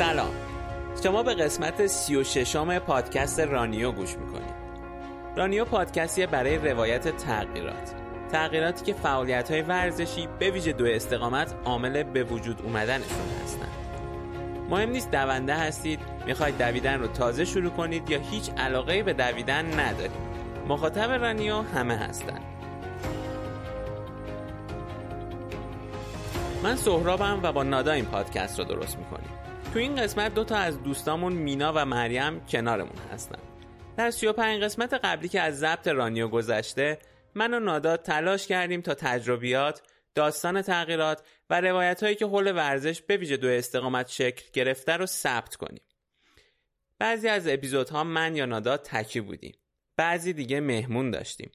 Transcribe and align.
سلام. 0.00 0.30
شما 1.02 1.22
به 1.22 1.34
قسمت 1.34 1.86
سی 1.86 2.16
و 2.16 2.24
ششم 2.24 2.78
پادکست 2.78 3.40
رانیو 3.40 3.92
گوش 3.92 4.16
می‌کنید. 4.16 4.54
رانیو 5.36 5.64
پادکستیه 5.64 6.26
برای 6.26 6.58
روایت 6.58 7.16
تغییرات. 7.16 7.94
تغییراتی 8.32 8.84
که 8.84 8.94
فعالیت 8.94 9.50
های 9.50 9.62
ورزشی 9.62 10.28
به 10.38 10.50
ویژه 10.50 10.72
دو 10.72 10.84
استقامت 10.86 11.54
عامل 11.64 12.02
به 12.02 12.24
وجود 12.24 12.62
اومدنشون 12.62 13.18
هستن. 13.44 13.68
مهم 14.70 14.90
نیست 14.90 15.10
دونده 15.10 15.54
هستید 15.54 16.00
می‌خواید 16.26 16.58
دویدن 16.58 17.00
رو 17.00 17.06
تازه 17.06 17.44
شروع 17.44 17.70
کنید 17.70 18.10
یا 18.10 18.18
هیچ 18.18 18.50
علاقه 18.58 19.02
به 19.02 19.12
دویدن 19.12 19.80
ندارید. 19.80 20.10
مخاطب 20.68 21.10
رانیو 21.10 21.62
همه 21.62 21.96
هستن. 21.96 22.40
من 26.62 26.76
سهرابم 26.76 27.40
و 27.42 27.52
با 27.52 27.62
نادا 27.62 27.92
این 27.92 28.04
پادکست 28.04 28.58
رو 28.58 28.64
درست 28.64 28.98
می‌کنیم. 28.98 29.30
تو 29.72 29.78
این 29.78 29.96
قسمت 29.96 30.34
دو 30.34 30.44
تا 30.44 30.56
از 30.56 30.82
دوستامون 30.82 31.32
مینا 31.32 31.72
و 31.76 31.84
مریم 31.84 32.40
کنارمون 32.40 32.96
هستن. 33.12 33.38
در 33.96 34.10
35 34.10 34.62
قسمت 34.62 34.94
قبلی 34.94 35.28
که 35.28 35.40
از 35.40 35.58
ضبط 35.58 35.88
رانیو 35.88 36.28
گذشته 36.28 36.98
من 37.34 37.54
و 37.54 37.60
نادا 37.60 37.96
تلاش 37.96 38.46
کردیم 38.46 38.80
تا 38.80 38.94
تجربیات 38.94 39.82
داستان 40.14 40.62
تغییرات 40.62 41.22
و 41.50 41.60
روایت 41.60 42.02
هایی 42.02 42.14
که 42.14 42.26
حول 42.26 42.56
ورزش 42.56 43.02
به 43.02 43.16
ویژه 43.16 43.36
دو 43.36 43.48
استقامت 43.48 44.08
شکل 44.08 44.44
گرفته 44.52 44.96
رو 44.96 45.06
ثبت 45.06 45.56
کنیم. 45.56 45.82
بعضی 46.98 47.28
از 47.28 47.48
اپیزودها 47.48 48.04
من 48.04 48.36
یا 48.36 48.46
نادا 48.46 48.76
تکی 48.76 49.20
بودیم. 49.20 49.54
بعضی 49.96 50.32
دیگه 50.32 50.60
مهمون 50.60 51.10
داشتیم. 51.10 51.50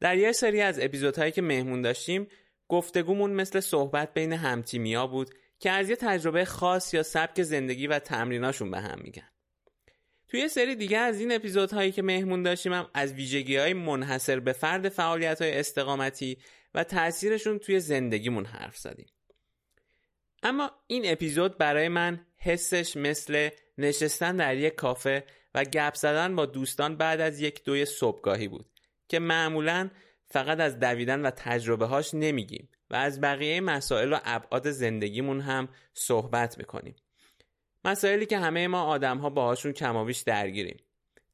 در 0.00 0.16
یه 0.16 0.32
سری 0.32 0.60
از 0.60 0.80
اپیزودهایی 0.80 1.32
که 1.32 1.42
مهمون 1.42 1.82
داشتیم 1.82 2.26
گفتگومون 2.68 3.30
مثل 3.30 3.60
صحبت 3.60 4.14
بین 4.14 4.32
همتیمیا 4.32 5.06
بود 5.06 5.30
که 5.58 5.70
از 5.70 5.90
یه 5.90 5.96
تجربه 5.96 6.44
خاص 6.44 6.94
یا 6.94 7.02
سبک 7.02 7.42
زندگی 7.42 7.86
و 7.86 7.98
تمریناشون 7.98 8.70
به 8.70 8.80
هم 8.80 8.98
میگن. 9.02 9.28
توی 10.28 10.48
سری 10.48 10.74
دیگه 10.74 10.98
از 10.98 11.20
این 11.20 11.32
اپیزودهایی 11.32 11.92
که 11.92 12.02
مهمون 12.02 12.42
داشتیم 12.42 12.72
هم 12.72 12.90
از 12.94 13.12
ویژگی 13.12 13.56
های 13.56 13.72
منحصر 13.72 14.40
به 14.40 14.52
فرد 14.52 14.88
فعالیت 14.88 15.42
های 15.42 15.58
استقامتی 15.58 16.38
و 16.74 16.84
تاثیرشون 16.84 17.58
توی 17.58 17.80
زندگیمون 17.80 18.44
حرف 18.44 18.76
زدیم. 18.76 19.06
اما 20.42 20.70
این 20.86 21.02
اپیزود 21.06 21.58
برای 21.58 21.88
من 21.88 22.26
حسش 22.36 22.96
مثل 22.96 23.48
نشستن 23.78 24.36
در 24.36 24.56
یک 24.56 24.74
کافه 24.74 25.24
و 25.54 25.64
گپ 25.64 25.94
زدن 25.94 26.36
با 26.36 26.46
دوستان 26.46 26.96
بعد 26.96 27.20
از 27.20 27.40
یک 27.40 27.64
دوی 27.64 27.84
صبحگاهی 27.84 28.48
بود 28.48 28.66
که 29.08 29.18
معمولا 29.18 29.90
فقط 30.26 30.60
از 30.60 30.78
دویدن 30.78 31.22
و 31.26 31.30
تجربه 31.30 31.86
هاش 31.86 32.14
نمیگیم. 32.14 32.68
و 32.90 32.94
از 32.94 33.20
بقیه 33.20 33.60
مسائل 33.60 34.12
و 34.12 34.18
ابعاد 34.24 34.70
زندگیمون 34.70 35.40
هم 35.40 35.68
صحبت 35.94 36.58
می‌کنیم. 36.58 36.96
مسائلی 37.84 38.26
که 38.26 38.38
همه 38.38 38.68
ما 38.68 38.82
آدم 38.82 39.18
ها 39.18 39.30
باهاشون 39.30 39.72
کمابیش 39.72 40.18
درگیریم. 40.18 40.76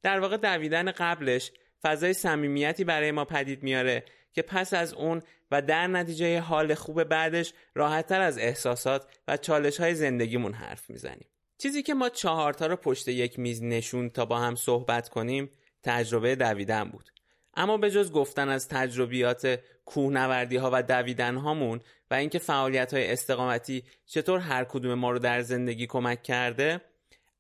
در 0.02 0.20
واقع 0.20 0.36
دویدن 0.36 0.90
قبلش 0.90 1.52
فضای 1.82 2.14
صمیمیتی 2.14 2.84
برای 2.84 3.10
ما 3.10 3.24
پدید 3.24 3.62
میاره 3.62 4.04
که 4.32 4.42
پس 4.42 4.74
از 4.74 4.94
اون 4.94 5.22
و 5.50 5.62
در 5.62 5.86
نتیجه 5.86 6.40
حال 6.40 6.74
خوب 6.74 7.04
بعدش 7.04 7.52
راحتتر 7.74 8.20
از 8.20 8.38
احساسات 8.38 9.06
و 9.28 9.36
چالش 9.36 9.80
های 9.80 9.94
زندگیمون 9.94 10.52
حرف 10.52 10.90
می‌زنیم. 10.90 11.26
چیزی 11.58 11.82
که 11.82 11.94
ما 11.94 12.08
چهارتا 12.08 12.66
رو 12.66 12.76
پشت 12.76 13.08
یک 13.08 13.38
میز 13.38 13.62
نشون 13.62 14.10
تا 14.10 14.24
با 14.24 14.38
هم 14.38 14.54
صحبت 14.54 15.08
کنیم 15.08 15.50
تجربه 15.82 16.36
دویدن 16.36 16.84
بود. 16.84 17.10
اما 17.54 17.76
به 17.76 17.90
جز 17.90 18.12
گفتن 18.12 18.48
از 18.48 18.68
تجربیات 18.68 19.60
کوهنوردی 19.84 20.56
ها 20.56 20.70
و 20.72 20.82
دویدن 20.82 21.36
هامون 21.36 21.80
و 22.10 22.14
اینکه 22.14 22.38
فعالیت 22.38 22.94
های 22.94 23.12
استقامتی 23.12 23.84
چطور 24.06 24.38
هر 24.38 24.64
کدوم 24.64 24.94
ما 24.94 25.10
رو 25.10 25.18
در 25.18 25.40
زندگی 25.42 25.86
کمک 25.86 26.22
کرده 26.22 26.80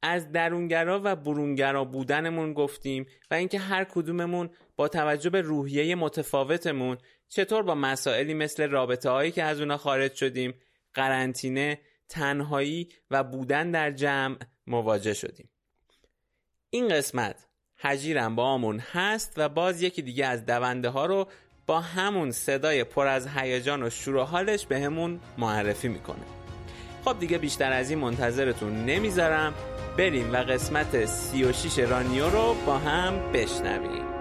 از 0.02 0.32
درونگرا 0.32 1.00
و 1.04 1.16
برونگرا 1.16 1.84
بودنمون 1.84 2.52
گفتیم 2.52 3.06
و 3.30 3.34
اینکه 3.34 3.58
هر 3.58 3.84
کدوممون 3.84 4.50
با 4.76 4.88
توجه 4.88 5.30
به 5.30 5.40
روحیه 5.40 5.94
متفاوتمون 5.94 6.98
چطور 7.28 7.62
با 7.62 7.74
مسائلی 7.74 8.34
مثل 8.34 8.70
رابطه 8.70 9.10
هایی 9.10 9.30
که 9.30 9.42
از 9.42 9.60
اونا 9.60 9.76
خارج 9.76 10.14
شدیم 10.14 10.54
قرنطینه 10.94 11.80
تنهایی 12.08 12.88
و 13.10 13.24
بودن 13.24 13.70
در 13.70 13.90
جمع 13.90 14.38
مواجه 14.66 15.14
شدیم. 15.14 15.48
این 16.70 16.88
قسمت 16.88 17.46
هجیرم 17.82 18.36
با 18.36 18.44
آمون 18.44 18.78
هست 18.92 19.32
و 19.36 19.48
باز 19.48 19.82
یکی 19.82 20.02
دیگه 20.02 20.26
از 20.26 20.46
دونده 20.46 20.88
ها 20.88 21.06
رو 21.06 21.28
با 21.66 21.80
همون 21.80 22.30
صدای 22.30 22.84
پر 22.84 23.06
از 23.06 23.28
هیجان 23.36 23.82
و 23.82 23.90
شور 23.90 24.16
و 24.16 24.24
حالش 24.24 24.66
به 24.66 24.80
همون 24.80 25.20
معرفی 25.38 25.88
می‌کنه. 25.88 26.24
خب 27.04 27.18
دیگه 27.18 27.38
بیشتر 27.38 27.72
از 27.72 27.90
این 27.90 27.98
منتظرتون 27.98 28.84
نمی‌ذارم. 28.84 29.54
بریم 29.98 30.32
و 30.32 30.36
قسمت 30.36 31.04
36 31.04 31.78
رانیو 31.78 32.30
رو 32.30 32.56
با 32.66 32.78
هم 32.78 33.32
بشنویم. 33.32 34.11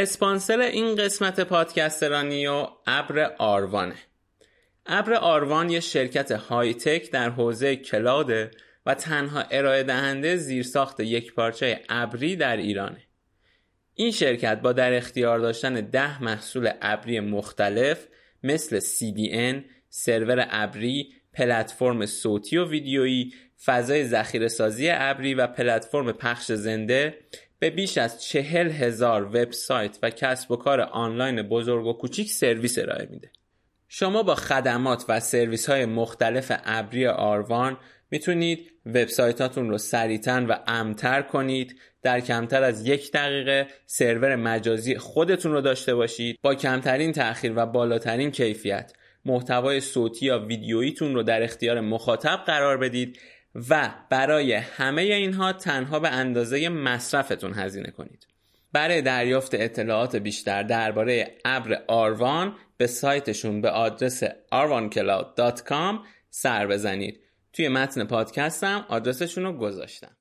اسپانسر 0.00 0.60
این 0.60 0.96
قسمت 0.96 1.40
پادکست 1.40 2.02
رانیو 2.02 2.66
ابر 2.86 3.34
آروانه. 3.38 3.94
ابر 4.86 5.14
آروان 5.14 5.70
یه 5.70 5.80
شرکت 5.80 6.32
های 6.32 6.74
تک 6.74 7.10
در 7.10 7.30
حوزه 7.30 7.76
کلاده 7.76 8.50
و 8.86 8.94
تنها 8.94 9.40
ارائه 9.50 9.82
دهنده 9.82 10.36
زیرساخت 10.36 11.00
یک 11.00 11.34
پارچه 11.34 11.80
ابری 11.88 12.36
در 12.36 12.56
ایرانه. 12.56 13.02
این 13.94 14.10
شرکت 14.10 14.60
با 14.60 14.72
در 14.72 14.96
اختیار 14.96 15.38
داشتن 15.38 15.74
ده 15.74 16.22
محصول 16.22 16.70
ابری 16.82 17.20
مختلف 17.20 18.06
مثل 18.42 18.80
CDN، 18.80 19.64
سرور 19.88 20.46
ابری، 20.50 21.12
پلتفرم 21.32 22.06
صوتی 22.06 22.56
و 22.56 22.68
ویدیویی، 22.68 23.32
فضای 23.64 24.04
ذخیره 24.04 24.48
سازی 24.48 24.90
ابری 24.90 25.34
و 25.34 25.46
پلتفرم 25.46 26.12
پخش 26.12 26.52
زنده 26.52 27.18
به 27.58 27.70
بیش 27.70 27.98
از 27.98 28.22
چهل 28.22 28.70
هزار 28.70 29.24
وبسایت 29.26 29.98
و 30.02 30.10
کسب 30.10 30.50
و 30.50 30.56
کار 30.56 30.80
آنلاین 30.80 31.42
بزرگ 31.42 31.86
و 31.86 31.92
کوچیک 31.92 32.30
سرویس 32.30 32.78
ارائه 32.78 33.08
میده. 33.10 33.30
شما 33.88 34.22
با 34.22 34.34
خدمات 34.34 35.04
و 35.08 35.20
سرویس 35.20 35.68
های 35.68 35.86
مختلف 35.86 36.52
ابری 36.64 37.06
آروان 37.06 37.76
می‌تونید 38.10 38.72
وبسایتاتون 38.86 39.70
رو 39.70 39.78
سریعتر 39.78 40.46
و 40.48 40.58
امتر 40.66 41.22
کنید. 41.22 41.80
در 42.02 42.20
کمتر 42.20 42.62
از 42.62 42.86
یک 42.86 43.12
دقیقه 43.12 43.66
سرور 43.86 44.36
مجازی 44.36 44.98
خودتون 44.98 45.52
رو 45.52 45.60
داشته 45.60 45.94
باشید. 45.94 46.38
با 46.42 46.54
کمترین 46.54 47.12
تأخیر 47.12 47.52
و 47.56 47.66
بالاترین 47.66 48.30
کیفیت 48.30 48.92
محتوای 49.24 49.80
صوتی 49.80 50.26
یا 50.26 50.38
ویدیوییتون 50.38 51.14
رو 51.14 51.22
در 51.22 51.42
اختیار 51.42 51.80
مخاطب 51.80 52.42
قرار 52.46 52.76
بدید. 52.76 53.18
و 53.54 53.94
برای 54.10 54.52
همه 54.52 55.02
اینها 55.02 55.52
تنها 55.52 56.00
به 56.00 56.08
اندازه 56.08 56.68
مصرفتون 56.68 57.54
هزینه 57.54 57.90
کنید. 57.90 58.26
برای 58.72 59.02
دریافت 59.02 59.54
اطلاعات 59.54 60.16
بیشتر 60.16 60.62
درباره 60.62 61.38
ابر 61.44 61.82
آروان 61.86 62.56
به 62.76 62.86
سایتشون 62.86 63.60
به 63.60 63.70
آدرس 63.70 64.24
arvancloud.com 64.52 66.06
سر 66.30 66.66
بزنید. 66.66 67.20
توی 67.52 67.68
متن 67.68 68.04
پادکستم 68.04 68.86
آدرسشون 68.88 69.44
رو 69.44 69.52
گذاشتم. 69.52 70.16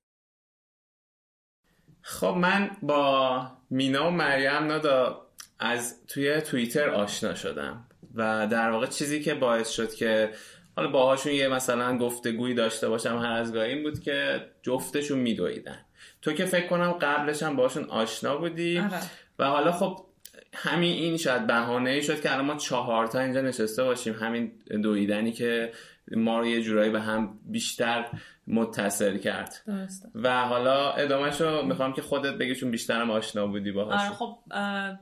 خب 2.01 2.35
من 2.37 2.71
با 2.81 3.51
مینا 3.69 4.07
و 4.07 4.11
مریم 4.11 4.63
نادا 4.63 5.27
از 5.59 6.05
توی 6.07 6.41
توییتر 6.41 6.89
آشنا 6.89 7.35
شدم 7.35 7.87
و 8.15 8.47
در 8.47 8.69
واقع 8.69 8.85
چیزی 8.85 9.23
که 9.23 9.33
باعث 9.33 9.69
شد 9.69 9.93
که 9.93 10.31
حالا 10.77 10.89
باهاشون 10.89 11.33
یه 11.33 11.47
مثلا 11.47 11.97
گفتگویی 11.97 12.53
داشته 12.53 12.89
باشم 12.89 13.17
هر 13.17 13.31
از 13.31 13.53
گاهی 13.53 13.73
این 13.73 13.83
بود 13.83 13.99
که 13.99 14.45
جفتشون 14.61 15.19
میدویدن. 15.19 15.77
تو 16.21 16.33
که 16.33 16.45
فکر 16.45 16.67
کنم 16.67 16.91
قبلش 16.91 17.43
هم 17.43 17.55
باشون 17.55 17.83
آشنا 17.83 18.37
بودی. 18.37 18.79
آره. 18.79 18.99
و 19.39 19.45
حالا 19.45 19.71
خب 19.71 20.05
همین 20.53 20.93
این 20.93 21.17
شاید 21.17 21.47
بهانه 21.47 21.89
ای 21.89 22.03
شد 22.03 22.21
که 22.21 22.33
الان 22.33 22.45
ما 22.45 22.55
چهار 22.55 23.07
تا 23.07 23.19
اینجا 23.19 23.41
نشسته 23.41 23.83
باشیم. 23.83 24.13
همین 24.13 24.51
دویدنی 24.83 25.31
که 25.31 25.71
ما 26.11 26.39
رو 26.39 26.45
یه 26.45 26.61
جورایی 26.61 26.91
به 26.91 27.01
هم 27.01 27.39
بیشتر 27.45 28.05
متصل 28.47 29.17
کرد. 29.17 29.61
درسته. 29.67 30.09
و 30.15 30.41
حالا 30.41 30.91
ادامهش 30.91 31.41
رو 31.41 31.65
می‌خوام 31.65 31.93
که 31.93 32.01
خودت 32.01 32.33
بگی 32.33 32.55
چون 32.55 32.71
بیشترم 32.71 33.11
آشنا 33.11 33.47
بودی 33.47 33.69
آره 33.69 33.75
باهاشون 33.75 34.13
خب 34.13 34.37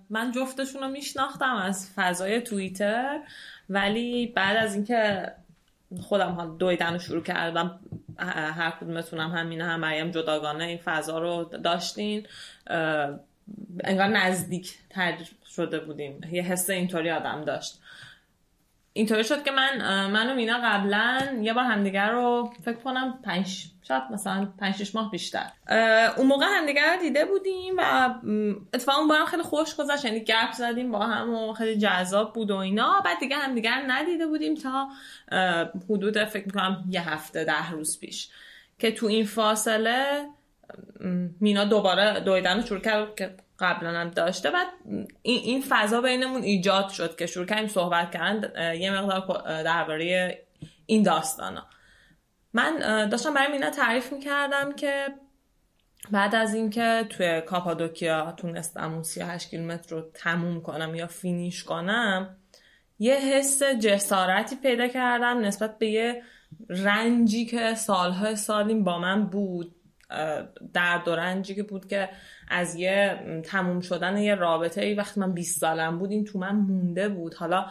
من 0.10 0.32
جفتشون 0.32 0.82
رو 0.82 0.88
میشناختم 0.88 1.56
از 1.56 1.92
فضای 1.96 2.42
توییتر 2.42 3.20
ولی 3.70 4.28
بعد 4.28 4.58
از 4.58 4.76
اینکه 4.76 5.32
خودم 6.02 6.32
ها 6.32 6.46
دویدن 6.46 6.94
رو 6.94 7.00
شروع 7.00 7.24
کردم. 7.24 7.80
هر 8.18 8.72
کدومتونم 8.82 9.32
همین 9.32 9.62
هم 9.62 9.80
مریم 9.80 10.12
جداگانه 10.12 10.64
این 10.64 10.78
فضا 10.78 11.20
رو 11.20 11.44
داشتین. 11.44 12.28
انگار 13.84 14.08
نزدیک 14.08 14.74
تر 14.90 15.18
شده 15.56 15.80
بودیم. 15.80 16.22
یه 16.32 16.42
حس 16.42 16.70
اینطوری 16.70 17.12
آدم 17.12 17.44
داشت. 17.46 17.82
اینطوری 18.98 19.24
شد 19.24 19.44
که 19.44 19.52
من 19.52 19.78
من 20.12 20.32
و 20.32 20.36
مینا 20.36 20.60
قبلا 20.64 21.38
یه 21.42 21.54
بار 21.54 21.64
همدیگر 21.64 22.12
رو 22.12 22.54
فکر 22.66 22.78
کنم 22.78 23.20
پنج 23.24 23.66
شاید 23.88 24.04
مثلا 24.12 24.48
پنج 24.60 24.76
شش 24.76 24.96
ماه 24.96 25.12
بیشتر. 25.12 25.52
اون 26.18 26.28
موقع 26.28 26.46
همدیگر 26.50 26.94
رو 26.94 27.00
دیده 27.00 27.26
بودیم 27.26 27.74
و 27.78 28.14
اتفاقا 28.74 28.98
اون 28.98 29.08
بارم 29.08 29.26
خیلی 29.26 29.44
خوش 29.44 29.76
گذشت 29.76 30.06
یعنی 30.06 30.20
گپ 30.20 30.52
زدیم 30.52 30.92
با 30.92 31.00
هم 31.00 31.34
و 31.34 31.54
خیلی 31.54 31.78
جذاب 31.78 32.34
بود 32.34 32.52
و 32.52 32.56
اینا. 32.56 33.02
بعد 33.06 33.20
دیگه 33.20 33.36
همدیگر 33.36 33.84
ندیده 33.88 34.28
بودیم 34.28 34.56
تا 34.56 34.90
حدود 35.90 36.24
فکر 36.24 36.46
می‌کنم 36.46 36.86
یه 36.90 37.10
هفته 37.10 37.44
ده 37.44 37.72
روز 37.72 38.00
پیش. 38.00 38.30
که 38.80 38.92
تو 38.92 39.06
این 39.06 39.26
فاصله 39.26 40.26
مینا 41.40 41.66
دوباره 41.66 42.20
دویدن 42.20 42.56
رو 42.56 42.66
شروع 42.66 42.80
کرد 42.80 43.44
قبلا 43.60 44.00
هم 44.00 44.10
داشته. 44.10 44.52
بعد 44.52 44.68
این, 45.22 45.64
فضا 45.70 46.02
بینمون 46.02 46.42
ایجاد 46.42 46.90
شد 46.90 47.16
که 47.16 47.26
شروع 47.26 47.46
کردیم 47.46 47.68
صحبت 47.68 48.12
کردن. 48.12 48.76
یه 48.76 49.02
مقدار 49.02 49.64
درباره 49.64 50.38
این 50.86 51.04
داستانا. 51.04 51.66
من 52.54 53.08
داشتم 53.10 53.34
برای 53.34 53.52
مینا 53.52 53.70
تعریف 53.70 54.14
می‌کردم 54.14 54.74
که 54.74 55.08
بعد 56.12 56.36
از 56.36 56.54
اینکه 56.54 57.06
توی 57.10 57.42
کاپادوکیا 57.42 58.32
تونستم 58.32 58.94
اون 58.94 59.04
38 59.04 59.50
کیلومتر 59.50 59.96
رو 59.96 60.12
تموم 60.14 60.62
کنم 60.62 60.96
یا 60.96 61.08
فینیش 61.08 61.64
کنم 61.64 62.36
یه 63.00 63.16
حس 63.16 63.64
جسارتی 63.64 64.56
پیدا 64.56 64.88
کردم 64.88 65.40
نسبت 65.40 65.78
به 65.78 65.88
یه 65.88 66.24
رنجی 66.70 67.46
که 67.46 67.76
سالهای 67.76 68.36
سالیم 68.36 68.84
با 68.84 69.00
من 69.00 69.26
بود. 69.26 69.76
درد 70.74 71.08
و 71.08 71.16
رنجی 71.16 71.56
که 71.56 71.64
بود 71.64 71.88
که 71.88 72.10
از 72.48 72.76
یه 72.76 73.20
تموم 73.46 73.82
شدن 73.82 74.18
یه 74.18 74.36
رابطه 74.36 74.82
ای 74.82 74.94
وقتی 74.94 75.20
من 75.20 75.32
20 75.32 75.60
سالم 75.60 76.00
بود 76.00 76.12
این 76.12 76.26
تو 76.26 76.40
من 76.40 76.56
مونده 76.56 77.10
بود. 77.10 77.34
حالا 77.34 77.66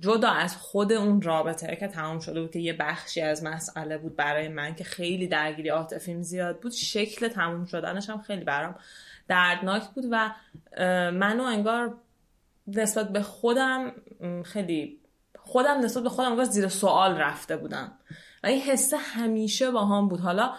جدا 0.00 0.30
از 0.30 0.56
خود 0.56 0.92
اون 0.92 1.22
رابطه 1.22 1.76
که 1.76 1.88
تمام 1.88 2.20
شده 2.20 2.40
بود 2.40 2.50
که 2.50 2.58
یه 2.58 2.72
بخشی 2.72 3.20
از 3.20 3.44
مسئله 3.44 3.98
بود 3.98 4.16
برای 4.16 4.48
من 4.48 4.74
که 4.74 4.84
خیلی 4.84 5.28
درگیری 5.28 5.68
عاطفیم 5.68 6.22
زیاد 6.22 6.60
بود 6.60 6.72
شکل 6.72 7.28
تموم 7.28 7.64
شدنش 7.64 8.10
هم 8.10 8.20
خیلی 8.20 8.44
برام 8.44 8.74
دردناک 9.28 9.82
بود 9.82 10.04
و 10.10 10.34
منو 11.10 11.42
انگار 11.42 11.94
نسبت 12.66 13.08
به 13.08 13.22
خودم 13.22 13.92
خیلی 14.44 14.98
خودم 15.38 15.80
نسبت 15.80 16.02
به 16.02 16.08
خودم 16.08 16.30
انگار 16.30 16.44
زیر 16.44 16.68
سوال 16.68 17.16
رفته 17.16 17.56
بودم. 17.56 17.92
و 18.44 18.46
این 18.46 18.60
حسه 18.60 18.96
همیشه 18.96 19.70
با 19.70 19.84
هم 19.84 20.08
بود. 20.08 20.20
حالا 20.20 20.52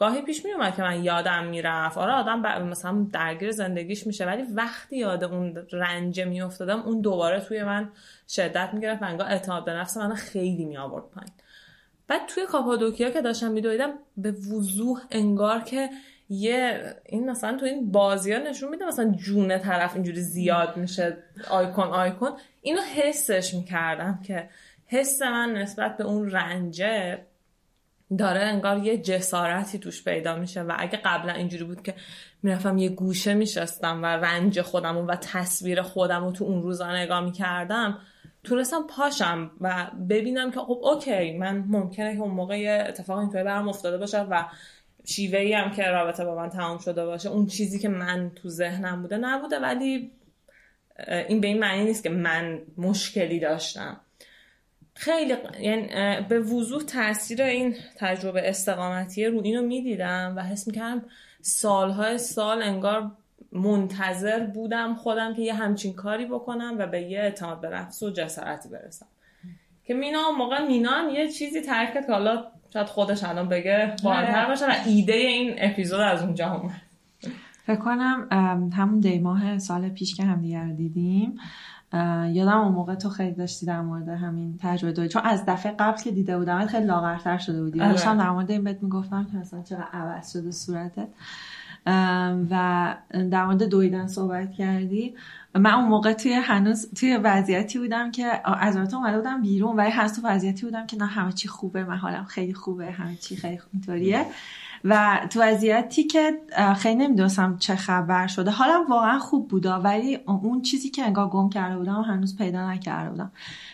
گاهی 0.00 0.22
پیش 0.22 0.44
می 0.44 0.52
اومد 0.52 0.76
که 0.76 0.82
من 0.82 1.04
یادم 1.04 1.44
می‌رفت. 1.44 1.98
آره 1.98 2.12
آدم 2.12 2.62
مثلا 2.62 3.06
درگیر 3.12 3.50
زندگیش 3.50 4.06
میشه 4.06 4.26
ولی 4.26 4.42
وقتی 4.42 4.96
یاد 4.96 5.24
اون 5.24 5.66
رنج 5.72 6.20
میافتادم 6.20 6.82
اون 6.82 7.00
دوباره 7.00 7.40
توی 7.40 7.62
من 7.62 7.88
شدت 8.28 8.70
می‌گرفت 8.72 9.02
انگار 9.02 9.26
اعتماد 9.26 9.64
به 9.64 9.72
نفس 9.72 9.96
من 9.96 10.14
خیلی 10.14 10.64
می 10.64 10.76
آورد 10.76 11.04
پایین. 11.04 11.32
بعد 12.08 12.20
توی 12.26 12.46
کاپادوکیا 12.46 13.10
که 13.10 13.20
داشتم 13.20 13.50
میدویدم 13.50 13.90
به 14.16 14.30
وضوح 14.30 15.00
انگار 15.10 15.60
که 15.60 15.90
یه 16.28 16.94
این 17.06 17.30
مثلا 17.30 17.56
تو 17.56 17.66
این 17.66 17.92
بازی 17.92 18.32
ها 18.32 18.38
نشون 18.38 18.68
میده 18.68 18.86
مثلا 18.86 19.10
جون 19.10 19.58
طرف 19.58 19.94
اینجوری 19.94 20.20
زیاد 20.20 20.76
میشه 20.76 21.16
آیکون 21.50 21.84
آیکون. 21.84 22.30
اینو 22.62 22.80
حسش 22.80 23.54
می‌کردم 23.54 24.20
که 24.26 24.48
حس 24.86 25.22
من 25.22 25.52
نسبت 25.52 25.96
به 25.96 26.04
اون 26.04 26.30
رنجه 26.30 27.18
داره 28.18 28.40
انگار 28.40 28.78
یه 28.78 28.98
جسارتی 28.98 29.78
توش 29.78 30.04
پیدا 30.04 30.36
میشه 30.36 30.62
و 30.62 30.74
اگه 30.78 31.00
قبلا 31.04 31.32
اینجوری 31.32 31.64
بود 31.64 31.82
که 31.82 31.94
می‌رفتم 32.42 32.78
یه 32.78 32.88
گوشه 32.88 33.34
میشستم 33.34 34.02
و 34.02 34.06
رنج 34.06 34.60
خودم 34.60 34.96
و 34.96 35.14
تصویر 35.14 35.82
خودم 35.82 36.24
رو 36.24 36.32
تو 36.32 36.44
اون 36.44 36.62
روزا 36.62 36.96
نگاه 36.96 37.20
می‌کردم 37.20 37.98
تونستم 38.44 38.86
پاشم 38.86 39.50
و 39.60 39.90
ببینم 40.08 40.50
که 40.50 40.60
خب 40.60 40.78
اوکی 40.82 41.38
من 41.38 41.64
ممکنه 41.68 42.16
که 42.16 42.20
اون 42.20 42.30
موقع 42.30 42.58
یه 42.58 42.84
اتفاق 42.88 43.18
اینطوری 43.18 43.44
برام 43.44 43.68
افتاده 43.68 43.98
باشه 43.98 44.20
و 44.20 44.44
شیوه 45.04 45.56
هم 45.56 45.70
که 45.70 45.82
رابطه 45.82 46.24
با 46.24 46.34
من 46.34 46.48
تمام 46.48 46.78
شده 46.78 47.06
باشه 47.06 47.28
اون 47.28 47.46
چیزی 47.46 47.78
که 47.78 47.88
من 47.88 48.30
تو 48.34 48.48
ذهنم 48.48 49.02
بوده 49.02 49.16
نبوده 49.16 49.58
ولی 49.58 50.12
این 51.28 51.40
به 51.40 51.46
این 51.46 51.58
معنی 51.58 51.84
نیست 51.84 52.02
که 52.02 52.10
من 52.10 52.62
مشکلی 52.76 53.40
داشتم. 53.40 54.00
خیلی 54.94 55.34
یعنی 55.60 55.88
به 56.28 56.40
وضوح 56.40 56.82
تاثیر 56.82 57.42
این 57.42 57.76
تجربه 57.96 58.48
استقامتی 58.48 59.26
رو 59.26 59.40
اینو 59.42 59.62
می‌دیدم 59.62 60.34
و 60.36 60.42
حس 60.42 60.66
می‌کردم 60.66 61.04
سالهای 61.42 62.18
سال 62.18 62.62
انگار 62.62 63.10
منتظر 63.52 64.40
بودم 64.40 64.94
خودم 64.94 65.34
که 65.34 65.42
یه 65.42 65.54
همچین 65.54 65.94
کاری 65.94 66.26
بکنم 66.26 66.76
و 66.78 66.86
به 66.86 67.02
یه 67.02 67.20
اعتماد 67.20 67.60
به 67.60 67.68
نفس 67.68 68.02
و 68.02 68.10
جسارتی 68.10 68.68
برسم 68.68 69.06
که 69.84 69.94
مینا 69.94 70.30
موقع 70.30 70.66
مینا 70.66 71.10
یه 71.12 71.28
چیزی 71.28 71.60
ترک 71.60 71.92
که 71.92 72.12
حالا 72.12 72.44
شاید 72.72 72.86
خودش 72.86 73.24
الان 73.24 73.48
بگه 73.48 73.96
بالاتر 74.04 74.38
آره. 74.38 74.48
باشه 74.48 74.66
و 74.66 74.74
ایده 74.86 75.12
این 75.12 75.54
اپیزود 75.58 76.00
از 76.00 76.22
اونجا 76.22 76.52
اومد 76.52 76.89
فکر 77.70 77.80
کنم 77.80 78.26
همون 78.72 79.00
دیماه 79.00 79.58
سال 79.58 79.88
پیش 79.88 80.14
که 80.14 80.24
هم 80.24 80.40
دیگر 80.40 80.66
دیدیم 80.66 81.34
یادم 82.32 82.58
اون 82.58 82.72
موقع 82.72 82.94
تو 82.94 83.08
خیلی 83.08 83.34
داشتی 83.34 83.66
در 83.66 83.80
مورد 83.80 84.08
همین 84.08 84.58
تجربه 84.60 84.92
دوی 84.92 85.08
چون 85.08 85.22
از 85.24 85.44
دفعه 85.46 85.72
قبل 85.78 86.02
که 86.02 86.10
دیده 86.10 86.38
بودم 86.38 86.66
خیلی 86.66 86.86
لاغرتر 86.86 87.38
شده 87.38 87.62
بودی. 87.62 87.80
آره. 87.80 87.90
داشتم 87.90 88.18
در 88.18 88.30
مورد 88.30 88.50
این 88.50 88.64
بهت 88.64 88.82
می‌گفتم 88.82 89.26
که 89.32 89.36
مثلا 89.36 89.62
چقدر 89.62 89.84
عوض 89.92 90.32
شده 90.32 90.50
صورتت. 90.50 91.08
و 92.50 92.94
در 93.30 93.46
مورد 93.46 93.62
دویدن 93.62 94.06
صحبت 94.06 94.52
کردی. 94.52 95.14
من 95.54 95.74
اون 95.74 95.88
موقع 95.88 96.12
توی 96.12 96.32
هنوز 96.32 96.94
توی 96.94 97.16
وضعیتی 97.16 97.78
بودم 97.78 98.10
که 98.10 98.40
از 98.44 98.76
رابطه 98.76 98.96
اومده 98.96 99.16
بودم 99.16 99.42
بیرون 99.42 99.76
ولی 99.76 99.90
هنوز 99.90 100.12
تو 100.12 100.28
وضعیتی 100.28 100.66
بودم 100.66 100.86
که 100.86 100.96
نه 100.96 101.06
همه 101.06 101.32
چی 101.32 101.48
خوبه 101.48 101.84
من 101.84 101.96
حالم 101.96 102.24
خیلی 102.24 102.54
خوبه 102.54 102.90
همه 102.90 103.16
چی 103.16 103.36
خیلی 103.36 103.60
اینطوریه. 103.72 104.26
و 104.84 105.20
تو 105.30 105.42
وضعیتی 105.42 106.02
که 106.04 106.32
خیلی 106.76 106.94
نمی‌دونستم 106.94 107.56
چه 107.58 107.76
خبر 107.76 108.26
شده. 108.26 108.50
حالا 108.50 108.84
واقعا 108.88 109.18
خوب 109.18 109.48
بودا 109.48 109.80
ولی 109.80 110.18
اون 110.26 110.62
چیزی 110.62 110.90
که 110.90 111.02
انگار 111.02 111.28
گم 111.28 111.50
کرده 111.50 111.78
بودم 111.78 112.02
هنوز 112.02 112.36
پیدا 112.36 112.70
نکرده 112.70 113.10
بودم. 113.10 113.32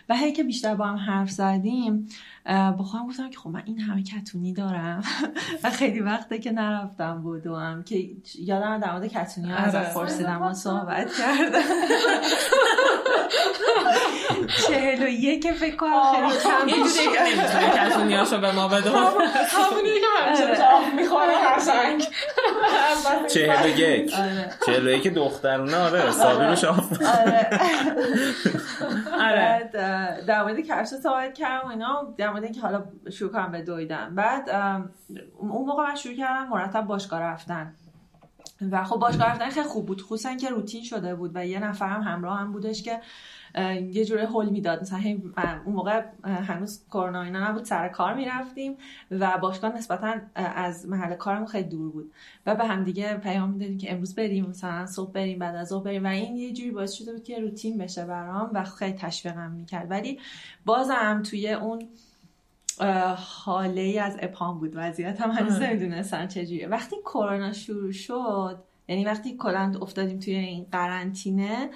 و 0.08 0.16
هی 0.16 0.32
که 0.32 0.44
بیشتر 0.44 0.74
با 0.74 0.86
هم 0.86 0.96
حرف 0.96 1.30
زدیم 1.30 2.08
با 2.46 2.84
خودم 2.84 3.06
گفتم 3.08 3.30
که 3.30 3.38
خب 3.38 3.50
من 3.50 3.62
این 3.64 3.80
همه 3.80 4.02
کتونی 4.02 4.52
دارم 4.52 5.02
و 5.64 5.70
خیلی 5.70 6.00
وقته 6.00 6.38
که 6.38 6.52
نرفتم 6.52 7.22
بودم 7.22 7.82
که 7.82 8.10
یادم 8.38 8.78
در 8.78 8.92
مورد 8.92 9.06
کتونی 9.06 9.50
ها 9.50 9.56
ازت 9.56 9.74
آره. 9.74 9.94
پرسیدم 9.94 10.42
و 10.42 10.54
صحبت 10.54 11.12
کردم. 11.18 11.60
چهل 14.68 15.02
و 15.02 15.08
یک 15.08 15.52
فکر 15.52 15.76
کنم 15.76 16.12
خیلی 16.14 16.40
کم 16.40 16.50
نمی‌تونه 16.66 17.90
کتونی 17.90 18.14
هاشو 18.14 18.40
به 18.40 18.52
ما 18.52 18.68
بده. 18.68 18.90
همونی 18.90 20.00
که 20.00 20.06
همیشه 20.20 20.44
آره. 20.44 20.94
می‌خوره 20.94 21.34
قشنگ 21.56 22.08
چهل 23.34 23.64
و 23.64 23.68
یک. 23.68 24.14
آره. 24.14 24.50
چهل 24.66 24.86
و 24.86 24.90
یک 24.90 25.14
دخترونه 25.14 25.76
آره. 25.76 26.10
سابی 26.10 26.44
رو 26.44 26.56
شاف 26.56 26.92
آره. 29.20 29.70
در 30.26 30.42
مورد 30.42 30.60
کرش 30.66 30.86
صحبت 30.86 31.34
کردم 31.34 31.68
اینا 31.68 32.14
در 32.18 32.30
مورد 32.36 32.44
اینکه 32.44 32.60
حالا 32.60 32.84
شروع 33.10 33.32
کنم 33.32 33.52
به 33.52 33.62
دویدن. 33.62 34.14
بعد 34.14 34.50
اون 35.38 35.66
موقع 35.66 35.82
من 35.82 35.94
شروع 35.94 36.14
کردم 36.14 36.48
مرتب 36.48 36.86
باشگاه 36.86 37.20
رفتن. 37.20 37.74
و 38.70 38.84
خب 38.84 38.96
باشگاه 38.96 39.30
رفتن 39.30 39.50
خیلی 39.50 39.68
خوب 39.68 39.86
بود. 39.86 40.02
خصوصا 40.02 40.34
که 40.34 40.48
روتین 40.48 40.82
شده 40.82 41.14
بود 41.14 41.30
و 41.34 41.46
یه 41.46 41.58
نفر 41.58 41.88
هم 41.88 42.02
همراه 42.02 42.38
هم 42.38 42.52
بودش 42.52 42.82
که 42.82 43.00
یه 43.92 44.04
جوره 44.04 44.26
هول 44.26 44.48
می‌داد. 44.48 44.80
مثلا 44.80 45.00
اون 45.64 45.74
موقع 45.74 46.04
هنوز 46.24 46.84
کرونا 46.90 47.22
اینا 47.22 47.50
نبود 47.50 47.64
سر 47.64 47.88
کار 47.88 48.14
می‌رفتیم 48.14 48.76
و 49.10 49.38
باشگاه 49.38 49.76
نسبتا 49.76 50.14
از 50.34 50.88
محل 50.88 51.14
کارمون 51.14 51.46
خیلی 51.46 51.68
دور 51.68 51.92
بود. 51.92 52.12
و 52.46 52.54
به 52.54 52.64
هم 52.64 52.84
دیگه 52.84 53.16
پیام 53.16 53.50
می‌دادیم 53.50 53.78
که 53.78 53.92
امروز 53.92 54.14
بریم 54.14 54.46
مثلا 54.46 54.86
صبح 54.86 55.12
بریم 55.12 55.38
بعد 55.38 55.56
از 55.56 55.68
ظهر 55.68 55.84
بریم. 55.84 56.04
و 56.04 56.08
این 56.08 56.36
یه 56.36 56.52
جوری 56.52 56.70
باعث 56.70 56.92
شده 56.92 57.12
بود 57.12 57.24
که 57.24 57.40
روتین 57.40 57.78
بشه 57.78 58.04
برام 58.04 58.50
و 58.52 58.64
خیلی 58.64 58.98
تشویقم 58.98 59.50
می‌کرد. 59.50 59.90
ولی 59.90 60.18
بازم 60.66 61.22
توی 61.30 61.52
اون 61.52 61.88
حاله 63.16 63.80
ای 63.80 63.98
از 63.98 64.16
ابهام 64.20 64.58
بود. 64.58 64.72
وضعیت 64.74 65.20
هم 65.20 65.30
هنوز 65.30 65.60
نمی‌دونستن 65.60 66.26
چجوریه. 66.26 66.68
وقتی 66.68 66.96
کرونا 67.04 67.52
شروع 67.52 67.92
شد 67.92 68.58
یعنی 68.88 69.04
وقتی 69.04 69.36
کلند 69.36 69.82
افتادیم 69.82 70.18
توی 70.18 70.34
این 70.34 70.66
قرنطینه 70.72 71.70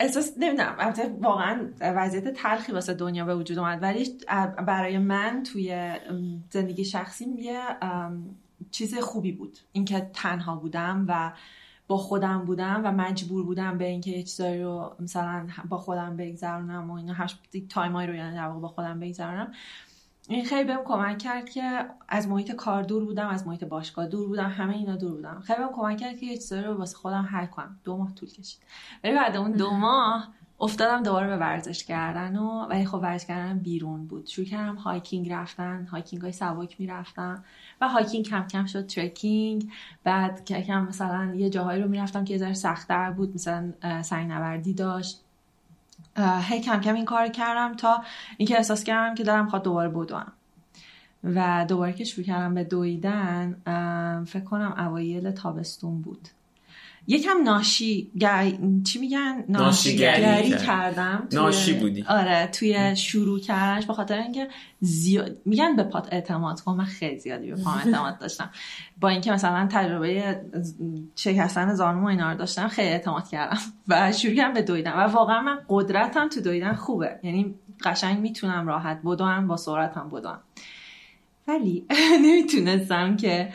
احساس 0.00 0.34
نمی‌دونم 0.38 0.76
البته 0.78 1.16
واقعا 1.20 1.68
وضعیت 1.80 2.28
تلخی 2.28 2.72
واسه 2.72 2.94
دنیا 2.94 3.24
به 3.24 3.36
وجود 3.36 3.58
اومد. 3.58 3.82
ولی 3.82 4.18
برای 4.66 4.98
من 4.98 5.42
توی 5.42 5.94
زندگی 6.50 6.84
شخصی 6.84 7.24
یه 7.24 7.60
چیز 8.70 8.98
خوبی 8.98 9.32
بود. 9.32 9.58
اینکه 9.72 10.10
تنها 10.14 10.56
بودم 10.56 11.04
و 11.08 11.32
با 11.86 11.96
خودم 11.96 12.44
بودم 12.44 12.80
و 12.84 12.92
مجبور 12.92 13.44
بودم 13.44 13.78
به 13.78 13.84
اینکه 13.84 14.10
یه 14.10 14.22
چیزایی 14.22 14.62
رو 14.62 14.96
مثلا 15.00 15.46
با 15.68 15.78
خودم 15.78 16.16
بگذرونم 16.16 16.90
و 16.90 16.94
اینا 16.94 17.14
هشت 17.14 17.38
تایمایی 17.68 18.08
رو 18.08 18.14
یعنی 18.14 18.36
در 18.36 18.48
با 18.48 18.68
خودم 18.68 19.00
بگذرونم. 19.00 19.52
این 20.28 20.44
خیلی 20.44 20.64
بهم 20.64 20.84
کمک 20.84 21.18
کرد 21.18 21.50
که 21.50 21.86
از 22.08 22.28
محیط 22.28 22.52
کار 22.52 22.82
دور 22.82 23.04
بودم 23.04 23.28
از 23.28 23.46
محیط 23.46 23.64
باشگاه 23.64 24.06
دور 24.06 24.28
بودم 24.28 24.50
همه 24.50 24.74
اینا 24.74 24.96
دور 24.96 25.12
بودم. 25.12 25.40
خیلی 25.40 25.58
بهم 25.58 25.72
کمک 25.72 25.98
کرد 25.98 26.18
که 26.18 26.26
یه 26.26 26.34
چیزایی 26.34 26.62
رو 26.62 26.74
واسه 26.74 26.96
خودم 26.96 27.28
حل 27.30 27.46
کنم. 27.46 27.80
دو 27.84 27.96
ماه 27.96 28.14
طول 28.14 28.28
کشید. 28.28 28.60
ولی 29.04 29.14
بعد 29.14 29.36
اون 29.36 29.52
دو 29.52 29.70
ماه 29.70 30.28
افتادم 30.60 31.02
دوباره 31.02 31.26
به 31.26 31.36
ورزش 31.36 31.84
کردن 31.84 32.36
و 32.36 32.66
ولی 32.66 32.86
خب 32.86 32.98
ورزش 32.98 33.26
کردن 33.26 33.58
بیرون 33.58 34.06
بود. 34.06 34.26
شروع 34.26 34.46
کردم 34.46 34.74
hiking 34.74 35.32
رفتن 35.32 35.86
hiking 35.86 36.22
های 36.22 36.32
سبک 36.32 36.80
می‌رفتم. 36.80 37.44
و 37.84 37.88
hiking 37.88 38.24
کم 38.24 38.46
کم 38.46 38.66
شد 38.66 38.86
trekking 38.86 39.70
بعد 40.04 40.44
کم 40.44 40.84
مثلا 40.84 41.34
یه 41.34 41.50
جاهایی 41.50 41.82
رو 41.82 41.88
می‌رفتم 41.88 42.24
که 42.24 42.32
یه 42.34 42.38
ذره 42.38 42.54
سختتر 42.54 43.10
بود 43.10 43.34
مثلا 43.34 43.72
سنگ 44.02 44.30
نوردی 44.30 44.74
داشت. 44.74 45.20
هی 46.16 46.60
کم 46.60 46.80
کم 46.80 46.94
این 46.94 47.04
کار 47.04 47.28
کردم 47.28 47.74
تا 47.74 48.02
اینکه 48.36 48.56
احساس 48.56 48.84
کردم 48.84 49.14
که 49.14 49.24
دلم 49.24 49.48
می‌خواد 49.48 49.62
دوباره 49.62 49.88
بدوم. 49.88 50.32
و 51.24 51.64
دوباره 51.68 51.92
که 51.92 52.04
شروع 52.04 52.26
کردم 52.26 52.54
به 52.54 52.64
دویدن 52.64 53.56
فکر 54.26 54.44
کنم 54.44 54.74
اوایل 54.78 55.30
تابستون 55.30 56.02
بود. 56.02 56.28
یکم 57.06 57.42
ناشی 57.44 58.10
چی 58.84 58.98
میگن؟ 58.98 59.44
ناشیگری 59.48 60.50
کردم 60.50 61.26
توی... 61.30 61.38
ناشی 61.40 61.72
بودی. 61.72 62.04
آره 62.08 62.46
توی 62.46 62.96
شروع 62.96 63.40
کردنش 63.40 63.86
به 63.86 63.92
خاطر 63.92 64.18
اینکه 64.18 64.48
زیاد 64.80 65.36
میگن 65.44 65.76
به 65.76 65.82
پات 65.82 66.08
اعتماد 66.12 66.60
کن. 66.60 66.76
من 66.76 66.84
خیلی 66.84 67.18
زیادی 67.18 67.50
به 67.50 67.56
پام 67.62 67.74
اعتماد 67.86 68.18
داشتم. 68.18 68.50
با 69.00 69.08
اینکه 69.08 69.32
مثلا 69.32 69.68
تجربه 69.72 70.40
شکستن 71.16 71.74
زانو 71.74 72.06
اینا 72.06 72.32
رو 72.32 72.38
داشتم 72.38 72.68
خیلی 72.68 72.88
اعتماد 72.88 73.28
کردم 73.28 73.58
و 73.88 74.12
شروع 74.12 74.34
کردم 74.34 74.54
به 74.54 74.62
دویدن. 74.62 74.92
و 74.92 75.00
واقعا 75.00 75.42
من 75.42 75.58
قدرتم 75.68 76.28
تو 76.28 76.40
دویدن 76.40 76.74
خوبه. 76.74 77.18
یعنی 77.22 77.54
قشنگ 77.84 78.20
می‌تونم 78.20 78.66
راحت 78.66 79.00
بدوم 79.04 79.46
با 79.46 79.56
سرعتم 79.56 80.10
بدوم. 80.10 80.38
ولی 81.48 81.86
نمی‌تونستم 82.24 83.16
که 83.16 83.52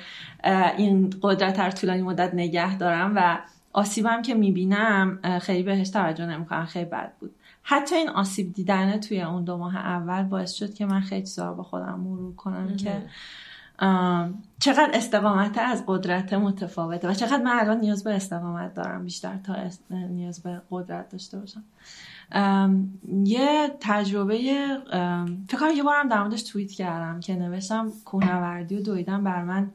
این 0.77 1.13
قدرت 1.21 1.57
در 1.57 1.71
طولانی 1.71 2.01
مدت 2.01 2.33
نگه 2.33 2.77
دارم 2.77 3.13
و 3.15 3.39
آسیبم 3.73 4.21
که 4.21 4.33
می‌بینم 4.33 5.19
خیلی 5.41 5.63
بهش 5.63 5.89
توجه 5.89 6.25
نمی‌کنم. 6.25 6.65
خیلی 6.65 6.85
بد 6.85 7.13
بود. 7.19 7.35
حتی 7.63 7.95
این 7.95 8.09
آسیب 8.09 8.53
دیدنه 8.53 8.97
توی 8.97 9.21
اون 9.21 9.43
دو 9.43 9.57
ماه 9.57 9.77
اول 9.77 10.23
باعث 10.23 10.51
شد 10.51 10.73
که 10.73 10.85
من 10.85 11.01
خیلی 11.01 11.21
چیزا 11.21 11.53
با 11.53 11.63
خودم 11.63 11.99
مرور 11.99 12.35
کنم 12.35 12.77
که 12.77 13.01
چقدر 14.59 14.89
استقامت 14.93 15.57
از 15.57 15.83
قدرت 15.87 16.33
متفاوته 16.33 17.09
و 17.09 17.13
چقدر 17.13 17.43
من 17.43 17.59
الان 17.59 17.79
نیاز 17.79 18.03
به 18.03 18.15
استقامت 18.15 18.73
دارم 18.73 19.03
بیشتر 19.03 19.37
تا 19.37 19.55
نیاز 19.91 20.43
به 20.43 20.61
قدرت 20.71 21.09
داشته 21.09 21.39
باشم. 21.39 21.63
یه 23.23 23.71
تجربه 23.79 24.37
فکر 25.47 25.59
کنم 25.59 25.71
یه 25.75 25.83
بارم 25.83 26.07
در 26.09 26.21
موردش 26.21 26.43
توییت 26.43 26.71
کردم 26.71 27.19
که 27.19 27.35
نوشتم 27.35 27.91
کوهنوردی 28.05 28.77
و 28.77 28.81
دویدن 28.81 29.23
بر 29.23 29.43
من 29.43 29.71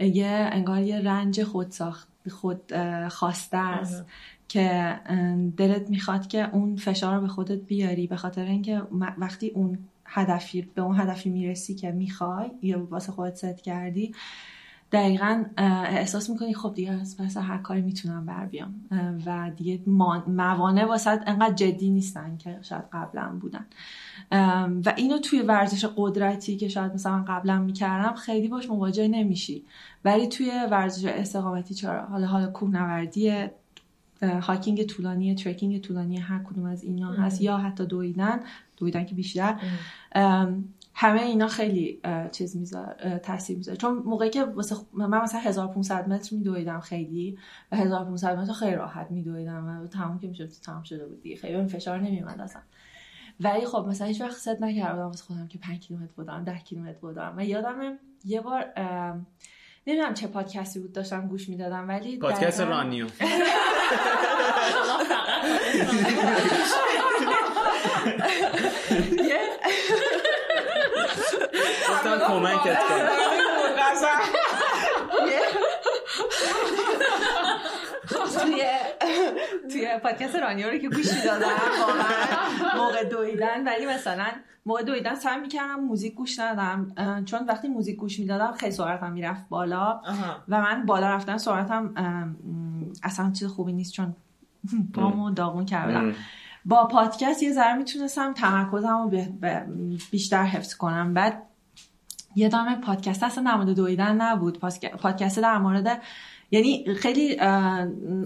یه 0.00 0.48
انگار 0.52 0.82
یه 0.82 1.00
رنج 1.00 1.42
خود 1.42 1.70
ساخت 1.70 2.08
خود 2.30 2.72
خواسته 3.08 3.56
است 3.56 4.04
که 4.48 4.96
دلت 5.56 5.90
می‌خواد 5.90 6.26
که 6.26 6.54
اون 6.54 6.76
فشار 6.76 7.14
رو 7.14 7.20
به 7.20 7.28
خودت 7.28 7.58
بیاری 7.58 8.06
به 8.06 8.16
خاطر 8.16 8.44
اینکه 8.44 8.82
وقتی 9.18 9.48
اون 9.48 9.78
هدفی 10.04 10.62
به 10.62 10.82
اون 10.82 11.00
هدفی 11.00 11.30
می‌رسی 11.30 11.74
که 11.74 11.90
می‌خوای 11.90 12.50
یا 12.62 12.86
واسه 12.90 13.12
خودت 13.12 13.34
ست 13.34 13.62
کردی 13.62 14.14
دقیقا 14.92 15.44
احساس 15.56 16.30
می‌کنی 16.30 16.54
خب 16.54 16.74
دیگه 16.74 16.92
از 16.92 17.16
پس 17.16 17.36
هر 17.36 17.58
کاری 17.58 17.82
می‌تونم 17.82 18.26
بر 18.26 18.46
بیام. 18.46 18.74
و 19.26 19.50
دیگه 19.56 19.80
موانع 20.26 20.84
واسه 20.84 21.10
انقدر 21.10 21.54
جدی 21.54 21.90
نیستن 21.90 22.36
که 22.36 22.58
شاید 22.62 22.84
قبلا 22.92 23.38
بودن. 23.40 23.66
و 24.84 24.94
اینو 24.96 25.18
توی 25.18 25.42
ورزش 25.42 25.84
قدرتی 25.96 26.56
که 26.56 26.68
شاید 26.68 26.94
مثلا 26.94 27.24
قبلا 27.28 27.58
می‌کردم 27.58 28.14
خیلی 28.14 28.48
باش 28.48 28.70
مواجه 28.70 29.08
نمیشی. 29.08 29.64
ولی 30.04 30.26
توی 30.26 30.52
ورزش 30.70 31.04
استقامتی 31.04 31.74
چرا؟ 31.74 32.06
حالا 32.06 32.26
حالا 32.26 32.46
کوهنوردی 32.46 33.46
هاکینگ 34.22 34.82
طولانی 34.82 35.34
ترکینگ 35.34 35.80
طولانی 35.80 36.16
هر 36.16 36.38
کدوم 36.38 36.64
از 36.64 36.84
اینا 36.84 37.12
هست. 37.12 37.40
یا 37.40 37.56
حتی 37.56 37.86
دویدن 37.86 38.40
دویدن 38.76 39.04
که 39.04 39.14
بیشتر. 39.14 39.56
همه 41.00 41.22
اینا 41.22 41.48
خیلی 41.48 42.00
چیز 42.32 42.56
می‌ذاره 42.56 43.18
تاثیر 43.18 43.56
می‌ذاره 43.56 43.76
چون 43.76 43.94
موقعی 43.94 44.30
که 44.30 44.44
واسه 44.44 44.76
من 44.92 45.22
مثلا 45.22 45.40
1500 45.40 46.08
متر 46.08 46.36
میدویدم 46.36 46.80
خیلی 46.80 47.38
و 47.72 47.76
1500 47.76 48.38
متر 48.38 48.52
خیلی 48.52 48.74
راحت 48.74 49.10
میدویدم 49.10 49.80
و 49.84 49.86
تمام 49.86 50.18
که 50.18 50.26
می‌شد 50.28 50.48
تمام 50.48 50.82
شده 50.82 51.06
بود 51.06 51.22
دیگه 51.22 51.36
خیلی 51.36 51.66
فشار 51.66 51.98
نمیومد 52.00 52.40
اصلا 52.40 52.62
ولی 53.40 53.66
خب 53.66 53.86
مثلا 53.88 54.06
هیچ 54.06 54.20
وقت 54.20 54.36
ست 54.36 54.60
نکردم 54.60 55.06
واسه 55.06 55.24
خودم 55.24 55.48
که 55.48 55.58
5 55.58 55.78
کیلومتر 55.78 56.12
بودم 56.16 56.44
10 56.44 56.58
کیلومتر 56.58 56.98
بودم 56.98 57.34
و 57.36 57.44
یادم 57.44 57.98
یه 58.24 58.40
بار 58.40 58.64
نمی‌دونم 59.86 60.14
چه 60.14 60.26
پادکستی 60.26 60.80
بود 60.80 60.92
داشتم 60.92 61.28
گوش 61.28 61.48
می‌دادم 61.48 61.88
ولی 61.88 62.18
پادکست 62.18 62.60
رانیو 62.60 63.06
گفتم 71.90 72.18
کمکت 72.38 72.78
کنم 72.88 73.08
توی 78.42 78.62
توی 79.72 79.98
پادکست 80.02 80.36
رانیو 80.36 80.70
رو 80.70 80.78
که 80.78 80.88
گوش 80.88 81.12
می‌دادم 81.12 81.48
موقع 82.76 83.04
دویدن 83.04 83.68
ولی 83.68 83.86
مثلا 83.86 84.26
موقع 84.66 84.82
دویدن 84.82 85.14
سعی 85.14 85.40
می‌کردم 85.40 85.80
موزیک 85.80 86.14
گوش 86.14 86.38
ندادم 86.38 87.24
چون 87.24 87.46
وقتی 87.46 87.68
موزیک 87.68 87.96
گوش 87.96 88.18
می‌دادم 88.18 88.52
خیلی 88.52 88.72
سرعتم 88.72 89.12
می‌رفت 89.12 89.48
بالا 89.48 90.00
و 90.48 90.60
من 90.60 90.86
بالا 90.86 91.08
رفتن 91.08 91.36
سرعتم 91.36 91.94
اصلا 93.02 93.30
چیز 93.30 93.48
خوبی 93.48 93.72
نیست 93.72 93.92
چون 93.92 94.16
پامو 94.94 95.30
داغون 95.30 95.64
کردم 95.64 96.14
با 96.64 96.86
پادکست 96.86 97.42
یه 97.42 97.52
ذره 97.52 97.74
می‌تونستم 97.74 98.32
تمرکزم 98.32 99.02
رو 99.02 99.10
بیشتر 100.10 100.42
حفظ 100.42 100.74
کنم 100.74 101.14
بعد 101.14 101.47
یه 102.34 102.48
دامه 102.48 102.76
پادکست 102.76 103.22
اصلا 103.22 103.44
در 103.44 103.54
مورد 103.54 103.70
دویدن 103.70 104.20
نبود. 104.20 104.58
پادکست 104.98 105.40
در 105.40 105.58
مورد 105.58 106.02
یعنی 106.50 106.94
خیلی 106.94 107.40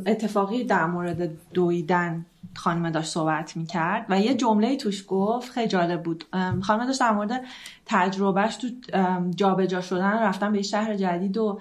اتفاقی 0.06 0.64
در 0.64 0.86
مورد 0.86 1.30
دویدن 1.54 2.26
خانم 2.54 2.90
داشت 2.90 3.10
صحبت 3.10 3.56
می‌کرد 3.56 4.06
و 4.08 4.20
یه 4.20 4.34
جمله 4.34 4.76
توش 4.76 5.04
گفت 5.08 5.52
خیلی 5.52 5.68
جالب 5.68 6.02
بود. 6.02 6.24
خانم 6.62 6.86
داشت 6.86 7.00
در 7.00 7.12
مورد 7.12 7.40
تجربهش 7.86 8.56
تو 8.56 8.68
جابجا 9.36 9.80
شدن 9.80 10.12
رفتن 10.12 10.52
به 10.52 10.62
شهر 10.62 10.94
جدید 10.94 11.36
و 11.36 11.60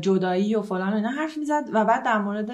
جدایی 0.00 0.54
و 0.54 0.62
فلان 0.62 0.92
و 0.92 0.96
اینا 0.96 1.10
حرف 1.10 1.38
می‌زد 1.38 1.64
و 1.72 1.84
بعد 1.84 2.04
در 2.04 2.18
مورد 2.18 2.50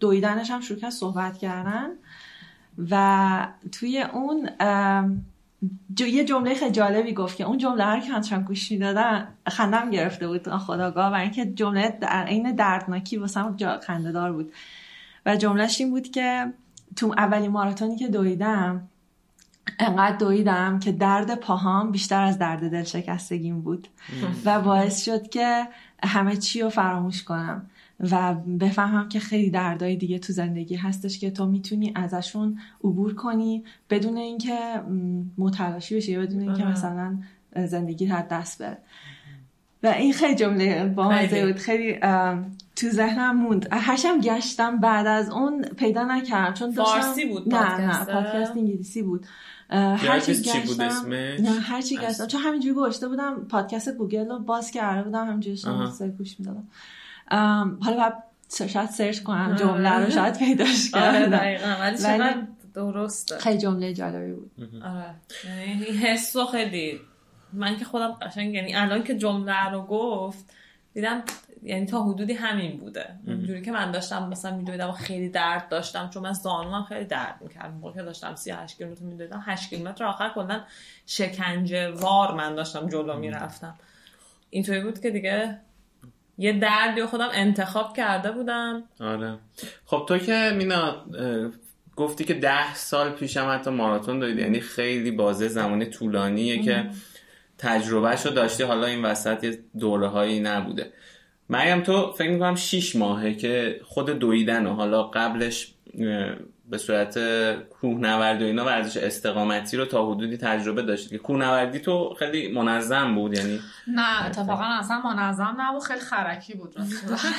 دویدنش 0.00 0.50
هم 0.50 0.60
شروع 0.60 0.80
کرد 0.80 0.90
صحبت 0.90 1.38
کردن 1.38 1.88
و 2.90 3.48
توی 3.72 4.02
اون 4.02 4.48
یه 5.98 6.24
جمله 6.24 6.54
خیلی 6.54 6.70
جالبی 6.70 7.12
گفت 7.12 7.36
که 7.36 7.44
اون 7.44 7.58
جمله 7.58 7.84
هر 7.84 8.00
که 8.00 8.36
من 8.36 8.42
گوش 8.42 8.72
می‌دادن 8.72 9.28
خندم 9.48 9.90
گرفته 9.90 10.28
بود 10.28 10.48
خداگاه. 10.48 11.12
و 11.12 11.14
اینکه 11.14 11.46
جمله 11.46 11.98
در 12.00 12.24
عین 12.24 12.52
دردناکی 12.52 13.16
واسم 13.16 13.56
جا 13.56 13.80
خنده 13.80 14.32
بود. 14.32 14.52
و 15.26 15.36
جملهش 15.36 15.80
این 15.80 15.90
بود 15.90 16.10
که 16.10 16.52
تو 16.96 17.14
اولین 17.16 17.50
ماراتونی 17.50 17.96
که 17.96 18.08
دویدم 18.08 18.88
انقدر 19.78 20.16
دویدم 20.16 20.78
که 20.78 20.92
درد 20.92 21.34
پاهام 21.34 21.90
بیشتر 21.90 22.22
از 22.22 22.38
درد 22.38 22.70
دل 22.70 22.84
شکستگیم 22.84 23.60
بود 23.60 23.88
و 24.44 24.60
باعث 24.60 25.04
شد 25.04 25.28
که 25.28 25.68
همه 26.02 26.36
چی 26.36 26.62
رو 26.62 26.68
فراموش 26.68 27.22
کنم. 27.22 27.70
و 28.00 28.34
بفهمم 28.34 29.08
که 29.08 29.20
خیلی 29.20 29.50
دردای 29.50 29.96
دیگه 29.96 30.18
تو 30.18 30.32
زندگی 30.32 30.76
هستش 30.76 31.18
که 31.18 31.30
تو 31.30 31.46
می‌تونی 31.46 31.92
ازشون 31.94 32.58
عبور 32.84 33.14
کنی 33.14 33.64
بدون 33.90 34.16
اینکه 34.16 34.82
متلاشی 35.38 35.96
بشی 35.96 36.18
بدون 36.18 36.40
اینکه 36.40 36.64
مثلا 36.64 37.18
زندگی 37.66 38.12
از 38.12 38.24
دست 38.30 38.62
بره 38.62 38.78
و 39.82 39.86
این 39.86 40.12
خیلی 40.12 40.34
جمله 40.34 40.88
با 40.88 41.14
بود 41.30 41.56
خیلی. 41.56 41.98
تو 42.76 42.88
ذهنم 42.88 43.36
موند. 43.36 43.68
هرشم 43.72 44.20
گشتم 44.20 44.80
بعد 44.80 45.06
از 45.06 45.30
اون 45.30 45.62
پیدا 45.62 46.04
نکردم 46.04 46.54
چون 46.54 46.72
فارسی 46.72 47.24
بود 47.24 47.54
نه 47.54 47.80
نه 47.80 48.04
پادکست. 48.04 48.56
انگلیسی 48.56 49.02
بود. 49.02 49.26
هرچی 49.70 50.32
گشتم 50.32 51.06
نه 51.40 51.60
هرچی 51.60 51.96
گشتم. 51.96 52.26
چون 52.26 52.40
همینجوری 52.40 52.74
گوشته 52.74 53.08
بودم 53.08 53.44
پادکست 53.48 53.96
گوگل 53.96 54.28
رو 54.28 54.38
باز 54.38 54.70
کرده 54.70 55.02
بودم 55.02 55.26
همینجوری 55.26 55.56
شما 55.56 55.92
گوش 56.18 56.40
می‌دادم. 56.40 56.68
حالا 57.30 57.96
باید 57.96 58.12
شاید 58.68 58.90
سرچ 58.90 59.22
کنم 59.22 59.54
جمله 59.54 59.90
رو 59.90 60.10
شاید 60.10 60.38
پیداش 60.38 60.90
آره، 60.94 61.30
کردم. 61.30 61.80
ولی 61.80 61.98
چقدر 61.98 62.42
درسته. 62.74 63.38
خیلی 63.38 63.58
جمله 63.58 63.94
جالبی 63.94 64.32
بود. 64.32 64.50
آره. 64.84 65.14
یعنی 65.66 65.84
حس 65.84 66.36
خیلی 66.36 67.00
من 67.52 67.76
که 67.76 67.84
خودم 67.84 68.12
قشنگ 68.12 68.54
یعنی 68.54 68.74
الان 68.74 69.02
که 69.04 69.14
جمله 69.16 69.70
رو 69.70 69.82
گفت 69.82 70.44
دیدم 70.94 71.22
یعنی 71.62 71.86
تا 71.86 72.02
حدودی 72.04 72.32
همین 72.32 72.76
بوده. 72.78 73.18
اونجوری 73.26 73.62
که 73.62 73.72
من 73.72 73.90
داشتم 73.90 74.28
مثلا 74.28 74.56
میدویدم 74.56 74.88
و 74.88 74.92
خیلی 74.92 75.28
درد 75.28 75.68
داشتم 75.68 76.10
چون 76.10 76.22
من 76.22 76.32
زانوام 76.32 76.84
خیلی 76.84 77.04
درد 77.04 77.34
می‌کرد. 77.40 77.74
موقع 77.74 77.92
که 77.92 78.02
داشتم 78.02 78.34
38 78.34 78.76
کیلومتر 78.78 79.02
میدویدم 79.04 79.42
8 79.46 79.70
کیلومتر 79.70 80.04
آخر 80.04 80.28
کلا 80.28 80.60
شکنجه 81.06 81.90
وار 81.90 82.34
من 82.34 82.54
داشتم 82.54 82.88
جلو 82.88 83.18
می‌رفتم. 83.18 83.74
اینطوری 84.50 84.80
بود 84.80 85.00
که 85.00 85.10
دیگه 85.10 85.58
یه 86.38 86.52
دردی 86.52 87.04
خودم 87.04 87.28
انتخاب 87.32 87.96
کرده 87.96 88.32
بودم. 88.32 88.82
آره. 89.00 89.38
خب 89.86 90.04
تو 90.08 90.18
که 90.18 90.52
مینا 90.56 91.04
گفتی 91.96 92.24
که 92.24 92.34
ده 92.34 92.74
سال 92.74 93.10
پیشم 93.10 93.50
حتی 93.50 93.70
ماراتون 93.70 94.18
دویدی 94.18 94.40
یعنی 94.40 94.60
خیلی 94.60 95.10
بازه 95.10 95.48
زمانی 95.48 95.86
طولانیه 95.86 96.62
که 96.62 96.90
تجربهش 97.58 98.26
رو 98.26 98.32
داشتی. 98.32 98.62
حالا 98.62 98.86
این 98.86 99.04
وسط 99.04 99.44
یه 99.44 99.58
دوره 99.78 100.08
هایی 100.08 100.40
نبوده. 100.40 100.92
مریم 101.48 101.80
تو 101.80 102.12
فکر 102.12 102.30
می‌کنم 102.30 102.54
شیش 102.54 102.96
ماهه 102.96 103.34
که 103.34 103.80
خود 103.84 104.10
دویدن 104.10 104.66
و 104.66 104.74
حالا 104.74 105.02
قبلش 105.02 105.74
به 106.70 106.78
صورت 106.78 107.18
کوهنوردی 107.68 108.44
و 108.44 108.46
اینا 108.46 108.64
ورزش 108.64 108.96
استقامتی 108.96 109.76
رو 109.76 109.84
تا 109.84 110.10
حدودی 110.10 110.36
تجربه 110.36 110.82
داشتی. 110.82 111.08
که 111.08 111.18
کوهنوردی 111.18 111.80
تو 111.80 112.14
خیلی 112.18 112.52
منظم 112.52 113.14
بود 113.14 113.38
یعنی 113.38 113.60
نه 113.86 114.26
اتفاقا 114.26 114.64
اصلا 114.64 115.00
منظم 115.00 115.56
نبود 115.58 115.82
خیلی 115.82 116.00
خرکی 116.00 116.54
بود. 116.54 116.74
راستش. 116.78 117.26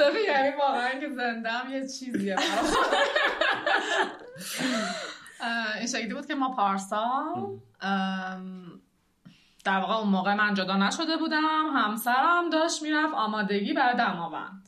ببین 0.00 0.24
یعنی 0.24 0.56
واقعا 0.56 0.90
که 1.00 1.08
زندم 1.16 1.62
یه 1.70 1.80
چیزیه. 1.80 2.36
این 5.78 5.86
شکلی 5.86 6.14
بود 6.14 6.26
که 6.26 6.34
ما 6.34 6.54
پارسا 6.54 7.34
ام، 7.80 8.80
در 9.64 9.78
واقع 9.80 9.94
اون 9.94 10.08
موقع 10.08 10.34
من 10.34 10.54
جدا 10.54 10.76
نشده 10.76 11.16
بودم 11.16 11.66
همسرم 11.74 12.50
داشت 12.50 12.82
می‌رفت 12.82 13.14
آمادگی 13.14 13.72
برای 13.72 13.96
دماوند. 13.96 14.67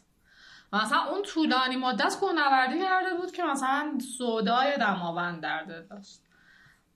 مثلا 0.72 0.98
اون 0.98 1.22
طولانی 1.22 1.76
مدت 1.76 2.16
کوهنوردی 2.20 2.78
کرده 2.78 3.14
بود 3.14 3.32
که 3.32 3.42
مثلا 3.42 3.98
سودای 4.18 4.76
دماوند 4.76 5.42
در 5.42 5.62
دل 5.62 5.82
داشت. 5.82 6.22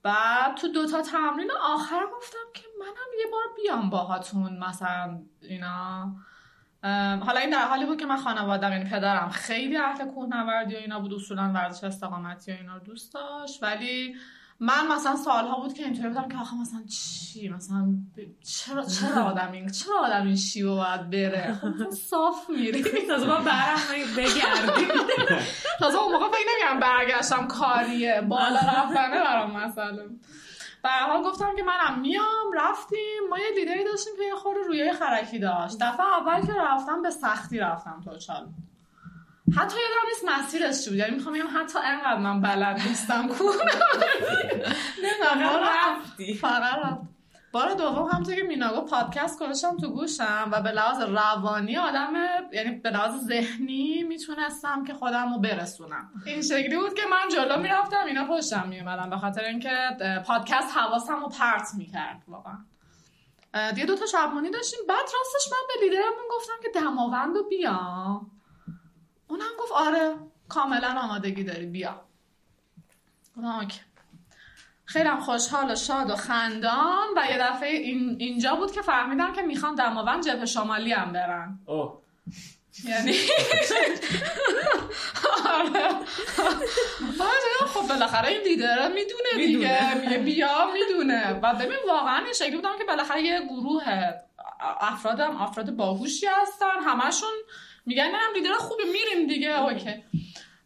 بعد 0.03 0.55
تو 0.55 0.67
دوتا 0.67 1.01
تمرین 1.01 1.51
آخر 1.51 2.05
گفتم 2.17 2.37
که 2.53 2.63
منم 2.79 3.19
یه 3.19 3.31
بار 3.31 3.43
بیام 3.55 3.89
باهاتون 3.89 4.59
مثلا 4.59 5.21
اینا 5.41 6.15
حالا 7.25 7.39
این 7.39 7.49
در 7.49 7.67
حالی 7.67 7.85
بود 7.85 7.99
که 7.99 8.05
من 8.05 8.17
خانوادم 8.17 8.71
یعنی 8.71 8.89
پدرم 8.89 9.29
خیلی 9.29 9.77
اهل 9.77 10.05
کوهنوردی 10.05 10.75
و 10.75 10.77
اینا 10.77 10.99
بود 10.99 11.13
اصولا 11.13 11.51
ورزش 11.55 11.83
استقامتی 11.83 12.51
و 12.51 12.55
اینا 12.55 12.73
رو 12.73 12.79
دوست 12.79 13.13
داشت. 13.13 13.63
ولی 13.63 14.15
من 14.59 14.87
مثلا 14.87 15.15
سالها 15.15 15.59
بود 15.59 15.73
که 15.73 15.83
اینطوری 15.83 16.07
بودم 16.07 16.27
که 16.29 16.37
آخه 16.37 16.55
مثلا 16.61 16.83
چی؟ 16.83 17.49
مثلا 17.49 17.85
ب- 18.17 18.43
چرا 18.43 18.83
چرا 18.85 19.23
آدم 19.23 19.51
این 19.51 19.69
چرا 19.69 19.99
آدم 19.99 20.25
این 20.25 20.35
شیوه 20.35 20.75
باید 20.75 21.09
بره؟ 21.09 21.53
خب 21.61 21.67
مثلا 21.67 21.91
صاف 21.91 22.49
میری. 22.49 22.83
تازه 23.07 23.25
ما 23.27 23.39
برم 23.39 23.77
بگردیم. 24.17 24.87
تازه 25.79 25.97
اون 25.97 26.11
موقع 26.13 26.27
فکر 26.27 26.45
نمی‌کردم 26.51 26.79
برگشتم 26.79 27.47
کاریه 27.47 28.21
بالا 28.21 28.59
رفتنه 28.59 29.19
برام 29.23 29.51
مسئله 29.51 30.09
به 30.83 30.89
حال 30.91 31.23
گفتم 31.23 31.55
که 31.55 31.63
منم 31.63 31.99
میام 31.99 32.51
رفتیم. 32.55 32.99
ما 33.29 33.39
یه 33.39 33.49
لیدری 33.55 33.83
داشتیم 33.83 34.13
که 34.17 34.23
یه 34.23 34.35
خورده 34.35 34.59
رویه 34.67 34.93
خرکی 34.93 35.39
داشت. 35.39 35.77
دفعه 35.81 36.05
اول 36.21 36.45
که 36.45 36.53
رفتم 36.53 37.01
به 37.01 37.09
سختی 37.09 37.59
رفتم 37.59 38.01
توچال 38.05 38.47
حتی 39.53 39.75
یادم 39.77 40.07
نیست 40.07 40.25
مسیرش 40.25 40.83
چی 40.83 40.89
بود. 40.89 40.99
یعنی 40.99 41.15
می‌خوام 41.15 41.35
بگم 41.35 41.47
حتی 41.53 41.79
انقدر 41.79 42.17
من 42.17 42.41
بلد 42.41 42.81
نیستم. 42.87 43.21
نمی‌دونم 45.03 45.63
رفتی. 45.63 46.33
فقط 46.33 46.77
رفت. 46.77 47.01
بار 47.51 47.73
دوم 47.73 48.09
همونطور 48.11 48.35
که 48.35 48.43
مینا 48.43 48.73
گفت 48.73 48.89
پادکست 48.89 49.39
گذاشتم 49.39 49.77
تو 49.77 49.89
گوشم 49.89 50.49
و 50.51 50.61
به 50.61 50.71
لحاظ 50.71 51.01
روانی 51.01 51.77
آدم 51.77 52.13
یعنی 52.51 52.71
به 52.71 52.89
لحاظ 52.89 53.25
ذهنی 53.25 54.03
می‌تونستم 54.03 54.83
که 54.83 54.93
خودم 54.93 55.33
رو 55.33 55.39
برسونم. 55.39 56.09
این 56.25 56.41
شکلی 56.41 56.77
بود 56.77 56.93
که 56.93 57.01
من 57.11 57.29
جلو 57.35 57.61
می‌رفتم 57.61 58.05
اینا 58.05 58.25
پشتم 58.25 58.67
میومدم 58.67 59.09
به 59.09 59.17
خاطر 59.17 59.43
اینکه 59.43 59.97
پادکست 60.27 60.77
حواسم 60.77 61.19
رو 61.19 61.29
پرت 61.29 61.67
می‌کرد 61.77 62.23
واقعا. 62.27 62.57
دیگه 63.75 63.87
دوتا 63.87 64.05
شبمانی 64.05 64.51
داشتیم. 64.51 64.79
بعد 64.89 64.97
راستش 64.99 65.51
من 65.51 65.57
به 65.67 65.85
لیدرمون 65.85 66.25
گفتم 66.31 66.53
که 66.63 66.79
دماوند 66.79 67.35
رو 67.35 67.43
بیام 67.43 68.31
اونم 69.27 69.51
گفت 69.59 69.71
آره 69.71 70.15
کاملا 70.49 70.99
آمادگی 70.99 71.43
داری 71.43 71.65
بیا. 71.65 72.01
اوکی. 73.37 73.79
خیلی 74.85 75.09
خوشحال 75.09 75.71
و 75.71 75.75
شاد 75.75 76.09
و 76.11 76.15
خندان 76.15 77.07
و 77.17 77.25
یه 77.29 77.37
دفعه 77.37 77.69
این 77.69 78.15
اینجا 78.19 78.55
بود 78.55 78.71
که 78.71 78.81
فهمیدم 78.81 79.33
که 79.33 79.41
می‌خوان 79.41 79.75
دماوند 79.75 80.23
جبهه 80.25 80.45
شمالی 80.45 80.93
هم 80.93 81.11
برن 81.13 81.59
اوه. 81.65 81.97
یعنی 82.83 83.11
آره. 85.55 85.89
دیدم 87.07 87.67
خب 87.67 87.87
بالاخره 87.87 88.27
این 88.27 88.41
لیدره 88.41 88.87
می‌دونه 88.87 89.45
دیگه. 89.45 89.93
میگه 89.95 90.17
بیا 90.17 90.71
می‌دونه. 90.73 91.33
و 91.43 91.53
ببین 91.53 91.77
واقعا 91.87 92.17
این 92.23 92.33
شکلی 92.33 92.55
بودم 92.55 92.77
که 92.77 92.83
بالاخره 92.83 93.21
یه 93.21 93.41
گروه 93.49 93.83
افرادم 94.79 95.37
افراد 95.37 95.71
باهوشی 95.71 96.25
هستن. 96.41 96.79
همشون 96.85 97.33
میگن 97.85 98.03
نه 98.03 98.17
هم 98.17 98.33
لیدر 98.35 98.53
خوبه 98.53 98.83
میریم 98.83 99.27
دیگه. 99.27 99.63
اوکی. 99.63 100.03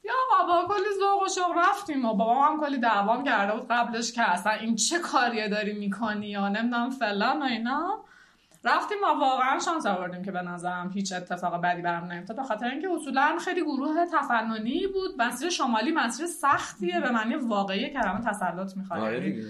یا 0.04 0.14
آقا 0.40 0.64
با 0.64 0.74
کلی 0.74 0.90
ذوق 1.00 1.24
و 1.24 1.28
شوق 1.28 1.58
رفتیم. 1.58 2.06
و 2.06 2.14
بابا 2.14 2.44
هم 2.44 2.60
کلی 2.60 2.78
دعوام 2.78 3.24
کرده 3.24 3.54
بود 3.54 3.68
قبلش 3.70 4.14
که 4.14 4.22
اصلا 4.32 4.52
این 4.54 4.76
چه 4.76 5.00
کاریه 5.00 5.50
داری 5.50 5.74
می‌کنی 5.74 6.28
یا 6.28 6.48
نمی‌دونم 6.48 6.90
فلان 6.90 7.42
و 7.42 7.46
اینا. 7.46 8.00
رفتیم 8.64 8.98
و 9.04 9.20
واقعا 9.20 9.60
شانس 9.60 9.86
آوردیم 9.86 10.24
که 10.24 10.32
به 10.32 10.42
نظرم 10.42 10.92
هیچ 10.94 11.14
اتفاق 11.14 11.62
بدی 11.62 11.82
برام 11.82 12.12
نیفتاد. 12.12 12.38
به 12.38 12.44
خاطر 12.44 12.66
اینکه 12.68 12.90
اصولا 12.90 13.38
خیلی 13.46 13.62
گروه 13.62 14.06
تفننی 14.14 14.88
بود. 14.88 15.22
مسیر 15.22 15.50
شمالی 15.50 15.92
مسیر 15.92 16.28
سختیه. 16.28 17.00
به 17.00 17.10
معنی 17.10 17.36
واقعی 17.36 17.90
کلمه 17.90 18.22
تسلط 18.22 18.78
می‌خواد. 18.78 19.00
آره 19.00 19.20
دیگه. 19.20 19.48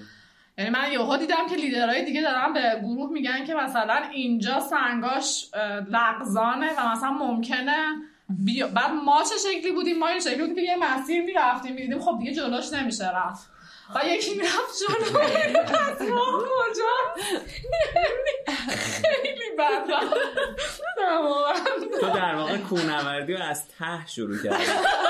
یعنی 0.59 0.71
من 0.71 0.91
یهو 0.91 1.17
دیدم 1.17 1.47
که 1.49 1.55
لیدرهای 1.55 2.05
دیگه 2.05 2.21
دارن 2.21 2.53
به 2.53 2.79
گروه 2.81 3.11
میگن 3.11 3.45
که 3.45 3.53
مثلا 3.53 3.95
اینجا 4.11 4.59
سنگاش 4.59 5.49
لغزانه 5.89 6.69
و 6.77 6.91
مثلا 6.91 7.11
ممکنه 7.11 7.95
بیا 8.29 8.67
بعد 8.67 8.91
ما 8.91 9.23
چه 9.23 9.35
شکلی 9.49 9.71
بودیم؟ 9.71 9.99
ما 9.99 10.07
این 10.07 10.19
شکلی 10.19 10.37
بودیم 10.37 10.55
که 10.55 10.61
یه 10.61 10.75
مسیر 10.75 11.23
می‌رفتیم 11.23 11.73
می‌دیدیم 11.73 11.99
خب 11.99 12.17
دیگه 12.19 12.33
جلوش 12.33 12.73
نمیشه 12.73 13.09
رفت. 13.17 13.49
و 13.95 14.07
یکی 14.07 14.35
می‌رفت 14.35 14.79
جلو. 14.79 15.19
از 15.89 16.01
راه 16.01 16.43
کجا؟ 16.43 17.23
خیلی 18.67 19.55
بد. 19.59 19.83
تو 21.99 22.09
در 22.09 22.35
واقع 22.35 22.57
کوهنوردی 22.57 23.33
رو 23.33 23.43
از 23.43 23.67
ته 23.67 24.07
شروع 24.07 24.37
کردی. 24.43 24.55
آخه 24.55 25.08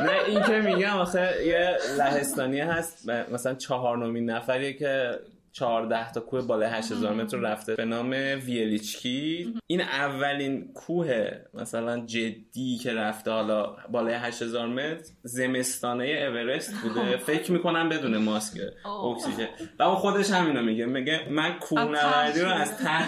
نه 0.00 0.12
این 0.26 0.42
که 0.42 0.52
میگم 0.52 0.96
آخه 0.96 1.46
یه 1.46 1.76
لهستانی 1.98 2.60
هست 2.60 3.08
مثلا 3.08 3.54
چهارمین 3.54 4.30
نفریه 4.30 4.72
که 4.72 5.18
14 5.58 6.12
تا 6.12 6.20
کوه 6.20 6.42
بالای 6.42 6.68
8000 6.68 7.14
متر 7.14 7.36
رفته. 7.36 7.74
به 7.74 7.84
نام 7.84 8.10
ویلیچکی. 8.44 9.54
این 9.66 9.80
اولین 9.80 10.72
کوه 10.74 11.30
مثلا 11.54 11.98
جدی 11.98 12.78
که 12.82 12.94
رفته 12.94 13.30
حالا 13.30 13.76
بالای 13.90 14.14
8000 14.14 14.66
متر 14.66 15.04
زمستانه 15.22 16.04
اورست 16.04 16.74
بوده. 16.82 17.16
فکر 17.16 17.52
می‌کنم 17.52 17.88
بدون 17.88 18.16
ماسک 18.16 18.60
اکسیژن. 18.86 19.48
و 19.78 19.82
اون 19.82 19.96
خودش 19.96 20.30
همینو 20.30 20.62
میگه. 20.62 20.86
میگه 20.86 21.28
من 21.30 21.58
کوهنوردی 21.58 22.40
رو 22.40 22.48
از 22.48 22.76
ته. 22.76 23.06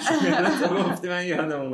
تو 0.68 0.74
گفتی 0.74 1.08
من 1.08 1.26
یادم 1.26 1.72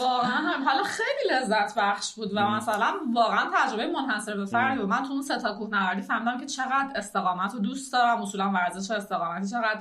واقعا 0.00 0.64
حالا 0.66 0.82
خیلی 0.82 1.34
لذت 1.34 1.78
بخش 1.78 2.14
بود 2.14 2.30
و 2.34 2.50
مثلا 2.50 2.94
واقعا 3.14 3.50
تجربه 3.54 3.86
منحصر 3.86 4.36
به 4.36 4.46
فردی 4.46 4.78
بود. 4.78 4.88
من 4.88 5.02
تو 5.02 5.12
اون 5.12 5.22
سه 5.22 5.38
تا 5.38 5.52
کوهنوردی 5.52 6.02
فهمیدم 6.02 6.40
که 6.40 6.46
چقدر 6.46 6.88
استقامت 6.94 7.54
رو 7.54 7.60
دوست 7.60 7.92
دارم. 7.92 8.22
اصولا 8.22 8.50
ورزش 8.50 8.90
استقامتی 8.90 9.48
چقدر 9.48 9.80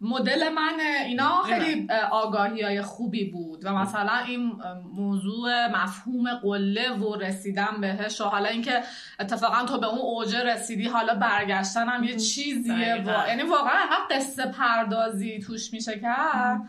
مدل 0.00 0.48
منه 0.48 1.04
اینا 1.06 1.42
خیلی 1.42 1.88
آگاهی 2.10 2.62
های 2.62 2.82
خوبی 2.82 3.24
بود 3.30 3.60
و 3.64 3.74
مثلا 3.74 4.16
این 4.16 4.52
موضوع 4.94 5.66
مفهوم 5.66 6.34
قله 6.34 6.90
و 6.90 7.14
رسیدن 7.14 7.80
بهش 7.80 8.20
و 8.20 8.24
حالا 8.24 8.48
اینکه 8.48 8.82
اتفاقا 9.20 9.66
تو 9.66 9.80
به 9.80 9.86
اون 9.86 9.98
اوجه 9.98 10.42
رسیدی 10.42 10.88
حالا 10.88 11.14
برگشتن 11.14 11.88
هم 11.88 12.04
یه 12.04 12.16
چیزیه 12.16 13.04
و... 13.06 13.28
یعنی 13.28 13.42
واقعا 13.42 13.78
انقدر 13.82 14.16
قصه 14.16 14.46
پردازی 14.46 15.38
توش 15.38 15.72
میشه 15.72 16.00
کرد 16.00 16.60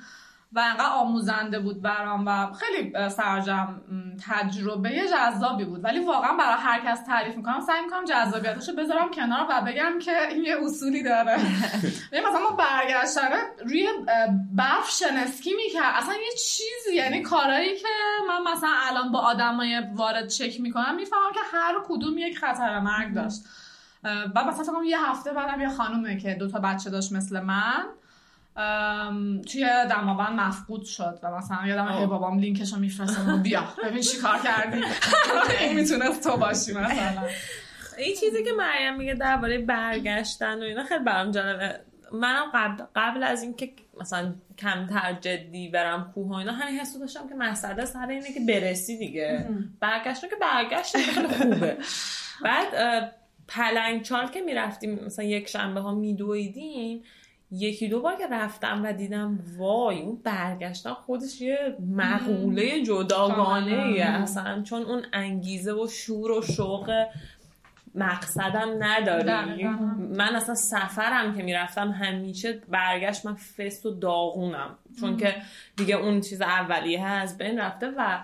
و 0.52 0.60
انقدر 0.60 0.90
آموزنده 0.94 1.60
بود 1.60 1.82
برام 1.82 2.24
و 2.28 2.54
خیلی 2.54 3.10
سرجم 3.10 3.82
تجربه 4.28 5.02
جذابی 5.12 5.66
بود. 5.66 5.84
ولی 5.84 6.00
واقعا 6.00 6.38
برای 6.38 6.58
هر 6.60 6.80
کس 6.80 7.06
تعریف 7.06 7.36
می‌کنم 7.36 7.60
سعی 7.60 7.82
می‌کنم 7.84 8.06
جذابیتش 8.06 8.70
رو 8.70 8.76
بذارم 8.76 9.12
کنار 9.12 9.48
و 9.50 9.62
بگم 9.62 10.00
که 10.00 10.28
این 10.28 10.44
یه 10.44 10.56
اصولی 10.64 11.04
داره. 11.04 11.38
ببین 12.12 12.28
مثلا 12.28 12.40
ما 12.40 12.52
برگشتنه 12.52 13.38
روی 13.66 13.88
برف 14.52 14.90
شنسکی 14.90 15.54
می‌کرد. 15.56 15.94
اصلا 15.96 16.14
یه 16.14 16.32
چیزی 16.32 16.96
یعنی 16.96 17.22
کارایی 17.22 17.76
که 17.76 17.88
من 18.28 18.52
مثلا 18.52 18.70
الان 18.90 19.12
با 19.12 19.20
آدمای 19.20 19.82
وارد 19.96 20.28
چک 20.28 20.62
می‌کنم 20.62 20.96
می‌فهمم 20.96 21.34
که 21.34 21.40
هر 21.54 21.76
کدوم 21.88 22.18
یک 22.18 22.38
خطر 22.38 22.80
مرگ 22.80 23.14
داشت. 23.14 23.42
و 24.36 24.44
مثلا 24.44 24.84
یه 24.86 25.10
هفته 25.10 25.34
بعدم 25.34 25.62
یه 25.62 25.70
خانومه 25.70 26.18
که 26.18 26.34
دو 26.34 26.48
تا 26.48 26.60
بچه 26.60 26.90
داشت 26.90 27.12
مثل 27.12 27.40
من. 27.40 27.86
توی 29.52 29.70
دماوند 29.90 30.40
مفقود 30.40 30.84
شد 30.84 31.20
و 31.24 31.32
مثلا 31.32 31.68
یادم 31.68 31.88
هی 31.88 32.06
بابام 32.06 32.40
لینکشو 32.40 32.80
میفرستم 32.80 33.44
بیا 33.44 33.64
ببین 33.84 34.02
چی 34.02 34.18
کار 34.18 34.40
کردی. 34.40 34.84
این 35.62 35.76
می‌تونست 35.80 36.24
تو 36.24 36.38
باشی 36.38 36.74
مثلا. 36.74 37.28
این 37.98 38.16
چیزی 38.16 38.44
که 38.44 38.52
مریم 38.58 38.96
میگه 38.98 39.14
درباره 39.14 39.58
برگشتن 39.58 40.60
و 40.60 40.64
اینا 40.64 40.84
خیلی 40.84 41.04
برام 41.04 41.32
جالبه. 41.32 41.80
منم 42.14 42.46
قبل, 42.54 42.84
قبل 42.96 43.24
از 43.24 43.44
اینکه 43.44 43.72
مثلا 44.02 44.34
کمتر 44.58 45.14
جدی 45.22 45.70
برم 45.70 46.12
کوه 46.16 46.28
و 46.28 46.34
اینا 46.34 46.52
همین 46.52 46.80
حسو 46.80 47.00
داشتم 47.00 47.30
که 47.30 47.36
مسئله 47.36 47.86
سر 47.86 48.08
اینه 48.08 48.34
که 48.34 48.40
برسی 48.40 48.98
دیگه. 48.98 49.50
برگشت 49.80 50.22
که 50.22 50.36
برگشت 50.42 50.98
خیلی 50.98 51.28
خوبه. 51.28 51.78
بعد 52.44 52.68
پلنگ 53.48 54.02
چال 54.02 54.28
که 54.28 54.42
می‌رفتیم 54.42 55.00
مثلا 55.06 55.26
یک 55.26 55.48
شنبه 55.48 55.80
ها 55.80 55.96
میدویدیم 55.96 57.04
یکی 57.52 57.88
دو 57.88 58.02
بار 58.02 58.16
که 58.16 58.28
رفتم 58.32 58.82
و 58.84 58.94
دیدم 58.94 59.40
وای 59.58 60.02
اون 60.02 60.22
برگشتن 60.24 60.94
خودش 60.94 61.42
یه 61.42 61.78
مقوله 61.96 62.84
جداگانه 62.84 63.84
ایه 63.84 64.06
اصلا. 64.06 64.64
چون 64.64 64.82
اون 64.82 65.06
انگیزه 65.14 65.74
و 65.74 65.88
شور 65.88 66.32
و 66.32 66.42
شوق 66.42 67.06
مقصدم 67.96 68.84
نداری. 68.84 69.64
من 69.98 70.36
اصلا 70.36 70.56
سفرم 70.56 71.38
که 71.38 71.44
می‌رفتم 71.44 71.92
همیشه 71.92 72.62
برگشت 72.70 73.26
من 73.26 73.36
فست 73.36 73.86
و 73.86 73.92
داغونم. 73.92 74.78
چون 75.00 75.18
که 75.18 75.36
دیگه 75.78 75.96
اون 75.96 76.22
چیز 76.22 76.42
اولیه 76.42 77.04
از 77.04 77.38
بین 77.38 77.60
رفته 77.60 77.88
و 77.98 78.20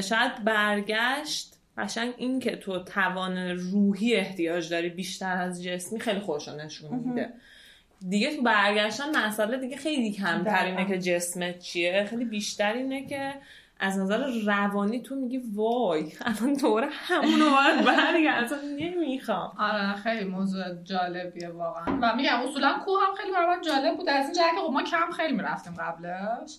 شاید 0.00 0.44
برگشت 0.44 1.56
قشنگ 1.78 2.14
این 2.16 2.40
که 2.40 2.56
تو 2.56 2.78
توان 2.78 3.36
روحی 3.38 4.14
احتیاج 4.14 4.70
داری 4.70 4.88
بیشتر 4.88 5.36
از 5.36 5.64
جسمی 5.64 6.00
خیلی 6.00 6.20
خوش 6.20 6.48
نشون 6.48 6.98
میده. 6.98 7.32
دیگه 8.08 8.36
تو 8.36 8.42
برگشتن 8.42 9.26
مسئله 9.26 9.56
دیگه 9.56 9.76
خیلی 9.76 10.12
کمتر 10.12 10.64
اینه 10.64 10.86
که 10.88 10.98
جسمت 10.98 11.58
چیه. 11.58 12.06
خیلی 12.10 12.24
بیشتر 12.24 12.72
اینه 12.72 13.06
که 13.06 13.34
از 13.80 13.98
نظر 13.98 14.24
روانی 14.46 15.02
تو 15.02 15.14
میگی 15.14 15.42
وای 15.54 16.12
الان 16.20 16.52
دوره 16.54 16.88
همونو 16.92 17.50
باید 17.50 17.84
برگرد. 17.84 18.50
نمی‌خوام. 18.78 19.52
آره 19.58 19.92
خیلی 19.92 20.24
موضوع 20.24 20.62
جالبیه 20.84 21.48
واقعا. 21.48 21.98
و 22.02 22.16
میگم 22.16 22.40
اصولا 22.48 22.80
کوه 22.84 23.00
هم 23.08 23.14
خیلی 23.14 23.32
برای 23.32 23.56
من 23.56 23.62
جالب 23.62 23.96
بود. 23.96 24.08
از 24.08 24.24
این 24.24 24.34
که 24.34 24.60
خب 24.60 24.72
ما 24.72 24.82
کم 24.82 25.10
خیلی 25.10 25.32
می‌رفتیم 25.32 25.74
قبلش. 25.74 26.58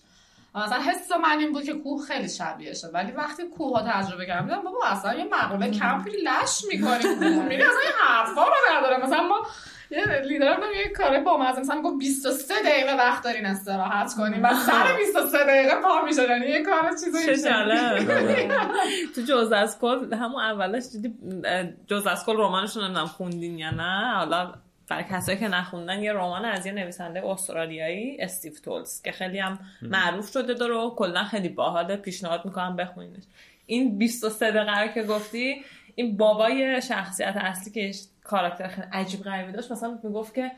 مثلا 0.55 0.81
حس 0.81 1.11
من 1.11 1.39
این 1.39 1.51
بود 1.51 1.63
که 1.63 1.73
کوه 1.73 2.05
خیلی 2.05 2.29
شبیه 2.29 2.73
شد 2.73 2.89
ولی 2.93 3.11
وقتی 3.11 3.43
کوه 3.43 3.79
ها 3.79 3.91
تجربه 3.91 4.25
کردم 4.25 4.61
بابا 4.61 4.85
اصلا 4.85 5.13
یه 5.13 5.25
مقوله 5.31 5.71
کمپی 5.71 6.11
لش 6.11 6.61
می‌کنیم. 6.67 7.15
کوه 7.19 7.45
میری 7.45 7.63
اصلا 7.63 7.79
این 7.83 7.91
حرفا 8.07 8.43
رو 8.43 8.77
نداره 8.77 9.05
مثلا 9.05 9.23
ما 9.23 9.47
یه 9.91 10.21
لیدر 10.21 10.57
یه 10.75 10.89
کار 10.93 11.19
با 11.19 11.37
مزه 11.37 11.59
مثلا 11.59 11.81
گفت 11.81 11.97
23 11.99 12.53
دقیقه 12.65 12.95
وقت 12.95 13.23
دارین 13.23 13.45
استراحت 13.45 14.13
کنیم 14.17 14.43
و 14.43 14.53
سر 14.53 14.97
23 14.97 15.37
دقیقه 15.43 15.75
پا 15.81 16.01
میشه 16.05 16.23
یعنی 16.23 16.45
یه 16.45 16.63
کار 16.63 16.89
چیزی 16.89 17.47
تو 19.15 19.21
جز 19.21 19.51
از 19.51 19.79
کل 19.79 20.13
همون 20.13 20.43
اولش 20.43 20.83
دیدی 20.91 21.13
جز 21.87 22.07
از 22.07 22.25
کل 22.25 22.37
رمانشون 22.37 22.83
نمی‌دونم 22.83 23.07
خوندین 23.07 23.57
یا 23.59 23.71
نه. 23.71 24.13
حالا 24.15 24.53
برای 24.89 25.03
کسایی 25.03 25.37
که 25.37 25.47
نخوندن 25.47 26.03
یه 26.03 26.13
رمان 26.13 26.45
از 26.45 26.65
یه 26.65 26.71
نویسنده 26.71 27.27
استرالیایی 27.27 28.17
استیو 28.19 28.53
تولز 28.63 29.01
که 29.01 29.11
خیلی 29.11 29.39
هم 29.39 29.59
معروف 29.81 30.31
شده 30.31 30.53
داره 30.53 30.73
و 30.75 30.95
کلا 30.95 31.23
خیلی 31.23 31.49
باحال 31.49 31.95
پیشنهاد 31.95 32.45
می‌کنم 32.45 32.75
بخونینش. 32.75 33.23
این 33.65 33.97
23 33.97 34.51
دقیقه 34.51 34.93
که 34.93 35.03
گفتی 35.03 35.63
این 35.95 36.17
بابای 36.17 36.81
شخصیت 36.81 37.37
اصلی 37.37 37.73
که 37.73 37.91
کاراکتر 38.27 38.67
خیلی 38.67 38.87
عجیب 38.93 39.21
غریبی 39.23 39.51
داشت. 39.51 39.71
مثلا 39.71 39.99
می‌گفت 40.03 40.33
که 40.33 40.51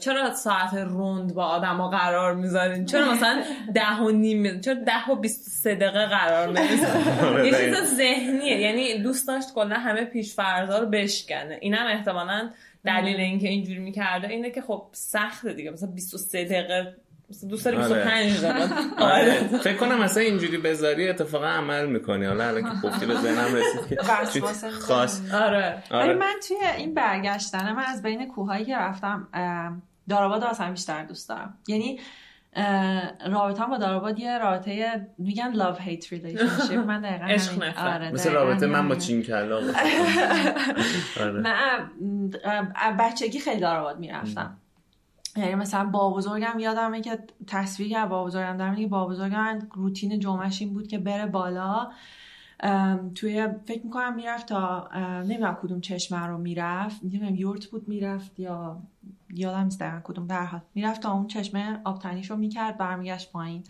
چرا 0.00 0.34
ساعت 0.34 0.74
روند 0.74 1.34
با 1.34 1.44
آدما 1.44 1.88
قرار 1.88 2.34
می‌ذارین؟ 2.34 2.86
چرا 2.86 3.12
مثلا 3.12 3.42
ده 3.74 3.96
و 3.96 4.10
نیم 4.10 4.60
چرا 4.60 4.74
ده 4.74 5.10
و 5.10 5.14
بیست 5.16 5.48
سه 5.48 5.74
دقیقه 5.74 6.06
قرار 6.06 6.48
می‌ذارین؟ 6.48 7.44
یه 7.46 7.52
چیز 7.52 7.74
ذهنیه. 7.96 8.60
یعنی 8.60 8.98
دوست 8.98 9.28
داشت 9.28 9.54
کلا 9.54 9.74
همه 9.74 10.04
پیش 10.04 10.34
فرضا 10.34 10.78
رو 10.78 10.86
بشکنه. 10.86 11.58
اینم 11.60 11.86
احتمالا 11.86 12.50
دلیل 12.84 13.16
اینکه 13.16 13.48
اینجوری 13.48 13.78
می‌کرده 13.78 14.28
اینه 14.28 14.50
که 14.50 14.62
خب 14.62 14.82
سخته 14.92 15.52
دیگه. 15.52 15.70
مثلا 15.70 15.90
23 15.90 16.44
دقیقه 16.44 16.96
دوست 17.48 17.64
داری 17.64 17.76
25 17.76 18.44
دقیقه 18.44 18.74
آره. 18.98 19.58
فکر 19.58 19.76
کنم 19.76 19.98
مثلا 20.02 20.22
اینجوری 20.22 20.58
بذاری 20.58 21.08
اتفاقا 21.08 21.46
عمل 21.46 21.86
می‌کنی. 21.86 22.26
حالا 22.26 22.48
الان 22.48 22.62
که 22.62 22.88
گفتی 22.88 23.06
به 23.06 23.14
ذهنم 23.14 23.54
رسید 23.54 23.86
که 23.88 23.96
خاص. 24.86 25.20
آره. 25.34 25.82
ولی 25.90 26.14
من 26.14 26.34
توی 26.48 26.56
این 26.76 26.94
برگشتن 26.94 27.72
من 27.72 27.84
از 27.84 28.02
بین 28.02 28.28
کوههایی 28.28 28.64
که 28.64 28.76
رفتم 28.76 29.28
داراباد 30.08 30.44
اصلا 30.44 30.70
بیشتر 30.70 31.04
دوست 31.04 31.28
دارم. 31.28 31.58
یعنی 31.68 32.00
رابطه 33.30 33.66
با 33.66 33.78
داراباد 33.78 34.18
یه 34.18 34.38
رابطه 34.38 35.06
میگن 35.18 35.52
love 35.54 35.76
hate 35.78 36.04
relationship. 36.04 36.72
من 36.72 37.00
دقیقا 37.00 37.24
عشق 37.34 37.62
آره 37.78 38.12
مثل 38.12 38.32
رابطه 38.32 38.66
من 38.66 38.88
با 38.88 38.94
چینکلا 38.94 39.60
من 41.44 42.96
بچگی 42.98 43.40
خیلی 43.40 43.60
داراباد 43.60 43.98
می‌رفتم. 43.98 44.56
یعنی 45.36 45.54
مثلا 45.54 45.84
با 45.84 46.10
بزرگم 46.10 46.58
یادمه 46.58 47.00
که 47.00 47.18
تصویری 47.46 47.94
از 47.94 48.08
با 48.08 48.24
بزرگم 48.24 48.56
دارم 48.56 48.76
که 48.76 48.86
با 48.86 49.06
بزرگم 49.06 49.58
روتین 49.74 50.18
جمعش 50.18 50.62
این 50.62 50.72
بود 50.72 50.88
که 50.88 50.98
بره 50.98 51.26
بالا. 51.26 51.90
توی 53.14 53.48
فکر 53.64 53.84
می‌کنم 53.84 54.14
می‌رفت 54.14 54.46
تا 54.46 54.88
نمی‌دونم 55.22 55.58
کدوم 55.62 55.80
چشمه 55.80 56.26
رو 56.26 56.38
می‌رفت. 56.38 57.04
نمی‌دونم 57.04 57.34
یورت 57.34 57.66
بود 57.66 57.88
می‌رفت 57.88 58.40
یا 58.40 58.82
یادم 59.34 59.64
نیست 59.64 59.80
دقیقا 59.80 60.00
کدوم 60.04 60.26
در 60.26 60.44
حال. 60.44 60.60
می‌رفت 60.74 61.00
تا 61.02 61.12
اون 61.12 61.26
چشمه 61.26 61.80
آبتنیش 61.84 62.30
رو 62.30 62.36
می‌کرد 62.36 62.78
برمیگشت 62.78 63.32
پایین. 63.32 63.64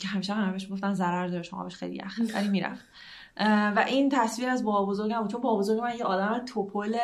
که 0.00 0.08
همیشه 0.08 0.34
همه 0.34 0.52
بهش 0.52 0.72
گفتن 0.72 0.94
ضرر 0.94 1.26
داره 1.26 1.42
شما 1.42 1.64
بهش 1.64 1.74
خیلی 1.74 1.96
یخ. 1.96 2.20
ولی 2.34 2.48
می‌رفت. 2.48 2.84
و 3.76 3.84
این 3.86 4.08
تصویر 4.08 4.48
از 4.48 4.64
بابا 4.64 4.86
بزرگم 4.86 5.28
چون 5.28 5.40
بابا 5.40 5.58
بزرگ 5.58 5.80
من 5.80 5.96
یه 5.98 6.04
آدم 6.04 6.44
توپل 6.44 6.96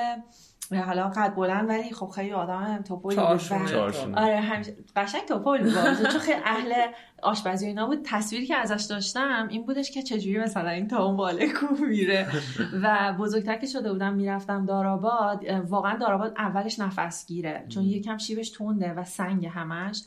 حالا 0.81 1.09
قد 1.09 1.35
بلند 1.35 1.69
ولی 1.69 1.93
خب 1.93 2.09
خیلی 2.09 2.33
آدم 2.33 2.83
توپل 2.89 3.15
آره 4.17 4.41
همیشه 4.41 4.77
قشنگ 4.97 5.25
توپل 5.25 5.63
بود. 5.63 5.73
چون 6.13 6.21
خیلی 6.21 6.41
اهل 6.45 6.73
آشپزی 7.23 7.67
اینا 7.67 7.87
بود. 7.87 7.99
تصویری 8.05 8.47
که 8.47 8.57
ازش 8.57 8.87
داشتم 8.91 9.49
این 9.51 9.67
بودش 9.67 9.91
که 9.91 10.03
چجوری 10.03 10.39
مثلا 10.39 10.71
این 10.71 10.89
تا 10.89 11.05
اون 11.05 11.17
باله 11.17 11.53
کو 11.53 11.67
میره. 11.85 12.27
و 12.83 13.15
بزرگتر 13.19 13.57
که 13.57 13.67
شده 13.67 13.93
بودم 13.93 14.15
می‌رفتم 14.15 14.67
داراباد. 14.67 15.45
واقعا 15.69 15.97
داراباد 15.97 16.35
اولش 16.37 16.79
نفس 16.79 17.27
گیره 17.27 17.67
چون 17.69 17.83
یکم 17.83 18.19
شیبش 18.19 18.51
تونده 18.51 18.93
و 18.93 19.05
سنگ 19.05 19.47
همش. 19.47 20.03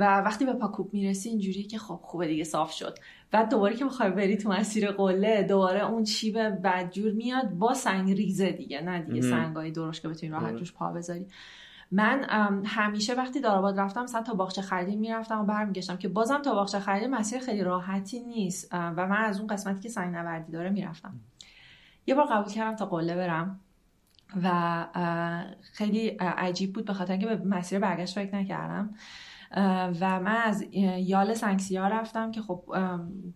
و 0.00 0.20
وقتی 0.20 0.44
به 0.44 0.52
پاکوب 0.52 0.94
می‌رسی 0.94 1.28
اینجوری 1.28 1.62
که 1.62 1.78
خب 1.78 2.00
خوبه 2.02 2.26
دیگه 2.26 2.44
صاف 2.44 2.72
شد. 2.72 2.98
بعد 3.30 3.50
دوباره 3.50 3.76
که 3.76 3.84
بخوای 3.84 4.10
بری 4.10 4.36
تو 4.36 4.48
مسیر 4.48 4.90
قله 4.90 5.42
دوباره 5.42 5.84
اون 5.90 6.04
چیب 6.04 6.38
بدجور 6.38 7.12
میاد 7.12 7.50
با 7.50 7.74
سنگ 7.74 8.12
ریزه 8.12 8.52
دیگه 8.52 8.80
نه 8.80 9.02
دیگه 9.02 9.20
سنگای 9.20 9.70
درشت 9.70 10.02
که 10.02 10.08
بتونی 10.08 10.32
راحت 10.32 10.54
روش 10.54 10.72
پا 10.72 10.92
بذاری. 10.92 11.26
من 11.90 12.24
همیشه 12.64 13.14
وقتی 13.14 13.40
داراباد 13.40 13.80
رفتم 13.80 14.02
مثلا 14.02 14.22
تا 14.22 14.34
باغچه 14.34 14.62
خریدی 14.62 14.96
می‌رفتم 14.96 15.40
و 15.40 15.44
برمیگشتم 15.44 15.96
که 15.96 16.08
بازم 16.08 16.42
تا 16.42 16.54
باغچه 16.54 16.80
خریدی 16.80 17.06
مسیر 17.06 17.38
خیلی 17.38 17.62
راحتی 17.62 18.20
نیست. 18.20 18.68
و 18.72 19.06
من 19.06 19.24
از 19.24 19.38
اون 19.38 19.46
قسمتی 19.46 19.80
که 19.80 19.88
سنگ 19.88 20.14
نوردی 20.14 20.52
داره 20.52 20.70
می‌رفتم. 20.70 21.20
یه 22.06 22.14
بار 22.14 22.26
قبول 22.26 22.52
کردم 22.52 22.76
تا 22.76 22.86
قله 22.86 23.16
برم 23.16 23.60
و 24.42 24.86
خیلی 25.72 26.08
عجیب 26.20 26.72
بود 26.72 26.84
به 26.84 26.92
خاطر 26.92 27.12
اینکه 27.12 27.26
به 27.26 27.44
مسیر 27.44 27.78
برگشت 27.78 28.14
فکر 28.14 28.34
نکردم. 28.34 28.94
و 30.00 30.20
من 30.20 30.36
از 30.44 30.64
یال 30.98 31.34
سنگسیا 31.34 31.88
رفتم 31.88 32.30
که 32.30 32.40
خب 32.40 32.64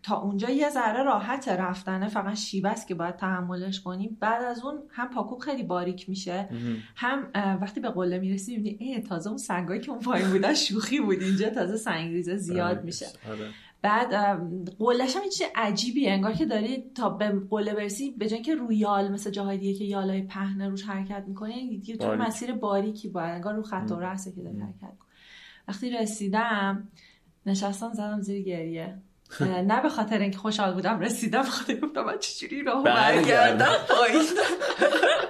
تا 0.03 0.21
اونجا 0.21 0.51
یه 0.51 0.71
ذره 0.71 1.03
راحت 1.03 1.49
رفتنه. 1.49 2.09
فقط 2.09 2.35
شیبه 2.35 2.69
است 2.69 2.89
که 2.89 2.95
باید 2.95 3.17
تحملش 3.17 3.81
کنیم. 3.81 4.17
بعد 4.21 4.45
از 4.45 4.65
اون 4.65 4.79
هم 4.91 5.11
پاکوب 5.11 5.39
خیلی 5.39 5.63
باریک 5.63 6.09
میشه. 6.09 6.49
هم 6.97 7.27
وقتی 7.35 7.81
به 7.81 7.91
قله 7.91 8.19
می‌رسی 8.19 8.57
می‌بینی 8.57 8.95
ای 8.95 9.01
تازه 9.01 9.29
اون 9.29 9.39
سنگایی 9.39 9.81
که 9.81 9.91
اون 9.91 10.01
پایین 10.01 10.31
بودن 10.31 10.55
شوخی 10.55 11.01
بود. 11.01 11.23
اینجا 11.23 11.51
تازه 11.51 11.77
سنگریزه 11.77 12.37
زیاد 12.37 12.85
میشه. 12.85 13.07
بعد 13.83 14.15
قلش 14.79 15.17
هم 15.17 15.23
چیز 15.23 15.43
عجیبی. 15.57 16.09
انگار 16.09 16.33
که 16.33 16.47
داری 16.47 16.85
تا 16.95 17.11
به 17.11 17.41
قله 17.51 17.75
برسی 17.75 18.11
به 18.11 18.29
جای 18.29 18.43
که 18.43 18.55
روی 18.55 18.77
یال 18.77 19.13
مثل 19.13 19.31
جاهای 19.31 19.59
دیگه 19.59 19.79
که 19.79 19.85
یالای 19.85 20.23
پهنه 20.23 20.69
روش 20.69 20.83
حرکت 20.83 21.25
می‌کنه 21.29 21.81
تو 22.01 22.15
مسیر 22.15 22.53
باریکی 22.53 23.09
باید 23.09 23.35
انگار 23.35 23.55
رو 23.55 23.63
خط 23.63 23.91
و 23.91 24.01
رأسه 24.01 24.33
که 24.33 24.43
داری 24.43 24.61
حرکت 24.61 24.95
وقتی 25.69 25.91
رسیدم 25.91 26.89
نشستم 27.47 27.93
زدم 27.93 28.21
زیر 28.21 28.43
گریه. 28.43 28.99
نه 29.41 29.83
به 29.83 29.89
خاطر 29.89 30.19
اینکه 30.19 30.39
خوشحال 30.39 30.75
بودم 30.75 31.01
رسیدم. 31.01 31.43
خاطر 31.43 31.75
گفتم 31.81 32.05
من 32.05 32.19
چجوری 32.19 32.63
راه 32.63 32.85
برگردم؟ 32.85 33.77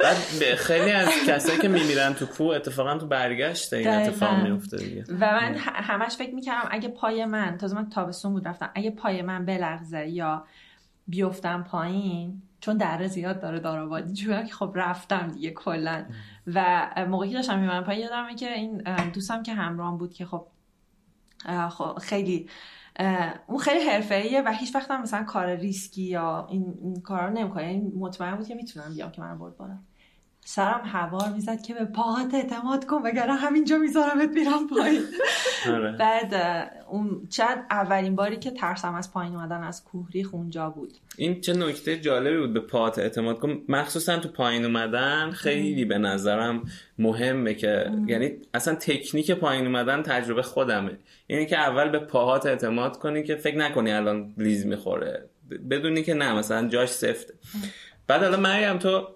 بعد 0.01 0.17
خیلی 0.57 0.91
از 0.91 1.09
کسایی 1.27 1.59
که 1.59 1.69
میمیرن 1.69 2.15
تو 2.15 2.27
کوه 2.27 2.57
اتفاقا 2.57 2.99
تو 2.99 3.07
برگشت 3.07 3.73
این 3.73 3.89
اتفاق 3.89 4.43
میفته 4.43 4.77
دیگه. 4.77 5.05
و 5.21 5.33
من 5.33 5.55
همش 5.59 6.17
فکر 6.17 6.35
می‌کردم 6.35 6.69
اگه 6.71 6.89
پای 6.89 7.25
من 7.25 7.59
تازه 7.59 7.77
من 7.77 7.89
تابستون 7.89 8.33
بود 8.33 8.49
رفتم. 8.49 8.71
اگه 8.75 8.91
پای 8.91 9.23
من 9.23 9.45
بلغزه 9.45 10.09
یا 10.09 10.45
بیفتم 11.09 11.63
پایین 11.71 12.43
چون 12.65 12.77
دره 12.77 13.07
زیاد 13.07 13.41
داره 13.41 13.61
دارابادی 13.61 14.15
که 14.15 14.55
خب 14.55 14.73
رفتم 14.75 15.29
دیگه 15.29 15.51
کلا. 15.51 16.05
و 16.47 16.89
موقعی 17.09 17.29
که 17.29 17.37
داشتم 17.37 17.59
میمونم 17.59 17.85
پایین 17.85 18.03
یادمه 18.03 18.35
که 18.35 18.53
این 18.53 18.83
دوستم 19.15 19.43
که 19.43 19.55
همراهم 19.55 19.99
بود 19.99 20.13
که 20.13 20.27
خب 20.27 20.47
خیلی 22.01 22.49
اون 23.47 23.59
خیلی 23.59 23.89
حرفه‌ایه 23.89 24.43
و 24.43 24.53
هیچ 24.53 24.75
وقت 24.75 24.91
هم 24.91 25.03
مثلا 25.03 25.25
کار 25.25 25.55
ریسکی 25.55 26.03
یا 26.03 26.47
این, 26.51 26.75
این 26.83 27.01
کارا 27.01 27.31
نمی‌کنه. 27.31 27.73
یعنی 27.73 27.93
مطمئن 27.99 28.37
بود 28.37 28.47
که 28.47 28.55
می‌تونم 28.55 28.95
بیام 28.95 29.11
که 29.11 29.21
من 29.21 29.39
برد 29.39 29.57
بالا. 29.57 29.79
سرم 30.47 30.81
هوار 30.85 31.29
می‌زد 31.29 31.63
که 31.63 31.75
به 31.75 31.85
پاهات 31.85 32.35
اعتماد 32.35 32.85
کن 32.85 33.03
وگرنه 33.05 33.35
همینجا 33.35 33.79
میذارمت 33.79 34.29
میرم 34.29 34.67
پایین. 34.67 35.03
آره. 35.75 35.93
بعد 35.93 36.35
اون 36.89 37.29
شاید 37.31 37.59
اولین 37.71 38.17
باری 38.17 38.37
که 38.37 38.51
ترسم 38.51 38.95
از 38.95 39.13
پایین 39.13 39.35
اومدن 39.35 39.63
از 39.63 39.85
کوهریخ 39.85 40.35
اونجا 40.35 40.71
بود. 40.71 40.93
این 41.17 41.41
چه 41.41 41.53
نکته 41.53 42.01
جالبی 42.01 42.39
بود 42.39 42.53
به 42.55 42.61
پات 42.61 42.99
اعتماد 42.99 43.39
کن. 43.39 43.63
مخصوصا 43.69 44.19
تو 44.19 44.29
پایین 44.29 44.65
اومدن 44.65 45.31
خیلی 45.31 45.85
به 45.85 45.99
نظرم 45.99 46.63
مهمه 46.99 47.55
که 47.55 47.91
یعنی 48.07 48.33
اصلا 48.55 48.75
تکنیک 48.75 49.31
پایین 49.31 49.67
اومدن 49.67 50.03
تجربه 50.03 50.43
خودمه. 50.43 50.99
یعنی 51.29 51.47
که 51.47 51.59
اول 51.59 51.89
به 51.89 51.99
پاهات 51.99 52.47
اعتماد 52.47 52.99
کنی 52.99 53.23
که 53.23 53.37
فکر 53.37 53.57
نکنی 53.57 53.93
الان 53.93 54.35
لیز 54.39 54.67
می‌خوره. 54.67 55.29
بدونی 55.71 56.03
که 56.03 56.15
نه 56.15 56.35
مثلا 56.35 56.69
جاش 56.69 56.89
سفته. 56.89 57.35
بعد 58.07 58.23
حالا 58.23 58.37
مریم 58.37 58.79
تو 58.79 59.09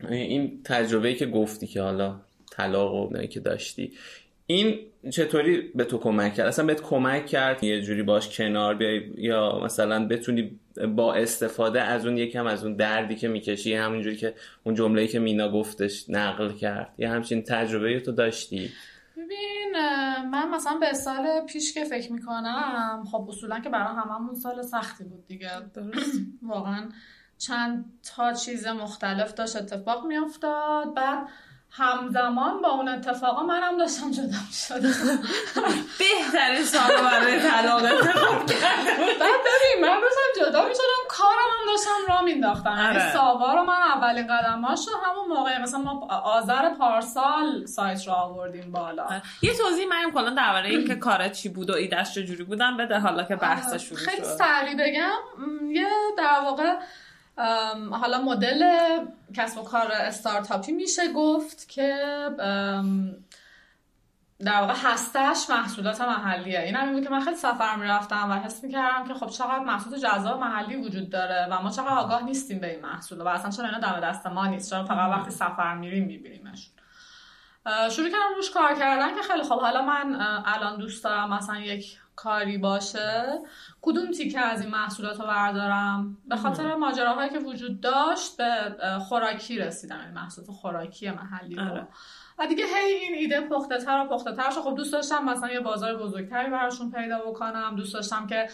این 0.00 0.60
تجربه 0.64 1.14
که 1.14 1.26
گفتی 1.26 1.66
که 1.66 1.82
حالا 1.82 2.20
طلاق 2.50 2.94
و 2.94 2.96
اونایی 2.96 3.28
که 3.28 3.40
داشتی 3.40 3.92
این 4.46 4.78
چطوری 5.10 5.60
به 5.74 5.84
تو 5.84 5.98
کمک 5.98 6.34
کرد؟ 6.34 6.46
اصلا 6.46 6.66
بهت 6.66 6.82
کمک 6.82 7.26
کرد 7.26 7.64
یه 7.64 7.82
جوری 7.82 8.02
باش 8.02 8.38
کنار 8.38 8.74
بیای؟ 8.74 9.12
یا 9.16 9.60
مثلا 9.64 10.08
بتونی 10.08 10.60
با 10.96 11.14
استفاده 11.14 11.82
از 11.82 12.06
اون 12.06 12.18
یکم 12.18 12.46
از 12.46 12.64
اون 12.64 12.76
دردی 12.76 13.14
که 13.14 13.28
می‌کشی 13.28 13.74
همونجوری 13.74 14.16
که 14.16 14.34
اون 14.64 14.74
جمله‌ای 14.74 15.08
که 15.08 15.18
مینا 15.18 15.52
گفتش 15.52 16.10
نقل 16.10 16.52
کرد؟ 16.52 16.94
یه 16.98 17.08
همچین 17.08 17.42
تجربه 17.42 18.00
تو 18.00 18.12
داشتی؟ 18.12 18.70
ببین 19.16 19.72
من 20.30 20.50
مثلا 20.54 20.78
به 20.80 20.92
سال 20.92 21.46
پیش 21.46 21.74
که 21.74 21.84
فکر 21.84 22.12
می‌کنم 22.12 23.04
خب 23.10 23.26
اصولا 23.28 23.60
که 23.60 23.68
برای 23.68 23.94
هممون 23.96 24.34
سال 24.34 24.62
سختی 24.62 25.04
بود 25.04 25.26
دیگه. 25.26 25.50
درست. 25.74 26.20
واقعا 26.42 26.88
چند 27.38 27.84
تا 28.16 28.32
چیز 28.32 28.66
مختلف 28.66 29.34
داشت 29.34 29.56
اتفاق 29.56 30.06
میافتاد. 30.06 30.94
بعد 30.94 31.28
همزمان 31.70 32.62
با 32.62 32.68
اون 32.68 32.88
اتفاقا 32.88 33.42
منم 33.42 33.78
داشتم 33.78 34.10
جدا 34.10 34.36
می‌شدم. 34.48 35.18
بهترین 35.98 36.64
سال 36.64 36.96
برای 37.02 37.40
طلاق. 37.40 37.82
بعد 37.82 39.40
ببین 39.46 39.84
من 39.84 40.00
داشتم 40.00 40.40
جدا 40.50 40.68
می‌شدم. 40.68 40.82
کارم 41.08 41.36
هم 41.60 41.72
داشتم 41.72 42.12
را 42.12 42.22
مینداختم 42.22 42.70
یعنی 42.70 42.98
آره. 42.98 43.12
ساوا 43.12 43.54
رو 43.54 43.62
من 43.64 43.82
اولین 43.94 44.26
قدماش 44.26 44.88
رو 44.88 44.94
همون 45.04 45.28
موقع 45.28 45.62
مثلا 45.62 45.80
ما 45.80 46.06
آذر 46.08 46.74
پارسال 46.74 47.66
سایت 47.66 48.06
رو 48.06 48.12
آوردیم 48.12 48.72
بالا. 48.72 49.06
یه 49.42 49.54
توضیح 49.54 49.86
من 49.88 50.10
کلا 50.14 50.30
درباره 50.30 50.68
این 50.68 50.86
که 50.86 50.94
کارت 50.96 51.32
چی 51.32 51.48
بود 51.48 51.70
و 51.70 51.74
ایدش 51.74 52.14
چجوری 52.14 52.44
بودم 52.44 52.76
بده 52.76 52.98
حالا 52.98 53.22
که 53.22 53.36
بحث 53.36 53.68
آره. 53.68 53.78
شروع 53.78 53.98
خیلی 53.98 54.16
شد. 54.16 54.24
سریع 54.24 54.74
بگم. 54.74 55.18
یه 55.70 55.88
در 56.18 56.40
واقع 56.44 56.74
حالا 57.90 58.22
مدل 58.24 58.64
کسب 59.34 59.58
و 59.58 59.62
کار 59.62 59.92
استارتاپی 59.92 60.72
میشه 60.72 61.12
گفت 61.12 61.68
که 61.68 61.96
در 64.38 64.60
واقع 64.60 64.74
هستش 64.76 65.50
محصولات 65.50 66.00
محلیه. 66.00 66.60
این 66.60 66.74
هم 66.74 66.92
بود 66.92 67.04
که 67.04 67.10
من 67.10 67.20
خیلی 67.20 67.36
سفر 67.36 67.76
می‌رفتم 67.76 68.30
و 68.30 68.34
حس 68.34 68.64
می‌کردم 68.64 69.08
که 69.08 69.14
خب 69.14 69.26
چقدر 69.26 69.58
محصولات 69.58 70.00
جذاب 70.00 70.40
محلی 70.40 70.76
وجود 70.76 71.10
داره 71.10 71.48
و 71.50 71.62
ما 71.62 71.70
چقدر 71.70 71.88
آگاه 71.88 72.22
نیستیم 72.24 72.58
به 72.58 72.70
این 72.70 72.80
محصول 72.82 73.20
و 73.20 73.28
اصلا 73.28 73.50
چرا 73.50 73.66
اینا 73.66 73.78
دم 73.78 74.00
دست 74.00 74.26
ما 74.26 74.46
نیست؟ 74.46 74.70
چرا 74.70 74.84
فقط 74.84 75.10
وقتی 75.10 75.30
سفر 75.30 75.74
میریم 75.74 76.06
میبینیمشون؟ 76.06 76.74
اه، 77.66 77.88
شروع 77.90 78.08
کردم 78.08 78.34
روش 78.36 78.50
کار 78.50 78.74
کردن 78.74 79.14
که 79.14 79.22
خیلی 79.22 79.42
خب 79.42 79.60
حالا 79.60 79.82
من 79.82 80.20
الان 80.44 80.78
دوست 80.78 81.04
دارم 81.04 81.34
مثلا 81.34 81.58
یک 81.58 81.98
کاری 82.16 82.58
باشه 82.58 83.40
کدوم 83.82 84.10
تیکه 84.10 84.40
از 84.40 84.60
این 84.60 84.70
محصولات 84.70 85.20
رو 85.20 85.26
بردارم؟ 85.26 86.16
به 86.28 86.36
خاطر 86.36 86.74
ماجراهایی 86.74 87.30
که 87.30 87.38
وجود 87.38 87.80
داشت 87.80 88.36
به 88.36 88.76
خوراکی 89.08 89.58
رسیدم. 89.58 90.00
این 90.00 90.14
محصولات 90.14 90.50
خوراکی 90.50 91.10
محلی 91.10 91.54
رو. 91.54 91.70
آره. 91.70 91.88
و 92.38 92.46
دیگه 92.46 92.64
هی 92.64 92.94
این 92.94 93.14
ایده 93.14 93.40
پخته 93.40 93.78
تر 93.78 94.04
و 94.04 94.08
پخته 94.08 94.32
تر 94.32 94.50
شد. 94.50 94.60
خب 94.60 94.74
دوست 94.76 94.92
داشتم 94.92 95.24
مثلا 95.24 95.52
یه 95.52 95.60
بازار 95.60 95.96
بزرگتری 95.96 96.50
براشون 96.50 96.90
پیدا 96.90 97.18
بکنم. 97.18 97.76
دوست 97.76 97.94
داشتم 97.94 98.26
که 98.26 98.48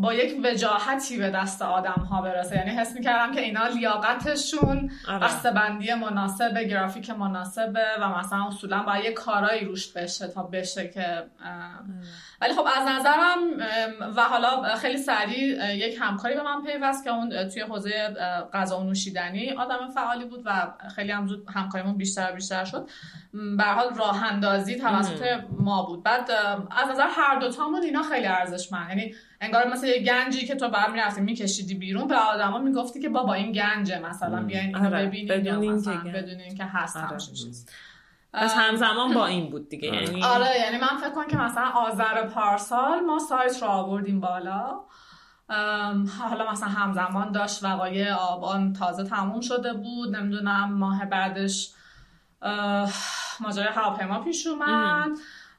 با 0.00 0.14
یک 0.14 0.40
وجاهتی 0.44 1.18
به 1.18 1.30
دست 1.30 1.62
آدم 1.62 2.06
ها 2.10 2.22
برسه. 2.22 2.56
یعنی 2.56 2.70
حس 2.70 2.94
می‌کردم 2.94 3.32
که 3.32 3.40
اینا 3.40 3.66
لیاقتشون 3.66 4.90
آره. 5.08 5.18
بسته‌بندی 5.18 5.94
مناسب 5.94 6.58
گرافیک 6.58 7.10
مناسبه 7.10 7.86
و 8.00 8.08
مثلا 8.08 8.46
اصولا 8.46 8.82
باید 8.82 9.04
یه 9.04 9.12
کارایی 9.12 9.64
روش 9.64 9.92
بشه 9.92 10.28
تا 10.28 10.42
بشه 10.42 10.88
که 10.88 11.26
ام، 11.44 12.02
ولی 12.40 12.54
خب 12.54 12.66
از 12.76 12.88
نظرم 12.88 13.38
و 14.16 14.22
حالا 14.22 14.74
خیلی 14.74 14.98
سریع 14.98 15.74
یک 15.74 15.98
همکاری 16.00 16.34
به 16.34 16.42
من 16.42 16.62
پیوست 16.62 17.04
که 17.04 17.10
اون 17.10 17.48
توی 17.48 17.62
حوزه 17.62 18.16
غذا 18.52 18.80
و 18.80 18.84
نوشیدنی 18.84 19.52
آدم 19.52 19.88
فعالی 19.94 20.24
بود 20.24 20.42
و 20.44 20.72
خیلی 20.94 21.12
هم 21.12 21.26
زود 21.26 21.46
همکاریمون 21.54 21.96
بیشتر 21.96 22.32
و 22.32 22.34
بیشتر 22.34 22.64
شد. 22.64 22.88
به 23.56 23.62
هر 23.62 23.74
حال 23.74 23.94
راه 23.94 24.24
اندازی 24.24 24.76
توسط 24.76 25.40
ما 25.50 25.82
بود. 25.82 26.02
بعد 26.02 26.30
از 26.70 26.88
نظر 26.90 27.06
هر 27.10 27.38
دوتامون 27.38 27.82
اینا 27.82 28.02
خیلی 28.02 28.26
ارزشمند. 28.26 28.88
یعنی 28.88 29.14
انگار 29.40 29.68
مثل 29.68 29.86
یه 29.86 30.02
گنجی 30.02 30.46
که 30.46 30.54
تو 30.54 30.68
بعد 30.68 30.90
می‌رفتی 30.90 31.20
میکشیدی 31.20 31.74
بیرون. 31.74 32.06
به 32.06 32.16
آدما 32.16 32.58
می‌گفتی 32.58 33.00
که 33.00 33.08
بابا 33.08 33.34
این 33.34 33.52
گنجه. 33.52 33.98
مثلا 33.98 34.42
بیاین 34.42 34.76
اینو 34.76 34.86
آره، 34.86 35.06
ببینین 35.06 35.44
یا 35.44 35.60
بدون 35.60 35.88
این. 35.88 36.12
بدون 36.12 36.40
اینکه 36.40 36.64
هست 36.64 36.96
آره. 36.96 37.16
پس 38.32 38.54
همزمان 38.56 39.14
با 39.14 39.26
این 39.26 39.50
بود 39.50 39.68
دیگه. 39.68 39.88
یعنی 39.88 40.24
آره 40.24 40.60
یعنی 40.60 40.78
من 40.78 40.96
فکر 41.00 41.10
کنم 41.10 41.26
که 41.26 41.36
مثلا 41.36 41.68
آذر 41.68 42.26
پارسال 42.26 43.00
ما 43.00 43.18
سایت 43.18 43.62
رو 43.62 43.68
آوردیم 43.68 44.20
بالا. 44.20 44.80
حالا 46.18 46.52
مثلا 46.52 46.68
همزمان 46.68 47.32
داشت 47.32 47.64
وقایع 47.64 48.12
آبان 48.14 48.72
تازه 48.72 49.04
تموم 49.04 49.40
شده 49.40 49.72
بود. 49.72 50.16
نمی‌دونم 50.16 50.72
ماه 50.72 51.04
بعدش 51.04 51.72
ماجرای 53.40 53.68
هواپیما 53.74 54.20
پیش 54.20 54.46
اومد. 54.46 55.08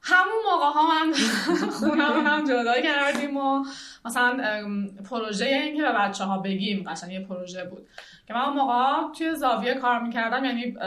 همون 0.02 0.44
موقع 0.52 0.66
ها 0.66 0.90
من 0.90 1.14
خونم 1.80 2.28
هم 2.28 2.44
جدا 2.44 2.82
کردیم 2.82 3.38
و 3.38 3.66
مثلا 4.06 4.38
پروژه 5.10 5.46
این 5.46 5.76
که 5.76 5.82
به 5.82 5.92
بچه 5.92 6.24
ها 6.24 6.38
بگیم 6.38 6.84
قشنگ 6.90 7.12
یه 7.12 7.20
پروژه 7.20 7.66
بود 7.66 7.88
که 8.28 8.34
من 8.34 8.42
اون 8.42 8.54
موقع 8.54 9.14
توی 9.18 9.36
زاویه 9.36 9.74
کار 9.74 10.00
می‌کردم 10.00 10.46
یعنی 10.46 10.78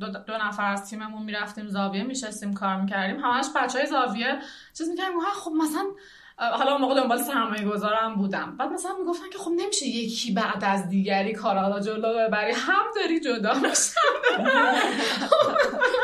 دو, 0.00 0.08
دو 0.08 0.32
نفر 0.36 0.72
از 0.72 0.90
تیممون 0.90 1.22
می‌رفتیم 1.22 1.68
زاویه 1.68 2.02
میشستیم 2.02 2.54
کار 2.54 2.80
می‌کردیم 2.80 3.20
همش 3.20 3.46
بچه 3.56 3.78
های 3.78 3.86
زاویه 3.86 4.38
چیز 4.78 4.88
می‌کردیم 4.88 5.20
خب 5.20 5.50
مثلا 5.50 5.84
حالا 6.38 6.72
اون 6.72 6.80
موقع 6.80 6.94
دنبال 6.94 7.22
سرمایه 7.22 7.64
گذارم 7.64 8.14
بودم. 8.14 8.56
بعد 8.58 8.72
مثلا 8.72 8.96
می‌گفتن 8.98 9.30
که 9.32 9.38
خب 9.38 9.50
نمیشه 9.50 9.86
یکی 9.86 10.32
بعد 10.32 10.64
از 10.64 10.88
دیگری 10.88 11.32
کارا 11.32 11.80
جلو 11.80 12.14
ببری. 12.14 12.52
هم 12.52 12.84
داری 12.96 13.20
جدا 13.20 13.54
بشی 13.54 13.90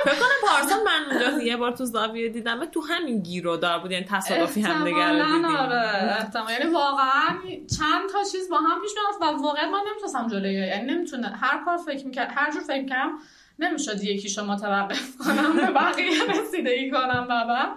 فکر 0.04 0.14
کنم 0.14 0.48
پارسال 0.48 0.78
من 0.84 1.04
اونجا 1.10 1.42
یه 1.42 1.56
بار 1.56 1.72
تو 1.72 1.84
زاویه 1.84 2.28
دیدم 2.28 2.64
تو 2.64 2.80
همین 2.80 3.22
گیرودار 3.22 3.78
بود 3.78 3.90
یعنی 3.90 4.04
تصادفی 4.04 4.60
هم 4.60 4.82
احتمالاً 4.82 5.24
دیدیم 5.24 5.44
آره 5.44 6.28
یعنی 6.50 6.74
واقعا 6.74 7.38
چند 7.78 8.08
تا 8.12 8.18
چیز 8.32 8.48
با 8.50 8.56
هم 8.56 8.80
پیش 8.80 8.90
میاد 8.94 9.34
و 9.34 9.42
واقعا 9.42 9.70
من 9.70 9.80
نمی‌تونستم 9.90 10.28
جلوی 10.28 10.54
یعنی 10.54 10.92
نمی‌تونه 10.92 11.28
هر 11.28 11.64
کار 11.64 11.76
فکر 11.76 12.06
می‌کرد 12.06 12.32
هر 12.34 12.52
جور 12.52 12.62
فکر 12.62 12.88
کردم 12.88 13.18
نمی‌شد 13.58 14.04
یکیشو 14.04 14.44
متوقف 14.44 15.16
کنم 15.16 15.56
به 15.56 15.66
بقیه 15.66 16.40
رسیدگی 16.40 16.90
کنم 16.90 17.26
بعد 17.28 17.70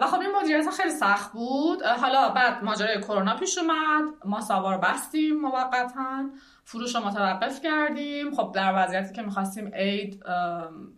و 0.00 0.06
خب 0.06 0.20
این 0.20 0.30
مدیریت 0.42 0.70
خیلی 0.70 0.90
سخت 0.90 1.32
بود. 1.32 1.82
حالا 1.82 2.28
بعد 2.28 2.64
ماجرای 2.64 3.00
کرونا 3.00 3.36
پیش 3.36 3.58
اومد. 3.58 4.04
ما 4.24 4.40
ساوا 4.40 4.74
رو 4.74 4.80
بستیم 4.80 5.36
موقتا. 5.40 6.24
فروش 6.64 6.94
رو 6.94 7.00
متوقف 7.00 7.60
کردیم. 7.62 8.34
خب 8.34 8.52
در 8.54 8.72
وضعیتی 8.76 9.14
که 9.14 9.22
می‌خواستیم 9.22 9.70
عید 9.74 10.22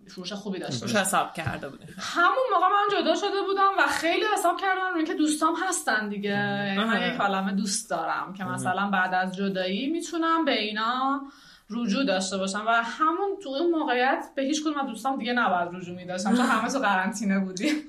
فروش 0.09 0.33
خوبی 0.33 0.59
داشته 0.59 0.81
روش 0.81 0.93
باشیم. 0.93 0.99
حساب 0.99 1.35
کرده 1.35 1.69
بودیم. 1.69 1.97
همون 1.99 2.45
موقع 2.55 2.67
من 2.67 3.01
جدا 3.01 3.15
شده 3.15 3.43
بودم 3.47 3.71
و 3.79 3.87
خیلی 3.87 4.25
حساب 4.35 4.61
کردم 4.61 4.89
روی 4.91 4.97
اینکه 4.97 5.15
دوستام 5.15 5.55
هستن 5.69 6.09
دیگه. 6.09 6.75
من. 6.79 7.15
یک 7.15 7.21
عالمه 7.21 7.53
دوست 7.53 7.91
دارم 7.91 8.35
که 8.35 8.45
مثلا 8.45 8.91
بعد 8.91 9.15
از 9.15 9.37
جدایی 9.37 9.91
می‌تونم 9.91 10.45
به 10.45 10.53
اینا 10.53 11.23
رجوع 11.71 12.05
داشته 12.05 12.39
باشم 12.39 12.65
و 12.67 12.71
همون 12.71 13.37
تو 13.43 13.49
اون 13.49 13.71
موقعیت 13.71 14.27
به 14.35 14.43
هیچ 14.43 14.63
کدوم 14.63 14.79
از 14.79 14.87
دوستام 14.87 15.19
دیگه 15.19 15.33
نباید 15.33 15.69
رجوع 15.73 15.97
میداشتم. 15.97 16.37
چون 16.37 16.47
همه 16.47 16.71
تو 16.71 16.79
قرنطینه 16.79 17.39
بودیم. 17.39 17.75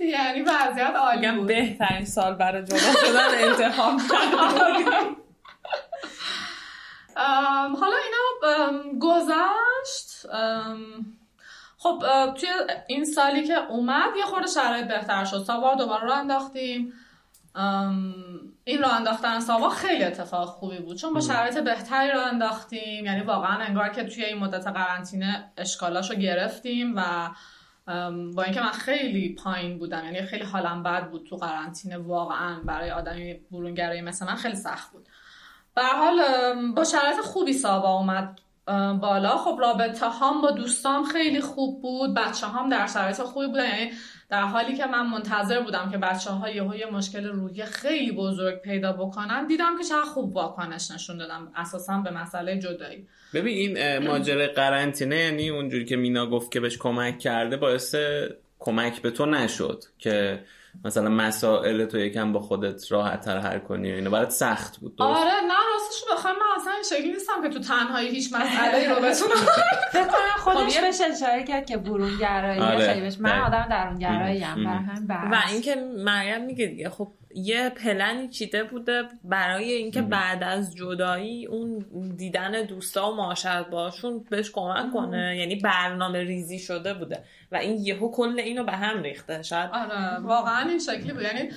یعنی 0.00 0.42
وضعیت 0.42 0.94
عالی 0.96 1.32
بود. 1.32 1.46
بهترین 1.46 2.04
سال 2.04 2.34
برای 2.34 2.64
جدا 2.64 2.78
شدن 2.78 3.28
انتخاب 3.48 4.00
حالا 7.80 7.96
اینا 7.96 8.72
گذشت. 9.00 10.26
خب 11.78 12.04
توی 12.36 12.48
این 12.86 13.04
سالی 13.04 13.46
که 13.46 13.56
اومد 13.56 14.16
یه 14.18 14.24
خورده 14.24 14.46
شرایط 14.46 14.88
بهتر 14.88 15.24
شد. 15.24 15.44
ساوا 15.44 15.72
رو 15.72 15.78
دوباره 15.78 16.04
رو 16.04 16.12
انداختیم. 16.12 16.92
این 18.68 18.82
رو 18.82 18.88
انداختن 18.88 19.40
ساوا 19.40 19.68
خیلی 19.68 20.04
اتفاق 20.04 20.48
خوبی 20.48 20.78
بود. 20.78 20.96
چون 20.96 21.12
با 21.12 21.20
شرایط 21.20 21.58
بهتری 21.58 22.10
رو 22.10 22.20
انداختیم. 22.20 23.04
یعنی 23.04 23.20
واقعا 23.20 23.58
انگار 23.58 23.88
که 23.88 24.04
توی 24.04 24.24
این 24.24 24.38
مدت 24.38 24.66
قرنطینه 24.66 25.52
اشکالاشو 25.56 26.14
گرفتیم 26.14 26.96
و 26.96 27.30
با 28.34 28.42
اینکه 28.42 28.60
من 28.60 28.70
خیلی 28.70 29.34
پایین 29.34 29.78
بودم 29.78 30.04
یعنی 30.04 30.22
خیلی 30.22 30.44
حالم 30.44 30.82
بد 30.82 31.10
بود 31.10 31.26
تو 31.26 31.36
قرنطینه 31.36 31.98
واقعا 31.98 32.60
برای 32.64 32.90
آدمی 32.90 33.34
برونگرایی 33.50 34.00
مثل 34.00 34.26
من 34.26 34.34
خیلی 34.34 34.56
سخت 34.56 34.92
بود. 34.92 35.08
به 35.74 35.82
حال 35.82 36.20
با 36.74 36.84
شرایط 36.84 37.20
خوبی 37.20 37.52
سابا 37.52 37.92
اومد 37.92 38.40
بالا. 39.00 39.36
خب 39.36 39.56
رابطه 39.60 40.10
هم 40.10 40.40
با 40.40 40.50
دوستام 40.50 41.04
خیلی 41.04 41.40
خوب 41.40 41.82
بود. 41.82 42.14
بچه 42.14 42.46
هم 42.46 42.68
در 42.68 42.86
شرایط 42.86 43.22
خوبی 43.22 43.46
بودن. 43.46 43.68
یعنی 43.68 43.90
در 44.30 44.42
حالی 44.42 44.76
که 44.76 44.86
من 44.86 45.06
منتظر 45.06 45.60
بودم 45.60 45.90
که 45.90 45.98
بچه 45.98 46.30
ها 46.30 46.50
یهو 46.50 46.74
یه 46.74 46.86
مشکل 46.86 47.24
روحی 47.24 47.64
خیلی 47.64 48.12
بزرگ 48.12 48.60
پیدا 48.60 48.92
بکنن 48.92 49.46
دیدم 49.46 49.78
که 49.78 49.84
چقدر 49.84 50.04
خوب 50.04 50.36
واکنش 50.36 50.90
نشون 50.90 51.18
دادم 51.18 51.52
اساسا 51.56 51.98
به 51.98 52.10
مسئله 52.10 52.58
جدایی. 52.58 53.06
ببین 53.34 53.56
این 53.56 53.76
اه، 53.78 53.98
ماجرای 53.98 54.46
قرنطینه 54.46 55.16
یعنی 55.16 55.48
اونجوری 55.48 55.84
که 55.84 55.96
مینا 55.96 56.26
گفت 56.26 56.52
که 56.52 56.60
بهش 56.60 56.78
کمک 56.78 57.18
کرده 57.18 57.56
باعث 57.56 57.94
کمک 58.58 59.02
به 59.02 59.10
تو 59.10 59.26
نشد 59.26 59.84
که 59.98 60.44
مثلا 60.84 61.08
مسائل 61.10 61.84
تو 61.84 61.98
یکم 61.98 62.32
با 62.32 62.40
خودت 62.40 62.92
راحت 62.92 63.20
تر 63.20 63.38
حل 63.38 63.58
کنی 63.58 63.92
و 63.92 63.94
اینو 63.94 64.10
برات 64.10 64.30
سخت 64.30 64.76
بود 64.76 64.96
درست؟ 64.96 65.20
آره 65.20 65.30
نه 65.30 65.54
راستش 65.72 66.02
رو 66.02 66.16
بخوام 66.16 66.34
من 66.34 66.60
اصلا 66.60 66.72
این 66.72 66.82
شکلی 66.82 67.12
نیستم 67.12 67.42
که 67.42 67.48
تو 67.48 67.58
تنهایی 67.58 68.08
هیچ 68.08 68.32
مسئله 68.32 68.88
رو 68.88 68.94
بتونم 68.94 69.46
فکر 69.92 70.04
کنم 70.04 70.38
خودش 70.38 70.76
خب 70.76 70.80
بهش 70.80 71.00
اشاره 71.00 71.44
کرد 71.44 71.66
که 71.66 71.76
برونگرایی 71.76 72.60
آره. 72.60 73.10
من. 73.20 73.40
آدم 73.40 73.66
درونگرایی 73.70 74.44
ام 74.44 74.66
ام. 74.66 75.06
برای 75.06 75.20
همین 75.20 75.30
و. 75.30 75.40
اینکه 75.52 75.74
مریم 76.04 76.44
میگه 76.44 76.66
دیگه 76.66 76.90
خب 76.90 77.08
یه 77.34 77.70
پلنی 77.70 78.28
چیده 78.28 78.64
بوده 78.64 79.02
برای 79.24 79.72
اینکه 79.72 80.02
بعد 80.02 80.42
از 80.42 80.76
جدایی 80.76 81.46
اون 81.46 81.84
دیدن 82.16 82.62
دوستا 82.62 83.12
و 83.12 83.16
معاشرت 83.16 83.70
باشون 83.70 84.24
بهش 84.30 84.50
کمک 84.50 84.92
کنه. 84.92 85.36
یعنی 85.36 85.56
برنامه 85.56 86.24
ریزی 86.24 86.58
شده 86.58 86.94
بوده 86.94 87.24
و 87.52 87.56
این 87.56 87.86
یهو 87.86 88.10
کل 88.10 88.38
اینو 88.38 88.64
به 88.64 88.72
هم 88.72 89.02
ریخته. 89.02 89.42
شاید 89.42 89.70
آره 89.70 90.18
واقعا 90.18 90.68
این 90.68 90.78
شکلی 90.78 91.12
بود. 91.12 91.22
یعنی 91.22 91.50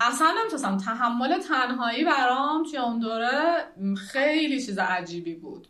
اصلا 0.00 0.34
نمی‌تونستم. 0.40 0.76
تحمل 0.76 1.38
تنهایی 1.38 2.04
برام 2.04 2.64
توی 2.70 2.78
اون 2.78 2.98
دوره 2.98 3.64
خیلی 3.96 4.66
چیز 4.66 4.78
عجیبی 4.78 5.34
بود. 5.34 5.68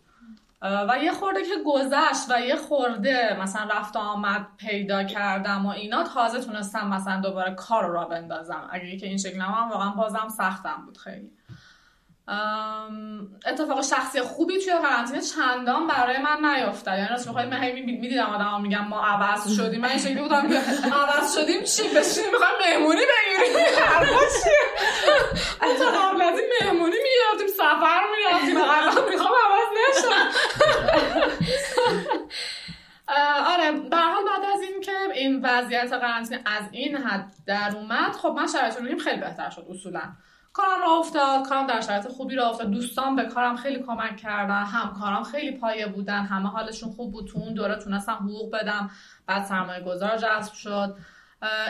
و 0.62 0.98
یه 1.02 1.12
خورده 1.12 1.42
که 1.42 1.54
گذشت 1.66 2.30
و 2.30 2.40
یه 2.40 2.56
خورده 2.56 3.40
مثلا 3.40 3.68
رفت 3.78 3.96
آمد 3.96 4.46
پیدا 4.56 5.04
کردم 5.04 5.66
و 5.66 5.68
اینا 5.68 6.02
تازه 6.02 6.40
تونستم 6.40 6.88
مثلا 6.88 7.20
دوباره 7.20 7.54
کار 7.54 7.86
را 7.86 8.04
بندازم. 8.04 8.68
اگه 8.70 8.96
که 8.96 9.06
این 9.06 9.16
شکل 9.16 9.42
نمام 9.42 9.70
واقعا 9.70 9.90
بازم 9.90 10.28
سختم 10.28 10.82
بود 10.86 10.98
خیلی. 10.98 11.30
اتفاق 13.46 13.82
شخصی 13.82 14.20
خوبی 14.20 14.58
توی 14.58 14.72
قرنطینه 14.72 15.20
چندان 15.20 15.86
برای 15.86 16.18
من 16.18 16.50
نیفتاد. 16.50 16.98
یعنی 16.98 17.08
راست 17.08 17.28
بخواید 17.28 17.48
من 17.48 17.62
هی 17.62 17.72
می- 17.72 17.82
می‌دیدم 17.82 18.26
آدم 18.26 18.60
میگم 18.62 18.84
ما 18.84 19.06
عوض 19.06 19.56
شدیم. 19.56 19.80
من 19.80 19.88
این 19.88 19.98
شکلی 19.98 20.22
بودم 20.22 20.48
که 20.48 20.60
عوض 20.92 21.38
شدیم 21.38 21.62
چی؟ 21.64 21.82
بشینیم 21.82 22.30
می‌خوایم 22.30 22.54
مهمونی 22.60 23.00
بگیریم 23.00 23.56
حرفا 23.78 24.20
چیه؟ 24.42 24.52
حتی 25.60 25.84
قبل 25.84 26.22
مهمونی 26.60 26.96
می‌گرفتیم 27.02 27.48
سفر 27.56 28.00
می‌رفتیم 28.16 28.56
الان 28.56 29.08
می‌خوام 29.10 29.32
عوض 29.46 29.68
نشم. 29.78 30.30
آره 33.46 33.72
به 33.72 33.96
حال 33.96 34.24
بعد 34.24 34.44
از 34.54 34.60
این 34.62 34.80
که 34.80 34.92
این 35.14 35.40
وضعیت 35.44 35.92
قرنطینه 35.92 36.42
از 36.46 36.64
این 36.72 36.96
حد 36.96 37.32
در 37.46 37.72
اومد 37.76 38.12
خب 38.12 38.28
من 38.28 38.46
شرایط 38.46 39.02
خیلی 39.02 39.20
بهتر 39.20 39.50
شد 39.50 39.66
اصولا. 39.70 40.02
کارم 40.56 40.80
را 40.80 40.98
افتاد 40.98 41.48
کارم 41.48 41.66
در 41.66 41.80
شرایط 41.80 42.08
خوبی 42.08 42.34
را 42.34 42.48
افتاد. 42.48 42.70
دوستان 42.70 43.16
به 43.16 43.24
کارم 43.24 43.56
خیلی 43.56 43.82
کمک 43.82 44.16
کردن 44.16 44.64
همکارام 44.64 45.22
خیلی 45.22 45.58
پایه 45.58 45.86
بودن 45.86 46.22
همه 46.24 46.48
حالشون 46.48 46.90
خوب 46.90 47.12
بود. 47.12 47.26
تو 47.26 47.38
اون 47.38 47.54
دوره 47.54 47.76
تونستم 47.76 48.12
حقوق 48.12 48.54
بدم 48.54 48.90
بعد 49.26 49.44
سرمایه 49.44 49.80
گذار 49.80 50.16
جذب 50.16 50.52
شد. 50.52 50.96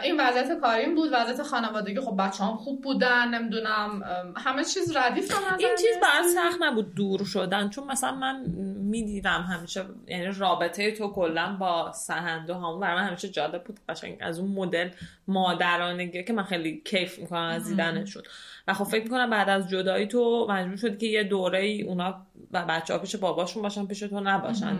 این 0.04 0.20
وضعیت 0.20 0.60
کاریم 0.60 0.94
بود 0.94 1.10
وضعیت 1.12 1.42
خانوادگی 1.42 2.00
خب 2.00 2.16
بچه 2.18 2.44
هم 2.44 2.56
خوب 2.56 2.82
بودن 2.82 3.28
نمی‌دونم 3.28 4.02
همه 4.36 4.64
چیز 4.64 4.96
ردیف 4.96 5.30
نظر 5.30 5.56
این 5.58 5.76
چیز. 5.76 5.96
برای 6.02 6.28
سخت 6.28 6.62
نبود 6.62 6.94
دور 6.94 7.24
شدن؟ 7.24 7.68
چون 7.68 7.86
مثلا 7.86 8.12
من 8.12 8.40
می‌دیدم 8.76 9.42
همیشه 9.42 9.84
یعنی 10.06 10.26
رابطه 10.38 10.92
تو 10.92 11.08
کلا 11.08 11.56
با 11.60 11.92
سهند 11.92 12.50
و 12.50 12.54
همون 12.54 12.80
برای 12.80 12.96
من 12.96 13.08
همیشه 13.08 13.28
جالب 13.28 13.64
بود 13.64 13.80
قشنگ 13.88 14.16
از 14.20 14.38
اون 14.38 14.50
مدل 14.50 14.88
مادرانگی 15.28 16.24
که 16.24 16.32
من 16.32 16.42
خیلی 16.42 16.82
کیف 16.84 17.18
می‌کنم 17.18 17.40
از 17.40 17.68
دیدنشون. 17.68 18.22
و 18.68 18.74
خب 18.74 18.84
فکر 18.84 19.04
می‌کنم 19.04 19.30
بعد 19.30 19.48
از 19.48 19.68
جدایی 19.68 20.06
تو 20.06 20.46
مجبور 20.50 20.76
شدی 20.76 20.96
که 20.96 21.06
یه 21.06 21.24
دوره 21.24 21.58
ای 21.58 21.82
اونا 21.82 22.26
و 22.52 22.64
بچه 22.64 22.94
ها 22.94 22.98
پیش 22.98 23.16
باباشون 23.16 23.62
باشن 23.62 23.86
پیش 23.86 24.00
تو 24.00 24.20
نباشن. 24.20 24.78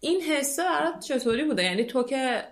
این 0.00 0.20
حسه 0.20 0.62
برات 0.62 1.00
چطوری 1.00 1.44
بوده؟ 1.44 1.64
یعنی 1.64 1.84
تو 1.84 2.02
که 2.02 2.44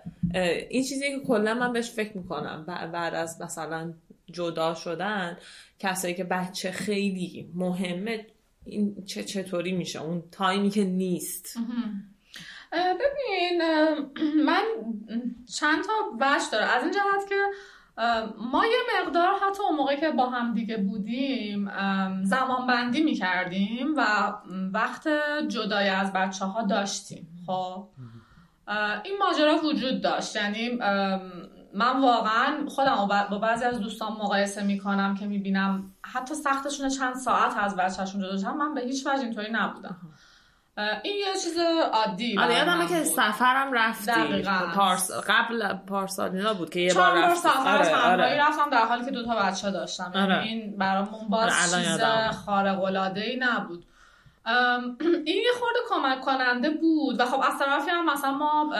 این 0.69 0.83
چیزی 0.83 1.19
که 1.19 1.19
کلا 1.27 1.53
من 1.53 1.73
بهش 1.73 1.91
فکر 1.91 2.17
می‌کنم 2.17 2.65
بعد 2.93 3.15
از 3.15 3.41
مثلا 3.41 3.93
جدا 4.31 4.73
شدن 4.73 5.37
کسایی 5.79 6.13
که 6.13 6.23
بچه 6.23 6.71
خیلی 6.71 7.49
مهمه 7.55 8.27
این 8.65 9.05
چه 9.05 9.23
چطوری 9.23 9.71
میشه؟ 9.71 10.01
اون 10.01 10.23
تایمی 10.31 10.69
که 10.69 10.83
نیست. 10.83 11.57
ببین 12.71 13.61
من 14.45 14.63
چند 15.59 15.83
تا 15.83 15.93
وجه 16.19 16.45
داره. 16.51 16.65
از 16.65 16.83
این 16.83 16.91
جهت 16.91 17.29
که 17.29 17.35
ما 18.51 18.65
یه 18.65 19.01
مقدار 19.01 19.33
حتی 19.41 19.63
اون 19.63 19.75
موقع 19.75 19.95
که 19.95 20.09
با 20.09 20.29
هم 20.29 20.53
دیگه 20.53 20.77
بودیم 20.77 21.69
زمان 22.23 22.67
بندی 22.67 23.03
می 23.03 23.13
کردیم 23.13 23.93
و 23.97 24.33
وقت 24.73 25.07
جدای 25.47 25.89
از 25.89 26.13
بچه 26.13 26.45
ها 26.45 26.63
داشتیم. 26.63 27.28
خب 27.49 27.87
این 29.03 29.17
ماجرا 29.19 29.57
وجود 29.63 30.01
داشت 30.01 30.35
یعنی 30.35 30.69
من 31.73 32.01
واقعا 32.01 32.65
خودم 32.67 33.07
با- 33.31 33.37
بعضی 33.37 33.65
از 33.65 33.79
دوستان 33.79 34.11
مقایسه 34.11 34.63
می‌کنم 34.63 35.15
که 35.15 35.25
می‌بینم 35.27 35.91
حتی 36.01 36.35
سختشون 36.35 36.89
چند 36.89 37.15
ساعت 37.15 37.57
از 37.57 37.75
بچهشون 37.75 38.21
جدا 38.21 38.37
شدن 38.37 38.53
من 38.53 38.73
به 38.73 38.81
هیچ 38.81 39.07
وجه 39.07 39.21
اینطوری 39.23 39.51
نبودم 39.51 39.97
این 41.03 41.15
یه 41.17 41.33
چیز 41.43 41.57
عادی 41.93 42.39
آره 42.39 42.53
یادمه 42.57 42.87
که. 42.87 43.03
سفرم 43.03 43.73
رفتی 43.73 44.05
دقیقاً. 44.11 44.59
پارس 44.75 45.11
قبل 45.11 45.73
پارسال 45.73 46.35
اینا 46.35 46.53
بود 46.53 46.69
که 46.69 46.79
یه 46.79 46.93
بار 46.93 47.11
بار 47.11 47.23
رفتی 47.23 47.39
سفر 47.49 47.77
آره، 47.77 47.85
تنهایی 47.85 48.11
آره. 48.39 48.47
رفتم 48.47 48.69
در 48.69 48.85
حالی 48.85 49.05
که 49.05 49.11
دو 49.11 49.25
تا 49.25 49.35
بچه 49.35 49.71
داشتم 49.71 50.11
یعنی 50.15 50.31
آره. 50.31 50.41
این 50.43 50.77
برامون 50.77 51.27
باز 51.29 51.73
آره، 51.73 51.83
چیز. 51.83 52.01
خارق 52.45 52.83
العاده 52.83 53.21
ای 53.21 53.39
نبود 53.41 53.85
این 55.25 55.43
یه 55.43 55.51
خورده 55.59 55.79
کمک 55.89 56.21
کننده 56.21 56.69
بود 56.69 57.19
و 57.19 57.25
خب 57.25 57.41
از 57.47 57.59
طرفی 57.59 57.89
هم 57.89 58.05
مثلا 58.13 58.31
ما 58.31 58.73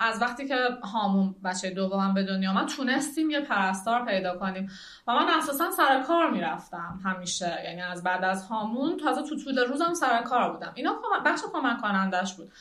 از 0.00 0.22
وقتی 0.22 0.48
که 0.48 0.56
هامون 0.92 1.34
بچه 1.44 1.70
دومم 1.70 2.14
به 2.14 2.22
دنیا 2.22 2.50
آمد 2.50 2.68
تونستیم 2.68 3.30
یه 3.30 3.40
پرستار 3.40 4.04
پیدا 4.04 4.38
کنیم. 4.38 4.70
و 5.06 5.14
من 5.14 5.28
اساسا 5.28 5.70
سر 5.70 6.02
کار 6.02 6.30
می‌رفتم 6.30 7.00
همیشه. 7.04 7.62
یعنی 7.64 7.80
از 7.82 8.02
بعد 8.02 8.24
از 8.24 8.44
هامون 8.46 8.96
تازه 8.96 9.22
تو 9.22 9.36
طول 9.36 9.58
روزم 9.58 9.94
سر 9.94 10.22
کار 10.22 10.52
بودم. 10.52 10.72
اینا 10.74 11.00
بخش 11.24 11.40
کمک 11.52 11.80
کنندش 11.80 12.34
بود. 12.34 12.52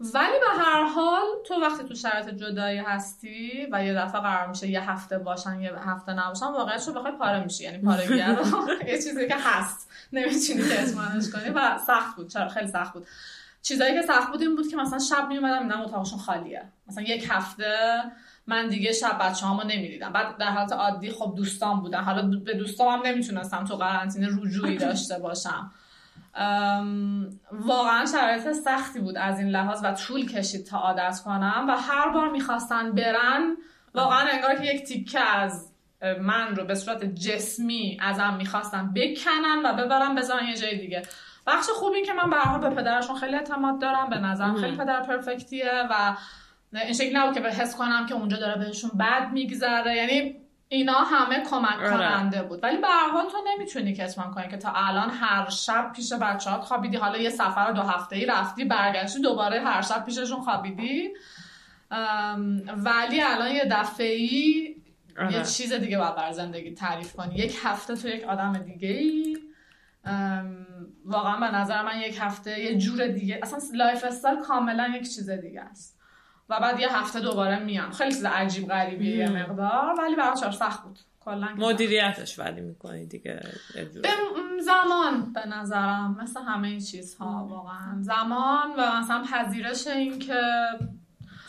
ولی 0.00 0.38
به 0.40 0.62
هر 0.62 0.84
حال 0.84 1.22
تو 1.46 1.54
وقتی 1.54 1.84
تو 1.84 1.94
شرایط 1.94 2.28
جدایی 2.28 2.78
هستی 2.78 3.68
و 3.72 3.84
یه 3.84 3.94
دفعه 3.94 4.20
قرار 4.20 4.46
میشه 4.46 4.68
یه 4.68 4.90
هفته 4.90 5.18
باشن 5.18 5.60
یه 5.60 5.72
هفته 5.78 6.12
نباشن 6.12 6.46
واقعیت 6.46 6.88
رو 6.88 6.94
بخوای 6.94 7.12
پاره 7.12 7.44
میشی. 7.44 7.64
یعنی 7.64 7.78
پارگیه 7.78 8.28
رو 8.28 8.44
یه 8.88 8.94
چیزی 8.94 9.28
که 9.28 9.36
هست. 9.38 9.90
نمی‌تونی 10.12 10.62
کتمانش 10.62 11.30
کنی 11.30 11.50
و 11.54 11.78
سخت 11.86 12.16
بود. 12.16 12.28
چرا؟ 12.28 12.48
خیلی 12.48 12.66
سخت 12.66 12.92
بود. 12.92 13.06
چیزایی 13.62 13.94
که 13.94 14.02
سخت 14.02 14.30
بود 14.30 14.40
این 14.40 14.56
بود 14.56 14.68
که 14.68 14.76
مثلا 14.76 14.98
شب 14.98 15.28
میومدم 15.28 15.62
میدم 15.62 15.80
اتاقشون 15.80 16.18
خالیه. 16.18 16.62
مثلا 16.88 17.04
یک 17.04 17.26
هفته 17.30 18.02
من 18.46 18.68
دیگه 18.68 18.92
شب 18.92 19.18
بچه 19.20 19.46
هامو 19.46 19.62
نمی‌دیدم. 19.62 20.12
بعد 20.12 20.36
در 20.36 20.50
حالت 20.50 20.72
عادی 20.72 21.10
خب 21.10 21.34
دوستان 21.36 21.80
بودن. 21.80 22.04
حالا 22.04 22.22
به 22.22 22.54
دوستام 22.54 22.88
هم 22.88 23.06
نمی‌تونستم 23.06 23.64
تو 23.64 23.76
قرنطینه 23.76 24.28
رجوعی 24.42 24.76
داشته 24.86 25.18
باشم. 25.18 25.72
واقعا 27.52 28.06
شرایط 28.12 28.52
سختی 28.52 29.00
بود 29.00 29.18
از 29.18 29.38
این 29.38 29.48
لحاظ 29.48 29.80
و 29.84 29.92
طول 29.92 30.26
کشید 30.26 30.66
تا 30.66 30.78
عادت 30.78 31.20
کنم 31.24 31.66
و 31.68 31.76
هر 31.76 32.08
بار 32.08 32.30
می‌خواستن 32.30 32.92
برن 32.92 33.56
واقعا 33.94 34.28
انگار 34.32 34.54
که 34.54 34.74
یک 34.74 34.82
تیکه 34.82 35.20
از 35.20 35.72
من 36.20 36.56
رو 36.56 36.64
به 36.64 36.74
صورت 36.74 37.04
جسمی 37.04 37.98
ازم 38.00 38.34
می‌خواستن 38.38 38.94
بکنن 38.94 39.62
و 39.64 39.72
ببرن 39.72 40.14
بذارن 40.14 40.46
یه 40.46 40.56
جای 40.56 40.78
دیگه. 40.78 41.02
بخش 41.46 41.66
خوب 41.74 41.92
این 41.92 42.04
که 42.04 42.12
من 42.12 42.30
به 42.30 42.68
به 42.68 42.74
پدرشون 42.74 43.16
خیلی 43.16 43.34
اعتماد 43.36 43.80
دارم 43.80 44.10
به 44.10 44.18
نظرم 44.18 44.56
خیلی 44.56 44.76
پدر 44.76 45.02
پرفکتیه 45.02 45.72
و 45.90 46.16
این 46.72 46.92
شکلی 46.92 47.14
نبود 47.14 47.34
که 47.34 47.40
به 47.40 47.52
حس 47.52 47.76
کنم 47.76 48.06
که 48.06 48.14
اونجا 48.14 48.36
داره 48.36 48.64
بهشون 48.64 48.90
بد 49.00 49.32
میگذره. 49.32 49.96
یعنی 49.96 50.36
اینا 50.74 50.92
همه 50.98 51.44
کمک 51.50 51.78
آره. 51.78 51.90
کننده 51.90 52.42
بود. 52.42 52.62
ولی 52.62 52.76
به 52.76 52.86
هر 52.86 53.10
حال 53.10 53.24
تو 53.30 53.36
نمی‌تونی 53.46 53.92
کتمان 53.92 54.30
کنی 54.30 54.48
که 54.48 54.56
تا 54.56 54.72
الان 54.74 55.10
هر 55.10 55.50
شب 55.50 55.92
پیش 55.96 56.12
بچه‌هات 56.12 56.60
خوابیدی. 56.60 56.96
حالا 56.96 57.18
یه 57.18 57.30
سفر 57.30 57.72
دو 57.72 57.82
هفته 57.82 58.16
ای 58.16 58.26
رفتی 58.26 58.64
برگشتی 58.64 59.20
دوباره 59.20 59.60
هر 59.60 59.82
شب 59.82 60.04
پیششون 60.04 60.40
خوابیدی. 60.40 61.10
ولی 62.76 63.22
الان 63.22 63.50
یه 63.50 63.64
دفعه 63.70 64.06
ای 64.06 64.76
آره. 65.18 65.32
یه 65.32 65.42
چیز 65.42 65.72
دیگه 65.72 65.98
باید 65.98 66.14
بر 66.14 66.32
زندگی 66.32 66.74
تعریف 66.74 67.12
کنی. 67.12 67.34
یک 67.34 67.58
هفته 67.64 67.96
تو 67.96 68.08
یک 68.08 68.24
آدم 68.24 68.52
دیگه 68.52 68.88
ای. 68.88 69.36
واقعا 71.04 71.40
به 71.40 71.56
نظر 71.56 71.82
من 71.82 72.00
یک 72.00 72.18
هفته 72.20 72.60
یه 72.60 72.78
جور 72.78 73.06
دیگه. 73.06 73.40
اصلا 73.42 73.58
lifestyle 73.74 74.40
کاملا 74.40 74.92
یک 74.96 75.02
چیز 75.02 75.30
دیگه 75.30 75.60
است. 75.60 75.98
و 76.48 76.60
بعد 76.60 76.80
یه 76.80 76.96
هفته 76.96 77.20
دوباره 77.20 77.58
میام. 77.58 77.90
خیلی 77.90 78.10
چیز 78.10 78.24
عجیب 78.24 78.68
غریبیه 78.68 79.16
یه 79.16 79.28
مقدار. 79.28 79.94
ولی 79.98 80.16
برای 80.16 80.36
سخت 80.36 80.82
بود. 80.82 80.98
مدیریتش 81.56 82.38
ولی 82.38 82.60
می‌کنی 82.60 83.06
دیگه. 83.06 83.42
به 83.74 84.08
زمان 84.60 85.32
به 85.32 85.46
نظرم 85.46 86.16
مثل 86.22 86.40
همه 86.40 86.80
چیزها 86.80 87.46
واقعا. 87.50 88.02
زمان 88.02 88.72
و 88.78 89.00
مثلا 89.00 89.24
پذیرش 89.32 89.86
این 89.86 90.18
که 90.18 90.42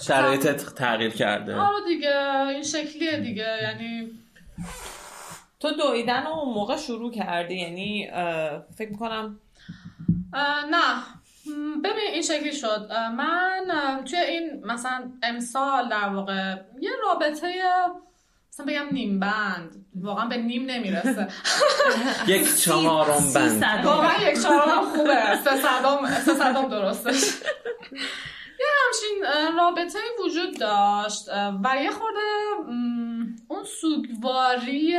شرایطت 0.02 0.76
تغییر 0.76 1.12
کرده. 1.12 1.56
آره 1.56 1.86
دیگه 1.88 2.38
این 2.50 2.64
شکلیه 2.64 3.20
دیگه. 3.20 3.58
یعنی 3.62 4.12
تو 5.60 5.72
دویدن 5.72 6.24
رو 6.24 6.30
اون 6.30 6.54
موقع 6.54 6.78
شروع 6.78 7.12
کردی؟ 7.12 7.56
یعنی 7.56 8.10
فکر 8.76 8.90
می‌کنم 8.90 9.40
نه. 10.72 11.04
ببین 11.84 12.12
این 12.14 12.22
شکلی 12.22 12.54
شد. 12.54 12.90
من 13.18 14.02
توی 14.06 14.20
این 14.20 14.66
مثلا 14.66 15.12
امسال 15.24 15.90
در 15.90 16.10
واقع 16.10 16.56
یه 16.82 16.92
رابطه 17.04 17.54
مثلا 18.54 18.66
بگم 18.66 18.86
نیم 18.92 19.20
بند. 19.20 19.86
واقعا 19.96 20.26
به 20.26 20.38
نیم 20.38 20.66
نمی‌رسه. 20.66 21.28
یک 22.28 22.56
چهارم 22.56 23.34
بند. 23.36 23.86
واقعا 23.86 24.30
یک 24.30 24.42
چهارم 24.42 24.86
خوبه. 24.86 25.40
سه 25.44 25.56
صدام 25.56 26.08
سه 26.08 26.34
صدام 26.34 26.70
درستش. 26.70 27.24
یه 28.60 28.66
همچین 28.86 29.26
رابطه 29.58 30.00
وجود 30.26 30.60
داشت. 30.60 31.30
و 31.64 31.84
یه 31.84 31.92
خورده 31.92 32.20
اون 33.48 33.64
سوگواری 33.64 34.98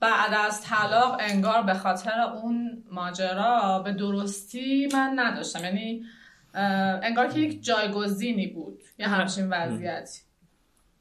بعد 0.00 0.34
از 0.34 0.62
طلاق 0.62 1.16
انگار 1.20 1.62
به 1.62 1.74
خاطر 1.74 2.20
اون 2.20 2.84
ماجرا 2.90 3.78
به 3.84 3.92
درستی 3.92 4.88
من 4.92 5.12
نداشتم. 5.16 5.64
یعنی 5.64 6.04
انگار 7.02 7.28
که 7.28 7.40
یک 7.40 7.64
جایگزینی 7.64 8.46
بود. 8.46 8.82
یه 8.98 9.08
همچین 9.08 9.50
وضعیتی. 9.50 10.20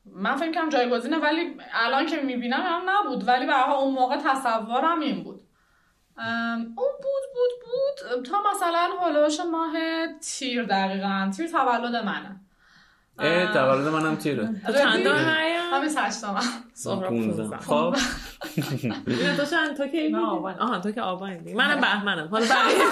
من 0.05 0.35
فکر 0.35 0.51
کنم 0.51 0.69
جایگزینه 0.69 1.17
ولی 1.17 1.57
الان 1.73 2.05
که 2.05 2.21
می‌بینم 2.21 2.61
هم 2.61 2.81
نبود. 2.89 3.27
ولی 3.27 3.45
به 3.45 3.71
اون 3.71 3.93
موقع 3.93 4.17
تصورم 4.17 4.99
این 4.99 5.23
بود. 5.23 5.41
اون 6.17 6.75
بود 6.75 7.23
بود 7.33 7.51
بود. 7.65 8.25
تا 8.25 8.37
مثلا 8.51 8.89
هلوش 9.01 9.39
ماه 9.51 9.73
تیر 10.21 10.63
دقیقا. 10.63 11.31
تیر 11.37 11.47
تولد 11.47 11.95
منه. 11.95 12.39
اه 13.19 13.53
تولد 13.53 13.87
منم 13.87 14.15
تیره 14.15 14.49
تو 14.67 14.73
چند 14.73 15.03
تا 15.03 15.13
مریم 15.13 15.73
همین 15.73 15.89
هشتم 15.97 16.39
سهراب 16.73 17.09
15 17.09 17.43
15. 17.43 17.57
خب. 17.57 17.95
تو 19.37 19.45
چند؟ 19.45 19.77
تو 19.77 19.87
که 19.87 20.09
من 20.11 20.19
آبان. 20.19 20.59
آها 20.59 20.79
تو 20.79 20.91
که 20.91 21.01
آبان 21.01 21.39
منم 21.55 21.81
بهمنم. 21.81 22.27
حالا 22.27 22.45
بقیه 22.45 22.85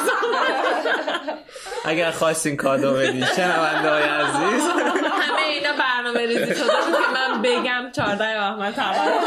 اگر 1.91 2.11
خواستین 2.11 2.57
کادو 2.57 2.93
بدی 2.93 3.23
شنونده 3.35 3.89
های 3.89 4.03
عزیز. 4.03 4.63
همه 4.67 5.41
اینا 5.47 5.69
برنامه 5.79 6.25
ریزی 6.25 6.55
شده 6.55 6.67
که 6.67 7.13
من 7.13 7.41
بگم 7.41 7.91
14 7.91 8.17
بهمن 8.17 8.71
تولد. 8.71 9.23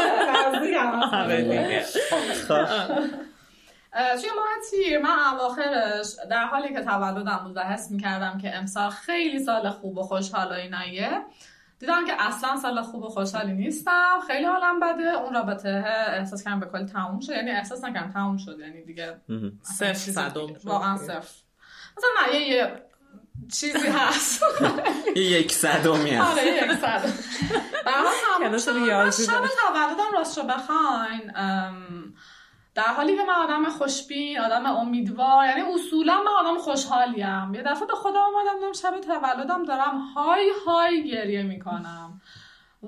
همه 1.13 1.41
دیگه. 1.41 1.85
توی 4.21 4.29
ماه 4.35 4.47
تیر 4.69 4.99
من 4.99 5.19
اواخرش 5.33 6.07
در 6.29 6.45
حالی 6.45 6.73
که 6.73 6.81
تولدم 6.81 7.41
بود 7.43 7.57
و 7.57 7.59
حس 7.59 7.91
می‌کردم 7.91 8.37
که 8.37 8.55
امسال 8.55 8.89
خیلی 8.89 9.39
سال 9.39 9.69
خوب 9.69 9.97
و 9.97 10.03
خوشحال 10.03 10.47
و 10.47 10.53
ایناییه 10.53 11.21
دیدم 11.79 12.05
که 12.05 12.13
اصلا 12.19 12.57
سال 12.57 12.81
خوب 12.81 13.03
و 13.03 13.09
خوشحالی 13.09 13.53
نیستم. 13.53 14.19
خیلی 14.27 14.45
حالم 14.45 14.79
بده. 14.79 15.11
اون 15.11 15.33
رابطه 15.33 15.83
احساس 16.09 16.43
کردم 16.43 16.59
به 16.59 16.65
کلی 16.65 16.85
تموم 16.85 17.19
شد. 17.19 17.29
یعنی 17.29 17.51
احساس 17.51 17.83
نکردم 17.83 18.11
تموم 18.11 18.37
شد. 18.37 18.59
یعنی 18.59 18.83
دیگه 18.83 19.17
صفر 19.61 19.93
چیزی 19.93 20.11
صدم. 20.11 20.47
واقعا 20.63 20.97
صفر. 20.97 21.29
مثلا 21.97 22.09
نه 22.27 22.35
یه, 22.35 22.47
یه 22.47 22.81
چیزی 23.59 23.87
هست. 23.87 24.43
یه 25.15 25.23
یک 25.23 25.51
صدومی 25.51 26.09
هست. 26.09 26.31
آره 26.31 26.47
یک 26.47 26.71
صد 26.71 27.01
برای 27.85 28.03
تموم 28.37 28.49
کلاس 28.49 28.65
شد. 28.65 28.71
من 28.71 28.85
ریاضی 28.85 29.25
شب. 29.25 29.31
تولدم 29.31 30.17
راست 30.17 30.37
رو 30.37 30.43
بخواین 30.43 31.31
در 32.77 32.83
حالی 32.83 33.15
که 33.15 33.23
من 33.23 33.33
آدم 33.33 33.69
خوشبین 33.69 34.39
آدم 34.39 34.65
امیدوار 34.65 35.45
یعنی 35.45 35.61
اصولا 35.61 36.21
من 36.21 36.31
آدم 36.39 36.57
خوشحالیم. 36.57 37.53
یه 37.53 37.63
دفعه 37.63 37.87
به 37.87 37.93
خودم 37.93 38.19
آمدم 38.19 38.59
دیدم 38.59 38.73
شب 38.73 38.99
تولدم 38.99 39.63
دارم 39.63 39.97
های 39.97 40.51
های 40.65 41.09
گریه 41.09 41.43
می‌کنم. 41.43 42.21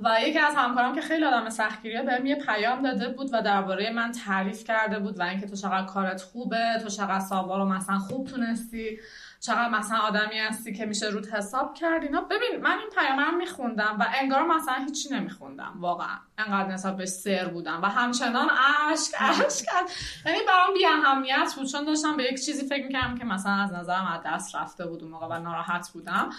و 0.03 0.17
یکی 0.21 0.39
از 0.39 0.55
همکارم 0.55 0.95
که 0.95 1.01
خیلی 1.01 1.25
آدم 1.25 1.49
سختگیریه 1.49 2.01
بهم 2.01 2.25
یه 2.25 2.35
پیام 2.35 2.81
داده 2.81 3.09
بود 3.09 3.29
و 3.33 3.41
درباره 3.41 3.89
من 3.89 4.11
تعریف 4.11 4.63
کرده 4.63 4.99
بود 4.99 5.19
و 5.19 5.23
اینکه 5.23 5.47
تو 5.47 5.55
چقدر 5.55 5.85
کارت 5.85 6.21
خوبه 6.21 6.79
تو 6.83 6.89
چقدر 6.89 7.19
سابا 7.19 7.57
رو 7.57 7.65
مثلا 7.65 7.99
خوب 7.99 8.27
تونستی. 8.27 8.99
چقدر 9.39 9.69
مثلا 9.69 9.97
آدمی 9.97 10.39
هستی 10.39 10.73
که 10.73 10.85
میشه 10.85 11.07
روت 11.07 11.33
حساب 11.33 11.73
کرد 11.73 12.03
اینا؟ 12.03 12.21
ببین 12.21 12.61
من 12.61 12.77
این 12.77 12.89
پیام 12.89 13.19
رو 13.19 13.37
میخوندم 13.37 13.97
و 13.99 14.05
انگار 14.21 14.43
مثلا 14.43 14.73
هیچی 14.73 15.09
نمیخوندم 15.09 15.73
واقعا. 15.79 16.17
انقدر 16.37 16.69
نسبت 16.69 16.97
بهش 16.97 17.09
سر 17.09 17.47
بودم 17.47 17.81
و 17.81 17.85
همچنان 17.85 18.49
اشک 18.91 19.13
اشک 19.19 19.65
یعنی 20.25 20.39
برام 20.47 20.73
بی 20.73 20.85
اهمیت 20.85 21.53
بود 21.57 21.67
چون 21.67 21.85
داشتم 21.85 22.17
به 22.17 22.23
یک 22.23 22.45
چیزی 22.45 22.67
فکر 22.67 22.87
می‌کردم 22.87 23.17
که 23.17 23.25
مثلا 23.25 23.53
از 23.53 23.71
نظرم 23.73 24.07
از 24.07 24.21
دست 24.25 24.55
رفته 24.55 24.87
بود 24.87 25.03
اون 25.03 25.11
موقع 25.11 25.27
و 25.27 25.39
ناراحت 25.39 25.89
بودم. 25.89 26.29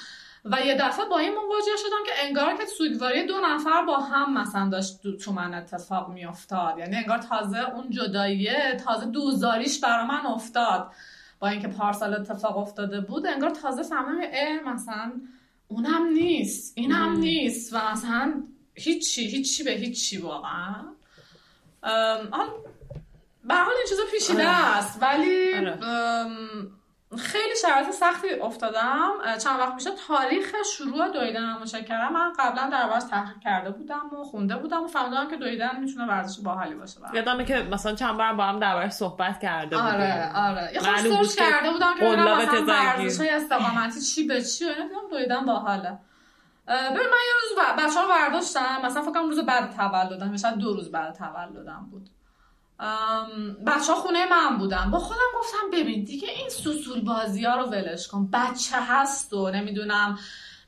و 0.44 0.60
یه 0.60 0.74
دفعه 0.74 1.04
با 1.04 1.18
این 1.18 1.34
مواجه 1.34 1.76
شدم 1.76 2.04
که 2.06 2.12
انگار 2.26 2.56
که 2.56 2.66
سوگواری 2.66 3.26
دو 3.26 3.40
نفر 3.40 3.82
با 3.82 3.98
هم 3.98 4.34
مثلا 4.38 4.68
داشت 4.68 5.16
تو 5.24 5.32
من 5.32 5.54
اتفاق 5.54 6.08
میافتاد. 6.08 6.78
یعنی 6.78 6.96
انگار 6.96 7.18
تازه 7.18 7.70
اون 7.70 7.90
جداییه 7.90 8.80
تازه 8.84 9.06
دوزاریش 9.06 9.80
برا 9.80 10.06
من 10.06 10.26
افتاد. 10.26 10.92
با 11.40 11.48
اینکه 11.48 11.68
پارسال 11.68 12.14
اتفاق 12.14 12.58
افتاده 12.58 13.00
بود 13.00 13.26
انگار 13.26 13.50
تازه 13.50 13.82
اه 14.32 14.72
مثلا 14.74 15.12
اونم 15.68 16.06
نیست 16.06 16.72
اینم 16.76 17.16
نیست 17.18 17.72
و 17.72 17.92
مثلا 17.92 18.42
هیچی 18.74 19.26
هیچی 19.26 19.62
به 19.64 19.70
هیچی 19.70 20.18
واقعا. 20.18 20.74
به 23.44 23.54
حال 23.54 23.74
این 23.74 23.86
چیزا 23.88 24.02
پیچیده 24.12 24.48
است 24.48 25.02
ولی 25.02 25.54
آره. 25.54 25.78
خیلی 27.18 27.56
شرایط 27.62 27.90
سختی 27.90 28.28
افتادم. 28.42 29.10
چند 29.38 29.60
وقت 29.60 29.74
میشه 29.74 29.90
تاریخ 30.08 30.54
شروع 30.76 31.08
دویدن 31.08 31.52
مشکرم 31.62 32.12
من 32.12 32.32
قبلا 32.38 32.68
در 32.68 32.88
باز 32.88 33.08
تحقیق 33.08 33.38
کرده 33.44 33.70
بودم 33.70 34.10
و 34.20 34.24
خونده 34.24 34.56
بودم 34.56 34.84
و 34.84 34.86
فهمیدم 34.86 35.30
که 35.30 35.36
دویدن 35.36 35.80
می‌تونه 35.80 36.06
ورزش 36.06 36.40
باحالی 36.40 36.74
باشه. 36.74 37.00
برام. 37.00 37.14
یادمه 37.14 37.44
که 37.44 37.68
مثلا 37.72 37.94
چند 37.94 38.16
بار 38.16 38.32
با 38.32 38.44
هم 38.44 38.58
دربارش 38.58 38.92
صحبت 38.92 39.40
کرده 39.40 39.76
بودیم. 39.76 39.92
آره 39.92 40.32
آره. 40.34 40.70
یه 40.74 40.80
که 40.80 41.36
کرده 41.36 41.70
بودم 41.70 41.94
که 41.98 42.04
مثلا. 42.04 42.64
ورزش 42.66 43.20
های 43.20 43.30
استقامتی 43.30 44.00
چی 44.00 44.26
به 44.26 44.42
چی 44.42 44.64
و 44.64 44.68
اینا. 44.68 44.84
دیدم 44.88 45.08
دویدن 45.10 45.46
باحاله. 45.46 45.98
ببین 46.68 46.90
من 46.90 47.20
یه 47.26 47.34
روز 47.42 47.58
بچه 47.78 48.00
ها 48.00 48.02
رو 48.02 48.08
برداشتم. 48.08 48.80
مثلا 48.84 49.02
فکر 49.02 49.12
کنم 49.12 49.26
روز 49.28 49.40
بعد 49.40 49.76
تولدم 49.76 50.36
شاید 50.36 50.54
دو 50.54 50.74
روز 50.74 50.90
بعد 50.90 51.14
تولدم 51.14 51.88
بود. 51.90 52.08
بچه 53.66 53.92
ها 53.92 54.00
خونه 54.00 54.26
من 54.30 54.58
بودن. 54.58 54.90
با 54.90 54.98
خودم 54.98 55.38
گفتم 55.38 55.70
ببین 55.72 56.04
دیگه 56.04 56.28
این 56.28 56.48
سوسول 56.48 57.00
بازی 57.00 57.44
ها 57.44 57.56
رو 57.56 57.64
ولش 57.64 58.08
کن. 58.08 58.30
بچه 58.32 58.76
هست 58.76 59.32
و 59.32 59.50
نمی‌دونم 59.50 60.18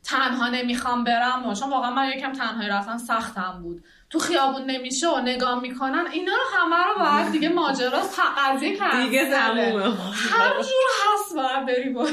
تنها 0.05 0.49
نمی‌خوام 0.49 1.05
برم 1.05 1.47
و 1.47 1.55
چون 1.55 1.71
واقعا 1.71 1.91
من 1.91 2.09
یکم 2.09 2.33
تنهایی 2.33 2.69
رفتن 2.69 2.99
سختم 2.99 3.59
بود. 3.63 3.85
تو 4.11 4.19
خیابون 4.19 4.63
نمیشه 4.63 5.09
و 5.09 5.21
نگاه 5.21 5.61
می‌کنن 5.61 6.07
اینا 6.13 6.33
رو 6.33 6.59
همه 6.59 6.77
رو 6.85 6.99
باید 6.99 7.33
دیگه 7.33 7.49
ماجرا 7.49 8.01
قضیه 8.39 8.77
کردن 8.77 9.05
دیگه 9.05 9.31
تمومه. 9.31 9.95
هر 10.31 10.53
جور 10.55 10.89
هست 11.05 11.35
باید 11.37 11.67
بری 11.67 11.91
با 11.91 12.09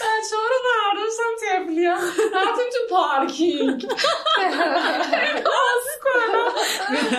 بچه 0.00 0.36
ها 0.36 0.42
رو 0.50 0.58
برداشتم 0.66 1.46
تفلی 1.46 1.84
هم 1.84 1.98
رفتیم 2.34 2.70
تو 2.72 2.94
پارکینگ. 2.94 3.86
باز 5.44 5.86
کنم. 6.04 6.52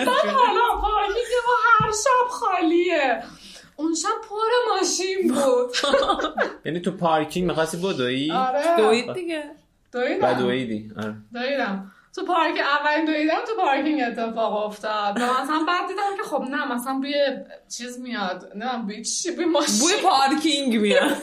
بعد 0.06 0.34
حالا 0.34 0.80
پارکینگ 0.80 1.26
ما 1.46 1.54
هر 1.86 1.92
شب 1.92 2.28
خالیه. 2.30 3.22
اون 3.76 3.94
شب 3.94 4.08
پر 4.28 4.74
ماشین 4.74 5.28
بود. 5.34 5.76
یعنی 6.64 6.80
تو 6.80 6.90
پارکینگ 6.90 7.46
می‌خواستی 7.46 7.76
بدوی؟ 7.76 8.32
آره. 8.32 8.76
دوید 8.76 9.12
دیگه. 9.12 9.42
دویدم. 9.92 10.32
دویدی. 10.32 10.90
آره. 10.96 11.14
دویدم. 11.32 11.92
تو 12.18 12.24
پارک 12.24 12.60
اولین 12.60 13.04
دویدم 13.04 13.40
تو 13.46 13.62
پارکینگ 13.62 14.02
اتفاق 14.02 14.66
افتاد. 14.66 15.20
و 15.20 15.42
مثلا 15.42 15.64
بعد 15.68 15.88
دیدم 15.88 16.16
که 16.16 16.22
خب 16.22 16.42
نه 16.42 16.74
مثلا 16.74 16.94
بوی 16.94 17.14
چیز 17.76 18.00
میاد. 18.00 18.52
نه 18.54 18.78
بوی 18.82 19.04
چی؟ 19.04 19.30
بوی 19.30 19.44
ماشین. 19.44 19.78
بوی 19.80 19.92
پارکینگ 20.02 20.76
میاد. 20.76 21.16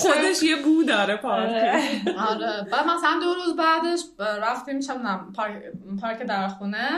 خودش 0.00 0.42
یه 0.42 0.56
بو 0.56 0.82
داره 0.82 1.16
پارکینگ. 1.16 2.16
آره. 2.18 2.66
بعد 2.72 2.86
مثلا 2.86 3.20
دو 3.20 3.34
روز 3.34 3.56
بعدش 3.56 4.00
رفتیم 4.18 4.76
می‌دونم 4.76 5.32
پارک 5.36 5.62
پارک 6.00 6.22
در 6.22 6.48
خونه 6.48 6.88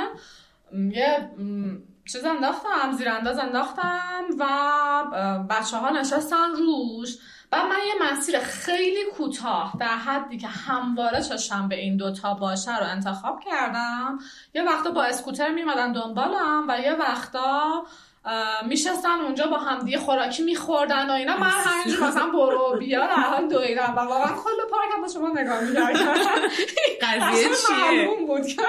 یه 0.73 1.31
چیز 2.13 2.25
انداختم 2.25 2.93
زیرانداز 2.99 3.39
انداختم 3.39 4.25
و 4.39 4.47
بچه 5.51 5.77
ها 5.77 5.91
نشستن 5.91 6.51
روش. 6.57 7.17
بعد 7.55 7.67
من 7.67 7.79
یه 7.87 8.13
مسیر 8.13 8.39
خیلی 8.39 9.05
کوتاه 9.17 9.73
در 9.81 9.97
حدی 9.97 10.39
که 10.39 10.49
همواره 10.49 11.23
چشم 11.23 11.69
به 11.69 11.75
این 11.75 11.97
دوتا 11.97 12.35
باشه 12.35 12.79
رو 12.79 12.87
انتخاب 12.87 13.41
کردم. 13.41 14.19
یه 14.55 14.63
وقتا 14.63 14.91
با 14.91 15.05
اسکوتر 15.05 15.49
میمدن 15.49 15.93
دنبالم 15.93 16.65
و 16.69 16.81
یه 16.81 16.93
وقتا 16.93 17.85
میشستن 18.67 19.21
اونجا 19.21 19.47
با 19.47 19.59
همدیگه 19.59 19.99
خوراکی 19.99 20.43
میخوردن 20.43 21.11
و 21.11 21.13
اینا. 21.13 21.37
من 21.37 21.51
همینجور 21.51 22.09
مثلا 22.09 22.27
برو 22.27 22.77
بیا 22.79 23.07
در 23.07 23.15
حال 23.15 23.49
دویدم 23.49 23.95
و 23.97 24.01
واقعا 24.01 24.37
کل 24.37 24.69
پارک 24.71 25.03
با 25.03 25.09
شما 25.15 25.29
نگاه 25.29 25.61
می‌کردم. 25.61 26.11
قضیه 27.03 27.49
چیه؟ 27.49 27.77
معلوم 27.85 28.27
بود 28.27 28.47
که 28.47 28.63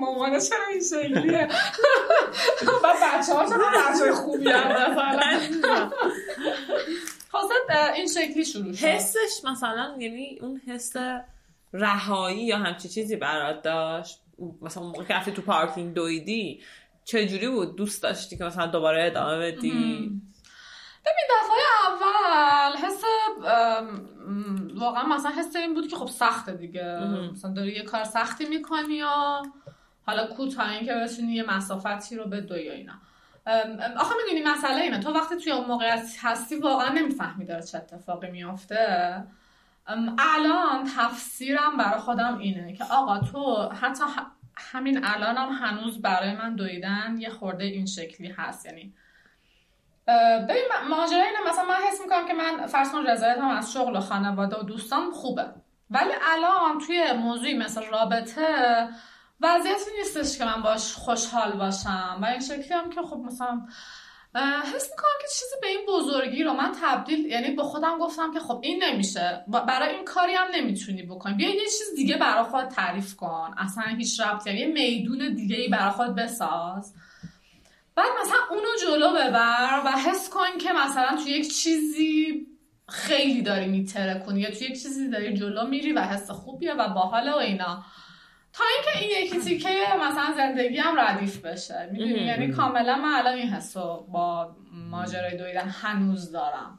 مامانه 0.00 0.40
چرا 0.40 0.66
این 0.72 0.80
شکلیه؟ 0.80 1.48
و 2.82 2.88
بچه 3.02 3.34
ها 3.34 3.46
چرا 3.46 3.70
بچه 3.90 4.12
خوبی 4.12 4.50
هم 4.50 4.68
مثلا 4.68 5.90
خواست 7.32 7.52
این 7.96 8.06
شکلی 8.06 8.44
شروع 8.44 8.72
شد. 8.72 8.84
حسش 8.84 9.44
مثلا 9.44 9.96
یعنی 9.98 10.38
اون 10.40 10.60
حس 10.66 10.92
رهایی 11.72 12.44
یا 12.44 12.58
همچی 12.58 12.88
چیزی 12.88 13.16
برات 13.16 13.62
داشت؟ 13.62 14.20
مثلا 14.62 14.82
موقع 14.82 15.04
که 15.04 15.14
رفتی 15.14 15.32
تو 15.32 15.42
پارکینگ 15.42 15.94
دویدی 15.94 16.62
چجوری 17.04 17.48
بود؟ 17.48 17.76
دوست 17.76 18.02
داشتی 18.02 18.36
که 18.36 18.44
مثلا 18.44 18.66
دوباره 18.66 19.06
ادامه 19.06 19.38
بدی؟ 19.38 19.70
ببین 21.04 21.26
دفعه 21.30 21.60
اول 21.86 22.76
حس 22.76 23.02
واقعا 24.74 25.06
مثلا 25.06 25.30
حس 25.30 25.56
این 25.56 25.74
بود 25.74 25.88
که 25.88 25.96
خب 25.96 26.08
سخته 26.08 26.52
دیگه. 26.52 27.00
مثلا 27.32 27.52
داری 27.52 27.72
یه 27.72 27.82
کار 27.82 28.04
سختی 28.04 28.44
می‌کنی 28.44 28.94
یا 28.94 29.42
حالا 30.06 30.26
کوتاه 30.26 30.70
این 30.70 30.86
که 30.86 30.94
بتونی 30.94 31.32
یه 31.32 31.42
مسافتی 31.42 32.16
رو 32.16 32.24
بدوی 32.24 32.64
یا 32.64 32.72
اینا. 32.72 32.92
آخه 33.96 34.14
می‌دونی 34.24 34.42
مسئله 34.46 34.80
اینه. 34.82 34.98
تو 34.98 35.12
وقتی 35.12 35.36
توی 35.36 35.52
اون 35.52 35.66
موقعیت 35.66 36.16
هستی 36.22 36.56
واقعا 36.56 36.88
نمی‌فهمی 36.88 37.44
داره 37.44 37.62
چه 37.62 37.78
اتفاقی 37.78 38.30
میافته. 38.30 39.24
الان 40.18 40.84
تفسیرم 40.96 41.76
برای 41.76 42.00
خودم 42.00 42.38
اینه 42.38 42.72
که 42.72 42.84
آقا 42.84 43.18
تو 43.18 43.68
حتی 43.68 44.04
همین 44.56 45.04
الانم 45.04 45.52
هنوز 45.52 46.02
برای 46.02 46.36
من 46.36 46.54
دویدن 46.54 47.16
یه 47.18 47.30
خورده 47.30 47.64
این 47.64 47.86
شکلی 47.86 48.28
هست. 48.28 48.66
یعنی 48.66 48.94
ببین 50.48 50.64
ماجرا 50.90 51.22
اینه. 51.22 51.50
مثلا 51.50 51.64
من 51.64 51.74
حس 51.74 52.00
می‌کنم 52.00 52.26
که 52.28 52.34
من 52.34 52.66
فرض 52.66 52.92
کن 52.92 53.06
رضایتم 53.06 53.48
از 53.48 53.72
شغل 53.72 53.96
و 53.96 54.00
خانواده 54.00 54.56
و 54.56 54.62
دوستان 54.62 55.10
خوبه. 55.10 55.46
ولی 55.90 56.12
الان 56.22 56.78
توی 56.86 57.12
موضوعی 57.12 57.58
مثل 57.58 57.82
رابطه 57.90 58.88
وضعیتی 59.42 59.90
نیستش 59.98 60.38
که 60.38 60.44
من 60.44 60.62
باش 60.62 60.92
خوشحال 60.92 61.52
باشم. 61.52 62.18
و 62.22 62.24
این 62.24 62.40
شکلی 62.40 62.74
هم 62.74 62.90
که 62.90 63.02
خب 63.02 63.16
مثلا 63.16 63.60
حس 64.74 64.90
می‌کنم 64.90 65.18
که 65.22 65.28
چیزی 65.28 65.54
به 65.60 65.66
این 65.66 65.80
بزرگی 65.88 66.42
رو 66.42 66.52
من 66.52 66.72
تبدیل 66.82 67.26
یعنی 67.26 67.50
به 67.50 67.62
خودم 67.62 67.98
گفتم 67.98 68.34
که 68.34 68.40
خب 68.40 68.60
این 68.62 68.82
نمیشه. 68.82 69.44
برای 69.68 69.94
این 69.94 70.04
کاری 70.04 70.34
هم 70.34 70.46
نمی‌تونی 70.54 71.02
بکنی. 71.02 71.34
بیا 71.34 71.48
یه 71.48 71.64
چیز 71.64 71.94
دیگه 71.96 72.16
برای 72.16 72.44
خود 72.44 72.64
تعریف 72.64 73.16
کن. 73.16 73.54
اصلا 73.58 73.84
هیچ 73.84 74.20
ربطی 74.20 74.50
یعنی 74.50 74.60
یه 74.60 74.66
میدون 74.66 75.34
دیگه 75.34 75.56
ای 75.56 75.68
برای 75.68 75.90
خود 75.90 76.14
بساز. 76.14 76.94
بعد 77.94 78.08
مثلا 78.22 78.38
اونو 78.50 78.68
جلو 78.82 79.10
ببر 79.12 79.82
و 79.84 79.92
حس 79.98 80.30
کن 80.30 80.58
که 80.58 80.72
مثلا 80.72 81.16
تو 81.16 81.28
یک 81.28 81.54
چیزی 81.54 82.46
خیلی 82.88 83.42
داری 83.42 83.66
میتره 83.66 84.24
یا 84.34 84.50
تو 84.50 84.64
یک 84.64 84.82
چیزی 84.82 85.10
داری 85.10 85.34
جلو 85.34 85.66
میری 85.66 85.92
و 85.92 86.00
حس 86.00 86.30
خوبیه 86.30 86.74
و 86.74 86.88
باحاله 86.88 87.32
و 87.32 87.36
اینا. 87.36 87.84
تا 88.52 88.64
اینکه 88.74 88.98
این 89.14 89.24
یکی 89.24 89.38
تیکه 89.38 89.68
مثلا 90.00 90.32
زندگی 90.36 90.76
هم 90.76 91.00
ردیف 91.00 91.38
بشه. 91.38 91.88
می‌دونی. 91.92 92.10
یعنی 92.10 92.48
کاملا 92.52 92.96
من 92.96 93.12
الان 93.14 93.34
این 93.34 93.48
حس 93.48 93.76
رو 93.76 94.06
با 94.12 94.56
ماجرای 94.90 95.36
دویدن 95.36 95.68
هنوز 95.68 96.32
دارم. 96.32 96.78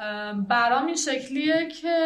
ام، 0.00 0.44
برام 0.44 0.86
این 0.86 0.96
شکلیه 0.96 1.68
که 1.68 1.98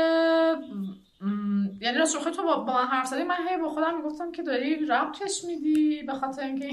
یعنی 1.80 1.98
راست 1.98 2.14
رو 2.16 2.30
تو 2.30 2.42
با, 2.42 2.56
با 2.56 2.72
من 2.74 2.86
حرف 2.86 3.06
زدی 3.06 3.22
من 3.22 3.36
هی 3.48 3.56
با 3.56 3.68
خودم 3.68 3.96
می‌گفتم 3.96 4.32
که 4.32 4.42
داری 4.42 4.86
ربطش 4.86 5.44
میدی 5.44 6.02
به 6.02 6.12
خاطر 6.12 6.42
اینکه 6.42 6.66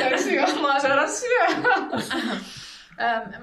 یعنی؟ 0.00 0.60
ماجرا 0.62 1.06
چیه؟ 1.06 1.56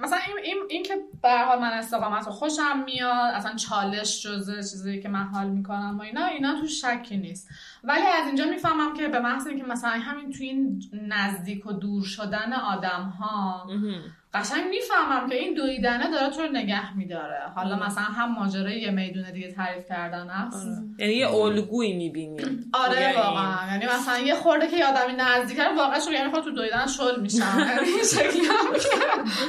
مثلا 0.02 0.18
این, 0.44 0.58
این, 0.70 0.84
که 0.84 0.96
به 1.22 1.32
حال 1.32 1.60
من 1.60 1.74
استقامت 1.74 2.26
رو 2.26 2.32
خوشم 2.32 2.84
میاد 2.86 3.34
اصلا 3.34 3.56
چالش 3.56 4.24
جزه 4.24 4.56
چیزی 4.56 5.02
که 5.02 5.10
من 5.10 5.24
حال 5.24 5.50
می‌کنم 5.50 5.98
و 6.00 6.02
اینا 6.02 6.26
اینا 6.26 6.62
تو 6.62 6.68
شکی 6.68 7.18
نیست. 7.18 7.50
ولی 7.84 8.08
از 8.22 8.28
اینجا 8.28 8.46
می‌فهمم 8.46 8.94
که 8.94 9.08
به 9.08 9.20
محض 9.20 9.48
اینکه 9.48 9.64
مثلا 9.64 9.90
همین 9.90 10.32
تو 10.32 10.44
این 10.44 10.84
نزدیک 11.08 11.66
و 11.66 11.72
دور 11.72 12.04
شدن 12.04 12.54
آدم 12.54 13.14
ها 13.20 13.68
قشنگ 14.34 14.64
می‌فهمم 14.70 15.30
که 15.30 15.36
این 15.36 15.54
دویدنه 15.54 16.12
داره 16.12 16.34
تو 16.36 16.42
رو 16.42 16.48
نگه 16.52 16.98
میداره. 16.98 17.40
حالا 17.56 17.76
مثلا 17.76 18.04
هم 18.04 18.32
ماجرای 18.34 18.82
یه 18.82 18.92
میدون 18.92 19.32
دیگه 19.32 19.52
تعریف 19.52 19.88
کردن 19.90 20.30
است 20.30 20.68
یعنی 21.00 21.14
یه 21.14 21.30
الگویی 21.34 21.94
می‌بینی. 21.94 22.38
آره 22.74 23.14
واقعا. 23.18 23.68
یعنی 23.72 23.86
مثلا 23.86 24.20
یه 24.20 24.36
خورده 24.36 24.68
که 24.68 24.78
یه 24.78 24.86
آدمی 24.86 25.14
نزدیکه 25.18 25.64
رو 25.64 25.76
واقعا 25.78 26.00
شو 26.00 26.12
یعنی 26.12 26.32
خود 26.32 26.44
تو 26.44 26.52
دویدن 26.52 26.88
شل 26.88 27.22
میشم 27.22 27.60
یعنی 27.70 27.86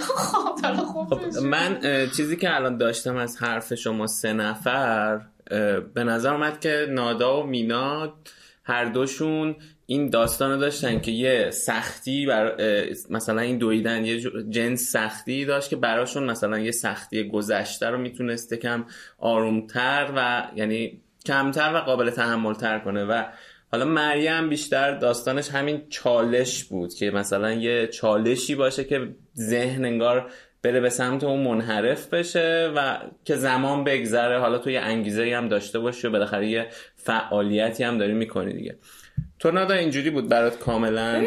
خب 0.07 1.24
میشه. 1.26 1.41
من 1.41 1.80
چیزی 2.16 2.37
که 2.37 2.55
الان 2.55 2.76
داشتم 2.76 3.16
از 3.16 3.43
حرف 3.43 3.74
شما 3.74 4.07
سه 4.07 4.32
نفر 4.32 5.20
به 5.95 6.05
نظر 6.05 6.32
اومد 6.32 6.61
که 6.61 6.86
نادا 6.90 7.42
و 7.42 7.47
مینا 7.47 8.14
هر 8.64 8.84
دوشون 8.84 9.57
این 9.86 10.11
داستان 10.11 10.51
رو 10.51 10.57
داشتن 10.57 11.01
که 11.01 11.11
یه 11.11 11.51
سختی 11.51 12.26
بر 12.26 12.57
مثلا 13.11 13.40
این 13.40 13.59
دویدن 13.59 14.05
یه 14.05 14.20
جنس 14.51 14.90
سختی 14.90 15.45
داشت 15.45 15.70
که 15.70 15.76
براشون 15.76 16.24
مثلا 16.24 16.59
یه 16.59 16.70
سختی 16.70 17.28
گذشته 17.28 17.86
رو 17.86 17.99
می‌تونسته 17.99 18.57
کم 18.57 18.84
آرومتر 19.18 20.12
و 20.16 20.49
یعنی 20.57 21.01
کمتر 21.26 21.74
و 21.74 21.78
قابل 21.78 22.11
تحملتر 22.11 22.78
کنه 22.78 23.05
و 23.05 23.24
حالا 23.72 23.84
مریم 23.84 24.49
بیشتر 24.49 24.99
داستانش 24.99 25.51
همین 25.51 25.82
چالش 25.88 26.64
بود 26.64 26.95
که 26.95 27.11
مثلا 27.11 27.53
یه 27.53 27.86
چالشی 27.86 28.55
باشه 28.55 28.84
که 28.84 29.14
ذهن 29.36 29.84
انگار 29.84 30.30
بره 30.65 30.81
به 30.81 30.91
سمت 30.91 31.25
اون 31.25 31.41
منحرف 31.41 32.15
بشه 32.15 32.73
و 32.77 32.99
که 33.25 33.37
زمان 33.37 33.85
بگذره. 33.85 34.39
حالا 34.39 34.59
تو 34.59 34.71
یه 34.71 34.81
انگیزه 34.81 35.35
هم 35.37 35.49
داشته 35.49 35.79
باشی 35.79 36.07
و 36.07 36.11
بالاخره 36.11 36.49
یه 36.49 36.67
فعالیتی 36.97 37.85
هم 37.85 37.99
داری 37.99 38.12
می‌کنی 38.12 38.53
دیگه. 38.53 38.77
تو 39.39 39.51
نادا 39.51 39.75
اینجوری 39.75 40.11
بود 40.11 40.29
برات 40.29 40.59
کاملا؟ 40.59 41.25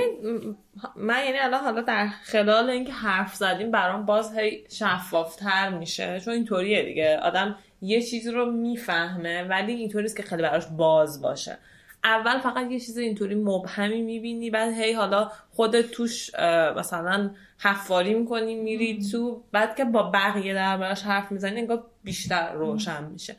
من 0.96 1.26
یعنی 1.26 1.38
الان 1.40 1.64
حالا 1.64 1.82
در 1.82 2.08
خلال 2.24 2.70
اینکه 2.70 2.92
حرف 2.92 3.36
زدیم 3.36 3.72
برام 3.72 4.06
باز 4.06 4.38
هی 4.38 4.64
شفافتر 4.70 5.70
میشه. 5.70 6.20
چون 6.20 6.34
اینطوریه 6.34 6.84
دیگه. 6.84 7.18
آدم 7.18 7.56
یه 7.82 8.02
چیزی 8.02 8.32
رو 8.32 8.52
می‌فهمه 8.52 9.44
ولی 9.44 9.74
اینطوریست 9.74 10.18
که 10.18 10.24
خیلی 10.24 10.42
براش 10.42 10.66
باز 10.78 11.22
باشه. 11.22 11.58
اول 12.04 12.40
فقط 12.40 12.72
یه 12.72 12.80
چیز 12.80 12.98
اینطوری 12.98 13.36
مبهمی 13.36 14.02
می‌بینی 14.02 14.50
بعد 14.50 14.74
هی 14.74 14.94
حالا 14.94 15.32
خودت 15.52 15.92
توش 15.92 16.36
مثلا 16.78 17.32
حفاری 17.60 18.14
می‌کنی 18.14 18.56
میری 18.56 19.02
تو 19.12 19.44
بعد 19.52 19.76
که 19.76 19.86
با 19.86 20.04
بقیه 20.04 20.54
دربارش 20.54 21.04
حرف 21.04 21.32
می‌زنی 21.32 21.60
انگار 21.60 21.84
بیشتر 22.04 22.54
روشن 22.54 23.04
میشه. 23.04 23.36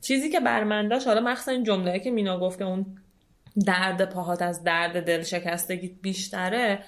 چیزی 0.00 0.30
که 0.30 0.40
بر 0.40 0.64
من 0.64 0.88
داشت 0.88 1.06
حالا 1.06 1.20
مخصوصا 1.20 1.52
این 1.52 1.64
جمله 1.64 1.98
که 1.98 2.10
مینا 2.10 2.38
گفت 2.38 2.58
که 2.58 2.64
اون 2.64 2.86
درد 3.66 4.10
پاهات 4.10 4.42
از 4.42 4.64
درد 4.64 5.06
دل 5.06 5.22
شکستگی 5.22 5.88
بیشتره 6.02 6.84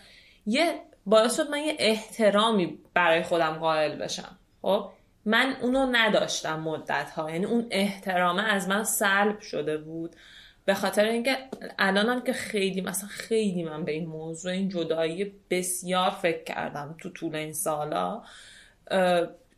یه 0.46 0.80
باعث 1.06 1.36
شد 1.36 1.50
من 1.50 1.58
یه 1.58 1.76
احترامی 1.78 2.78
برای 2.94 3.22
خودم 3.22 3.52
قائل 3.52 3.96
بشم. 3.96 4.38
خب؟ 4.62 4.90
من 5.24 5.56
اونو 5.62 5.86
نداشتم 5.92 6.60
مدت 6.60 7.10
ها 7.10 7.30
یعنی 7.30 7.44
اون 7.44 7.66
احترامه 7.70 8.42
از 8.42 8.68
من 8.68 8.84
سلب 8.84 9.40
شده 9.40 9.78
بود. 9.78 10.16
به 10.64 10.74
خاطر 10.74 11.04
اینکه 11.04 11.36
الانم 11.78 12.20
که 12.20 12.32
خیلی 12.32 12.80
مثلا 12.80 13.08
خیلی 13.08 13.64
من 13.64 13.84
به 13.84 13.92
این 13.92 14.06
موضوع 14.06 14.52
این 14.52 14.68
جدایی 14.68 15.32
بسیار 15.50 16.10
فکر 16.10 16.44
کردم 16.44 16.94
تو 16.98 17.10
طول 17.10 17.36
این 17.36 17.52
سالا 17.52 18.22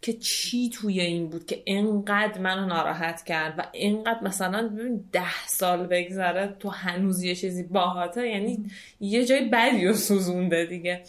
که 0.03 0.13
چی 0.13 0.71
توی 0.71 1.01
این 1.01 1.29
بود 1.29 1.47
که 1.47 1.63
انقدر 1.67 2.41
منو 2.41 2.67
ناراحت 2.67 3.25
کرد 3.25 3.55
و 3.59 3.63
انقدر 3.75 4.23
مثلا 4.23 4.69
ببین 4.69 5.05
ده 5.13 5.47
سال 5.47 5.87
بگذره 5.87 6.57
تو 6.61 6.69
هنوز 6.69 7.23
یه 7.23 7.35
چیزی 7.35 7.63
باهاته 7.63 8.29
یعنی 8.29 8.71
یه 9.01 9.25
جای 9.25 9.49
بدی 9.49 9.87
رو 9.87 9.95
سوزونده 9.95 10.65
دیگه. 10.65 11.03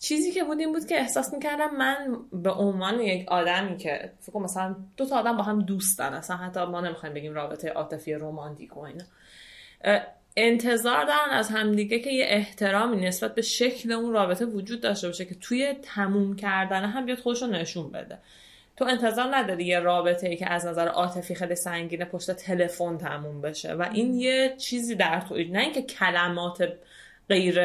چیزی 0.00 0.32
که 0.32 0.44
بود 0.44 0.58
این 0.58 0.72
بود 0.72 0.86
که 0.86 1.00
احساس 1.00 1.34
می‌کردم 1.34 1.76
من 1.76 2.16
به 2.32 2.50
عنوان 2.50 3.00
یک 3.00 3.28
آدمی 3.28 3.76
که 3.76 4.12
فکر 4.20 4.38
مثلا 4.38 4.76
دو 4.96 5.06
تا 5.06 5.18
آدم 5.18 5.36
با 5.36 5.42
هم 5.42 5.62
دوستن 5.62 6.14
اصلا 6.14 6.36
حتی 6.36 6.64
ما 6.64 6.80
نمی‌خوایم 6.80 7.14
بگیم 7.14 7.34
رابطه 7.34 7.68
عاطفی 7.68 8.14
رمانتیک 8.14 8.76
و 8.76 8.80
اینا. 8.80 9.04
انتظار 10.36 11.04
دارن 11.04 11.30
از 11.30 11.48
همدیگه 11.48 11.98
که 11.98 12.10
یه 12.10 12.24
احترامی 12.28 13.06
نسبت 13.06 13.34
به 13.34 13.42
شکل 13.42 13.92
اون 13.92 14.12
رابطه 14.12 14.44
وجود 14.44 14.80
داشته 14.80 15.06
باشه 15.06 15.24
که 15.24 15.34
توی 15.34 15.74
تموم 15.82 16.36
کردن 16.36 16.84
هم 16.84 17.06
بیاد 17.06 17.18
خودش 17.18 17.42
رو 17.42 17.48
نشون 17.48 17.90
بده. 17.92 18.18
تو 18.76 18.84
انتظار 18.84 19.36
نداری 19.36 19.64
یه 19.64 19.80
رابطه 19.80 20.28
ای 20.28 20.36
که 20.36 20.52
از 20.52 20.66
نظر 20.66 20.88
عاطفی 20.88 21.34
خیلی 21.34 21.54
سنگینه 21.54 22.04
پشت 22.04 22.30
تلفن 22.30 22.98
تموم 22.98 23.40
بشه 23.40 23.74
و 23.74 23.88
این 23.92 24.14
یه 24.14 24.54
چیزی 24.58 24.94
در 24.94 25.20
تو 25.20 25.34
نه 25.34 25.58
اینکه 25.58 25.82
کلمات 25.82 26.68
غیر 27.28 27.60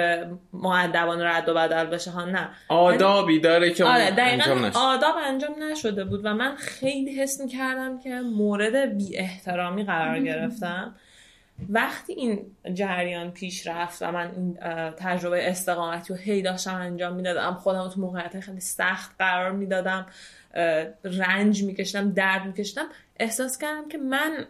معدبانه 0.53 1.23
رد 1.23 1.49
و 1.49 1.53
بدل 1.53 1.85
بشه 1.85 2.11
ها 2.11 2.25
نه. 2.25 2.49
آدابی 2.67 3.39
داره 3.39 3.71
که 3.73 3.85
آره 3.85 4.03
انجام 4.03 4.15
دقیقا 4.15 4.67
نشه. 4.67 4.79
آداب 4.79 5.15
انجام 5.25 5.63
نشده 5.63 6.03
بود 6.03 6.21
و 6.23 6.33
من 6.33 6.55
خیلی 6.55 7.21
حس 7.21 7.41
کردم 7.51 7.99
که 7.99 8.09
مورد 8.09 8.97
بی 8.97 9.17
احترامی 9.17 9.83
قرار 9.83 10.19
گرفتم. 10.29 10.95
وقتی 11.69 12.13
این 12.13 12.45
جریان 12.73 13.31
پیش 13.31 13.67
رفت 13.67 14.01
و 14.01 14.11
من 14.11 14.31
این 14.31 14.53
تجربه 14.91 15.49
استقامتی 15.49 16.13
رو 16.13 16.19
هی 16.19 16.41
داشتم 16.41 16.75
انجام 16.75 17.13
می‌دادم 17.13 17.53
خودم 17.53 17.89
تو 17.89 18.01
موقعیت 18.01 18.39
خیلی 18.39 18.59
سخت 18.59 19.15
قرار 19.19 19.51
می‌دادم 19.51 20.05
رنج 21.03 21.63
میکشیدم 21.63 22.11
درد 22.11 22.45
میکشیدم 22.45 22.85
احساس 23.19 23.57
کردم 23.57 23.89
که 23.89 23.97
من 23.97 24.45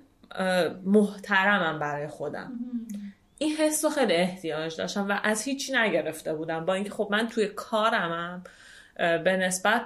محترمم 0.86 1.80
برای 1.80 2.08
خودم. 2.08 2.52
این 3.38 3.56
حس 3.56 3.86
رو 3.86 3.91
خیلی 3.91 4.14
احتیاج 4.14 4.78
داشتم 4.78 5.10
و 5.10 5.20
از 5.24 5.43
هیچی 5.43 5.74
نگرفته 5.74 6.34
بودم. 6.34 6.66
با 6.66 6.74
اینکه 6.74 6.89
خب 6.89 7.08
من 7.12 7.28
توی 7.28 7.47
کارمم 7.47 8.43
به 8.97 9.38
نسبت 9.38 9.86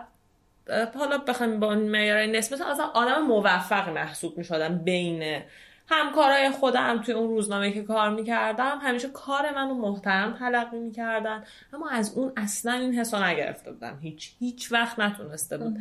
حالا 0.95 1.17
بخوایم 1.17 1.59
با 1.59 1.75
معیار 1.75 2.25
نسبت 2.25 2.61
از 2.61 2.79
آدم 2.93 3.21
موفق 3.21 3.89
محسوب 3.89 4.37
می 4.37 4.43
شدم 4.43 4.77
بین 4.77 5.41
همکارای 5.87 6.49
خودم 6.49 7.01
توی 7.01 7.13
اون 7.13 7.27
روزنامه 7.27 7.71
که 7.71 7.83
کار 7.83 8.09
می‌کردم 8.09 8.77
همیشه 8.81 9.07
کار 9.07 9.55
منو 9.55 9.73
محترم 9.73 10.33
تلقی 10.33 10.79
می‌کردن. 10.79 11.43
اما 11.73 11.89
از 11.89 12.17
اون 12.17 12.31
اصلا 12.37 12.73
این 12.73 12.93
حسا 12.93 13.27
نگرفته 13.27 13.71
بودم. 13.71 13.97
هیچ 14.01 14.35
هیچ 14.39 14.71
وقت 14.71 14.99
نتونسته 14.99 15.57
بود 15.57 15.77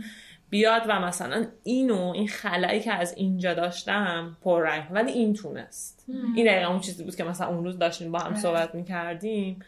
بیاد 0.51 0.83
و 0.89 1.01
مثلا 1.01 1.47
اینو 1.63 2.13
این 2.15 2.29
خلایی 2.29 2.81
که 2.81 2.93
از 2.93 3.15
اینجا 3.17 3.55
داشتم 3.55 4.37
پررنگ 4.45 4.83
ولی 4.91 5.13
این 5.13 5.35
تونست. 5.35 6.07
این 6.37 6.47
دقیقا 6.47 6.71
اون 6.71 6.81
چیزی 6.81 7.05
بود 7.05 7.17
که 7.17 7.25
مثلا 7.25 7.47
اون 7.47 7.65
روز 7.65 7.79
داشتیم 7.79 8.13
با 8.13 8.19
هم 8.19 8.35
صحبت 8.35 8.75
می‌کردیم 8.75 9.61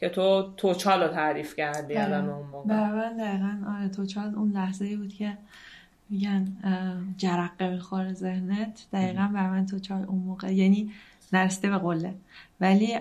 که 0.00 0.08
تو 0.08 0.52
توچال 0.56 1.02
رو 1.02 1.08
تعریف 1.08 1.56
کردی 1.56 1.96
الان 1.96 2.28
اون 2.28 2.46
موقع. 2.46 2.74
دقیقا. 3.10 3.58
آره 3.78 3.88
توچال 3.88 4.34
اون 4.34 4.52
لحظه 4.52 4.96
بود 4.96 5.12
که 5.12 5.38
میگن 6.10 6.56
جرقه 7.16 7.68
می‌خوره 7.68 8.12
ذهنت. 8.12 8.86
دقیقا 8.92 9.30
بر 9.34 9.50
من 9.50 9.66
توچال 9.66 10.04
اون 10.04 10.18
موقع 10.18 10.54
یعنی 10.54 10.90
نرسته 11.32 11.70
به 11.70 11.78
قله. 11.78 12.14
ولی 12.60 12.98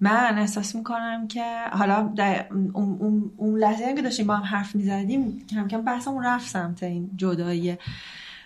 من 0.00 0.38
احساس 0.38 0.74
می‌کنم 0.74 1.28
که 1.28 1.64
حالا 1.72 2.12
در 2.16 2.46
اون, 2.50 2.70
اون, 2.74 3.30
اون 3.36 3.58
لحظه 3.58 3.84
هم 3.86 3.94
که 3.94 4.02
داشتیم 4.02 4.26
با 4.26 4.36
هم 4.36 4.44
حرف 4.44 4.74
می‌زدیم 4.74 5.46
کم 5.46 5.68
کم 5.68 5.82
بحثمون 5.82 6.24
رفت 6.24 6.48
سمت 6.48 6.82
این 6.82 7.10
جداییه 7.16 7.78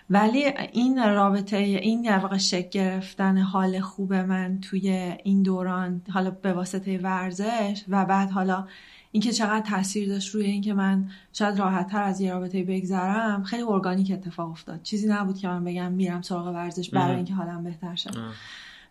ولی 0.09 0.45
این 0.71 1.03
رابطه 1.03 1.57
این 1.57 2.01
در 2.01 2.17
واقع 2.17 2.37
شکل 2.37 2.69
گرفتن 2.69 3.37
حال 3.37 3.79
خوب 3.79 4.13
من 4.13 4.59
توی 4.61 4.89
این 5.23 5.43
دوران 5.43 6.01
حالا 6.09 6.31
به 6.31 6.53
واسطه 6.53 6.97
ورزش 6.97 7.83
و 7.87 8.05
بعد 8.05 8.29
حالا 8.29 8.67
اینکه 9.15 9.31
چقدر 9.31 9.65
تاثیر 9.65 10.09
داشت 10.09 10.35
روی 10.35 10.45
اینکه 10.45 10.73
من 10.73 11.09
شاید 11.33 11.59
راحت 11.59 11.87
تر 11.87 12.03
از 12.03 12.21
یه 12.21 12.33
رابطه 12.33 12.63
بگذرم 12.63 13.43
خیلی 13.43 13.63
ارگانیک 13.63 14.11
اتفاق 14.11 14.49
افتاد. 14.49 14.81
چیزی 14.83 15.07
نبود 15.07 15.37
که 15.37 15.47
من 15.47 15.63
بگم 15.63 15.91
میرم 15.91 16.21
سراغ 16.21 16.47
ورزش 16.47 16.89
برای 16.89 17.15
اینکه 17.15 17.33
حالم 17.33 17.63
بهتر 17.63 17.95
شه. 17.95 18.09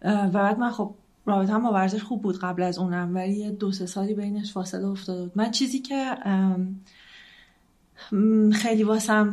و 0.02 0.28
بعد 0.28 0.58
من 0.58 0.70
خب 0.70 0.94
رابطه 1.26 1.58
با 1.58 1.72
ورزش 1.72 2.02
خوب 2.02 2.22
بود 2.22 2.38
قبل 2.38 2.62
از 2.62 2.78
اونم 2.78 3.14
ولی 3.14 3.50
دو 3.50 3.72
سه 3.72 3.86
سالی 3.86 4.14
بینش 4.14 4.52
فاصله 4.52 4.86
افتاده 4.86 5.22
بود. 5.22 5.32
من 5.34 5.50
چیزی 5.50 5.78
که 5.78 6.16
خیلی 8.52 8.82
واسم 8.82 9.32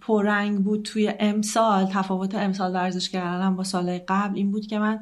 پررنگ 0.00 0.64
بود 0.64 0.82
توی 0.82 1.14
امسال 1.20 1.86
تفاوت 1.86 2.34
امسال 2.34 2.74
ورزش 2.74 3.10
کردنم 3.10 3.56
با 3.56 3.64
سال 3.64 3.98
قبل 4.08 4.36
این 4.36 4.50
بود 4.50 4.66
که 4.66 4.78
من 4.78 5.00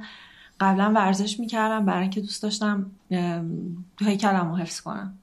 قبلا 0.63 0.93
ورزش 0.93 1.41
می‌کردم 1.41 1.85
برای 1.85 2.03
اینکه 2.03 2.21
دوست 2.21 2.43
داشتم 2.43 2.91
هیکلم 4.01 4.51
رو 4.51 4.57
حفظ 4.57 4.81
کنم. 4.81 5.19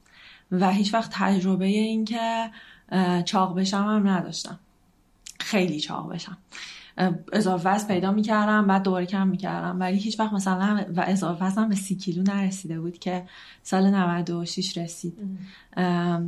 و 0.52 0.72
هیچ 0.72 0.94
وقت 0.94 1.12
تجربه 1.14 1.66
این 1.66 2.06
که 2.06 2.52
چاق 3.26 3.60
بشم 3.60 3.84
هم 3.84 4.08
نداشتم. 4.08 4.60
خیلی 5.40 5.80
چاق 5.80 6.14
بشم. 6.14 6.38
اضافه 7.34 7.70
وزن 7.70 7.88
پیدا 7.88 8.12
می‌کردم 8.12 8.68
بعد 8.68 8.84
دوباره 8.84 9.06
کم 9.06 9.28
می‌کردم. 9.28 9.80
ولی 9.80 9.98
هیچ 9.98 10.20
وقت 10.20 10.34
مثلا 10.34 10.86
و 10.96 11.04
اضافه 11.08 11.46
وزنم 11.46 11.70
به 11.70 11.76
سی 11.76 11.96
کیلو 11.96 12.24
نرسیده 12.24 12.80
بود 12.82 13.00
که 13.00 13.24
سال 13.64 13.90
96 13.90 14.78
رسید. 14.78 15.18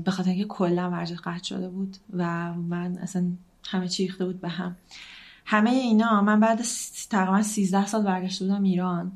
به 0.04 0.12
خاطر 0.12 0.30
اینکه 0.30 0.46
کلا 0.46 0.90
ورزش 0.90 1.18
قطع 1.24 1.44
شده 1.44 1.70
بود 1.70 1.98
و 2.14 2.54
من 2.54 2.98
اصلا 2.98 3.24
همه 3.70 3.88
چی 3.88 4.04
ریخته 4.04 4.26
بود 4.26 4.42
به 4.42 4.50
هم. 4.50 4.76
همه 5.52 5.70
اینا 5.70 6.22
من 6.22 6.40
بعد 6.40 6.62
تقریبا 7.10 7.42
13 7.42 7.88
سال 7.88 8.04
برگشته 8.04 8.46
بودم 8.46 8.64
ایران. 8.64 9.12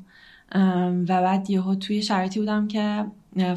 و 1.08 1.22
بعد 1.22 1.50
یهو 1.50 1.74
توی 1.74 2.02
شرایطی 2.02 2.40
بودم 2.40 2.68
که 2.68 3.06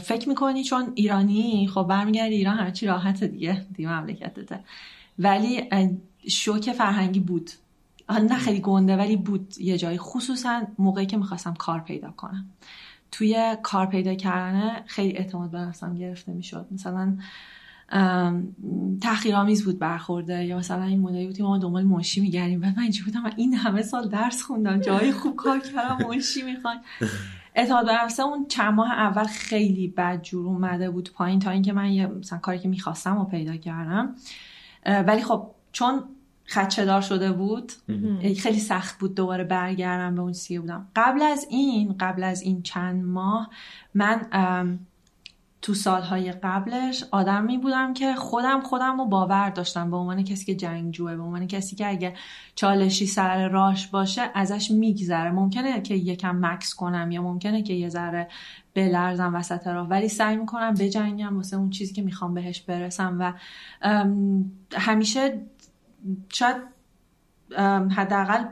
فکر 0.01 0.29
می‌کنی 0.29 0.63
چون 0.63 0.91
ایرانی 0.95 1.67
خب 1.73 1.83
برمیگردی 1.83 2.35
ایران 2.35 2.57
همه 2.57 2.71
چی 2.71 2.85
راحته 2.87 3.27
دیگه 3.27 3.65
دیگه 3.75 3.89
مملکتته. 3.89 4.59
ولی 5.19 5.69
شوک 6.27 6.71
فرهنگی 6.71 7.19
بود. 7.19 7.51
نه 8.09 8.37
خیلی 8.37 8.59
گنده 8.59 8.97
ولی 8.97 9.17
بود 9.17 9.53
یه 9.59 9.77
جایی. 9.77 9.97
خصوصا 9.97 10.61
موقعی 10.77 11.05
که 11.05 11.17
می‌خواستم 11.17 11.53
کار 11.53 11.79
پیدا 11.79 12.11
کنم. 12.11 12.49
توی 13.11 13.57
کار 13.63 13.85
پیدا 13.85 14.15
کردن 14.15 14.83
خیلی 14.85 15.17
اعتماد 15.17 15.51
به 15.51 15.57
نفسم 15.57 15.95
گرفته 15.95 16.31
می‌شد. 16.31 16.67
مثلا 16.71 17.17
تحقیرآمیز 19.01 19.65
بود 19.65 19.79
برخورده. 19.79 20.45
یا 20.45 20.57
مثلا 20.57 20.83
این 20.83 20.99
مدلی 20.99 21.25
بود 21.25 21.37
که 21.37 21.43
ما 21.43 21.57
دنبال 21.57 21.83
منشی 21.83 22.21
میگردیم. 22.21 22.59
بعد 22.59 22.77
من 22.77 22.83
اینجا 22.83 23.01
بودم 23.05 23.21
من 23.21 23.33
این 23.35 23.53
همه 23.53 23.81
سال 23.81 24.09
درس 24.09 24.41
خوندم. 24.41 24.81
جایی 24.81 25.11
خوب 25.11 25.35
کار 25.35 25.59
کردم 25.59 26.07
منشی 26.09 26.41
می‌خوان 26.41 26.77
اعتماد 27.55 27.85
به 27.85 27.93
نفسم 27.93 28.23
اون 28.23 28.45
چند 28.47 28.73
ماه 28.73 28.91
اول 28.91 29.23
خیلی 29.23 29.87
بد 29.87 30.21
جور 30.21 30.47
اومده 30.47 30.89
بود 30.89 31.11
پایین 31.13 31.39
تا 31.39 31.51
اینکه 31.51 31.73
من 31.73 31.91
یه 31.91 32.07
مثلا 32.07 32.39
کاری 32.39 32.59
که 32.59 32.67
می‌خواستم 32.67 33.17
و 33.17 33.25
پیدا 33.25 33.55
کردم. 33.55 34.15
ولی 34.85 35.21
خب 35.21 35.47
چون 35.71 36.03
خدچه 36.47 36.85
دار 36.85 37.01
شده 37.01 37.31
بود 37.31 37.71
خیلی 38.37 38.59
سخت 38.59 38.99
بود 38.99 39.15
دوباره 39.15 39.43
برگردم 39.43 40.15
به 40.15 40.21
اون 40.21 40.33
سیه 40.33 40.59
بودم. 40.59 40.87
قبل 40.95 41.21
از 41.21 41.47
این 41.49 41.95
قبل 41.99 42.23
از 42.23 42.41
این 42.41 42.61
چند 42.61 43.03
ماه 43.03 43.49
من 43.93 44.21
تو 45.61 45.73
سالهای 45.73 46.31
قبلش 46.31 47.03
آدمی 47.11 47.57
بودم 47.57 47.93
که 47.93 48.15
خودم 48.15 48.61
خودم 48.61 48.97
رو 48.97 49.05
باور 49.05 49.49
داشتم. 49.49 49.91
به 49.91 49.97
عنوان 49.97 50.23
کسی 50.23 50.45
که 50.45 50.55
جنگجوه 50.55 51.15
به 51.15 51.21
عنوان 51.21 51.47
کسی 51.47 51.75
که 51.75 51.89
اگه 51.89 52.13
چالشی 52.55 53.05
سر 53.05 53.47
راش 53.47 53.87
باشه 53.87 54.21
ازش 54.33 54.71
میگذره. 54.71 55.31
ممکنه 55.31 55.81
که 55.81 55.95
یکم 55.95 56.45
مکس 56.45 56.73
کنم 56.73 57.11
یا 57.11 57.21
ممکنه 57.21 57.63
که 57.63 57.73
یه 57.73 57.89
ذره 57.89 58.27
بلرزم 58.73 59.35
وسط 59.35 59.67
راه. 59.67 59.87
ولی 59.87 60.09
سعی 60.09 60.37
می‌کنم 60.37 60.73
بجنگم 60.73 61.37
واسه 61.37 61.57
اون 61.57 61.69
چیزی 61.69 61.93
که 61.93 62.01
می‌خوام 62.01 62.33
بهش 62.33 62.61
برسم 62.61 63.17
و 63.19 63.33
همیشه 64.77 65.41
شاید 66.29 66.57
حداقل 67.91 68.45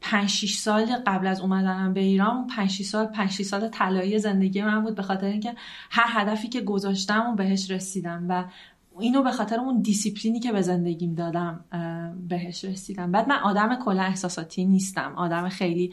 5 0.00 0.28
6 0.30 0.54
سال 0.54 0.86
قبل 1.06 1.26
از 1.26 1.40
اومدنم 1.40 1.92
به 1.92 2.00
ایران 2.00 2.46
5 2.46 2.70
6 2.70 2.84
سال 2.84 3.06
5 3.06 3.30
6 3.30 3.42
سال 3.42 3.68
طلایی 3.68 4.18
زندگی 4.18 4.62
من 4.62 4.82
بود 4.82 4.94
به 4.94 5.02
خاطر 5.02 5.26
اینکه 5.26 5.54
هر 5.90 6.20
هدفی 6.20 6.48
که 6.48 6.60
گذاشتم 6.60 7.30
و 7.30 7.34
بهش 7.34 7.70
رسیدم 7.70 8.26
و 8.28 8.44
اینو 9.00 9.22
به 9.22 9.30
خاطر 9.30 9.60
اون 9.60 9.82
دیسیپلینی 9.82 10.40
که 10.40 10.52
به 10.52 10.62
زندگیم 10.62 11.14
دادم 11.14 11.64
بهش 12.28 12.64
رسیدم. 12.64 13.12
بعد 13.12 13.28
من 13.28 13.38
آدم 13.38 13.74
کلا 13.74 14.02
احساساتی 14.02 14.64
نیستم 14.64 15.12
آدم 15.16 15.48
خیلی 15.48 15.92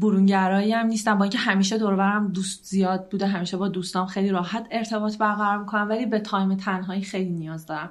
برونگرایی 0.00 0.72
هم 0.72 0.86
نیستم. 0.86 1.18
با 1.18 1.24
اینکه 1.24 1.38
همیشه 1.38 1.78
دورم 1.78 2.20
دوست 2.20 2.64
زیاد 2.64 3.08
بوده 3.10 3.26
همیشه 3.26 3.56
با 3.56 3.68
دوستام 3.68 4.06
خیلی 4.06 4.28
راحت 4.28 4.66
ارتباط 4.70 5.18
برقرار 5.18 5.58
می‌کنم 5.58 5.88
ولی 5.88 6.06
به 6.06 6.18
time 6.18 6.54
تنهایی 6.54 7.02
خیلی 7.02 7.30
نیاز 7.30 7.66
دارم. 7.66 7.90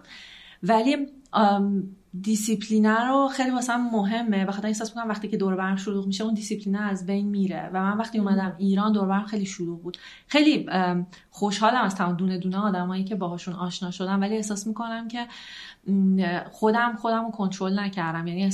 ولی 0.63 0.97
دیسیپلینه 2.21 3.07
رو 3.07 3.27
خیلی 3.27 3.49
واسه 3.49 3.77
مهمه. 3.77 4.45
بخاطر 4.45 4.67
احساس 4.67 4.89
می‌کنم 4.89 5.09
وقتی 5.09 5.27
که 5.27 5.37
دور 5.37 5.55
برم 5.55 5.75
شلوغ 5.75 6.07
میشه 6.07 6.23
اون 6.23 6.33
دیسیپلینه 6.33 6.81
از 6.81 7.05
بین 7.05 7.27
میره. 7.27 7.69
و 7.73 7.83
من 7.83 7.97
وقتی 7.97 8.19
اومدم 8.19 8.55
ایران 8.57 8.91
دور 8.91 9.07
برم 9.07 9.25
خیلی 9.25 9.45
شلوغ 9.45 9.81
بود. 9.81 9.97
خیلی 10.27 10.69
خوشحالم 11.29 11.81
از 11.81 11.95
تمام 11.95 12.15
دونه 12.15 12.37
دونه 12.37 12.57
آدمایی 12.57 13.03
که 13.03 13.15
باهاشون 13.15 13.53
آشنا 13.53 13.91
شدم. 13.91 14.21
ولی 14.21 14.35
احساس 14.35 14.67
می‌کنم 14.67 15.07
که 15.07 15.27
خودم 16.51 16.95
خودم 16.95 17.25
رو 17.25 17.31
کنترل 17.31 17.79
نکردم. 17.79 18.27
یعنی 18.27 18.51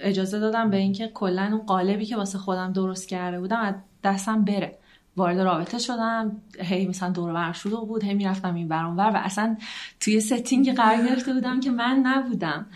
اجازه 0.00 0.40
دادم 0.40 0.70
به 0.70 0.76
اینکه 0.76 1.08
کلا 1.14 1.48
اون 1.52 1.66
قالبی 1.66 2.06
که 2.06 2.16
واسه 2.16 2.38
خودم 2.38 2.72
درست 2.72 3.08
کرده 3.08 3.40
بودم 3.40 3.60
از 3.60 3.74
دستم 4.04 4.44
بره. 4.44 4.78
وارد 5.16 5.38
رابطه 5.38 5.78
شدم. 5.78 6.36
هی 6.60 6.88
مثلا 6.88 7.10
دور 7.10 7.32
بر 7.32 7.52
شلوغ 7.52 7.88
بود. 7.88 8.04
هی 8.04 8.14
می‌رفتم 8.14 8.54
این 8.54 8.68
برام 8.68 8.98
و 8.98 9.00
اصلا 9.14 9.56
توی 10.00 10.20
setting 10.20 10.72
قرار 10.72 11.08
گرفته 11.08 11.32
بودم 11.34 11.60
که 11.60 11.70
من 11.70 12.02
نبودم. 12.04 12.66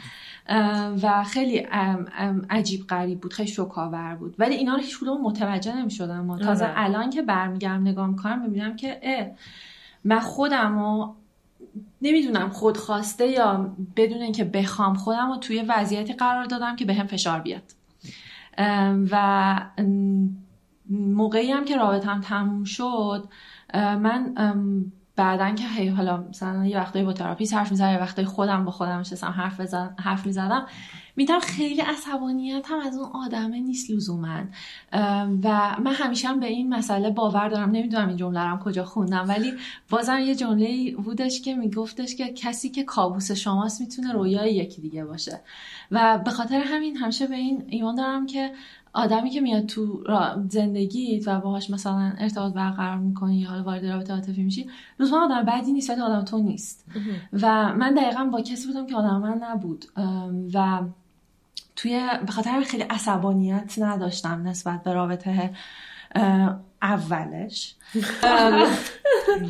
و 1.03 1.24
خیلی 1.24 1.59
عجیب 2.51 2.86
غریب 2.86 3.20
بود 3.20 3.32
خیلی 3.32 3.49
شوکاور 3.49 4.14
بود 4.14 4.34
ولی 4.38 4.55
اینا 4.55 4.74
رو 4.74 4.80
هیچ 4.80 5.01
کدوم 5.01 5.20
متوجه 5.20 5.76
نمی 5.76 5.90
شدم 5.90 6.38
تازه 6.38 6.64
آره. 6.64 6.74
الان 6.76 7.11
که 7.11 7.22
برمیگردم 7.22 7.88
نگاه 7.88 8.07
می‌کنم 8.07 8.49
ببینم 8.49 8.76
که 8.76 9.01
اه 9.03 9.26
من 10.05 10.20
خودم 10.20 10.78
و 10.78 11.14
نمی‌دونم 12.03 12.49
خود 12.49 12.76
خواسته 12.76 13.26
یا 13.26 13.76
بدون 13.97 14.22
اینکه 14.22 14.45
بخوام 14.45 14.95
خودم 14.95 15.28
رو 15.28 15.36
توی 15.36 15.62
وضعیتی 15.68 16.12
قرار 16.12 16.45
دادم 16.45 16.76
که 16.76 16.84
بهم 16.84 17.07
فشار 17.07 17.40
بیاد 17.40 17.62
و 19.11 19.61
موقعی 20.90 21.53
هم 21.53 21.64
که 21.64 21.76
رابطم 21.76 22.20
تموم 22.20 22.64
شد 22.64 23.28
من 23.74 24.34
بعدا 25.16 25.50
که 25.54 25.64
هی 25.68 25.88
حالا 25.88 26.16
مثلا 26.16 26.64
یه 26.66 26.78
وقتایی 26.78 27.04
با 27.04 27.12
تراپی 27.12 27.46
حرف 27.46 27.70
می‌زدم 27.70 27.92
یه 27.92 27.98
وقتایی 27.98 28.28
خودم 28.28 28.64
با 28.64 28.70
خودم 28.70 28.98
نشستم 28.98 29.26
حرف 29.26 29.74
حرف 30.00 30.26
می‌زدم. 30.26 30.66
میدم 31.16 31.38
خیلی 31.38 31.80
عصبانیت 31.80 32.66
هم 32.70 32.80
از 32.80 32.96
اون 32.98 33.08
آدمه 33.14 33.60
نیست 33.60 33.90
لزوما. 33.90 34.40
و 35.42 35.76
من 35.84 35.92
همیشه 35.94 36.28
هم 36.28 36.40
به 36.40 36.46
این 36.46 36.74
مسئله 36.74 37.10
باور 37.10 37.48
دارم. 37.48 37.70
نمی‌دونم 37.70 38.08
این 38.08 38.16
جمله 38.16 38.40
هم 38.40 38.58
کجا 38.58 38.84
خوندم 38.84 39.28
ولی 39.28 39.52
بازم 39.90 40.18
یه 40.18 40.34
جمله 40.34 40.96
بودش 40.96 41.42
که 41.42 41.54
میگفتش 41.54 42.16
که 42.16 42.32
کسی 42.32 42.68
که 42.68 42.82
کابوس 42.82 43.32
شماست 43.32 43.80
می‌تونه 43.80 44.12
رویای 44.12 44.54
یکی 44.54 44.80
دیگه 44.80 45.04
باشه. 45.04 45.40
و 45.90 46.18
به 46.24 46.30
خاطر 46.30 46.60
همین 46.60 46.96
همیشه 46.96 47.26
به 47.26 47.34
این 47.34 47.64
ایمان 47.68 47.94
دارم 47.94 48.26
که 48.26 48.52
آدمی 48.94 49.30
که 49.30 49.40
میاد 49.40 49.66
تو 49.66 50.04
زندگیت 50.48 51.28
و 51.28 51.40
باهاش 51.40 51.70
مثلا 51.70 52.12
ارتباط 52.18 52.52
برقرار 52.52 52.98
می‌کنی 52.98 53.36
یا 53.36 53.48
حالا 53.48 53.62
وارد 53.62 53.86
رابطه 53.86 54.12
عاطفی 54.12 54.42
میشی 54.42 54.70
لزوما 55.00 55.24
آدم 55.24 55.42
بدی 55.42 55.72
نیست 55.72 55.90
ولی 55.90 56.00
آدم 56.00 56.24
تو 56.24 56.38
نیست. 56.38 56.86
و 57.32 57.74
من 57.74 57.94
دقیقا 57.94 58.24
با 58.24 58.40
کسی 58.40 58.66
بودم 58.66 58.86
که 58.86 58.96
آدم 58.96 59.20
من 59.20 59.40
نبود. 59.42 59.84
و 60.54 60.80
توی 61.83 62.09
به 62.26 62.33
خاطر 62.33 62.61
خیلی 62.61 62.83
عصبانیت 62.83 63.74
نداشتم 63.78 64.49
نسبت 64.49 64.83
به 64.83 64.93
رابطه 64.93 65.51
اولش. 66.83 67.74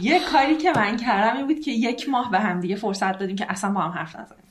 یه 0.01 0.21
کاری 0.33 0.57
که 0.57 0.73
من 0.77 0.97
کردم 0.97 1.37
این 1.37 1.47
بود 1.47 1.61
که 1.61 1.71
یک 1.71 2.09
ماه 2.09 2.31
به 2.31 2.39
هم 2.39 2.61
دیگه 2.61 2.77
فرصت 2.77 3.19
دادیم 3.19 3.37
که 3.37 3.47
اصلا 3.49 3.71
با 3.71 3.81
هم 3.81 3.91
حرف 3.91 4.17
نزنیم. 4.17 4.43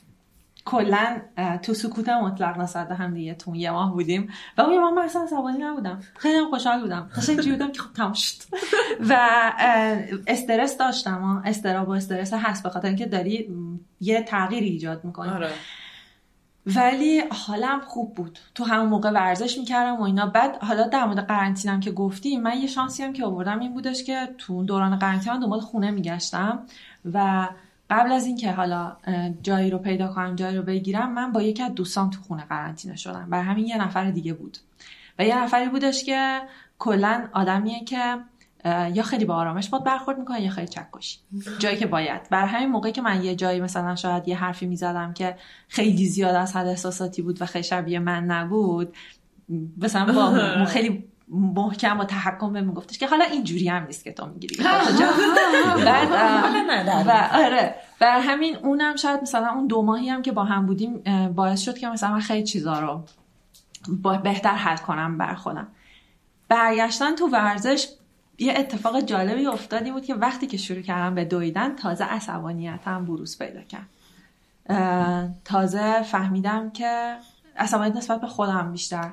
کلا 0.66 1.22
تو 1.64 1.74
سکوت 1.74 2.10
مطلق 2.10 2.58
نسبت 2.58 2.90
به 2.90 2.96
هم 2.96 3.14
دیگه 3.14 3.34
تو 3.34 3.56
یه 3.56 3.72
ماه 3.72 3.94
بودیم. 3.94 4.30
و 4.58 4.62
اون 4.62 4.74
یه 4.74 4.80
ماه 4.80 4.94
من 4.94 5.02
اصلا 5.02 5.22
عصبانی 5.24 5.58
نبودم. 5.58 6.02
خیلی 6.18 6.46
خوشحال 6.50 6.82
بودم. 6.82 7.10
قشنگ 7.16 7.30
اینجوری 7.30 7.52
بودم 7.58 7.72
که 7.72 7.80
خب 7.80 7.94
تمام 7.94 8.14
شد. 8.14 8.42
و 9.10 9.18
استرس 10.28 10.78
داشتم 10.78 11.42
استراب 11.46 11.90
و 11.90 11.92
استرس 11.92 12.34
هست 12.34 12.64
به 12.64 12.70
خاطر 12.70 12.88
اینکه 12.88 13.06
داری 13.06 13.56
یه 14.02 14.24
تغییری 14.24 14.68
ایجاد 14.68 15.06
می‌کنی. 15.06 15.30
آره. 15.30 15.50
ولی 16.66 17.24
حالم 17.32 17.82
خوب 17.82 18.16
بود. 18.16 18.40
تو 18.56 18.64
همون 18.64 18.86
موقع 18.86 19.12
ورزش 19.12 19.58
می‌کردم 19.58 19.96
و 19.96 20.02
اینا. 20.02 20.26
بعد 20.26 20.64
حالا 20.64 20.88
در 20.88 21.06
مورد 21.06 21.28
قرنطینم 21.28 21.80
که 21.80 21.92
گفتی 21.92 22.38
من 22.38 22.58
یه 22.58 22.68
شانسی 22.68 23.04
هم 23.04 23.14
که 23.14 23.26
آوردم 23.26 23.60
این 23.60 23.74
بودش 23.74 24.04
که 24.04 24.30
تو 24.38 24.64
دوران 24.64 24.96
قرنطینه 24.96 25.40
دنبال 25.40 25.60
خونه 25.60 25.92
میگشتم 25.92 26.60
و 27.14 27.48
قبل 27.90 28.12
از 28.12 28.26
اینکه 28.26 28.52
حالا 28.52 28.96
جایی 29.44 29.70
رو 29.70 29.78
پیدا 29.78 30.08
کنم 30.08 30.36
جایی 30.36 30.58
رو 30.58 30.64
بگیرم 30.64 31.14
من 31.14 31.32
با 31.32 31.42
یکی 31.42 31.64
از 31.64 31.76
دوستام 31.76 32.10
تو 32.10 32.22
خونه 32.22 32.46
قرنطینه 32.46 32.96
شدم 32.96 33.30
بر 33.30 33.42
همین 33.42 33.66
یه 33.66 33.78
نفر 33.78 34.12
دیگه 34.12 34.34
بود. 34.34 34.58
و 35.20 35.26
یه 35.26 35.44
نفری 35.44 35.70
بودش 35.70 36.04
که 36.04 36.42
کلا 36.80 37.28
آدمیه 37.34 37.84
که 37.84 38.18
یا 38.66 39.04
خیلی 39.04 39.26
با 39.26 39.36
آرامش 39.36 39.70
باد 39.70 39.84
برخورد 39.84 40.20
می‌کنه 40.20 40.42
یا 40.42 40.50
خیلی 40.50 40.68
چکشی 40.68 41.20
جایی 41.60 41.78
که 41.78 41.86
باید. 41.86 42.30
بر 42.30 42.46
همین 42.46 42.70
موقعی 42.70 42.92
که 42.92 43.02
من 43.02 43.24
یه 43.24 43.36
جایی 43.36 43.62
مثلا 43.62 43.96
شاید 43.96 44.28
یه 44.28 44.38
حرفی 44.38 44.66
می‌زدم 44.66 45.14
که 45.14 45.36
خیلی 45.68 46.06
زیاد 46.06 46.36
از 46.36 46.56
حد 46.56 46.68
احساساتی 46.68 47.22
بود 47.22 47.42
و 47.42 47.46
خیلی 47.46 47.64
شبیه 47.64 48.00
من 48.00 48.24
نبود 48.24 48.96
مثلا 49.78 50.14
با 50.14 50.66
خیلی 50.74 51.12
محکم 51.32 52.00
و 52.00 52.04
تحکم 52.04 52.54
به 52.54 52.62
گفتش 52.62 52.98
که 52.98 53.08
حالا 53.08 53.26
اینجوری 53.26 53.70
هم 53.70 53.86
نیست 53.86 54.04
که 54.04 54.12
تو 54.12 54.26
می‌گیری. 54.26 54.56
بعد 55.86 56.12
و 57.08 57.38
آره. 57.46 57.76
بر 58.00 58.20
همین 58.20 58.56
اونم 58.56 58.96
شاید 58.96 59.22
مثلا 59.22 59.50
اون 59.50 59.68
دو 59.68 59.82
ماهی 59.82 60.10
هم 60.10 60.22
که 60.22 60.32
با 60.32 60.44
هم 60.44 60.66
بودیم 60.66 61.04
باعث 61.36 61.62
شد 61.62 61.78
که 61.78 61.88
مثلا 61.88 62.12
من 62.12 62.20
خیلی 62.20 62.44
چیزا 62.44 62.80
رو 62.80 63.04
بهتر 64.24 64.56
حل 64.56 64.78
کنم 64.78 65.18
بر 65.18 65.34
خودم 65.34 65.68
برگشتن 66.50 67.16
تو 67.16 67.28
ورزش 67.28 67.88
یه 68.38 68.54
اتفاق 68.58 69.02
جالبی 69.02 69.46
افتادی 69.46 69.92
بود 69.92 70.06
که 70.06 70.14
وقتی 70.14 70.48
که 70.48 70.58
شروع 70.58 70.82
کردم 70.82 71.16
به 71.16 71.26
دویدن 71.26 71.76
تازه 71.76 72.04
عصبانیتم 72.04 73.06
بروز 73.06 73.38
پیدا 73.38 73.62
کرد. 73.62 73.88
تازه 75.46 76.02
فهمیدم 76.02 76.70
که 76.70 77.16
عصبانیت 77.58 77.96
نسبت 77.96 78.22
به 78.22 78.28
خودم 78.28 78.72
بیشتر. 78.72 79.10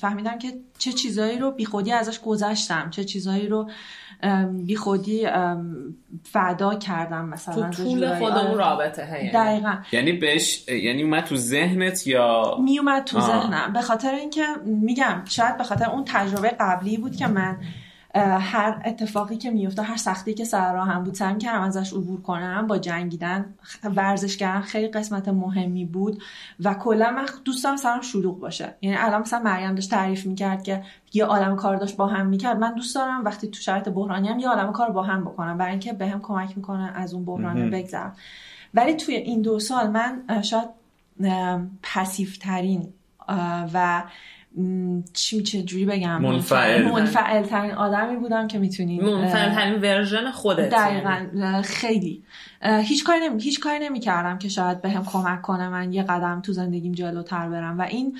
فهمیدم 0.00 0.38
که 0.38 0.52
چه 0.78 0.92
چیزایی 0.92 1.38
رو 1.38 1.50
بیخودی 1.50 1.92
ازش 1.92 2.20
گذشتم 2.20 2.90
چه 2.90 3.04
چیزایی 3.04 3.48
رو 3.48 3.70
بیخودی 4.66 5.26
فدا 6.24 6.74
کردم 6.74 7.24
مثلا. 7.24 7.70
تو 7.70 7.82
طول 7.84 8.18
خود 8.18 8.32
اون 8.32 8.58
رابطه 8.58 9.08
یعنی. 9.12 9.30
دقیقا. 9.30 9.76
یعنی 9.92 10.12
بهش 10.12 10.68
یعنی 10.68 11.02
اومد 11.02 11.24
تو 11.24 11.36
ذهنت 11.36 12.06
یا؟ 12.06 12.58
میومد 12.60 13.04
تو 13.04 13.20
ذهنم. 13.20 13.72
به 13.72 13.80
خاطر 13.80 14.14
اینکه 14.14 14.46
میگم 14.64 15.22
شاید 15.24 15.56
به 15.56 15.64
خاطر 15.64 15.90
اون 15.90 16.04
تجربه 16.06 16.48
قبلی 16.48 16.96
بود 16.96 17.16
که 17.16 17.26
من 17.26 17.58
هر 18.14 18.82
اتفاقی 18.84 19.36
که 19.36 19.50
میفته 19.50 19.82
هر 19.82 19.96
سختی 19.96 20.34
که 20.34 20.44
سر 20.44 20.72
راه 20.72 20.88
هم 20.88 21.04
بود 21.04 21.14
سعی 21.14 21.38
کردم 21.38 21.60
ازش 21.60 21.92
عبور 21.92 22.22
کنم 22.22 22.66
با 22.66 22.78
جنگیدن. 22.78 23.54
ورزش 23.84 24.36
کردن 24.36 24.60
خیلی 24.60 24.88
قسمت 24.88 25.28
مهمی 25.28 25.84
بود 25.84 26.22
و 26.64 26.74
کلا 26.74 27.10
من 27.10 27.26
دوستم 27.44 27.76
سرم 27.76 28.00
شلوغ 28.00 28.38
باشه. 28.40 28.74
یعنی 28.80 28.96
الان 28.96 29.20
مثلا 29.20 29.38
مریم 29.38 29.74
داشت 29.74 29.90
تعریف 29.90 30.26
می‌کرد 30.26 30.62
که 30.62 30.82
یه 31.12 31.24
عالم 31.24 31.56
کار 31.56 31.76
داشت 31.76 31.96
با 31.96 32.06
هم 32.06 32.26
می‌کرد. 32.26 32.58
من 32.58 32.74
دوست 32.74 32.94
دارم 32.94 33.24
وقتی 33.24 33.48
تو 33.48 33.60
شرایط 33.60 33.88
بحرانی 33.88 34.28
هم 34.28 34.38
یه 34.38 34.48
عالم 34.48 34.72
کار 34.72 34.90
با 34.90 35.02
هم 35.02 35.24
بکنم. 35.24 35.58
برای 35.58 35.70
اینکه 35.70 35.92
بهم 35.92 36.20
کمک 36.20 36.56
می‌کنه 36.56 36.92
از 36.94 37.14
اون 37.14 37.24
بحران 37.24 37.70
بگذرم. 37.70 38.16
ولی 38.74 38.94
توی 38.94 39.14
این 39.14 39.42
دو 39.42 39.60
سال 39.60 39.90
من 39.90 40.42
شاید 40.42 40.68
passive 41.82 42.49
ترین 42.49 42.88
و 43.74 44.02
چی 45.12 45.42
چه 45.42 45.62
جوری 45.62 45.84
بگم؟ 45.84 46.22
منفعل. 46.22 46.90
منفعل. 46.90 47.42
ترین 47.42 47.72
آدمی 47.72 48.16
بودم 48.16 48.48
که 48.48 48.58
می‌تونی 48.58 49.00
منفعل 49.00 49.54
ترین 49.54 49.80
version 49.80 50.30
خودت. 50.30 50.70
دقیقا 50.70 51.62
خیلی. 51.64 52.22
هیچ 52.62 53.04
کاری 53.04 53.20
نمی 53.20 53.42
هیچ 53.42 53.60
کاری 53.60 53.84
نمی 53.84 54.00
کردم 54.00 54.38
که 54.38 54.48
شاید 54.48 54.82
بهم 54.82 55.04
کمک 55.04 55.42
کنه 55.42 55.68
من 55.68 55.92
یه 55.92 56.02
قدم 56.02 56.40
تو 56.40 56.52
زندگیم 56.52 56.92
جلوتر 56.92 57.48
برم. 57.48 57.78
و 57.78 57.82
این 57.82 58.18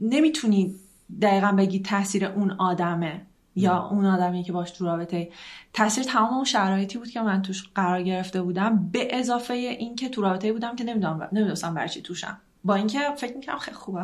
نمی‌تونی 0.00 0.74
دقیقا 1.22 1.52
بگی 1.52 1.80
تاثیر 1.80 2.24
اون 2.24 2.50
آدمه 2.50 3.20
یا 3.56 3.88
اون 3.90 4.06
آدمی 4.06 4.42
که 4.42 4.52
باش 4.52 4.70
تو 4.70 4.84
رابطه. 4.84 5.28
تاثیر 5.72 6.04
تمام 6.04 6.34
اون 6.34 6.44
شرایطی 6.44 6.98
بود 6.98 7.10
که 7.10 7.22
من 7.22 7.42
توش 7.42 7.68
قرار 7.74 8.02
گرفته 8.02 8.42
بودم 8.42 8.88
به 8.92 9.18
اضافه 9.18 9.54
این 9.54 9.96
که 9.96 10.08
تو 10.08 10.22
رابطه 10.22 10.52
بودم 10.52 10.76
که 10.76 10.84
نمی‌دونم 10.84 11.28
نمی‌دونستم 11.32 11.74
برای 11.74 11.88
چی 11.88 12.02
توشم. 12.02 12.38
با 12.64 12.74
اینکه 12.74 12.98
فکر 13.16 13.36
می‌کنم 13.36 13.58
خیلی 13.58 13.76
خوبه 13.76 14.02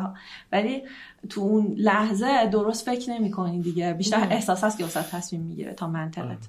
ولی 0.51 0.83
تو 1.29 1.41
اون 1.41 1.75
لحظه 1.77 2.47
درست 2.47 2.85
فکر 2.85 3.11
نمی 3.11 3.61
دیگه. 3.61 3.93
بیشتر 3.93 4.27
احساس 4.31 4.63
هست 4.63 4.77
که 4.77 4.83
واسه 4.83 5.03
تصمیم 5.03 5.41
می‌گیره 5.41 5.73
تا 5.73 5.87
منطقت. 5.87 6.47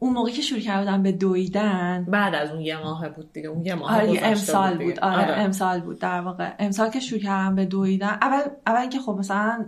اون 0.00 0.12
موقعی 0.12 0.32
که 0.32 0.42
شروع 0.42 0.60
کردم 0.60 1.02
به 1.02 1.12
دویدن 1.12 2.06
بعد 2.08 2.34
از 2.34 2.50
اون 2.50 2.60
یه 2.60 2.78
ماه 2.78 3.08
بود 3.08 3.32
دیگه. 3.32 3.48
اون 3.48 3.66
یه 3.66 3.74
ماه 3.74 3.94
آره 3.94 4.20
امسال 4.22 4.76
بود, 4.76 4.86
بود. 4.86 4.98
آره, 5.00 5.22
آره. 5.22 5.42
امسال 5.42 5.80
بود. 5.80 5.98
در 5.98 6.20
واقع 6.20 6.54
امسال 6.58 6.90
که 6.90 7.00
شروع 7.00 7.20
کردم 7.20 7.54
به 7.54 7.66
دویدن 7.66 8.18
اول 8.22 8.40
اول 8.66 8.88
که 8.88 8.98
خب 8.98 9.16
مثلا 9.18 9.66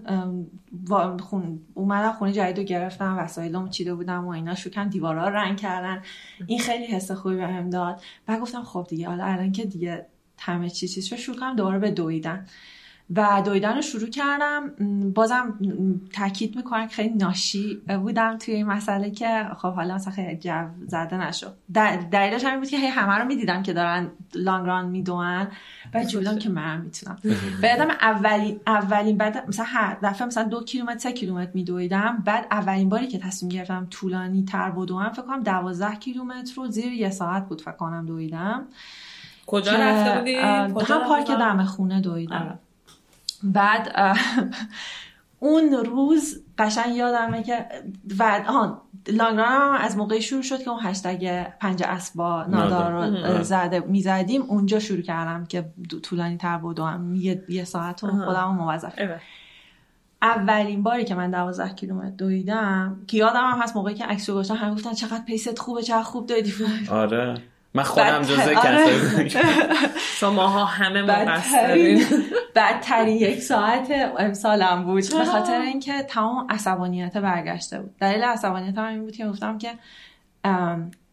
خون 1.21 1.61
اومدم 1.75 2.13
خونه 2.13 2.33
جدید 2.33 2.59
رو 2.59 2.65
گرفتم 2.65 3.19
وسایلمو 3.19 3.69
چیده 3.69 3.95
بودم 3.95 4.27
و 4.27 4.29
اینا 4.29 4.55
شروع 4.55 4.85
دیوارا 4.85 5.29
رنگ 5.29 5.57
کردن. 5.57 6.03
این 6.47 6.59
خیلی 6.59 6.87
حس 6.87 7.11
خوبی 7.11 7.37
بهم 7.37 7.71
داد. 7.71 8.01
بعد 8.27 8.41
گفتم 8.41 8.63
خب 8.63 8.87
دیگه 8.89 9.09
حالا 9.09 9.25
الان 9.25 9.53
که 9.53 9.65
دیگه 9.65 10.07
همه 10.41 10.71
چی 10.71 10.89
چیز 10.89 11.15
شروع 11.15 11.37
کردم 11.37 11.57
دوباره 11.57 11.79
به 11.79 11.91
دویدن. 11.91 12.47
و 13.17 13.43
دویدن 13.45 13.77
رو 13.77 13.83
شروع 13.83 14.09
کردم. 14.09 14.73
بازم 15.15 15.59
تاکید 16.13 16.57
می‌کنم 16.57 16.87
که 16.87 16.95
خیلی 16.95 17.15
ناشی 17.15 17.75
بودم 17.75 18.39
توی 18.39 18.55
این 18.55 18.67
مسئله 18.67 19.11
که 19.11 19.47
خب 19.59 19.73
حالا 19.73 19.95
مثلا 19.95 20.13
خیلی 20.13 20.37
جو 20.37 20.65
زده 20.87 21.17
نشد. 21.17 21.55
دلیلش 22.11 22.45
همین 22.45 22.61
بود 22.61 22.69
که 22.69 22.77
هی 22.77 22.87
همه 22.87 23.15
رو 23.15 23.25
می‌دیدم 23.25 23.63
که 23.63 23.73
دارن 23.73 24.11
لانگ 24.35 24.67
ران 24.67 24.89
می‌دونن 24.89 25.49
و 25.95 26.05
بودم 26.13 26.39
که 26.39 26.49
من 26.49 26.81
می‌تونم. 26.81 27.19
بعدم 27.63 27.89
اولین 27.91 28.61
اولین 28.67 29.17
بعد 29.17 29.49
مثلا 29.49 29.65
هر 29.69 29.97
دفعه 30.03 30.27
مثلا 30.27 30.45
دو 30.45 30.65
کیلومتر 30.65 30.99
سه 30.99 31.13
کیلومتر 31.13 31.51
میدویدم. 31.55 32.23
بعد 32.25 32.47
اولین 32.51 32.89
باری 32.89 33.07
که 33.07 33.19
تصمیم 33.19 33.53
گرفتم 33.53 33.87
طولانی 33.91 34.45
تر 34.45 34.71
بدوم 34.71 35.09
فکر 35.09 35.23
کنم 35.23 35.43
دوازده 35.43 35.97
کیلومتر 35.97 36.55
رو 36.57 36.67
زیر 36.69 36.93
یه 36.93 37.11
ساعت 37.11 37.49
بود 37.49 37.61
فکر 37.61 37.73
کنم 37.73 38.07
دویدم. 38.07 38.67
کجا 39.47 39.73
رفته 39.73 40.19
بودی؟ 40.19 40.37
هم 40.37 40.75
پارک 41.09 41.31
دم 41.31 41.65
خونه 41.65 42.01
دویدم. 42.01 42.37
آره. 42.37 42.59
بعد 43.43 44.17
اون 45.39 45.73
روز 45.73 46.43
قشنگ 46.59 46.97
یادمه 46.97 47.43
که 47.43 47.67
و 48.19 48.41
ها 48.47 48.83
لانگران 49.09 49.77
از 49.77 49.97
موقعی 49.97 50.23
شروع 50.23 50.43
شد 50.43 50.63
که 50.63 50.71
اون 50.71 50.81
هشتگ 50.83 51.43
پنج 51.61 51.83
اسبا 51.87 52.45
نادار 52.45 52.93
رو 53.37 53.43
زده 53.43 53.81
می‌زدیم. 53.81 54.43
اونجا 54.43 54.79
شروع 54.79 55.03
کردم 55.03 55.45
که 55.45 55.65
طولانی 56.03 56.37
تر 56.37 56.59
بودم 56.59 57.15
یه, 57.15 57.45
یه 57.49 57.65
ساعت 57.65 58.01
خودم 58.01 58.55
موظف. 58.59 58.95
اولین 60.23 60.83
باری 60.83 61.05
که 61.05 61.15
من 61.15 61.31
12 61.31 61.75
کیلومتر 61.75 62.11
دویدم 62.11 63.01
که 63.07 63.17
یادم 63.17 63.51
هم 63.51 63.59
هست 63.63 63.77
موقعی 63.77 63.95
که 63.95 64.05
عکس 64.05 64.31
رو 64.31 64.55
همه 64.55 64.75
گفتن 64.75 64.93
چقدر 64.93 65.25
پیست 65.27 65.59
خوبه 65.59 65.83
چقدر 65.83 66.03
خوب 66.03 66.27
دویدی. 66.27 66.53
آره. 66.91 67.35
من 67.75 67.83
خودم 67.83 68.23
جزء 68.23 68.55
کسایی 68.55 69.31
شماها 70.21 70.65
همه 70.65 71.03
مقصرین 71.03 72.05
بدترین 72.57 73.17
یک 73.17 73.43
ساعت 73.43 73.89
امسالم 74.19 74.85
بود. 74.85 75.05
به 75.19 75.25
خاطر 75.25 75.61
اینکه 75.61 76.03
تمام 76.03 76.47
عصبانیت 76.51 77.17
برگشته 77.17 77.81
بود. 77.81 77.97
دلیل 78.01 78.23
عصبانیت 78.23 78.79
هم 78.79 78.85
این 78.85 79.01
بود 79.01 79.17
که 79.17 79.27
گفتم 79.29 79.59
که 79.59 79.71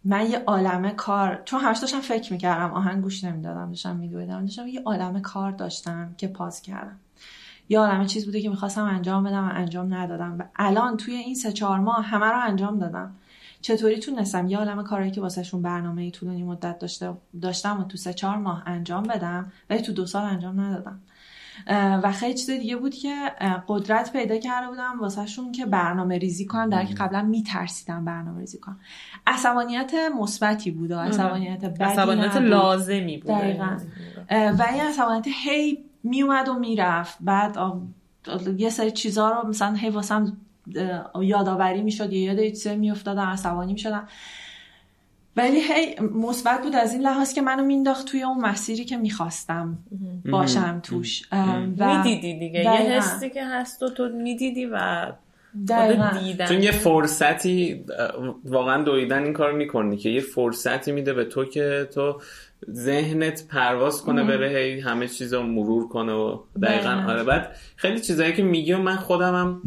من 0.05 0.31
یه 0.31 0.43
عالمه 0.47 0.91
کار 0.91 1.41
چون 1.45 1.59
همش 1.59 1.77
داشتم 1.77 1.99
فکر 1.99 2.33
می‌کردم. 2.33 2.73
آهنگ 2.73 3.03
گوش 3.03 3.23
نمی‌دادم 3.23 3.69
داشتم 3.69 3.95
میدویدم 3.95 4.41
داشتم 4.41 4.67
یه 4.67 4.81
عالمه 4.85 5.21
کار 5.21 5.51
داشتم 5.51 6.15
که 6.17 6.27
پاس 6.27 6.61
کردم. 6.61 6.99
یه 7.69 7.79
عالمه 7.79 8.05
چیز 8.05 8.25
بوده 8.25 8.41
که 8.41 8.49
می‌خواستم 8.49 8.83
انجام 8.83 9.23
بدم 9.23 9.47
و 9.47 9.51
انجام 9.53 9.93
ندادم. 9.93 10.35
و 10.39 10.43
الان 10.55 10.97
توی 10.97 11.13
این 11.13 11.35
سه 11.35 11.51
چهار 11.51 11.79
ماه 11.79 12.05
همه 12.05 12.25
رو 12.25 12.39
انجام 12.39 12.79
دادم. 12.79 13.15
چطوری 13.61 13.99
تونستم 13.99 14.47
یه 14.47 14.57
عالم 14.57 14.83
کاری 14.83 15.11
که 15.11 15.21
واسهشون 15.21 15.61
برنامه 15.61 16.11
طولانی 16.11 16.43
مدت 16.43 16.79
داشته 16.79 17.13
داشتم 17.41 17.79
و 17.79 17.83
تو 17.83 17.97
سه 17.97 18.13
چهار 18.13 18.37
ماه 18.37 18.63
انجام 18.65 19.03
بدم 19.03 19.51
و 19.69 19.77
تو 19.77 19.93
دو 19.93 20.05
سال 20.05 20.23
انجام 20.23 20.59
ندادم. 20.59 20.99
و 22.03 22.11
خیلی 22.11 22.33
چیز 22.33 22.49
دیگه 22.49 22.75
بود 22.75 22.95
که 22.95 23.15
قدرت 23.67 24.13
پیدا 24.13 24.37
کرده 24.37 24.67
بودم 24.67 24.99
واسهشون 24.99 25.51
که 25.51 25.65
برنامه 25.65 26.17
ریزی 26.17 26.45
کنم. 26.45 26.69
در 26.69 26.85
که 26.85 26.93
قبلا 26.93 27.21
میترسیدم 27.21 28.05
برنامه 28.05 28.39
ریزی 28.39 28.57
کنم. 28.57 28.79
عصبانیت 29.27 29.91
مثبتی 30.19 30.71
بود 30.71 30.91
و 30.91 30.99
عصبانیت 30.99 31.65
بدی 31.65 31.83
عصبانیت. 31.83 32.35
لازمی 32.35 33.17
بود. 33.17 33.31
دقیقاً. 33.31 33.77
و 34.31 34.65
این 34.73 34.81
عصبانیت 34.81 35.25
هی 35.45 35.83
میومد 36.03 36.47
و 36.47 36.53
می‌رفت. 36.53 37.17
بعد 37.21 37.57
آ- 37.57 37.79
یه 38.57 38.69
سری 38.69 38.91
چیزها 38.91 39.31
رو 39.31 39.47
مثلا 39.47 39.73
هی 39.73 39.89
واسم 39.89 40.37
یادآوری 41.21 41.81
می‌شد 41.81 42.13
یا 42.13 42.33
یاد 42.33 42.47
چیزی 42.47 42.75
میافتادم 42.75 43.21
عصبانی 43.21 43.73
می‌شدم 43.73 44.07
ولی 45.35 45.59
هی 45.59 45.95
مثبت 45.99 46.63
بود 46.63 46.75
از 46.75 46.93
این 46.93 47.01
لحاظ 47.01 47.33
که 47.33 47.41
منو 47.41 47.63
مینداخت 47.63 48.05
توی 48.05 48.23
اون 48.23 48.41
مسیری 48.41 48.85
که 48.85 48.97
می‌خواستم 48.97 49.77
باشم 50.31 50.79
توش. 50.83 51.23
و 51.77 51.97
می‌دیدی 51.97 52.39
دیگه. 52.39 52.59
یه. 52.59 52.71
حسی 52.71 53.29
که 53.29 53.45
هست 53.45 53.83
و 53.83 53.89
تو 53.89 54.09
می‌دیدی 54.09 54.65
و 54.65 55.05
دیدن. 56.19 56.45
چون 56.45 56.63
یه 56.63 56.71
فرصتی 56.71 57.85
واقعا 58.45 58.83
دویدن 58.83 59.23
این 59.23 59.33
کار 59.33 59.53
می‌کنی 59.53 59.97
که 59.97 60.09
یه 60.09 60.21
فرصتی 60.21 60.91
میده 60.91 61.13
به 61.13 61.25
تو 61.25 61.45
که 61.45 61.89
تو 61.93 62.21
ذهنت 62.71 63.47
پرواز 63.47 64.01
کنه 64.01 64.23
بره 64.23 64.49
هی 64.49 64.79
همه 64.79 65.07
چیز 65.07 65.33
رو 65.33 65.43
مرور 65.43 65.87
کنه 65.87 66.13
و 66.13 66.39
دقیقا. 66.63 66.89
دقیقاً. 66.89 67.11
آره 67.11 67.23
بعد 67.23 67.55
خیلی 67.75 67.99
چیزایی 67.99 68.33
که 68.33 68.43
میگی 68.43 68.73
و 68.73 68.77
من 68.77 68.95
خودم 68.95 69.35
هم 69.35 69.61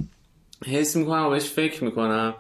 حس 0.67 0.97
می‌کنم 0.97 1.27
و 1.27 1.31
بهش 1.31 1.45
فکر 1.45 1.85
می‌کنم. 1.85 2.35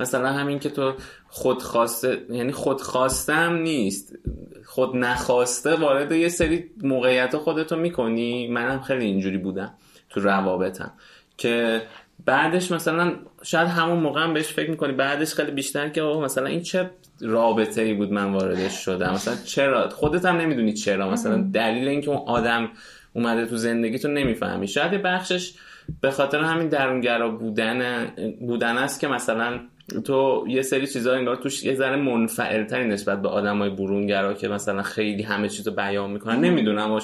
مثلا 0.00 0.32
همین 0.32 0.58
که 0.58 0.70
تو 0.70 0.94
خودخواسته 1.28 2.18
یعنی 2.30 2.52
خودخواستم 2.52 3.52
نیست. 3.54 4.18
خود 4.64 4.96
نخواسته 4.96 5.74
وارد 5.74 6.12
یه 6.12 6.28
سری 6.28 6.70
موقعیت 6.82 7.36
خودتو 7.36 7.76
می‌کنی. 7.76 8.48
منم 8.48 8.80
خیلی 8.80 9.04
اینجوری 9.04 9.38
بودم 9.38 9.74
تو 10.10 10.20
روابطم 10.20 10.92
که 11.36 11.82
بعدش 12.24 12.70
مثلا 12.70 13.12
شاید 13.42 13.68
همون 13.68 13.98
موقع 13.98 14.22
هم 14.22 14.34
بهش 14.34 14.46
فکر 14.46 14.70
می‌کنی. 14.70 14.92
بعدش 14.92 15.34
خیلی 15.34 15.50
بیشتر 15.50 15.88
که 15.88 16.02
آقا 16.02 16.20
مثلا 16.20 16.46
این 16.46 16.62
چه 16.62 16.90
رابطه 17.20 17.82
ای 17.82 17.94
بود 17.94 18.12
من 18.12 18.32
واردش 18.32 18.72
شدم؟ 18.72 19.12
مثلا 19.12 19.34
چرا؟ 19.44 19.88
خودت 19.88 20.24
هم 20.24 20.36
نمی‌دونی 20.36 20.72
چرا. 20.72 21.10
مثلا 21.10 21.50
دلیل 21.52 21.88
اینکه 21.88 22.10
اون 22.10 22.28
آدم 22.28 22.68
اومده 23.12 23.46
تو 23.46 23.56
زندگی 23.56 23.98
تو 23.98 24.08
نمی‌فهمی. 24.08 24.68
شاید 24.68 25.02
بخشش 25.02 25.54
به 26.00 26.10
خاطر 26.10 26.40
همین 26.40 26.68
درونگرا 26.68 27.28
بودن 27.28 28.06
بودن 28.40 28.78
است 28.78 29.00
که 29.00 29.08
مثلا 29.08 29.60
تو 30.04 30.44
یه 30.48 30.62
سری 30.62 30.86
چیزا 30.86 31.14
انگار 31.14 31.36
توش 31.36 31.64
یه 31.64 31.74
ذره 31.74 31.96
منفعلتری 31.96 32.88
نسبت 32.88 33.22
به 33.22 33.28
آدمای 33.28 33.70
برونگرا 33.70 34.34
که 34.34 34.48
مثلا 34.48 34.82
خیلی 34.82 35.22
همه 35.22 35.48
چیزو 35.48 35.70
بیان 35.70 36.10
می‌کنن. 36.10 36.40
نمی‌دونم 36.40 36.94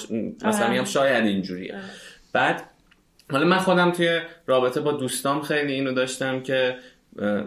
مثلا 0.45 0.71
میگم 0.71 0.85
شاید 0.85 1.25
اینجوریه. 1.25 1.75
بعد 2.33 2.63
حالا 3.31 3.47
من 3.47 3.59
خودم 3.59 3.91
توی 3.91 4.21
رابطه 4.47 4.81
با 4.81 4.93
دوستام 4.93 5.43
خیلی 5.43 5.73
اینو 5.73 5.93
داشتم 5.93 6.41
که 6.41 6.77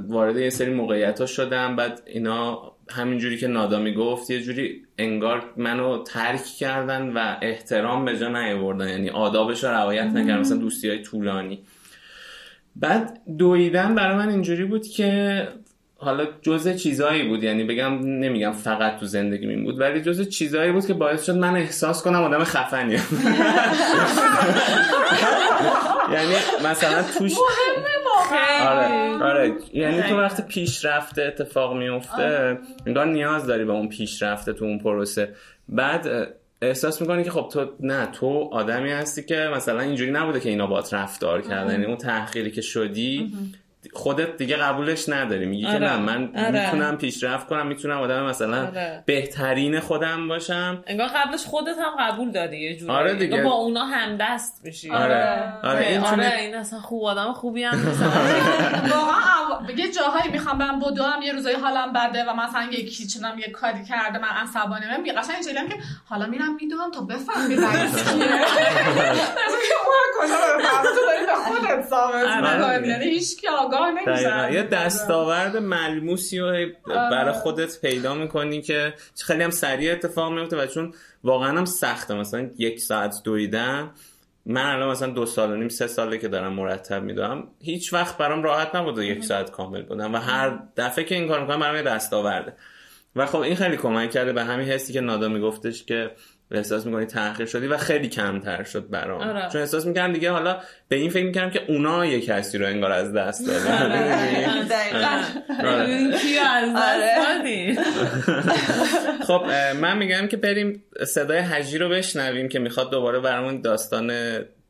وارد 0.08 0.38
یه 0.38 0.50
سری 0.50 0.74
موقعیت 0.74 1.20
ها 1.20 1.26
شدم. 1.26 1.76
بعد 1.76 2.02
اینا 2.06 2.75
همینجوری 2.90 3.38
که 3.38 3.48
نادا 3.48 3.80
می‌گفت 3.80 4.30
یه 4.30 4.42
جوری 4.42 4.82
انگار 4.98 5.44
منو 5.58 6.04
ترک 6.04 6.44
کردن 6.44 7.10
و 7.10 7.36
احترام 7.42 8.06
به 8.06 8.18
جا 8.18 8.30
نیاوردن. 8.30 8.90
یعنی 8.90 9.10
آدابش 9.10 9.64
رو 9.64 9.70
رعایت 9.70 10.06
نکردن. 10.06 10.40
مثلا 10.40 10.58
دوستی 10.58 10.90
های 10.90 11.02
طولانی. 11.02 11.64
بعد 12.76 13.20
دویدن 13.38 13.96
برای 13.96 14.18
من 14.18 14.30
اینجوری 14.30 14.66
بود 14.66 14.88
که 14.88 15.48
حالا 15.98 16.28
جزء 16.42 16.74
چیزایی 16.74 17.24
بود. 17.24 17.44
یعنی 17.44 17.64
بگم 17.64 18.00
نمیگم 18.00 18.52
فقط 18.52 19.00
تو 19.00 19.06
زندگی 19.06 19.48
این 19.48 19.64
بود 19.64 19.80
ولی 19.80 20.02
جزء 20.02 20.24
چیزایی 20.24 20.72
بود 20.72 20.86
که 20.88 20.94
باعث 20.94 21.26
شد 21.26 21.36
من 21.36 21.56
احساس 21.56 22.04
کنم 22.04 22.24
آدم 22.24 22.44
خفنیم 22.44 23.00
یعنی 26.14 26.36
مثلا 26.66 27.04
توش 27.18 27.34
آره 28.62 29.24
آره. 29.24 29.54
یعنی 29.74 30.02
تو 30.02 30.18
وقتی 30.18 30.44
پیشرفته 30.44 31.24
اتفاق 31.24 31.78
میفته 31.78 32.58
انگار 32.86 33.06
نیاز 33.06 33.46
داری 33.46 33.66
به 33.66 33.72
اون 33.72 33.90
پیشرفته 33.90 34.54
تو 34.54 34.66
اون 34.66 34.80
پروسه. 34.80 35.30
بعد 35.70 36.08
احساس 36.62 37.02
می‌کنی 37.02 37.24
که 37.24 37.32
خب 37.32 37.50
تو 37.54 37.72
نه 37.80 38.06
تو 38.06 38.50
آدمی 38.52 38.92
هستی 38.92 39.24
که 39.24 39.50
مثلا 39.56 39.80
اینجوری 39.80 40.12
نبوده 40.12 40.40
که 40.40 40.50
اینا 40.50 40.68
باات 40.68 40.94
رفتار 40.94 41.42
کردن. 41.42 41.72
یعنی 41.72 41.86
اون 41.86 41.98
تحقیری 41.98 42.52
که 42.52 42.62
شدی 42.62 43.34
خودت 43.94 44.38
دیگه 44.38 44.56
قبولش 44.58 45.10
نداری. 45.10 45.46
میگی 45.46 45.64
که 45.64 45.70
آره. 45.70 45.80
نه 45.80 45.98
من 45.98 46.30
آره. 46.38 46.66
می‌تونم 46.66 46.98
پیشرفت 46.98 47.48
کنم 47.48 47.68
می‌تونم 47.68 48.02
آدم 48.02 48.24
مثلا 48.24 48.66
آره. 48.68 49.04
بهترین 49.06 49.80
خودم 49.80 50.28
باشم. 50.28 50.84
انگار 50.88 51.08
قبلش 51.08 51.44
خودت 51.46 51.76
هم 51.78 51.96
قبول 52.12 52.32
دادی 52.32 52.58
یه 52.58 52.76
جوری 52.78 52.92
آره 52.92 53.14
دیگه. 53.14 53.44
با 53.44 53.52
اونا 53.52 53.86
هم 53.86 54.18
دست 54.20 54.62
میشی 54.64 54.92
آره. 54.92 55.54
آره 55.64 55.80
که 55.84 55.90
این 55.90 56.00
آره 56.00 56.10
تونه- 56.10 56.36
این 56.40 56.56
اصلا 56.56 56.80
خوب 56.80 57.04
آدم 57.04 57.34
خوبی 57.34 57.64
هم 57.64 57.78
واقعا 58.92 59.72
یه 59.78 59.92
جاهایی 59.92 60.32
می‌خوام 60.32 60.58
برم 60.58 60.80
بدوم 60.80 61.22
یه 61.24 61.34
روزایی 61.34 61.56
حالم 61.56 61.94
بده 61.94 62.24
و 62.24 62.34
مثلا 62.34 62.64
یکی 62.72 63.08
چنم 63.08 63.40
یه 63.40 63.52
کاری 63.52 63.86
کرده 63.86 64.20
من 64.20 64.28
عصبانی 64.28 64.86
من 64.86 65.22
قشنگ 65.22 65.34
اینجوریام 65.36 65.68
که 65.70 65.76
حالا 66.10 66.26
میرم 66.26 66.56
میدوم 66.56 66.92
تا 66.92 67.02
بفهمی 67.02 67.56
رئیس 67.56 67.96
کیه 68.14 68.26
که 69.68 69.76
اون 69.86 70.08
کجا 70.20 70.36
بفهمی 70.36 70.88
تو 70.88 71.06
داری 71.08 71.26
به 71.26 71.34
خودت 71.36 71.88
ثابت 71.90 72.64
آره. 72.64 72.88
یعنی 72.88 73.06
هیچ 73.06 73.42
کی 73.42 73.48
آگاه 73.48 73.75
دقیقا. 73.78 74.12
نمیشه 74.12 74.54
یه 74.54 74.64
دستاورد 74.64 75.58
ملموسی 75.58 76.40
رو 76.40 76.52
هی 76.52 76.74
برای 76.88 77.34
خودت 77.34 77.82
پیدا 77.82 78.14
می‌کنی 78.14 78.62
که 78.62 78.94
خیلی 79.26 79.44
هم 79.44 79.50
سریع 79.50 79.92
اتفاق 79.92 80.34
میفته 80.34 80.58
و 80.58 80.66
چون 80.66 80.94
واقعا 81.24 81.58
هم 81.58 81.66
سخته. 81.66 82.14
مثلا 82.14 82.50
یک 82.58 82.80
ساعت 82.80 83.16
دویدن. 83.24 83.92
من 84.46 84.66
الان 84.66 84.92
مثلا 84.92 85.12
دو 85.12 85.26
سال 85.26 85.52
و 85.52 85.56
نیم 85.56 85.70
سه 85.70 85.88
ساله 85.88 86.18
که 86.18 86.28
دارم 86.28 86.54
مرتب 86.54 87.04
میدوم 87.04 87.48
هیچ 87.62 87.94
وقت 87.94 88.18
برام 88.18 88.44
راحت 88.44 88.76
نبوده 88.76 89.06
یک 89.06 89.24
ساعت 89.24 89.52
کامل 89.52 89.82
بودم 89.82 90.14
و 90.14 90.18
هر 90.18 90.60
دفعه 90.78 91.06
که 91.06 91.16
این 91.16 91.28
کار 91.28 91.42
می‌کنم 91.42 91.60
برام 91.60 91.76
یه 91.76 91.82
دستاورده. 91.82 92.54
و 93.16 93.26
خب 93.26 93.40
این 93.40 93.56
خیلی 93.56 93.78
کمک 93.78 94.12
کرده 94.12 94.34
به 94.34 94.44
همین 94.44 94.68
حسی 94.68 94.94
که 94.94 95.02
نادا 95.02 95.28
میگفتش 95.28 95.84
که 95.84 96.12
احساس 96.58 96.86
می‌کنی 96.86 97.06
تاخیر 97.06 97.46
شدی 97.46 97.68
و 97.68 97.78
خیلی 97.78 98.10
کمتر 98.10 98.64
شد 98.64 98.90
برام. 98.90 99.22
آره. 99.22 99.50
چون 99.52 99.62
احساس 99.62 99.86
می‌کردم 99.86 100.14
دیگه 100.14 100.32
حالا 100.32 100.58
به 100.88 100.96
این 100.96 101.10
فکر 101.10 101.26
می‌کردم 101.26 101.50
که 101.50 101.62
اونا 101.68 102.06
یه 102.06 102.22
کسی 102.22 102.58
رو 102.58 102.66
انگار 102.66 102.92
از 102.92 103.14
دست 103.14 103.48
دادن. 103.48 103.90
دقیقاً. 104.70 105.22
آره. 105.68 106.12
دست 106.76 107.18
دادی؟ 107.28 107.78
خب 109.28 109.46
من 109.82 109.98
میگم 109.98 110.28
که 110.28 110.38
بریم 110.38 110.84
صدای 111.08 111.40
حجی 111.40 111.78
رو 111.78 111.90
بشنویم 111.90 112.50
که 112.50 112.60
می‌خواد 112.60 112.92
دوباره 112.92 113.20
برامون 113.20 113.62
داستان 113.62 114.12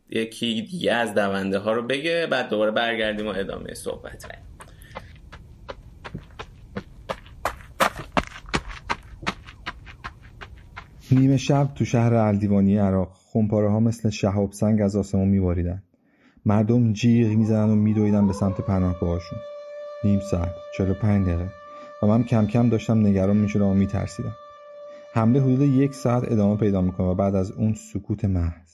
یکی 0.09 0.61
دیگه 0.71 0.93
از 0.93 1.13
دونده 1.13 1.57
ها 1.57 1.73
رو 1.73 1.87
بگه 1.87 2.27
بعد 2.31 2.49
دوباره 2.49 2.71
برگردیم 2.71 3.27
و 3.27 3.33
ادامه 3.37 3.73
صحبت. 3.73 4.25
نیمه 11.11 11.37
شب 11.37 11.69
تو 11.75 11.85
شهر 11.85 12.13
الدیوانی 12.13 12.77
عراق 12.77 13.11
خمپاره 13.13 13.69
ها 13.69 13.79
مثل 13.79 14.09
شهاب 14.09 14.51
سنگ 14.51 14.81
از 14.81 14.95
آسمون 14.95 15.27
میباریدن. 15.27 15.83
مردم 16.45 16.93
جیغ 16.93 17.27
می‌زنن 17.27 17.69
و 17.69 17.75
میدویدن 17.75 18.27
به 18.27 18.33
سمت 18.33 18.61
پناهگاهشون. 18.61 19.39
نیم 20.03 20.19
ساعت 20.19 20.49
و 20.79 20.93
پنج 20.93 21.27
دقیقه 21.27 21.49
و 22.03 22.07
من 22.07 22.23
کم 22.23 22.47
کم 22.47 22.69
داشتم 22.69 23.07
نگران 23.07 23.37
می‌شدم 23.37 23.65
و 23.65 23.73
میترسیدم. 23.73 24.35
حمله 25.13 25.41
حدود 25.41 25.61
یک 25.61 25.93
ساعت 25.93 26.31
ادامه 26.31 26.57
پیدا 26.57 26.81
می‌کنه 26.81 27.07
و 27.07 27.15
بعد 27.15 27.35
از 27.35 27.51
اون 27.51 27.73
سکوت 27.73 28.25
محض. 28.25 28.71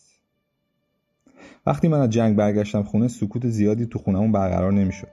وقتی 1.66 1.88
من 1.88 2.00
از 2.00 2.10
جنگ 2.10 2.36
برگشتم 2.36 2.84
خونه 2.84 3.08
سکوت 3.08 3.48
زیادی 3.48 3.86
تو 3.86 4.00
خونمون 4.00 4.32
برقرار 4.32 4.74
نمی‌شد. 4.74 5.12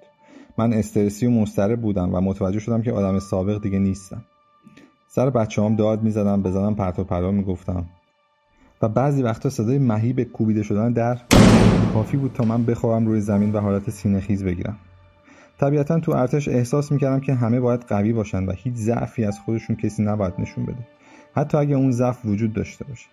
من 0.59 0.73
استرسی 0.73 1.27
و 1.27 1.31
مضطرب 1.31 1.81
بودم 1.81 2.15
و 2.15 2.21
متوجه 2.21 2.59
شدم 2.59 2.83
که 2.83 2.93
آدم 2.93 3.19
سابق 3.19 3.63
دیگه 3.63 3.79
نیستم. 3.79 4.25
سر 5.11 5.31
بچه 5.31 5.63
هم 5.63 5.77
داد 5.77 6.03
می‌زدم 6.03 6.43
بزنم 6.43 6.75
پرت 6.75 6.99
و 6.99 7.05
پلا 7.05 7.31
می‌گفتم. 7.31 7.87
و 8.83 8.89
بعضی 8.89 9.23
وقتا 9.23 9.51
صدای 9.51 9.79
مهیب 9.79 10.23
کوبیده 10.23 10.63
شدن 10.63 10.93
در 10.93 11.19
کافی 11.95 12.17
بود 12.17 12.33
تا 12.33 12.45
من 12.45 12.65
بخوابم 12.65 13.07
روی 13.07 13.21
زمین 13.21 13.53
و 13.53 13.61
حالت 13.61 13.91
سینه 13.91 14.21
خیز 14.21 14.45
بگیرم. 14.45 14.77
طبیعتا 15.61 16.01
تو 16.01 16.13
ارتش 16.13 16.49
احساس 16.49 16.93
می‌کردم 16.93 17.21
که 17.21 17.35
همه 17.35 17.61
باید 17.61 17.83
قوی 17.83 18.13
باشن 18.13 18.45
و 18.45 18.53
هیچ 18.53 18.75
ضعفی 18.75 19.25
از 19.25 19.41
خودشون 19.41 19.77
کسی 19.77 20.03
نباید 20.03 20.35
نشون 20.39 20.65
بده. 20.65 20.87
حتی 21.35 21.59
اگه 21.59 21.77
اون 21.77 21.91
ضعف 21.91 22.25
وجود 22.25 22.53
داشته 22.53 22.85
باشه. 22.85 23.07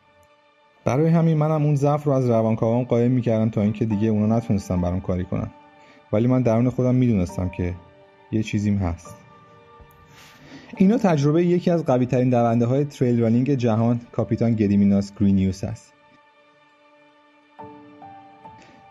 برای 0.86 1.08
همین 1.10 1.38
منم 1.38 1.66
اون 1.66 1.76
ضعف 1.76 2.04
رو 2.04 2.12
از 2.12 2.30
روانکاوام 2.30 2.84
قایم 2.84 3.12
می‌کردم 3.12 3.50
تا 3.50 3.62
اینکه 3.62 3.86
دیگه 3.86 4.08
اونا 4.08 4.38
نتونستم 4.38 4.82
برام 4.82 5.02
کاری 5.02 5.26
کنن. 5.26 5.52
ولی 6.14 6.28
من 6.28 6.41
درون 6.41 6.70
خودم 6.70 6.96
می‌دونستم 6.96 7.50
که 7.50 7.74
یه 8.32 8.43
چیزیم 8.43 8.78
هست. 8.78 9.24
اینا 10.78 10.97
تجربه 10.97 11.45
یکی 11.45 11.71
از 11.71 11.86
قوی 11.86 12.05
ترین 12.05 12.30
دونده 12.30 12.65
های 12.65 12.86
trail 12.86 13.22
running 13.22 13.53
جهان 13.53 13.99
کاپیتان 14.11 14.55
گدیمیناس 14.55 15.11
گرینیوس 15.19 15.63
است. 15.63 15.93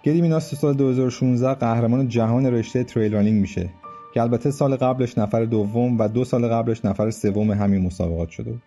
گدیمیناس 0.05 0.55
سال 0.55 0.75
2016 0.75 1.55
قهرمان 1.55 2.09
جهان 2.09 2.47
رشته 2.47 2.85
trail 2.85 3.15
running 3.15 3.41
میشه 3.41 3.71
که 4.15 4.23
البته 4.23 4.51
سال 4.51 4.77
قبلش 4.77 5.19
نفر 5.19 5.45
دوم 5.45 5.99
و 5.99 6.09
دو 6.09 6.25
سال 6.25 6.49
قبلش 6.49 6.85
نفر 6.85 7.11
سوم 7.11 7.51
همین 7.51 7.83
مسابقات 7.83 8.29
شده. 8.29 8.51
بود 8.51 8.63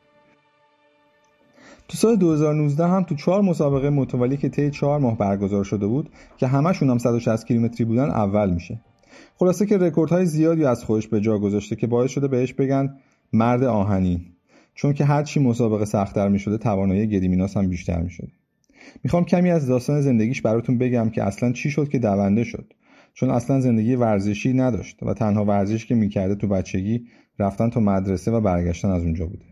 تو 1.88 1.98
سال 1.98 2.16
2019 2.16 2.88
هم 2.88 3.04
تو 3.04 3.16
چهار 3.16 3.42
مسابقه 3.42 3.90
متوالی 3.90 4.38
که 4.38 4.50
طی 4.50 4.72
چهار 4.72 5.00
ماه 5.00 5.18
برگزار 5.18 5.64
شده 5.64 5.88
بود 5.88 6.10
که 6.38 6.48
همشون 6.48 6.90
هم 6.90 6.98
160 6.98 7.48
کیلومتری 7.48 7.86
بودن 7.86 8.10
اول 8.10 8.50
میشه. 8.50 8.80
خلاصه 9.36 9.66
که 9.66 9.78
رکوردهای 9.78 10.26
زیادی 10.26 10.66
از 10.66 10.84
خودش 10.84 11.08
به 11.08 11.22
جا 11.22 11.40
گذاشته 11.40 11.76
که 11.76 11.88
باعث 11.88 12.12
شده 12.12 12.28
بهش 12.28 12.54
بگن 12.54 12.96
مرد 13.34 13.64
آهنین. 13.64 14.22
چون 14.76 14.94
که 14.94 15.06
هر 15.06 15.24
چی 15.24 15.40
مسابقه 15.40 15.86
سختتر 15.86 16.28
می‌شده 16.28 16.58
توانایی 16.58 17.08
گدیمیناس 17.08 17.58
هم 17.58 17.70
بیشتر 17.70 18.02
می‌شده. 18.02 18.32
می‌خوام 19.04 19.26
کمی 19.26 19.52
از 19.52 19.68
داستان 19.68 20.02
زندگیش 20.02 20.42
براتون 20.42 20.78
بگم 20.78 21.10
که 21.10 21.24
اصلا 21.24 21.52
چی 21.52 21.72
شد 21.72 21.90
که 21.90 22.00
دونده 22.00 22.44
شد. 22.44 22.74
چون 23.14 23.30
اصلا 23.30 23.60
زندگی 23.60 23.96
ورزشی 23.96 24.54
نداشت 24.54 25.04
و 25.04 25.14
تنها 25.14 25.46
ورزش 25.46 25.86
که 25.86 25.96
می‌کرده 25.96 26.36
تو 26.36 26.48
بچگی 26.48 27.06
رفتن 27.40 27.70
تا 27.70 27.80
مدرسه 27.80 28.32
و 28.32 28.42
برگشتن 28.42 28.90
از 28.90 29.04
اونجا 29.04 29.26
بوده. 29.26 29.46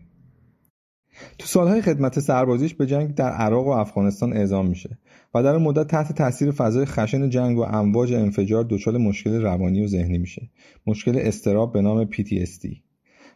تو 1.38 1.46
سالهای 1.46 1.82
خدمت 1.82 2.20
سربازیش 2.20 2.74
به 2.74 2.86
جنگ 2.86 3.14
در 3.14 3.30
عراق 3.30 3.66
و 3.66 3.70
افغانستان 3.70 4.32
اعزام 4.32 4.66
میشه. 4.66 4.98
و 5.34 5.42
در 5.42 5.58
مدت 5.58 5.86
تحت 5.86 6.12
تاثیر 6.12 6.50
فضای 6.50 6.84
خشن 6.84 7.30
جنگ 7.30 7.58
و 7.58 7.62
امواج 7.62 8.12
انفجار 8.12 8.66
دچار 8.68 8.96
مشکل 8.96 9.42
روانی 9.42 9.84
و 9.84 9.86
ذهنی 9.86 10.18
میشه. 10.18 10.50
مشکل 10.86 11.18
استراب 11.18 11.72
به 11.72 11.80
نام 11.80 12.04
PTSD 12.04 12.76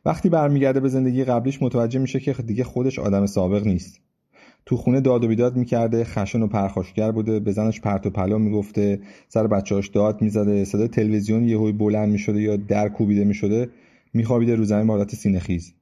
وقتی 0.04 0.28
برمیگرده 0.28 0.80
به 0.80 0.88
زندگی 0.88 1.24
قبلیش 1.24 1.62
متوجه 1.62 2.00
میشه 2.00 2.20
که 2.20 2.32
دیگه 2.32 2.64
خودش 2.64 2.98
آدم 2.98 3.26
سابق 3.26 3.66
نیست. 3.66 4.00
تو 4.66 4.76
خونه 4.76 5.00
داد 5.00 5.24
و 5.24 5.28
بیداد 5.28 5.56
می‌کرده 5.56 6.04
خشن 6.04 6.42
و 6.42 6.46
پرخاشگر 6.46 7.12
بوده 7.12 7.40
به 7.40 7.52
زنش 7.52 7.80
پرت 7.80 8.06
و 8.06 8.10
پلا 8.10 8.38
می‌گفته 8.38 9.00
سر 9.28 9.46
بچه‌هاش 9.46 9.88
داد 9.88 10.22
می‌زده 10.22 10.64
صدای 10.64 10.88
تلویزیون 10.88 11.44
یهوی 11.44 11.72
بلند 11.72 12.08
می‌شده 12.08 12.42
یا 12.42 12.56
در 12.56 12.88
کوبیده 12.88 13.24
می‌شده 13.24 13.68
میخوابیده 14.14 14.54
رو 14.54 14.64
زمین 14.64 14.86
به 14.86 14.92
حالت 14.92 15.14
سینه‌خیز. 15.14 15.74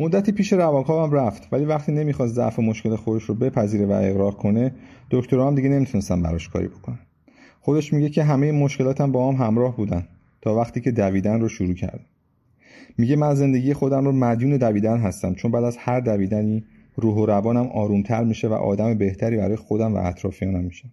مدتی 0.00 0.32
پیش 0.32 0.52
روانکاو 0.52 1.06
هم 1.06 1.12
رفت 1.12 1.48
ولی 1.52 1.64
وقتی 1.64 1.92
نمی‌خواست 1.92 2.34
ضعف 2.34 2.58
و 2.58 2.62
مشکل 2.62 2.96
خودش 2.96 3.22
رو 3.22 3.34
بپذیره 3.34 3.86
و 3.86 3.92
اقرار 3.92 4.34
کنه 4.34 4.72
دکترها 5.10 5.46
هم 5.46 5.54
دیگه 5.54 5.68
نمی‌تونستن 5.68 6.22
براش 6.22 6.48
کاری 6.48 6.68
بکنن. 6.68 6.98
خودش 7.60 7.92
میگه 7.92 8.08
که 8.08 8.24
همه 8.24 8.52
مشکلاتم 8.52 9.12
با 9.12 9.32
هم 9.32 9.46
همراه 9.46 9.76
بودن 9.76 10.06
تا 10.42 10.54
وقتی 10.54 10.80
که 10.80 10.90
دویدن 10.90 11.40
رو 11.40 11.48
شروع 11.48 11.74
کردم. 11.74 12.04
میگه 12.98 13.16
من 13.16 13.34
زندگی 13.34 13.74
خودم 13.74 14.04
رو 14.04 14.12
مدیون 14.12 14.56
دویدن 14.56 14.98
هستم 14.98 15.34
چون 15.34 15.50
بعد 15.50 15.64
از 15.64 15.76
هر 15.76 16.00
دویدنی 16.00 16.64
روح 16.96 17.14
و 17.14 17.26
روانم 17.26 17.66
آرومتر 17.66 18.24
میشه 18.24 18.48
و 18.48 18.52
آدم 18.52 18.94
بهتری 18.94 19.36
برای 19.36 19.56
خودم 19.56 19.94
و 19.94 20.06
اطرافیانم 20.06 20.64
میشه. 20.64 20.84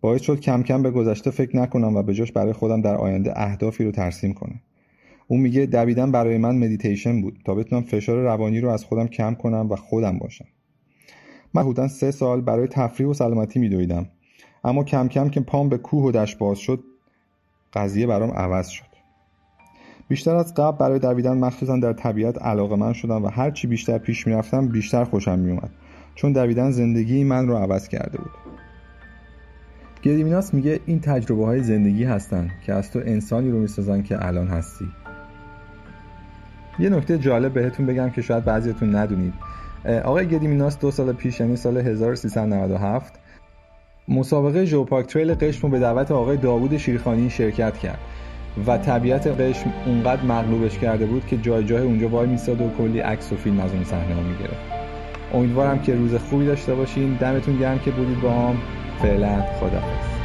باعث 0.00 0.22
شد 0.22 0.40
کم 0.40 0.62
کم 0.62 0.82
به 0.82 0.90
گذشته 0.90 1.30
فکر 1.30 1.56
نکنم 1.56 1.96
و 1.96 2.02
به 2.02 2.14
جاش 2.14 2.32
برای 2.32 2.52
خودم 2.52 2.80
در 2.80 2.94
آینده 2.94 3.32
اهدافی 3.40 3.84
رو 3.84 3.90
ترسیم 3.90 4.32
کنم. 4.32 4.60
اون 5.28 5.40
میگه 5.40 5.66
دویدن 5.66 6.12
برای 6.12 6.38
من 6.38 6.54
مدیتیشن 6.54 7.22
بود 7.22 7.38
تا 7.44 7.54
بتونم 7.54 7.82
فشار 7.82 8.22
روانی 8.22 8.60
رو 8.60 8.68
از 8.68 8.84
خودم 8.84 9.06
کم 9.06 9.34
کنم 9.34 9.70
و 9.70 9.76
خودم 9.76 10.18
باشم. 10.18 10.46
من 11.54 11.62
حدودا 11.62 11.88
سه 11.88 12.10
سال 12.10 12.40
برای 12.40 12.68
تفریح 12.68 13.08
و 13.08 13.14
سلامتی 13.14 13.58
میدویدم. 13.58 14.06
اما 14.64 14.84
کم 14.84 15.08
کم 15.08 15.28
که 15.28 15.40
پام 15.40 15.68
به 15.68 15.78
کوه 15.78 16.04
و 16.04 16.10
دشت 16.10 16.38
باز 16.38 16.58
شد 16.58 16.84
قضیه 17.72 18.06
برام 18.06 18.30
عوض 18.30 18.68
شد. 18.68 18.86
بیشتر 20.08 20.36
از 20.36 20.54
قبل 20.54 20.78
برای 20.78 20.98
دویدن 20.98 21.38
مخصوصا 21.38 21.76
در 21.76 21.92
طبیعت 21.92 22.42
علاقه 22.42 22.76
من 22.76 22.92
شدم 22.92 23.24
و 23.24 23.28
هرچی 23.28 23.66
بیشتر 23.66 23.98
پیش 23.98 24.26
می‌رفتم 24.26 24.68
بیشتر 24.68 25.04
خوشم 25.04 25.38
میومد 25.38 25.70
چون 26.14 26.32
دویدن 26.32 26.70
زندگی 26.70 27.24
من 27.24 27.48
رو 27.48 27.56
عوض 27.56 27.88
کرده 27.88 28.18
بود. 28.18 28.30
گریمیناس 30.02 30.54
میگه 30.54 30.80
این 30.86 31.00
تجربه 31.00 31.44
های 31.44 31.62
زندگی 31.62 32.04
هستن 32.04 32.50
که 32.66 32.72
از 32.72 32.90
تو 32.90 32.98
انسانی 32.98 33.50
رو 33.50 33.58
می‌سازن 33.58 34.02
که 34.02 34.26
الان 34.26 34.48
هستی. 34.48 34.84
یه 36.78 36.88
نکته 36.88 37.18
جالب 37.18 37.52
بهتون 37.52 37.86
بگم 37.86 38.10
که 38.10 38.22
شاید 38.22 38.44
بعضیتون 38.44 38.96
ندونید. 38.96 39.34
آقای 40.04 40.26
گدیمیناس 40.26 40.78
دو 40.78 40.90
سال 40.90 41.12
پیش 41.12 41.40
یعنی 41.40 41.56
سال 41.56 41.76
1397 41.76 43.14
مسابقه 44.08 44.64
ژوپاک 44.64 45.06
تریل 45.06 45.34
قشم 45.34 45.70
به 45.70 45.78
دعوت 45.78 46.10
آقای 46.10 46.36
داوود 46.36 46.76
شیرخانی 46.76 47.30
شرکت 47.30 47.78
کرد 47.78 47.98
و 48.66 48.78
طبیعت 48.78 49.26
قشم 49.26 49.72
اونقدر 49.86 50.22
مغلوبش 50.22 50.78
کرده 50.78 51.06
بود 51.06 51.26
که 51.26 51.36
جای 51.36 51.64
جای 51.64 51.82
اونجا 51.82 52.08
وای 52.08 52.26
میستاد 52.26 52.60
و 52.60 52.70
کلی 52.78 53.00
عکس 53.00 53.32
و 53.32 53.36
فیلم 53.36 53.60
از 53.60 53.72
اون 53.72 53.84
صحنه 53.84 54.14
ها 54.14 54.20
می‌گرفت. 54.20 54.60
امیدوارم 55.34 55.82
که 55.82 55.94
روز 55.94 56.14
خوبی 56.14 56.46
داشته 56.46 56.74
باشین. 56.74 57.14
دمتون 57.14 57.58
گرم 57.58 57.78
که 57.78 57.90
بودید 57.90 58.20
با 58.20 58.30
هم. 58.30 58.56
فعلا 59.02 59.42
خدافظ 59.60 60.15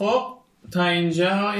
خب 0.00 0.22
تا 0.72 0.84
اینجا 0.84 1.54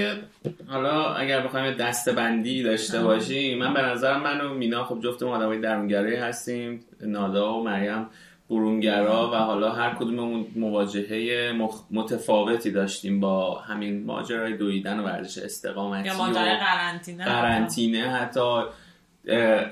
حالا 0.69 1.15
اگر 1.15 1.41
بخوایم 1.41 1.75
دسته 1.75 2.13
بندی 2.13 2.63
داشته 2.63 3.03
باشیم 3.03 3.59
من 3.59 3.75
به 3.75 3.83
نظرم 3.83 4.23
من 4.23 4.41
و 4.41 4.55
مینا 4.55 4.85
خب 4.85 5.01
جفت 5.01 5.23
آدمای 5.23 5.61
درونگرایی 5.61 6.17
هستیم. 6.17 6.81
نادا 7.01 7.55
و 7.55 7.65
مریم 7.65 8.07
برونگرا 8.51 9.31
و 9.31 9.35
حالا 9.35 9.73
هر 9.73 9.95
کدوممون 9.95 10.47
مواجهه 10.57 11.53
متفاوتی 11.91 12.71
داشتیم 12.71 13.21
با 13.21 13.59
همین 13.59 14.07
ماجرای 14.07 14.57
دویدن 14.57 15.01
و 15.01 15.03
ورزش 15.03 15.39
استقامتی 15.39 16.09
یا 16.09 16.17
ماجرای 16.17 16.57
قرنطینه 16.57 17.25
قرنطینه 17.25 18.11
حتی. 18.11 18.63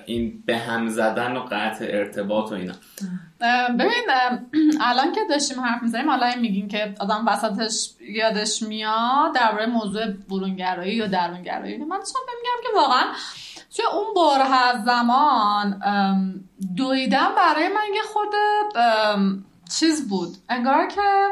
این 0.07 0.43
به 0.47 0.59
هم 0.59 0.89
زدن 0.89 1.37
و 1.37 1.41
قطع 1.41 1.87
ارتباط 1.89 2.53
و 2.53 2.55
اینا. 2.55 2.75
ببین 3.79 4.07
الان 4.81 5.13
که 5.13 5.21
داشتیم 5.31 5.61
حرف 5.61 5.83
می‌زنیم 5.83 6.11
حالا 6.11 6.35
میگیم 6.41 6.69
که 6.69 6.95
آدم 7.01 7.25
وسطش 7.27 7.91
یادش 8.01 8.63
میاد 8.63 9.35
درباره 9.35 9.67
موضوع 9.67 10.07
برونگرایی 10.07 10.95
یا 10.95 11.07
درونگرایی. 11.07 11.77
من 11.77 11.99
داشتم 11.99 12.19
میگم 12.27 12.63
که 12.63 12.69
واقعا 12.77 13.05
توی 13.77 13.85
اون 13.85 14.15
بره 14.15 14.85
زمان 14.85 15.81
دویدن 16.77 17.35
برای 17.37 17.69
من 17.69 17.95
یه 17.95 18.03
خود 18.03 18.35
چیز 19.79 20.09
بود. 20.09 20.37
انگار 20.49 20.87
که 20.87 21.29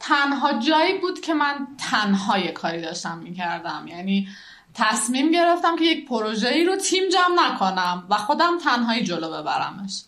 تنها 0.00 0.52
جایی 0.52 0.98
بود 0.98 1.20
که 1.20 1.34
من 1.34 1.66
تنها 1.90 2.52
کاری 2.54 2.82
داشتم 2.82 3.18
می‌کردم. 3.18 3.84
یعنی 3.88 4.28
تصمیم 4.74 5.30
گرفتم 5.30 5.76
که 5.76 5.84
یک 5.84 6.08
پروژه 6.08 6.48
ای 6.48 6.64
رو 6.64 6.76
تیم 6.76 7.02
جمع 7.08 7.46
نکنم 7.46 8.06
و 8.10 8.16
خودم 8.16 8.58
تنهایی 8.58 9.04
جلو 9.04 9.30
ببرمش. 9.30 10.04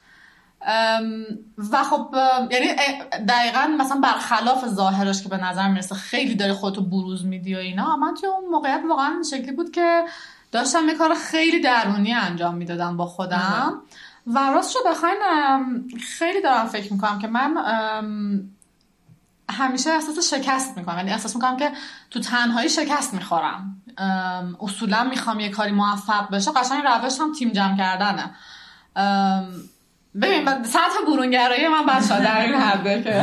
و 1.73 1.85
خب 1.85 2.15
یعنی 2.51 2.67
دقیقا 3.29 3.67
مثلا 3.79 4.01
برخلاف 4.01 4.67
ظاهرش 4.67 5.23
که 5.23 5.29
به 5.29 5.37
نظر 5.37 5.69
می‌رسه 5.69 5.95
خیلی 5.95 6.35
داری 6.35 6.53
خودتو 6.53 6.83
بروز 6.83 7.25
میدی 7.25 7.55
و 7.55 7.59
اینا 7.59 7.97
من 7.97 8.15
توی 8.15 8.29
اون 8.29 8.51
موقعیت 8.51 8.81
واقعا 8.89 9.23
شکلی 9.31 9.53
بود 9.53 9.71
که 9.71 10.05
داشتم 10.53 10.89
یه 10.89 10.95
کار 10.95 11.15
خیلی 11.15 11.61
درونی 11.61 12.13
انجام 12.13 12.55
می‌دادم 12.55 12.97
با 12.97 13.07
خودم. 13.07 13.83
و 14.27 14.39
راست 14.39 14.73
شو 14.73 14.79
بخواین 14.87 15.19
خیلی 16.19 16.43
دارم 16.43 16.67
فکر 16.67 16.93
می‌کنم 16.93 17.19
که 17.19 17.27
من 17.27 17.57
همیشه 19.51 19.91
احساس 19.91 20.35
شکست 20.35 20.79
می‌کنم. 20.79 20.97
یعنی 20.97 21.11
احساس 21.11 21.37
می‌کنم 21.37 21.57
که 21.57 21.73
تو 22.11 22.21
تنهایی 22.21 22.69
شکست 22.69 23.15
می‌خورم. 23.15 23.83
اصولا 24.61 25.05
می‌خوام 25.05 25.41
یه 25.41 25.51
کاری 25.51 25.73
موفق 25.73 26.31
بشه 26.31 26.51
قشنگ 26.51 26.85
روش 26.85 27.21
هم 27.21 27.33
تیم 27.33 27.53
جمع 27.53 27.77
کردنه. 27.77 28.35
ببین 30.23 30.65
سطح 30.65 31.05
برونگرایی 31.07 31.69
من 31.69 31.87
بچه 31.87 32.21
در 32.21 32.41
این 32.41 32.55
حده 32.55 33.03
که. 33.03 33.23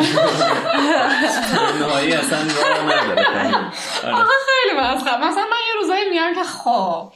نهایی 1.79 2.13
اصلا 2.13 2.39
آخه 4.13 4.33
خیلی 4.45 4.79
مسخره 4.81 5.17
مثلا 5.17 5.43
من 5.43 5.57
یه 5.67 5.81
روزایی 5.81 6.09
میگم 6.09 6.33
که 6.35 6.43
خب 6.43 7.13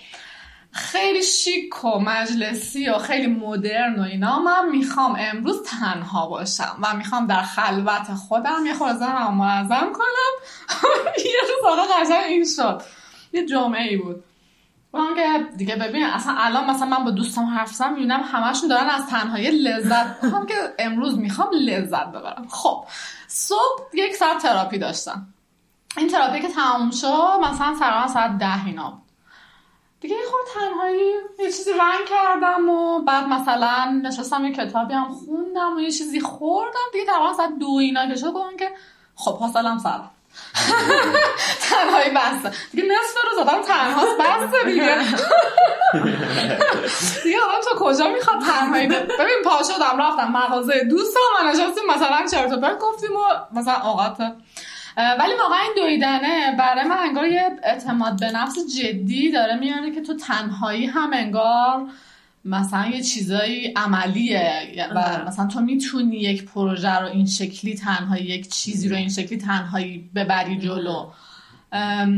خیلی 0.71 1.23
شیک 1.23 1.85
و 1.85 1.99
مجلسی 1.99 2.89
و 2.89 2.97
خیلی 2.97 3.27
مدرن 3.27 3.99
و 3.99 4.03
اینا 4.03 4.39
من 4.39 4.69
می‌خوام 4.69 5.15
امروز 5.19 5.63
تنها 5.63 6.27
باشم 6.27 6.77
و 6.81 6.93
می‌خوام 6.93 7.27
در 7.27 7.41
خلوت 7.41 8.13
خودم 8.27 8.65
یه 8.65 8.73
خورده 8.73 9.31
معظم 9.31 9.93
کنم. 9.93 10.33
یه 11.25 11.41
روز 11.41 11.71
آقا 11.71 11.83
قشنگ 11.83 12.23
این 12.27 12.45
شد. 12.55 12.81
یه 13.33 13.45
جمعه 13.45 13.83
ای 13.83 13.97
بود. 13.97 14.23
اون 14.91 15.15
که 15.15 15.45
دیگه 15.57 15.75
ببین 15.75 16.03
اصلا 16.03 16.33
الان 16.37 16.69
مثلا 16.69 16.87
من 16.87 17.03
با 17.03 17.11
دوستم 17.11 17.45
حرف 17.45 17.71
زدم 17.71 17.93
می‌بینم 17.93 18.21
همشون 18.23 18.69
دارن 18.69 18.89
از 18.89 19.07
تنهایی 19.07 19.51
لذت 19.51 20.23
هم 20.33 20.45
که 20.45 20.55
امروز 20.79 21.17
می‌خوام 21.17 21.49
لذت 21.53 22.07
ببرم. 22.07 22.47
خب 22.49 22.85
صبح 23.27 23.83
یک 23.93 24.15
ساعت 24.15 24.41
تراپی 24.41 24.77
داشتم. 24.77 25.27
این 25.97 26.07
تراپی 26.07 26.41
که 26.41 26.47
تموم 26.47 26.91
شد 26.91 27.39
مثلا 27.43 27.75
سرما 27.79 28.07
ساعت 28.07 28.37
ده 28.37 28.65
اینا 28.65 28.89
بود. 28.89 29.01
دیگه 29.99 30.15
یه 30.15 30.21
خورد 30.31 30.45
تنهایی 30.53 31.01
یه 31.39 31.51
چیزی 31.51 31.71
رنگ 31.71 32.05
کردم 32.09 32.69
و 32.69 32.99
بعد 32.99 33.27
مثلا 33.27 34.01
نشستم 34.03 34.45
یه 34.45 34.53
کتابی 34.53 34.93
هم 34.93 35.07
خوندم 35.13 35.75
و 35.77 35.79
یه 35.79 35.91
چیزی 35.91 36.19
خوردم. 36.19 36.79
دیگه 36.93 37.05
تقریبا 37.05 37.33
ساعت 37.33 37.57
دو 37.59 37.69
اینا 37.69 38.07
که 38.07 38.15
شد 38.15 38.33
که 38.59 38.71
خب 39.15 39.37
حاصلم 39.37 39.77
سر 39.77 39.99
تنهایی 41.69 42.09
بسته 42.09 42.51
دیگه 42.71 42.83
نصف 42.83 43.17
روز 43.29 43.47
آدم 43.47 43.61
تنهاست 43.61 44.17
بسته 44.17 44.65
دیگه. 44.65 44.97
دیگه 47.23 47.37
آدم 47.37 47.61
تو 47.69 47.77
کجا 47.79 48.07
می‌خواد 48.07 48.41
تنهایی 48.41 48.87
ببین 48.87 49.41
پا 49.45 49.63
شدم 49.63 50.01
رفتم 50.01 50.31
مغازه. 50.31 50.83
دوستم 50.83 51.19
و 51.39 51.47
نشستیم 51.47 51.83
مثلا 51.89 52.25
چرت 52.31 52.51
و 52.51 52.75
گفتیم 52.81 53.11
و 53.11 53.59
مثلا 53.59 53.81
اوقات 53.81 54.17
ولی 55.19 55.33
واقعا 55.39 55.59
این 55.59 55.73
دویدنه 55.75 56.55
برای 56.59 56.83
من 56.83 56.97
انگار 56.97 57.27
یه 57.27 57.59
اعتماد 57.63 58.19
به 58.19 58.31
نفس 58.31 58.55
جدی 58.79 59.31
داره 59.31 59.55
میاره 59.55 59.91
که 59.91 60.01
تو 60.01 60.17
تنهایی 60.17 60.85
هم 60.85 61.13
انگار 61.13 61.87
مثلا 62.47 62.85
یه 62.87 63.01
چیزایی 63.01 63.73
عملیه. 63.75 64.87
و 64.95 65.25
مثلا 65.27 65.47
تو 65.47 65.59
می‌تونی 65.59 66.17
یک 66.17 66.45
پروژه 66.45 66.99
رو 66.99 67.07
این 67.07 67.25
شکلی 67.25 67.75
تنهایی 67.75 68.25
یک 68.25 68.49
چیزی 68.49 68.89
رو 68.89 68.95
این 68.95 69.09
شکلی 69.09 69.37
تنهایی 69.37 70.09
ببری 70.15 70.57
جلو. 70.57 71.09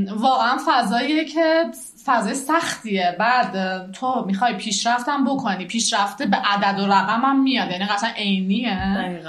واقعا 0.10 0.58
فضاییه 0.68 1.26
که 1.26 1.64
فضای 2.06 2.36
سختیه. 2.36 3.16
بعد 3.20 3.92
تو 3.92 4.26
می‌خوای 4.28 4.54
پیشرفتم 4.54 5.26
بکنی. 5.26 5.66
پیشرفته 5.66 6.26
به 6.26 6.38
عدد 6.38 6.80
و 6.80 6.86
رقم 6.86 7.22
هم 7.26 7.44
میاد. 7.44 7.72
یعنی 7.72 7.86
قشنگ 7.86 8.14
عینیه. 8.16 9.24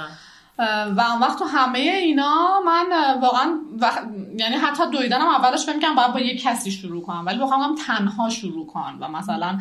و 0.95 1.01
اون 1.01 1.21
وقت 1.21 1.39
تو 1.39 1.45
همه 1.45 1.79
اینا 1.79 2.59
من 2.65 2.85
واقعا 3.21 3.59
یعنی 4.39 4.55
حتی 4.55 4.83
دویدنم 4.91 5.27
اولش 5.27 5.65
فکر 5.65 5.79
کنم 5.79 5.95
باید 5.95 6.13
با 6.13 6.19
یه 6.19 6.37
کسی 6.37 6.71
شروع 6.71 7.01
کنم. 7.01 7.25
ولی 7.25 7.39
بخوام 7.39 7.75
تنها 7.87 8.29
شروع 8.29 8.67
کنم 8.67 8.97
و 8.99 9.07
مثلا 9.07 9.59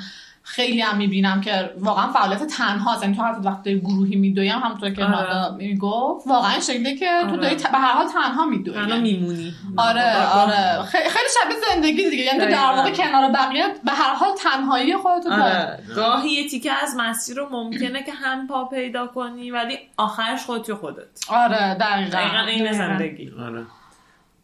خیلی 0.50 0.80
هم 0.80 0.96
می‌بینم 0.96 1.40
که 1.40 1.70
واقعا 1.78 2.12
فعالیت 2.12 2.42
تنها 2.42 2.98
یعنی 3.02 3.16
تو 3.16 3.22
حتی 3.22 3.40
وقتی 3.48 3.80
گروهی 3.80 4.16
میدویم 4.16 4.58
همونطور 4.58 4.90
که 4.90 5.04
آره. 5.04 5.56
می‌گفت 5.56 6.26
واقعا 6.26 6.60
شکلی 6.60 6.96
که 6.96 7.10
آره. 7.10 7.30
تو 7.30 7.36
داری 7.36 7.54
به 7.54 7.78
هر 7.78 7.92
حال 7.92 8.06
تنها 8.06 8.44
میدوی. 8.44 8.74
تنها 8.74 8.96
میمونی. 8.96 9.54
آره 9.76 10.26
آره. 10.26 10.82
خیلی 10.82 11.28
شبیه 11.42 11.56
زندگی 11.74 12.10
دیگه. 12.10 12.24
یعنی 12.24 12.40
تو 12.40 12.46
در 12.46 12.72
واقع 12.76 12.90
کنار 12.90 13.32
بقیه 13.32 13.64
به 13.84 13.92
هر 13.92 14.14
حال 14.14 14.30
تنهایی 14.38 14.96
خودت 14.96 15.26
آره. 15.26 15.78
گاهی 15.96 16.30
یه 16.30 16.48
تیکه 16.48 16.72
از 16.72 16.94
مسیر 16.96 17.36
رو 17.36 17.48
ممکنه 17.50 18.02
که 18.02 18.12
هم 18.12 18.46
پا 18.46 18.64
پیدا 18.64 19.06
کنی 19.06 19.50
ولی 19.50 19.78
آخرش 19.96 20.44
خودت 20.44 20.72
خودت. 20.74 21.06
آره 21.28 21.74
دقیقا. 21.74 22.18
دقیقا 22.18 22.40
این 22.46 22.72
زندگی. 22.72 23.30
آره. 23.40 23.66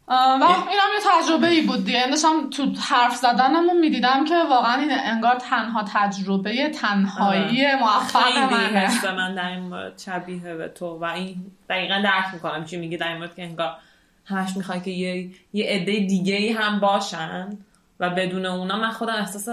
و 0.07 0.13
این 0.13 0.79
هم 0.79 0.89
یه 0.95 1.23
تجربه 1.23 1.47
ای 1.47 1.61
بود 1.61 1.85
دیگه 1.85 1.99
هم 2.25 2.49
تو 2.49 2.73
حرف 2.89 3.15
زدنم 3.15 3.79
می‌دیدم 3.79 4.25
که 4.25 4.35
واقعا 4.49 4.81
این 4.81 4.91
انگار 4.91 5.35
تنها 5.35 5.83
تجربه 5.93 6.69
تنهایی 6.69 7.65
آره. 7.65 7.75
موفق 7.75 8.37
منه 8.37 8.79
حس 8.79 9.05
من 9.05 9.35
در 9.35 9.49
این 9.49 9.59
مورد 9.59 9.99
شبیه 9.99 10.53
به 10.53 10.67
تو 10.67 10.97
و 10.99 11.03
این 11.03 11.51
دقیقا 11.69 12.01
درک 12.03 12.33
می‌کنم 12.33 12.65
چی 12.65 12.77
میگی 12.77 12.97
در 12.97 13.07
این 13.07 13.17
مورد 13.17 13.35
که 13.35 13.43
انگار 13.43 13.77
همش 14.25 14.57
می‌خوای 14.57 14.81
که 14.81 14.91
یه 14.91 15.29
یه 15.53 15.65
عده 15.65 15.99
دیگه 15.99 16.35
ای 16.35 16.51
هم 16.51 16.79
باشن 16.79 17.57
و 17.99 18.09
بدون 18.09 18.45
اونا 18.45 18.77
من 18.77 18.91
خودم 18.91 19.13
احساس 19.13 19.49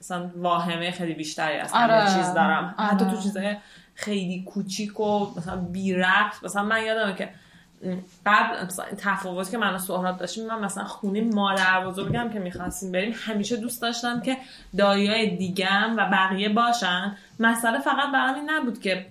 مثلا 0.00 0.30
واهمه 0.36 0.90
خیلی 0.90 1.14
بیشتری 1.14 1.58
از 1.58 1.72
آره. 1.72 2.14
چیز 2.14 2.34
دارم 2.34 2.74
آره. 2.78 2.88
حتی 2.88 3.04
تو 3.04 3.22
چیزهای 3.22 3.56
خیلی 3.94 4.44
کوچیک 4.46 5.00
و 5.00 5.26
مثلا 5.36 5.56
بی 5.56 5.92
رفت 5.92 6.44
مثلا 6.44 6.62
من 6.62 6.82
یادمه 6.82 7.14
که 7.14 7.30
بعد 8.24 8.70
تفاوتی 8.98 9.50
که 9.50 9.58
من 9.58 9.74
و 9.74 9.78
سهراب 9.78 10.16
داشتیم 10.16 10.46
من 10.46 10.64
مثلا 10.64 10.84
خونه 10.84 11.20
مادر 11.20 11.86
بزرگم 11.86 12.30
که 12.30 12.38
می‌خواستیم 12.38 12.92
بریم 12.92 13.14
همیشه 13.26 13.56
دوست 13.56 13.82
داشتم 13.82 14.20
که 14.20 14.36
دایای 14.76 15.36
دیگم 15.36 15.94
و 15.96 16.08
بقیه 16.12 16.48
باشن. 16.48 17.16
مسئله 17.40 17.78
فقط 17.78 18.12
برام 18.12 18.34
این 18.34 18.50
نبود 18.50 18.80
که 18.80 19.06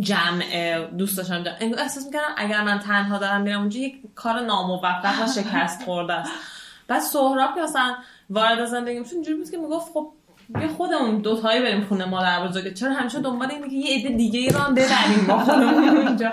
جمع 0.00 0.78
دوست 0.98 1.16
داشتم. 1.16 1.44
احساس 1.60 2.06
می‌کردم 2.06 2.34
اگر 2.36 2.62
من 2.62 2.78
تنها 2.78 3.18
دارم 3.18 3.40
میرم 3.40 3.60
اونجا 3.60 3.80
یک 3.80 3.94
کار 4.14 4.40
ناموفق 4.40 5.22
و 5.22 5.26
شکست 5.26 5.82
خورده 5.82 6.12
است. 6.12 6.32
بعد 6.88 7.00
سهراب 7.00 7.54
که 7.54 7.60
مثلا 7.60 7.94
وارد 8.30 8.64
زندگی 8.64 8.98
میشون 8.98 9.14
اینجوری 9.14 9.36
بود 9.36 9.50
که 9.50 9.56
می‌گفت 9.56 9.92
خب 9.92 10.12
بیا 10.48 10.68
خودمون 10.68 11.18
دو 11.18 11.40
تایی 11.40 11.62
بریم 11.62 11.84
خونه 11.84 12.04
مادر 12.04 12.46
بزرگ. 12.46 12.74
چرا 12.74 12.92
همیشه 12.92 13.20
دنبال 13.20 13.50
اینه 13.50 13.68
که 13.68 13.76
یه 13.76 13.98
عده 13.98 14.16
دیگه 14.16 14.40
ای 14.40 14.48
رو 14.48 14.60
ببریم 14.60 15.26
با 15.28 15.38
خودمون 15.38 15.88
اونجا 15.88 16.32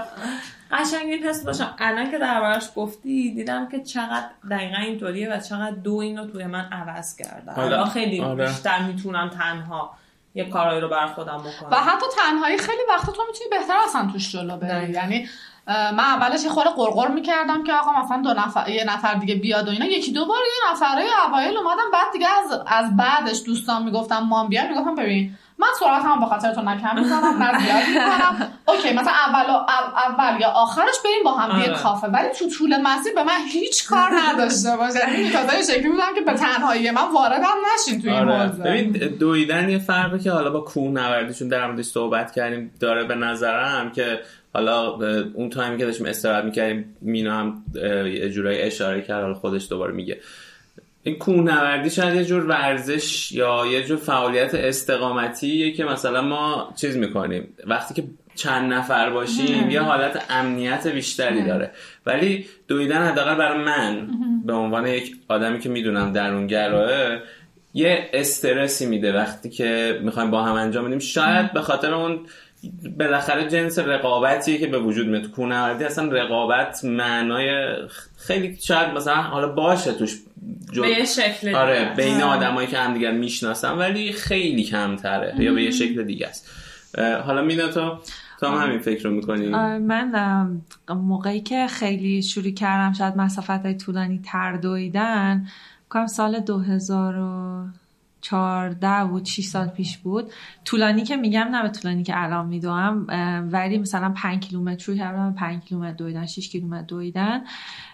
قشنگ 0.72 1.10
این 1.10 1.24
حس 1.24 1.44
داشتم. 1.44 1.76
الان 1.80 2.12
که 2.12 2.18
دربارش 2.18 2.70
گفتی 2.76 3.32
دیدم 3.32 3.68
که 3.68 3.84
چقدر 3.84 4.30
دقیقا 4.52 4.78
اینطوریه 4.78 5.34
و 5.34 5.40
چقدر 5.40 5.72
دو 5.72 5.96
اینو 5.96 6.28
توی 6.28 6.46
من 6.46 6.70
عوض 6.72 7.16
کرده 7.16 7.52
حالا 7.52 7.86
خیلی 7.86 8.22
آره. 8.22 8.48
بیشتر 8.48 8.82
می‌تونم 8.82 9.30
تنها 9.30 9.92
یه 10.36 10.50
کارایی 10.50 10.82
رو 10.82 10.90
بر 10.90 11.08
خودم 11.08 11.38
بکنم. 11.38 11.70
و 11.72 11.76
حتی 11.76 12.06
تنهایی 12.18 12.58
خیلی 12.58 12.82
وقت 12.90 13.06
تو 13.06 13.24
می‌تونی 13.28 13.50
بهتر 13.52 13.78
اصلا 13.86 14.10
توش 14.12 14.32
جلو 14.32 14.58
بری. 14.58 14.92
یعنی 14.92 15.30
من 15.68 16.00
اولش 16.00 16.44
یه 16.44 16.50
خورده 16.50 16.70
قرقر 16.70 17.08
می‌کردم 17.08 17.64
که 17.64 17.74
آقا 17.74 17.92
مثلا 17.92 18.22
دو 18.22 18.34
نفر 18.34 18.70
یه 18.70 18.84
نفر 18.84 19.14
دیگه 19.14 19.36
بیاد 19.36 19.68
و 19.68 19.72
اینا. 19.72 19.86
یکی 19.86 20.12
دو 20.12 20.26
بار 20.26 20.38
یه 20.38 20.72
نفره 20.72 21.06
اوایل 21.28 21.58
اومدم 21.58 21.92
بعد 21.94 22.12
دیگه 22.14 22.28
از 22.28 22.62
از 22.68 22.98
بعدش 22.98 23.44
دوستان 23.46 23.84
می‌گفتم 23.84 24.20
مام 24.20 24.48
بیا 24.48 24.68
می‌گفتم 24.68 24.96
ببین 24.96 25.38
من 25.60 25.68
سرعت 25.80 26.06
هم 26.06 26.20
به 26.20 26.26
خاطر 26.26 26.54
تو 26.54 26.62
نکم 26.62 27.00
می‌زنم 27.00 27.44
نه 27.44 27.60
زیاد 27.60 27.84
می‌کنم. 27.88 28.54
اوکی 28.68 28.94
مثلا 28.94 29.14
اول 29.28 29.50
اول 29.98 30.42
یا 30.42 30.50
آخرش 30.50 30.96
بریم 31.04 31.24
با 31.24 31.32
هم 31.32 31.60
یه 31.60 31.66
آره. 31.66 31.78
کافه. 31.78 32.08
ولی 32.08 32.28
تو 32.40 32.50
طول 32.50 32.82
مسیر 32.82 33.14
به 33.14 33.24
من 33.24 33.46
هیچ 33.52 33.88
کار 33.88 34.10
نداشته 34.14 34.78
باشه 34.78 35.00
این 35.16 35.32
تازه 35.32 35.74
شکلی 35.74 35.90
بودم 35.90 36.16
که 36.16 36.22
به 36.22 36.34
تنهایی 36.34 36.92
من 36.92 37.12
واردم 37.14 37.46
نشین 37.74 38.02
تو 38.02 38.08
این 38.08 38.18
آره. 38.18 38.48
موضوع. 38.48 38.66
ببین 38.66 38.92
دویدن 38.92 39.70
یه 39.70 39.80
فرقی 39.80 40.20
که 40.20 40.32
حالا 40.32 40.50
با 40.50 40.60
کوه 40.60 40.92
نوردیشون 40.92 41.48
در 41.48 41.68
موردش 41.68 41.86
صحبت 41.86 42.32
کردیم 42.32 42.72
داره 42.80 43.04
به 43.04 43.16
نظرم 43.16 43.92
که 43.92 44.20
حالا 44.54 44.92
اون 45.34 45.50
تایمی 45.50 45.78
که 45.78 45.86
داشتیم 45.86 46.06
استراحت 46.06 46.44
می‌کردیم 46.44 46.98
مینا 47.02 47.34
هم 47.38 47.64
یه 48.06 48.30
جورایی 48.30 48.62
اشاره 48.62 49.02
کرد 49.02 49.22
حالا 49.22 49.34
خودش 49.34 49.70
دوباره 49.70 49.94
میگه. 49.94 50.20
این 51.08 51.16
کوهنوردی 51.16 51.90
شاید 51.90 52.16
یه 52.16 52.26
جور 52.26 52.46
ورزش 52.46 53.32
یا 53.32 53.66
یه 53.72 53.84
جور 53.84 53.98
فعالیت 53.98 54.56
استقامتیه 54.56 55.72
که 55.72 55.84
مثلا 55.84 56.22
ما 56.22 56.74
چیز 56.82 56.98
می‌کنیم. 56.98 57.48
وقتی 57.66 57.94
که 57.94 58.04
چند 58.36 58.74
نفر 58.74 59.10
باشیم 59.10 59.70
یه 59.70 59.82
حالت 59.82 60.26
امنیت 60.30 60.88
بیشتری 60.88 61.44
داره. 61.44 61.72
ولی 62.06 62.46
دویدن 62.68 63.08
حداقل 63.08 63.36
برای 63.36 63.64
من 63.64 64.08
به 64.46 64.54
عنوان 64.54 64.88
یک 64.88 65.16
آدمی 65.28 65.60
که 65.60 65.70
می‌دونم 65.70 66.14
درونگراه 66.14 67.20
یه 67.74 68.10
استرسی 68.14 68.86
میده 68.86 69.14
وقتی 69.14 69.50
که 69.50 70.00
می‌خوایم 70.04 70.32
با 70.32 70.44
هم 70.44 70.56
انجام 70.56 70.86
بدیم. 70.86 71.00
شاید 71.00 71.54
به 71.54 71.62
خاطر 71.62 71.94
اون 71.94 72.20
بالاخره 73.00 73.48
جنس 73.48 73.80
رقابتیه 73.80 74.58
که 74.58 74.68
به 74.68 74.80
وجود 74.80 75.08
میاد. 75.08 75.28
کوهنوردی 75.28 75.84
اصلا 75.84 76.12
رقابت 76.12 76.86
معنای 76.86 77.76
خیلی 78.18 78.58
شاید 78.62 78.90
مثلا 78.90 79.16
حالا 79.16 79.48
باشه 79.48 79.94
توش. 79.94 80.18
جو... 80.72 80.82
به 80.82 80.90
یه 80.90 81.06
شکل 81.06 81.56
آره 81.56 81.94
بین 81.98 82.22
آدمایی 82.22 82.68
که 82.68 82.78
همدیگر 82.78 83.12
می‌شناسن 83.12 83.72
ولی 83.72 84.12
خیلی 84.12 84.64
کمتره. 84.64 85.36
یا 85.40 85.54
به 85.54 85.64
یه 85.64 85.72
شکل 85.72 86.04
دیگه 86.04 86.28
است. 86.28 86.50
حالا 87.26 87.42
مینا 87.42 87.68
تو 87.68 88.00
تو 88.40 88.48
هم 88.48 88.68
همین 88.68 88.80
فکر 88.80 89.04
رو 89.04 89.12
می‌کنی؟ 89.16 89.48
من 89.78 90.62
موقعی 90.90 91.42
که 91.42 91.68
خیلی 91.68 92.22
شروع 92.22 92.52
کردم 92.52 92.94
شاید 92.94 93.18
مسافت 93.18 93.50
های 93.50 93.74
طولانی 93.74 94.22
تر 94.24 94.58
دویدن 94.58 95.48
کنم 95.90 96.08
سال 96.08 96.40
2000 96.40 97.16
چهارده 98.30 99.06
بود 99.06 99.26
6 99.26 99.46
سال 99.46 99.68
پیش 99.68 99.98
بود. 99.98 100.32
طولانی 100.66 101.04
که 101.04 101.16
میگم 101.16 101.48
نه 101.52 101.64
به 101.64 101.70
طولانی 101.70 102.04
که 102.04 102.24
الان 102.24 102.48
میدوم 102.48 103.08
ولی 103.52 103.78
مثلا 103.78 104.10
5 104.10 104.40
کیلومتر 104.40 104.84
شروع 104.84 104.98
کردم 104.98 105.34
5 105.34 105.64
کیلومتر 105.64 105.94
دویدن 105.94 106.26
6 106.26 106.50
کیلومتر 106.50 106.84
دویدن 106.84 107.42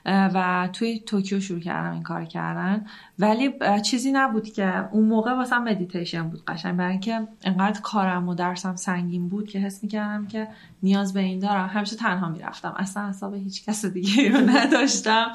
و 0.06 0.70
توی 0.74 1.00
توکیو 1.00 1.40
شروع 1.40 1.60
کردم 1.60 1.92
این 1.92 2.04
کار 2.04 2.26
کردن. 2.26 2.86
ولی 3.20 3.54
چیزی 3.84 4.12
نبود 4.12 4.54
که 4.54 4.90
اون 4.92 5.06
موقع 5.06 5.34
واسه 5.34 5.60
مدیتیشن 5.60 6.30
بود 6.30 6.46
قشنگ. 6.46 6.78
برای 6.78 6.92
اینکه 6.92 7.28
انقدر 7.44 7.82
کارم 7.82 8.30
و 8.30 8.36
درسم 8.36 8.76
سنگین 8.76 9.30
بود 9.30 9.50
که 9.50 9.60
حس 9.60 9.84
می‌کردم 9.84 10.28
که 10.28 10.48
نیاز 10.84 11.14
به 11.14 11.20
این 11.20 11.40
دارم. 11.40 11.68
همیشه 11.68 11.96
تنها 11.96 12.30
می‌رفتم. 12.30 12.74
اصلا 12.78 13.10
حساب 13.10 13.34
هیچ 13.34 13.66
کس 13.66 13.86
دیگه 13.86 14.32
رو 14.32 14.38
نداشتم. 14.56 15.32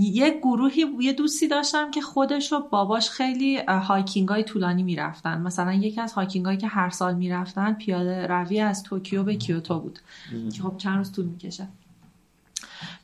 یه 0.00 0.38
گروهی 0.42 0.84
یه 1.00 1.12
دوستی 1.12 1.48
داشتم 1.48 1.90
که 1.90 2.00
خودش 2.00 2.52
و 2.52 2.60
باباش 2.70 3.10
خیلی 3.10 3.56
hiking 3.68 4.28
های 4.28 4.44
طولانی 4.44 4.82
می‌رفتن. 4.82 5.40
مثلا 5.40 5.72
یکی 5.72 6.00
از 6.00 6.12
hiking 6.12 6.46
هایی 6.46 6.58
که 6.58 6.66
هر 6.66 6.90
سال 6.90 7.14
می‌رفتن 7.14 7.72
پیاده 7.72 8.26
روی 8.26 8.60
از 8.60 8.82
توکیو 8.82 9.22
به 9.22 9.36
کیوتو 9.36 9.80
بود. 9.80 9.98
که 10.54 10.62
خب 10.62 10.76
چند 10.76 10.96
روز 10.96 11.12
طول 11.12 11.24
می‌کشه. 11.26 11.68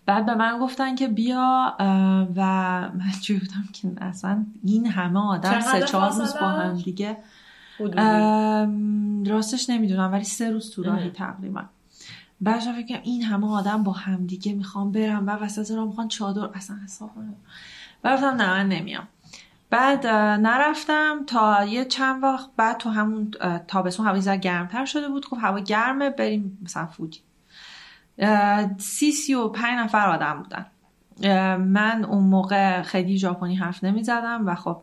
بعد 0.06 0.26
به 0.26 0.34
من 0.34 0.58
گفتن 0.58 0.94
که 0.94 1.08
بیا 1.08 1.74
و 2.36 2.42
من 2.94 3.10
بودم 3.28 3.68
که 3.72 4.04
اصلا 4.04 4.46
این 4.64 4.86
همه 4.86 5.20
آدم 5.20 5.60
سه 5.60 5.82
چهار 5.82 6.12
روز 6.12 6.34
با 6.34 6.48
هم 6.48 6.76
دیگه. 6.76 7.16
راستش 9.26 9.70
نمی‌دونم 9.70 10.12
ولی 10.12 10.24
سه 10.24 10.50
روز 10.50 10.70
تو 10.70 10.82
راهی 10.82 11.10
تقریبا. 11.10 11.62
بعد 12.40 12.60
فکر 12.60 12.86
کنم 12.86 13.00
این 13.02 13.22
همه 13.22 13.46
آدم 13.46 13.82
با 13.82 13.92
همدیگه 13.92 14.52
می‌خوام 14.52 14.92
برم 14.92 15.26
و 15.26 15.30
وسط 15.30 15.70
را 15.70 15.86
می‌خوان 15.86 16.08
چادر 16.08 16.48
اصلا 16.54 16.76
حساب 16.84 17.14
کنم 17.14 17.34
گفتم 18.04 18.26
نه 18.26 18.50
من 18.50 18.68
نمیام. 18.68 19.08
بعد 19.70 20.06
نرفتم 20.06 21.24
تا 21.26 21.64
یه 21.64 21.84
چند 21.84 22.22
وقت 22.22 22.48
بعد 22.56 22.76
تو 22.76 22.90
همون 22.90 23.30
تابستون 23.68 24.06
هوا 24.06 24.20
ذره 24.20 24.36
گرمتر 24.36 24.84
شده 24.84 25.08
بود. 25.08 25.24
خب 25.24 25.36
هوا 25.40 25.58
گرمه 25.58 26.10
بریم 26.10 26.58
مثلا 26.64 26.86
فوجی. 26.86 27.20
سی 28.78 29.12
سی 29.12 29.34
و 29.34 29.48
پنج 29.48 29.78
نفر 29.78 30.08
آدم 30.08 30.42
بودن. 30.42 30.66
من 31.56 32.04
اون 32.04 32.24
موقع 32.24 32.82
خیلی 32.82 33.18
ژاپنی 33.18 33.54
حرف 33.54 33.84
نمی 33.84 34.02
زدم 34.02 34.42
و 34.46 34.54
خب 34.54 34.82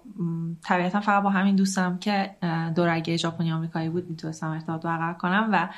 طبیعتا 0.63 0.99
فقط 0.99 1.23
با 1.23 1.29
همین 1.29 1.55
دوستم 1.55 1.97
که 1.97 2.35
دورگه 2.75 3.17
ژاپنی 3.17 3.51
آمریکایی 3.51 3.89
بود 3.89 4.09
می‌تونستم 4.09 4.47
ارتباط 4.47 4.81
برقرار 4.81 5.13
کنم 5.13 5.49
و 5.51 5.69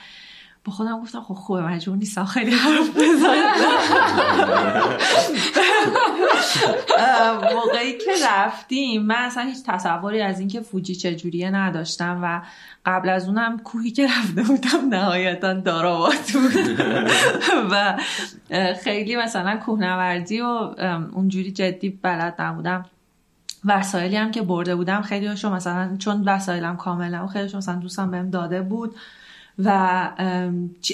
با 0.65 0.71
خودم 0.71 1.01
گفتم 1.01 1.21
خب 1.21 1.33
خوبه 1.33 1.61
مجبور 1.61 1.97
نیستم 1.97 2.25
خیلی 2.25 2.51
حرف 2.51 2.89
بزنم. 2.89 3.53
موقعی 7.53 7.97
که 7.97 8.11
رفتیم 8.27 9.01
من 9.01 9.15
اصلا 9.15 9.43
هیچ 9.43 9.57
تصوری 9.65 10.21
از 10.21 10.39
اینکه 10.39 10.61
فوجی 10.61 10.95
چجوریه 10.95 11.49
نداشتم 11.49 12.19
و 12.23 12.41
قبل 12.85 13.09
از 13.09 13.27
اونم 13.27 13.59
کوهی 13.59 13.91
که 13.91 14.07
رفته 14.07 14.43
بودم 14.43 14.89
نهایتا 14.89 15.53
داراباد 15.53 16.13
بود. 16.33 16.79
و 17.71 17.97
خیلی 18.83 19.15
مثلا 19.15 19.57
کوهنوردی 19.57 20.41
و 20.41 20.45
اونجوری 21.13 21.51
جدی 21.51 21.89
بلد 21.89 22.41
نبودم. 22.41 22.85
وسایلی 23.65 24.15
هم 24.15 24.31
که 24.31 24.41
برده 24.41 24.75
بودم 24.75 25.01
خیلی 25.01 25.27
هاشو 25.27 25.49
مثلا 25.49 25.97
چون 25.99 26.23
وسایلم 26.23 26.77
کاملا 26.77 27.23
و 27.23 27.27
خیلیشو 27.27 27.57
مثلا 27.57 27.75
دوستم 27.75 28.11
بهم 28.11 28.29
داده 28.29 28.61
بود. 28.61 28.95
و 29.59 29.69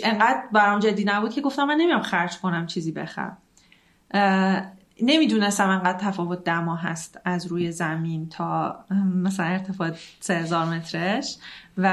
انقدر 0.03 0.44
برام 0.52 0.80
جدی 0.80 1.03
نبود 1.03 1.34
که 1.34 1.41
گفتم 1.41 1.64
من 1.64 1.76
نمیام 1.76 2.02
خرج 2.02 2.38
کنم 2.38 2.65
چیزی 2.65 2.91
بخرم. 2.91 3.38
نمی‌دونستم 5.02 5.69
انقدر 5.69 5.98
تفاوت 5.98 6.44
دما 6.44 6.76
هست 6.76 7.19
از 7.26 7.48
روی 7.48 7.72
زمین 7.72 8.30
تا 8.30 8.80
مثلا 9.15 9.45
ارتفاع 9.45 9.91
3000 10.19 10.65
مترش 10.65 11.38
و 11.77 11.88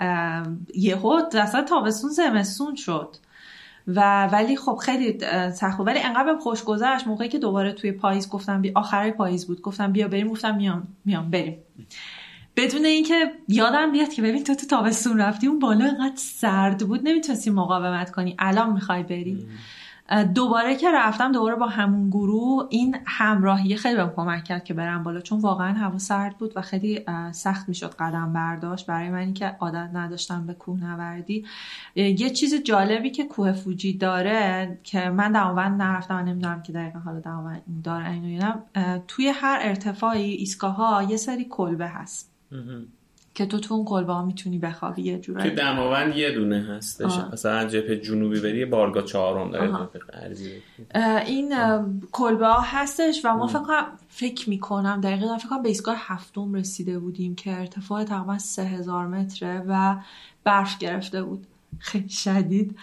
ام، 0.00 0.66
یهو 0.74 1.20
اصلا 1.34 1.62
تابستون 1.62 2.10
زمستون 2.10 2.74
شد. 2.74 3.16
و 3.86 4.26
ولی 4.26 4.56
خب 4.56 4.78
خیلی 4.82 5.18
سخت 5.52 5.80
ولی 5.80 5.98
انقدر 5.98 6.24
بهم 6.24 6.38
خوش 6.38 6.64
گذشت 6.64 7.06
موقعی 7.06 7.28
که 7.28 7.38
دوباره 7.38 7.72
توی 7.72 7.92
پاییز 7.92 8.28
گفتم 8.28 8.60
بیا 8.62 8.72
آخرای 8.74 9.12
پاییز 9.12 9.46
بود. 9.46 9.60
گفتم 9.60 9.92
بیا 9.92 10.08
بریم 10.08 10.28
گفتم 10.28 10.54
میام 10.54 10.88
میام 11.04 11.30
بریم. 11.30 11.58
بدون 12.56 12.84
اینکه 12.84 13.32
یادم 13.48 13.92
بیاد 13.92 14.08
که 14.08 14.22
ببین 14.22 14.44
تو 14.44 14.54
تو 14.54 14.66
تابستون 14.66 15.18
رفتی 15.18 15.46
اون 15.46 15.58
بالا 15.58 15.84
انقدر 15.84 16.16
سرد 16.16 16.86
بود 16.86 17.08
نمی‌تونستی 17.08 17.50
مقاومت 17.50 18.10
کنی. 18.10 18.36
الان 18.38 18.72
می‌خوای 18.72 19.02
بری. 19.02 19.46
دوباره 20.34 20.76
که 20.76 20.90
رفتم 20.94 21.32
دوباره 21.32 21.56
با 21.56 21.66
همون 21.66 22.10
گروه 22.10 22.66
این 22.70 22.96
همراهی 23.06 23.76
خیلی 23.76 23.96
بهم 23.96 24.12
کمک 24.16 24.44
کرد 24.44 24.64
که 24.64 24.74
برم 24.74 25.02
بالا 25.02 25.20
چون 25.20 25.40
واقعا 25.40 25.72
هوا 25.72 25.98
سرد 25.98 26.38
بود 26.38 26.52
و 26.56 26.62
خیلی 26.62 27.04
سخت 27.32 27.68
می‌شد 27.68 27.94
قدم 27.94 28.32
برداشت. 28.32 28.86
برای 28.86 29.10
منی 29.10 29.32
که 29.32 29.46
عادت 29.46 29.90
نداشتم 29.94 30.46
به 30.46 30.54
کوهنوردی 30.54 31.44
اه، 31.96 32.06
یه 32.06 32.30
چیز 32.30 32.54
جالبی 32.54 33.10
که 33.10 33.24
کوه 33.24 33.52
فوجی 33.52 33.92
داره 33.92 34.78
که 34.82 35.10
من 35.10 35.32
دماوند 35.32 35.82
نرفتم 35.82 36.16
و 36.16 36.22
نمی‌دونم 36.22 36.62
که 36.62 36.72
دقیقا 36.72 36.98
حالا 36.98 37.20
دماوند 37.20 37.62
داره 37.84 38.10
اینو 38.10 38.52
توی 39.08 39.28
هر 39.28 39.58
ارتفاعی 39.62 40.32
ایستگاه 40.32 41.10
یه 41.10 41.16
سری 41.16 41.44
کلبه 41.44 41.88
هست. 41.88 42.31
که 43.34 43.46
تو 43.46 43.58
تو 43.60 43.74
اون 43.74 43.84
کلبه 43.84 44.12
ها 44.12 44.24
می‌تونی 44.24 44.58
بخوابی 44.58 45.02
یه 45.02 45.18
جورایی. 45.18 45.50
دماوند 45.50 46.16
یه 46.16 46.30
دونه 46.30 46.60
هستش. 46.62 47.12
مثلا 47.32 47.64
جبهه 47.64 47.96
جنوبی 47.96 48.40
بری 48.40 48.58
یه 48.58 48.66
بارگاه 48.66 49.04
چهارم 49.04 49.50
داره 49.50 49.88
این 51.26 51.52
اه، 51.52 51.86
کلبه 52.12 52.46
ها 52.46 52.60
هستش 52.60 53.20
و 53.24 53.36
ما 53.36 53.46
فکر 53.46 53.58
کنم 53.62 53.86
فکر 54.08 54.50
می‌کنم 54.50 55.00
دقیقا 55.00 55.38
فکر 55.38 55.48
کنم 55.48 55.62
به 55.62 55.68
ایستگاه 55.68 55.96
هفتم 55.98 56.54
رسیده 56.54 56.98
بودیم 56.98 57.34
که 57.34 57.58
ارتفاع 57.58 58.04
تقریبا 58.04 58.38
سه 58.38 58.62
هزار 58.62 59.06
متره 59.06 59.64
و 59.68 59.96
برف 60.44 60.78
گرفته 60.78 61.22
بود. 61.22 61.46
خیلی 61.78 62.08
شدید. 62.08 62.76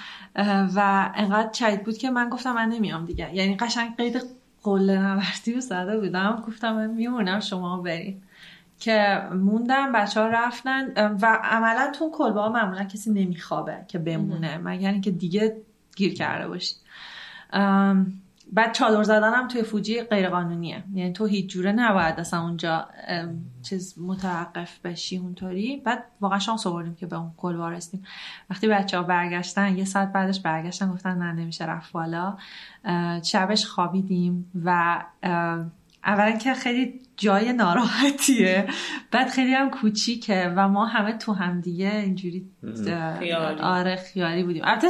و 0.75 1.11
انقدر 1.15 1.53
شدید 1.53 1.83
بود 1.83 1.97
که 1.97 2.09
من 2.09 2.29
گفتم 2.29 2.53
من 2.55 2.69
نمیام 2.69 3.05
دیگه. 3.05 3.35
یعنی 3.35 3.55
قشنگ 3.55 3.97
قید 3.97 4.21
قله 4.63 5.01
نوردی 5.01 5.53
رو 5.53 5.61
زده 5.61 5.99
بودم. 5.99 6.43
گفتم 6.47 6.75
من 6.75 6.89
میمونم 6.89 7.39
شما 7.39 7.81
بریم 7.81 8.23
که 8.79 9.21
موندم 9.33 9.91
بچه 9.91 10.21
ها 10.21 10.27
رفتن 10.27 10.93
و 11.21 11.39
عملا 11.43 11.91
تو 11.91 12.11
کلبه 12.13 12.41
ها 12.41 12.49
معمولا 12.49 12.83
کسی 12.83 13.11
نمیخوابه 13.11 13.85
که 13.87 13.99
بمونه. 13.99 14.57
مگر 14.57 14.91
اینکه 14.91 15.11
دیگه 15.11 15.57
گیر 15.95 16.13
کرده 16.13 16.47
باشی. 16.47 16.75
بعد 18.53 18.73
چادر 18.73 19.03
زدنم 19.03 19.47
توی 19.47 19.63
فوجی 19.63 20.01
غیر 20.01 20.29
قانونیه 20.29 20.83
یعنی 20.93 21.13
تو 21.13 21.25
هیچ 21.25 21.49
جوره 21.49 21.71
نباید 21.71 22.19
اصلا 22.19 22.41
اونجا 22.41 22.87
چیز 23.61 23.99
متوقف 23.99 24.79
بشی 24.79 25.17
اونطوری. 25.17 25.81
بعد 25.85 26.03
واقعا 26.21 26.39
شانس 26.39 26.67
آوردیم 26.67 26.95
که 26.95 27.05
به 27.05 27.15
اون 27.15 27.31
کلبه 27.37 27.69
رسیدیم. 27.69 28.05
وقتی 28.49 28.67
بچه 28.67 28.97
ها 28.97 29.03
برگشتن 29.03 29.77
یه 29.77 29.85
ساعت 29.85 30.13
بعدش 30.13 30.39
برگشتن 30.39 30.91
گفتن 30.91 31.17
نه 31.17 31.31
نمیشه 31.33 31.65
رفت 31.65 31.91
بالا. 31.91 32.37
شبش 33.23 33.65
خوابیدیم 33.65 34.51
و 34.65 35.03
اولا 36.05 36.31
که 36.31 36.53
خیلی 36.53 37.01
جای 37.17 37.53
ناراحتیه. 37.53 38.67
بعد 39.11 39.29
خیلی 39.29 39.53
هم 39.53 39.69
کوچیکه 39.69 40.53
و 40.55 40.67
ما 40.67 40.85
همه 40.85 41.13
تو 41.13 41.33
هم 41.33 41.61
دیگه 41.61 41.95
اینجوری 41.95 42.49
خیالی. 43.19 43.61
آره 43.61 43.95
خیالی 43.95 44.43
بودیم. 44.43 44.61
البته 44.65 44.87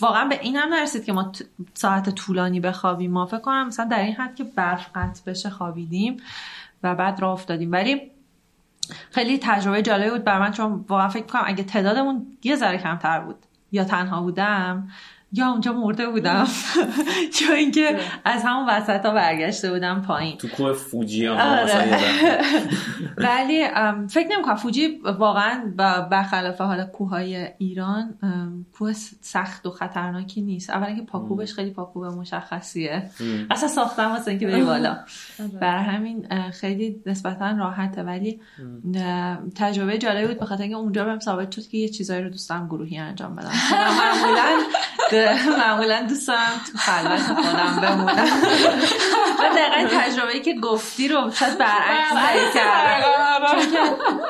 واقعا 0.00 0.24
به 0.24 0.40
این 0.40 0.56
هم 0.56 0.74
نرسید 0.74 1.04
که 1.04 1.12
ما 1.12 1.32
ساعت 1.74 2.10
طولانی 2.10 2.60
بخوابیم. 2.60 3.10
ما 3.10 3.26
فکر 3.26 3.38
کنم 3.38 3.66
مثلا 3.66 3.84
در 3.84 4.00
این 4.00 4.14
حد 4.14 4.34
که 4.34 4.44
برف 4.44 4.90
قطع 4.94 5.22
بشه 5.26 5.50
خوابیدیم 5.50 6.16
و 6.82 6.94
بعد 6.94 7.20
راه 7.20 7.32
افتادیم. 7.32 7.72
ولی 7.72 8.10
خیلی 9.10 9.38
تجربه 9.42 9.82
جالبی 9.82 10.10
بود 10.10 10.24
بر 10.24 10.38
من 10.38 10.50
چون 10.50 10.84
واقعا 10.88 11.08
فکر 11.08 11.26
کنم 11.26 11.42
اگه 11.46 11.64
تعدادمون 11.64 12.26
یه 12.42 12.56
ذره 12.56 12.78
کمتر 12.78 13.20
بود 13.20 13.36
یا 13.72 13.84
تنها 13.84 14.22
بودم 14.22 14.88
یا 15.32 15.50
اونجا 15.50 15.72
مرده 15.72 16.08
بودم. 16.08 16.46
چون 17.38 17.56
اینکه 17.56 17.98
از 18.24 18.42
همون 18.44 18.68
وسط 18.68 19.06
ها 19.06 19.14
برگشته 19.14 19.72
بودم 19.72 20.02
پایین. 20.06 20.36
تو 20.36 20.48
کوه 20.48 20.72
فوجی 20.72 21.26
هم 21.26 21.32
آره. 21.36 21.98
ولی 23.16 23.64
فکر 24.08 24.28
نمی 24.32 24.42
کنم. 24.44 24.54
فوجی 24.56 24.88
واقعا 25.18 25.72
با- 25.78 26.00
برخلاف 26.10 26.60
حالا 26.60 26.84
کوههای 26.86 27.48
ایران 27.58 28.14
کوه 28.72 28.92
سخت 29.20 29.66
و 29.66 29.70
خطرناکی 29.70 30.40
نیست. 30.40 30.70
اولا 30.70 30.94
که 30.94 31.02
پاکوبش 31.02 31.52
خیلی 31.54 31.70
پاکوب 31.70 32.04
مشخصیه. 32.04 33.10
اصلا 33.50 33.68
ساختن 33.68 34.04
واسه 34.06 34.30
اینکه 34.30 34.46
بری 34.46 34.62
بالا. 34.62 34.96
برای 35.60 35.84
همین 35.84 36.26
اه، 36.30 36.50
خیلی 36.50 37.02
نسبتا 37.06 37.50
راحته. 37.50 38.02
ولی 38.02 38.40
تجربه 39.54 39.98
جالبی 39.98 40.26
بود. 40.26 40.38
به 40.38 40.46
خاطر 40.46 40.62
اینکه 40.62 40.76
اونجا 40.78 41.04
بهم 41.04 41.18
ثابت 41.18 41.50
شد 41.52 41.66
که 41.68 41.78
یه 41.78 41.88
چیزایی 41.88 42.22
رو 42.22 42.30
دوستم 42.30 42.66
گروهی 42.66 42.98
انجام 42.98 43.34
بدم. 43.36 43.50
معمولا 43.72 44.62
معمولا 45.58 46.06
دوست 46.08 46.28
دارم 46.28 46.60
تو 46.72 46.78
خلوت 46.78 47.20
خودم 47.20 47.80
بمونم 47.82 48.26
و 49.38 49.54
دقیقا 49.56 49.76
این 49.76 49.88
تجربه 49.88 50.40
که 50.40 50.54
گفتی 50.62 51.08
رو 51.08 51.30
شاید 51.30 51.58
برعکس 51.58 52.52
که 52.52 52.60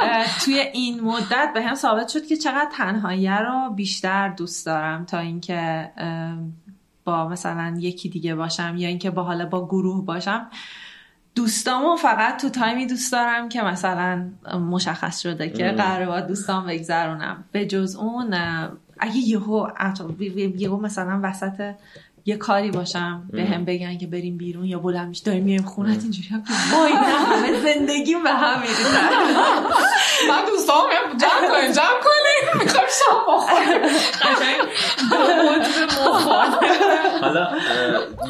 اه، 0.01 0.39
توی 0.45 0.59
این 0.59 1.01
مدت 1.01 1.51
به 1.55 1.63
هم 1.63 1.75
ثابت 1.75 2.09
شد 2.09 2.27
که 2.27 2.37
چقدر 2.37 2.69
تنهایی 2.73 3.29
رو 3.29 3.71
بیشتر 3.71 4.29
دوست 4.29 4.67
دارم 4.67 5.05
تا 5.05 5.19
اینکه 5.19 5.91
با 7.05 7.29
مثلا 7.29 7.75
یکی 7.79 8.09
دیگه 8.09 8.35
باشم 8.35 8.75
یا 8.77 8.89
اینکه 8.89 9.11
با 9.11 9.23
حالا 9.23 9.47
با 9.47 9.67
گروه 9.67 10.05
باشم. 10.05 10.47
دوستامو 11.35 11.97
فقط 11.97 12.41
تو 12.41 12.49
تایمی 12.49 12.87
دوست 12.87 13.13
دارم 13.13 13.49
که 13.49 13.63
مثلا 13.63 14.29
مشخص 14.71 15.21
شده 15.21 15.51
که 15.51 15.69
ام. 15.69 15.77
قراره 15.77 16.07
با 16.07 16.21
دوستام 16.21 16.67
بگذرونم. 16.67 17.45
به 17.53 17.67
جز 17.67 17.97
اون 17.97 18.35
اگه 19.01 19.17
یهو 19.17 19.69
یهو 20.57 20.81
مثلا 20.81 21.21
وسط 21.23 21.75
یه 22.29 22.37
کاری 22.37 22.71
باشم 22.71 23.29
به 23.33 23.45
هم 23.45 23.65
بگن 23.65 23.99
که 23.99 24.07
بریم 24.07 24.39
بیرون 24.39 24.65
یا 24.65 24.79
بلند 24.79 25.09
میشه 25.09 25.25
داریم 25.25 25.45
میریم 25.45 25.63
خونت 25.63 26.03
اینجوری 26.03 26.29
هم 26.29 26.43
وای 26.73 26.93
نه 26.93 26.99
همه 26.99 27.61
زندگیم 27.61 28.23
به 28.23 28.31
هم 28.31 28.61
میریزه. 28.61 28.83
من 30.31 30.45
دوستام 30.47 30.83
میگم 30.89 31.19
جمع 31.19 31.49
کنیم 31.49 31.73
جمع 31.73 32.01
کنیم. 32.03 32.65
می‌خوایم 32.65 32.87
شام 32.99 33.37
بخوریم. 33.37 33.81
حالا 37.21 37.49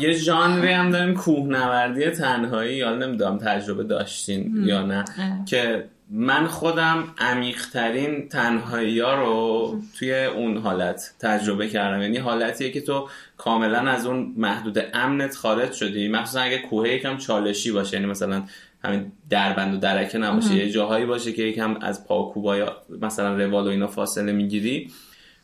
یه 0.00 0.12
ژانری 0.12 0.72
هم 0.72 0.90
داریم 0.90 1.14
کوهنوردی 1.14 2.10
تنهایی. 2.10 2.82
حالا 2.82 3.06
نمی‌دونم 3.06 3.38
تجربه 3.38 3.84
داشتین 3.84 4.62
یا 4.64 4.82
نه. 4.82 5.04
که 5.46 5.88
من 6.10 6.46
خودم 6.46 7.14
عمیقترین 7.18 8.28
تنهایی 8.28 9.00
ها 9.00 9.14
رو 9.14 9.74
توی 9.98 10.24
اون 10.24 10.56
حالت 10.56 11.14
تجربه 11.20 11.68
کردم. 11.68 12.02
یعنی 12.02 12.16
حالتیه 12.16 12.70
که 12.70 12.80
تو 12.80 13.08
کاملا 13.36 13.78
از 13.78 14.06
اون 14.06 14.34
محدود 14.36 14.78
امنت 14.94 15.36
خارج 15.36 15.72
شدی. 15.72 16.08
مخصوصا 16.08 16.40
اگه 16.40 16.58
کوه 16.58 16.88
یکم 16.88 17.16
چالشی 17.16 17.72
باشه 17.72 17.96
یعنی 17.96 18.06
مثلا 18.06 18.42
همین 18.84 19.12
دربند 19.30 19.74
و 19.74 19.76
درکه 19.76 20.18
نباشه 20.18 20.54
یه 20.54 20.70
جاهایی 20.70 21.06
باشه 21.06 21.32
که 21.32 21.42
یکم 21.42 21.76
از 21.80 22.06
پاکوبا 22.06 22.56
یا 22.56 22.76
مثلا 23.00 23.36
روال 23.36 23.66
و 23.66 23.70
اینا 23.70 23.86
فاصله 23.86 24.32
می‌گیری. 24.32 24.90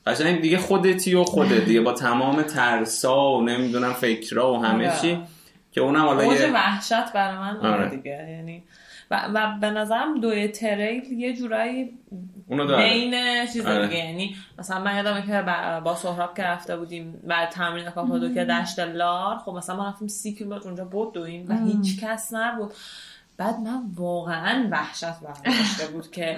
قشنگ 0.07 0.41
دیگه 0.41 0.59
خودتی 0.59 1.15
و 1.15 1.25
خودت 1.25 1.65
دیگه 1.65 1.81
با 1.81 1.93
تمام 1.93 2.43
ترسا 2.43 3.31
و 3.31 3.43
نمی‌دونم 3.43 3.93
فکرا 3.93 4.53
و 4.53 4.65
همه 4.65 4.89
آره. 4.89 5.01
چی 5.01 5.19
که 5.73 5.81
اونم 5.81 6.01
حالا 6.01 6.25
یه 6.25 6.53
وحشت 6.53 7.13
برای 7.15 7.39
من 7.39 7.57
آره. 7.57 7.89
دیگه. 7.89 8.27
یعنی 8.31 8.63
و, 9.11 9.21
و 9.35 9.59
به 9.61 9.71
نظرم 9.71 10.21
دوی 10.21 10.49
تریل 10.49 11.13
یه 11.13 11.37
جورایی 11.37 11.99
بین 12.77 13.15
چیز 13.53 13.67
آره. 13.67 13.87
دیگه. 13.87 13.99
یعنی 14.05 14.37
مثلا 14.59 14.81
من 14.85 14.97
یادمه 14.97 15.27
که 15.27 15.43
با- 15.43 15.81
با 15.81 15.95
سهراب 15.95 16.37
که 16.37 16.43
رفته 16.43 16.77
بودیم 16.77 17.21
بعد 17.27 17.49
تمرین 17.51 17.91
کاپادوکیا 17.91 18.45
که 18.45 18.51
دشت 18.51 18.79
لار 18.79 19.37
خب 19.39 19.53
مثلا 19.53 19.77
ما 19.77 19.89
رفتیم 19.89 20.09
سی 20.09 20.35
کیلومتر 20.35 20.65
اونجا 20.67 20.85
بود 20.85 21.13
دویم 21.15 21.47
و 21.49 21.67
هیچ 21.67 22.01
کس 22.01 22.33
نبود. 22.33 22.73
بعد 23.37 23.59
من 23.61 23.83
واقعا 23.95 24.69
وحشت 24.71 25.21
برداشته 25.21 25.87
بود 25.93 26.11
که 26.11 26.37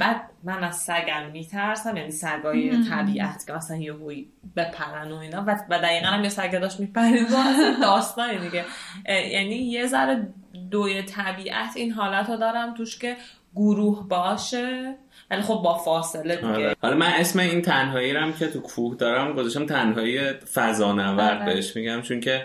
بعد 0.00 0.20
من 0.44 0.64
از 0.64 0.76
سگم 0.76 1.30
میترسم 1.32 1.96
یعنی 1.96 2.10
سگای 2.10 2.84
طبیعت 2.84 3.46
که 3.46 3.52
مثلا 3.52 3.76
یه 3.76 3.92
هوی 3.94 4.26
بپرن 4.56 5.12
و 5.12 5.16
اینا. 5.16 5.44
و, 5.46 5.78
دقیقا 5.78 6.06
هم 6.06 6.22
یه 6.22 6.28
سگه 6.28 6.58
داشت 6.58 6.80
میپرید. 6.80 7.26
داستانی 7.82 8.38
دیگه. 8.38 8.64
یعنی 9.08 9.54
یه 9.54 9.86
ذره 9.86 10.28
دوی 10.72 11.02
طبیعت 11.02 11.70
این 11.76 11.90
حالت 11.92 12.30
رو 12.30 12.36
دارم 12.36 12.74
توش 12.74 12.98
که 12.98 13.16
گروه 13.56 14.08
باشه 14.08 14.94
ولی 15.30 15.42
خب 15.42 15.54
با 15.64 15.78
فاصله 15.78 16.36
دیگه 16.36 16.48
آره. 16.48 16.76
حالا 16.82 16.96
من 16.96 17.06
اسم 17.06 17.38
این 17.38 17.62
تنهایی 17.62 18.12
رو 18.12 18.20
هم 18.20 18.32
که 18.32 18.46
تو 18.46 18.60
کوه 18.60 18.96
دارم 18.96 19.32
گذاشتم 19.32 19.66
تنهایی 19.66 20.32
فضانورد 20.54 21.42
آره. 21.42 21.54
بهش 21.54 21.76
میگم 21.76 22.02
چون 22.02 22.20
که 22.20 22.42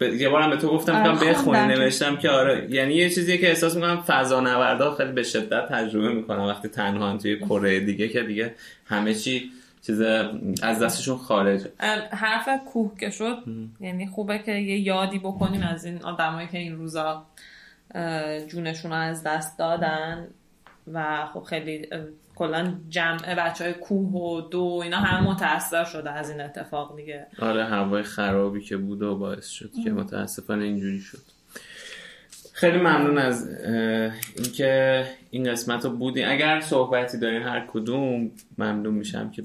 ب- 0.00 0.02
یه 0.02 0.28
بارم 0.28 0.50
به 0.50 0.56
تو 0.56 0.68
گفتم 0.68 0.92
آره، 0.94 1.18
که 1.18 1.24
بخونی 1.24 1.34
خوندم. 1.34 1.80
نوشتم 1.80 2.16
که 2.16 2.30
آره 2.30 2.66
یعنی 2.70 2.94
یه 2.94 3.10
چیزیه 3.10 3.38
که 3.38 3.48
احساس 3.48 3.74
می‌کنم 3.74 4.02
فضانوردا 4.06 4.94
خیلی 4.94 5.12
به 5.12 5.22
شدت 5.22 5.68
تجربه 5.68 6.08
می‌کنم 6.08 6.42
وقتی 6.42 6.68
تنها 6.68 7.16
توی 7.16 7.38
کره 7.38 7.80
دیگه 7.80 8.08
که 8.08 8.22
دیگه 8.22 8.54
همه 8.86 9.14
چی 9.14 9.50
چیز 9.86 10.00
از 10.62 10.82
دستشون 10.82 11.16
خارجه 11.16 11.72
ام، 11.80 11.98
حرف 12.10 12.48
کوه 12.72 12.98
که 13.00 13.10
شد 13.10 13.36
یعنی 13.80 14.06
خوبه 14.06 14.38
که 14.38 14.52
یه 14.52 14.78
یادی 14.78 15.18
بکنیم 15.18 15.62
از 15.62 15.84
این 15.84 16.02
آدمایی 16.02 16.48
که 16.48 16.58
این 16.58 16.76
روزا 16.76 17.26
جونشون 18.48 18.90
رو 18.90 18.96
از 18.96 19.22
دست 19.22 19.58
دادن 19.58 20.28
و 20.92 21.26
خب 21.26 21.42
خیلی 21.42 21.88
کلا 22.34 22.74
جمع 22.88 23.34
بچه 23.34 23.64
های 23.64 23.74
کوه 23.74 24.12
و 24.12 24.40
دو 24.40 24.80
اینا 24.84 24.96
همه 24.96 25.28
متاثر 25.30 25.84
شده 25.84 26.10
از 26.10 26.30
این 26.30 26.40
اتفاق 26.40 26.96
دیگه. 26.96 27.26
آره 27.38 27.64
هوای 27.64 28.02
خرابی 28.02 28.60
که 28.60 28.76
بود 28.76 29.02
و 29.02 29.16
باعث 29.16 29.46
شد 29.48 29.70
که 29.84 29.90
متاسفانه 29.90 30.64
اینجوری 30.64 31.00
شد. 31.00 31.22
خیلی 32.52 32.78
ممنون 32.78 33.18
از 33.18 33.48
اینکه 34.36 35.04
این 35.36 35.50
قسمت 35.50 35.84
رو 35.84 35.90
بودین 35.90 36.28
اگر 36.28 36.60
صحبتی 36.60 37.18
دارین 37.18 37.42
هر 37.42 37.66
کدوم 37.66 38.30
ممنون 38.58 38.94
میشم 38.94 39.30
که. 39.30 39.42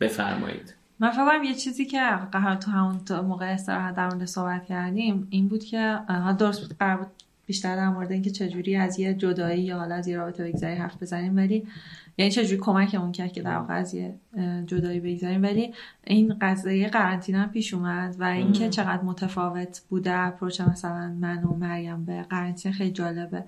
بفرمایید 0.00 0.74
من 0.98 1.10
فکر 1.10 1.24
کنم 1.24 1.44
یه 1.44 1.54
چیزی 1.54 1.84
که 1.84 2.00
قرار 2.32 2.54
تو 2.56 2.70
همون 2.70 3.04
تو 3.04 3.22
موقع 3.22 3.52
استراحت 3.52 3.94
در 3.94 4.06
مورد 4.08 4.24
صحبت 4.24 4.64
کردیم 4.64 5.26
این 5.30 5.48
بود 5.48 5.64
که 5.64 5.98
ها 6.08 6.32
درست 6.32 6.60
بود 6.60 6.78
قرار 6.78 6.96
بود 6.96 7.06
بیشتر 7.46 7.76
در 7.76 7.88
مورد 7.88 8.12
اینکه 8.12 8.30
چجوری 8.30 8.76
از 8.76 8.98
یه 8.98 9.14
جدایی 9.14 9.62
یا 9.62 9.78
حالا 9.78 9.94
از 9.94 10.08
یه 10.08 10.16
رابطه 10.16 10.44
بگذری 10.44 10.74
حرف 10.74 11.02
بزنیم 11.02 11.36
ولی 11.36 11.66
یعنی 12.18 12.30
چجوری 12.30 12.60
کمکمون 12.60 13.12
کرد 13.12 13.32
که 13.32 13.42
در 13.42 13.56
واقع 13.56 13.74
از 13.74 13.94
یه 13.94 14.14
جدایی 14.66 15.00
بگذاریم. 15.00 15.42
ولی 15.42 15.74
این 16.04 16.36
قضیه 16.40 16.88
قرنطینه 16.88 17.38
هم 17.38 17.50
پیش 17.50 17.74
اومد 17.74 18.16
و 18.18 18.24
اینکه 18.24 18.68
چقدر 18.68 19.02
متفاوت 19.02 19.82
بوده 19.88 20.12
اپروچ 20.14 20.60
مثلا 20.60 21.16
من 21.20 21.44
و 21.44 21.56
مریم 21.56 22.04
به 22.04 22.22
قرنطینه 22.22 22.74
خیلی 22.74 22.90
جالبه. 22.90 23.44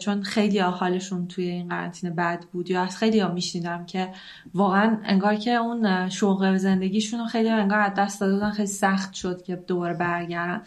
چون 0.00 0.22
خیلی 0.22 0.58
حالشون 0.58 1.28
توی 1.28 1.44
این 1.44 1.68
قرنطینه 1.68 2.12
بد 2.12 2.44
بود 2.52 2.70
یا 2.70 2.82
از 2.82 2.96
خیلی 2.96 3.20
ها 3.20 3.32
میشنیدم 3.32 3.86
که 3.86 4.08
واقعا 4.54 4.98
انگار 5.04 5.34
که 5.34 5.50
اون 5.50 6.08
شوق 6.08 6.56
زندگیشون 6.56 7.20
رو 7.20 7.26
خیلی 7.26 7.48
انگار 7.48 7.80
از 7.80 7.92
دست 7.94 8.20
داده 8.20 8.34
بودن 8.34 8.50
خیلی 8.50 8.68
سخت 8.68 9.12
شد 9.12 9.42
که 9.42 9.56
دوباره 9.56 9.94
برگردن. 9.94 10.62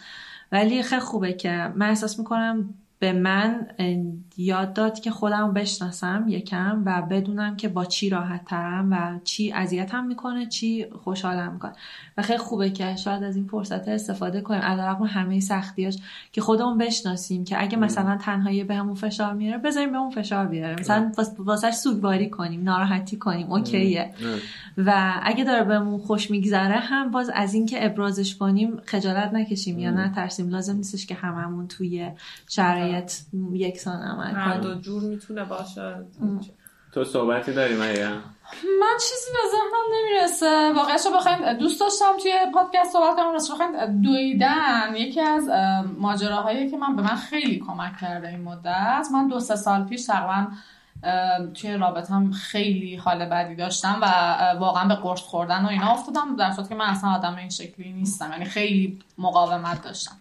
ولی 0.52 0.84
خیلی 0.84 1.02
خوبه 1.02 1.34
که 1.34 1.72
من 1.76 1.90
احساس 1.90 2.20
می‌کنم 2.20 2.74
به 3.00 3.14
من 3.14 3.68
یاد 4.38 4.74
داد 4.74 5.00
که 5.00 5.12
خودم 5.12 5.54
بشناسم 5.54 6.26
یکم 6.28 6.84
و 6.86 7.02
بدونم 7.02 7.56
که 7.56 7.68
با 7.68 7.86
چی 7.86 8.10
راحت 8.10 8.46
ترم 8.46 8.92
و 8.92 9.20
چی 9.24 9.52
اذیتم 9.52 10.04
می‌کنه 10.04 10.46
چی 10.46 10.86
خوشحالم 11.04 11.54
می‌کنه. 11.54 11.72
و 12.18 12.22
خیلی 12.22 12.40
خوبه 12.40 12.70
که 12.70 12.96
شاید 12.96 13.24
از 13.24 13.36
این 13.36 13.48
فرصت 13.48 13.88
استفاده 13.88 14.42
کنیم. 14.42 14.62
علیرغم 14.62 15.04
همه 15.04 15.40
سختیاش 15.40 15.98
که 16.32 16.42
خودمون 16.42 16.78
بشناسیم 16.78 17.44
که 17.44 17.62
اگه 17.62 17.78
مثلا 17.78 18.18
تنهایی 18.18 18.64
بهمون 18.64 18.96
فشار 18.96 19.34
میاره 19.34 19.58
بذاریم 19.58 19.92
بهمون 19.92 20.10
فشار 20.12 20.46
بیاره. 20.46 20.76
مثلا 20.80 21.12
واس- 21.18 21.36
واسش 21.38 21.72
سوگواری 21.74 22.30
کنیم 22.30 22.64
ناراحتی 22.64 23.18
کنیم 23.18 23.52
اوکیه. 23.52 24.14
و 24.78 25.14
اگه 25.24 25.44
داره 25.44 25.64
بهمون 25.64 26.00
خوش 26.00 26.32
میگذره 26.32 26.76
هم 26.80 27.12
باز 27.12 27.32
از 27.34 27.54
اینکه 27.54 27.86
ابرازش 27.86 28.36
کنیم 28.36 28.78
خجالت 28.86 29.34
نکشیم 29.34 29.80
یا 29.80 29.92
نترسیم 29.92 30.50
لازم 30.50 30.76
نیستش 30.76 31.06
که 31.06 31.16
هممون 31.16 31.68
توی 31.68 32.12
شرایط 32.48 32.93
یکسان 33.54 34.02
عمل 34.02 34.36
هر 34.36 34.58
دو 34.58 34.76
جور 34.76 35.04
می‌تونه 35.04 35.44
باشه. 35.44 35.96
تو 36.94 37.04
صحبتی 37.04 37.54
داری 37.54 37.76
مریم 37.76 38.24
من 38.82 38.98
چیزی 39.02 39.32
به 39.34 39.40
ذهنم 39.52 39.84
نمی‌رسه. 39.96 40.74
واقعش 40.76 41.06
رو 41.06 41.18
بخوایم 41.18 41.54
دوست 41.54 41.80
داشتم 41.80 42.18
توی 42.22 42.32
پادکست 42.54 42.94
صحبت 42.94 43.16
کنم 43.16 43.32
راستش 43.32 43.52
بخوایم 43.52 44.02
دویدن. 44.02 44.96
یکی 44.96 45.22
از 45.22 45.50
اه، 45.50 45.82
ماجراهایی 45.82 46.72
که 46.72 46.78
من 46.78 46.96
به 46.96 47.02
من 47.02 47.16
خیلی 47.16 47.60
کمک 47.60 47.98
کرده 48.02 48.28
این 48.28 48.42
مدت 48.42 49.08
من 49.14 49.28
دو 49.28 49.40
سه 49.40 49.56
سال 49.56 49.84
پیش 49.84 50.06
تقریبا 50.06 50.48
توی 51.54 51.78
رابطم 51.78 52.32
خیلی 52.32 52.96
حال 52.96 53.26
بدی 53.26 53.56
داشتم 53.56 54.00
و 54.02 54.06
واقعا 54.60 54.88
به 54.88 54.96
قرص 54.96 55.22
خوردن 55.22 55.66
و 55.66 55.68
اینا 55.68 55.92
افتادم 55.92 56.36
در 56.36 56.52
صورتی 56.52 56.70
که 56.70 56.76
من 56.76 56.86
اصلا 56.86 57.10
آدم 57.10 57.36
این 57.36 57.50
شکلی 57.50 57.94
نیستم. 57.94 58.32
یعنی 58.32 58.46
خیلی 58.46 59.00
مقاومت 59.18 59.84
داشتم. 59.84 60.16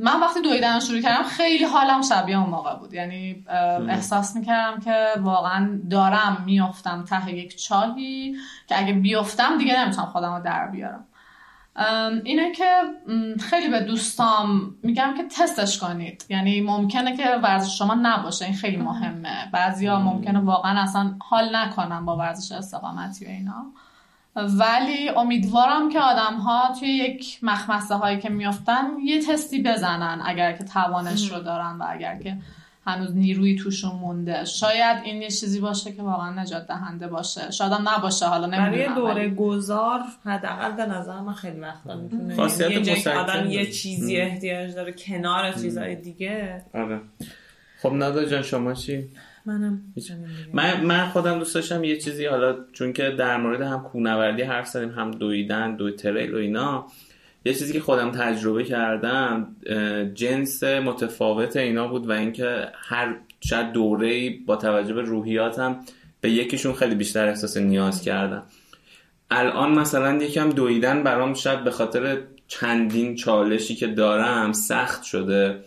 من 0.00 0.20
وقتی 0.20 0.40
دویدن 0.44 0.80
شروع 0.80 1.00
کردم 1.00 1.22
خیلی 1.22 1.64
حالم 1.64 2.02
شبیه 2.02 2.38
اون 2.38 2.50
موقع 2.50 2.74
بود. 2.74 2.94
یعنی 2.94 3.44
احساس 3.88 4.36
می‌کردم 4.36 4.80
که 4.80 5.06
واقعا 5.20 5.80
دارم 5.90 6.42
میافتم 6.46 7.04
ته 7.04 7.34
یک 7.34 7.56
چاهی 7.56 8.36
که 8.66 8.78
اگه 8.78 8.92
بیفتم 8.92 9.58
دیگه 9.58 9.80
نمی‌تونم 9.80 10.06
خودم 10.06 10.34
رو 10.34 10.42
در 10.42 10.66
بیارم. 10.66 11.04
اینه 12.24 12.52
که 12.52 12.82
خیلی 13.40 13.68
به 13.68 13.80
دوستام 13.80 14.74
میگم 14.82 15.14
که 15.16 15.24
تستش 15.24 15.78
کنید. 15.78 16.24
یعنی 16.28 16.60
ممکنه 16.60 17.16
که 17.16 17.30
ورزش 17.42 17.78
شما 17.78 17.94
نباشه 18.02 18.44
این 18.44 18.54
خیلی 18.54 18.76
مهمه. 18.76 19.50
بعضیا 19.52 19.98
ممکنه 19.98 20.38
واقعا 20.38 20.82
اصلا 20.82 21.14
حال 21.20 21.56
نکنن 21.56 22.04
با 22.04 22.16
ورزش 22.16 22.52
استقامتی 22.52 23.24
و 23.24 23.28
اینا. 23.28 23.66
ولی 24.44 25.08
امیدوارم 25.08 25.88
که 25.92 26.00
آدم 26.00 26.34
ها 26.36 26.74
توی 26.80 26.88
یک 26.88 27.38
مخمسه 27.42 27.94
هایی 27.94 28.18
که 28.18 28.28
میافتن 28.28 28.84
یه 29.04 29.22
تستی 29.22 29.62
بزنن 29.62 30.20
اگر 30.24 30.52
که 30.52 30.64
توانش 30.64 31.32
رو 31.32 31.40
دارن 31.40 31.76
و 31.80 31.84
اگر 31.88 32.18
که 32.18 32.36
هنوز 32.86 33.16
نیروی 33.16 33.56
توشون 33.56 33.92
مونده. 33.92 34.44
شاید 34.44 34.98
این 35.04 35.22
یه 35.22 35.30
چیزی 35.30 35.60
باشه 35.60 35.92
که 35.92 36.02
واقعا 36.02 36.42
نجات 36.42 36.66
دهنده 36.66 37.08
باشه. 37.08 37.50
شاید 37.50 37.72
هم 37.72 37.88
نباشه 37.88 38.26
حالا 38.26 38.48
برای 38.48 38.76
نمی‌دونم 38.76 38.94
دوره 38.94 39.14
ولی- 39.26 39.34
گذار 39.34 40.00
حداقل 40.24 40.72
به 40.72 40.86
نظر 40.86 41.20
من 41.20 41.32
خیلی 41.32 41.60
وقتا 41.60 41.96
می‌تونه 41.96 42.36
خاصیت 42.36 42.70
یه 42.70 42.82
جایی 42.82 43.02
که 43.02 43.10
مسکن 43.10 43.20
آدم 43.20 43.50
یه. 43.50 43.66
چیزی 43.70 44.16
احتیاج 44.16 44.74
داره 44.74 44.92
کنار 44.92 45.52
چیزهای 45.52 45.96
دیگه. 45.96 46.62
آره. 46.74 47.00
خب 47.82 47.92
نادا 47.92 48.24
جان 48.24 48.42
شما 48.42 48.74
چی؟ 48.74 49.08
منم 49.46 49.82
من 50.52 50.84
من 50.84 51.08
خودم 51.08 51.38
دوست 51.38 51.54
داشتم 51.54 51.84
یه 51.84 51.96
چیزی 51.96 52.26
حالا 52.26 52.56
چون 52.72 52.92
که 52.92 53.10
در 53.10 53.36
مورد 53.36 53.60
هم 53.60 53.82
کوهنوردی 53.82 54.42
حرف 54.42 54.66
زدیم 54.68 54.90
هم 54.90 55.10
دویدن 55.10 55.76
دوی 55.76 55.92
تریل 55.92 56.34
و 56.34 56.36
اینا 56.36 56.86
یه 57.44 57.54
چیزی 57.54 57.72
که 57.72 57.80
خودم 57.80 58.10
تجربه 58.10 58.64
کردم 58.64 59.56
جنس 60.14 60.64
متفاوت 60.64 61.56
اینا 61.56 61.88
بود 61.88 62.08
و 62.08 62.12
اینکه 62.12 62.68
هر 62.74 63.16
شاید 63.40 63.72
دوره 63.72 64.38
با 64.46 64.56
توجه 64.56 64.94
به 64.94 65.02
روحیاتم 65.02 65.80
به 66.20 66.30
یکیشون 66.30 66.72
خیلی 66.72 66.94
بیشتر 66.94 67.28
احساس 67.28 67.56
نیاز 67.56 68.02
کردم. 68.02 68.42
الان 69.30 69.78
مثلا 69.78 70.22
یکم 70.22 70.50
دویدن 70.50 71.02
برام 71.02 71.34
شاید 71.34 71.64
به 71.64 71.70
خاطر 71.70 72.18
چندین 72.48 73.14
چالشی 73.14 73.74
که 73.74 73.86
دارم 73.86 74.52
سخت 74.52 75.02
شده. 75.02 75.60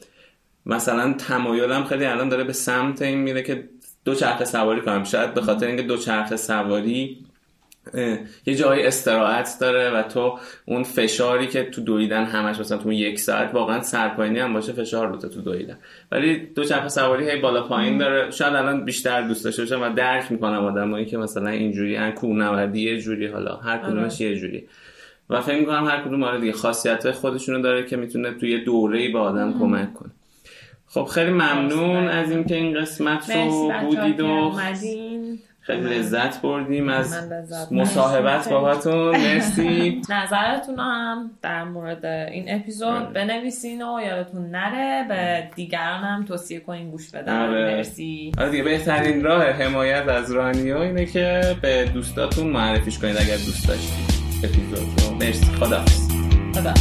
مثلا 0.65 1.13
تمایلم 1.13 1.83
خیلی 1.83 2.05
الان 2.05 2.29
داره 2.29 2.43
به 2.43 2.53
سمت 2.53 3.01
این 3.01 3.17
میره 3.17 3.43
که 3.43 3.69
دو 4.05 4.15
چرخه 4.15 4.45
سواری 4.45 4.81
کنم. 4.81 5.03
شاید 5.03 5.33
به 5.33 5.41
خاطر 5.41 5.67
اینکه 5.67 5.83
دو 5.83 5.97
چرخه 5.97 6.35
سواری 6.35 7.17
یه 8.45 8.55
جای 8.55 8.87
استراحت 8.87 9.57
داره 9.61 9.89
و 9.89 10.03
تو 10.03 10.39
اون 10.65 10.83
فشاری 10.83 11.47
که 11.47 11.63
تو 11.63 11.81
دویدن 11.81 12.23
همش 12.23 12.59
مثلا 12.59 12.77
تو 12.77 12.91
یک 12.91 13.19
ساعت 13.19 13.53
واقعا 13.53 13.81
سرپاینی 13.81 14.39
هم 14.39 14.53
باشه 14.53 14.73
فشار 14.73 15.07
روته 15.07 15.29
تو 15.29 15.41
دویدن. 15.41 15.77
ولی 16.11 16.37
دو 16.55 16.63
چرخه 16.63 16.89
سواری 16.89 17.29
هی 17.29 17.39
بالا 17.39 17.67
پایین 17.67 17.97
داره. 17.97 18.31
شاید 18.31 18.53
الان 18.53 18.85
بیشتر 18.85 19.21
دوست 19.21 19.45
داشته 19.45 19.61
باشم 19.61 19.81
و 19.81 19.89
درک 19.89 20.31
می‌کنم 20.31 20.65
آدمایی 20.65 21.05
که 21.05 21.17
مثلا 21.17 21.49
اینجوری 21.49 21.97
ان 21.97 22.11
کوهنوردی 22.11 22.81
یه 22.81 23.01
جوری 23.01 23.27
حالا 23.27 23.55
هر 23.55 23.77
کدومش 23.77 24.21
یه 24.21 24.35
جوری. 24.35 24.67
و 25.29 25.41
فکر 25.41 25.59
می‌کنم 25.59 25.87
هر 25.87 26.01
کدوم 26.01 26.23
آره 26.23 26.39
دیگه 26.39 26.53
خاصیت 26.53 27.11
خودشونو 27.11 27.61
داره 27.61 27.85
که 27.85 27.97
می‌تونه 27.97 28.33
توی 28.33 28.63
دوره‌ای 28.63 29.09
به 29.09 29.19
آدم 29.19 29.59
کمک 29.59 29.93
کنه. 29.93 30.11
خب 30.93 31.05
خیلی 31.05 31.31
ممنون 31.31 32.07
از 32.07 32.31
اینکه 32.31 32.55
این 32.55 32.81
قسمت 32.81 33.29
رو 33.29 33.71
بودید 33.81 34.19
و 34.19 34.51
خیلی 35.61 35.81
لذت 35.81 36.41
بردیم 36.41 36.89
از 36.89 37.31
مصاحبت. 37.71 38.49
باهاتون 38.49 39.17
مرسی. 39.17 40.01
نظرتون 40.09 40.79
هم 40.79 41.31
در 41.41 41.63
مورد 41.63 42.05
این 42.05 42.45
اپیزود 42.47 43.13
بنویسین 43.13 43.81
و 43.81 44.01
یادتون 44.01 44.49
نره. 44.49 45.05
به 45.07 45.49
دیگران 45.55 46.03
هم 46.03 46.25
توصیه 46.25 46.59
کنین 46.59 46.91
گوش 46.91 47.11
بدن. 47.11 47.49
آره. 47.49 47.75
مرسی. 47.75 48.31
آره 48.37 48.49
دیگه 48.49 48.63
بهترین 48.63 49.23
راه 49.23 49.43
حمایت 49.43 50.07
از 50.07 50.31
رانیو 50.31 50.77
اینه 50.77 51.05
که 51.05 51.41
به 51.61 51.85
دوستاتون 51.93 52.47
معرفیش 52.47 52.99
کنید 52.99 53.17
اگر 53.17 53.35
دوست 53.35 53.67
داشتید. 53.67 54.21
اپیزود 54.43 55.01
رو. 55.01 55.15
مرسی. 55.15 55.45
خدا 55.45 55.85
خدا 56.55 56.73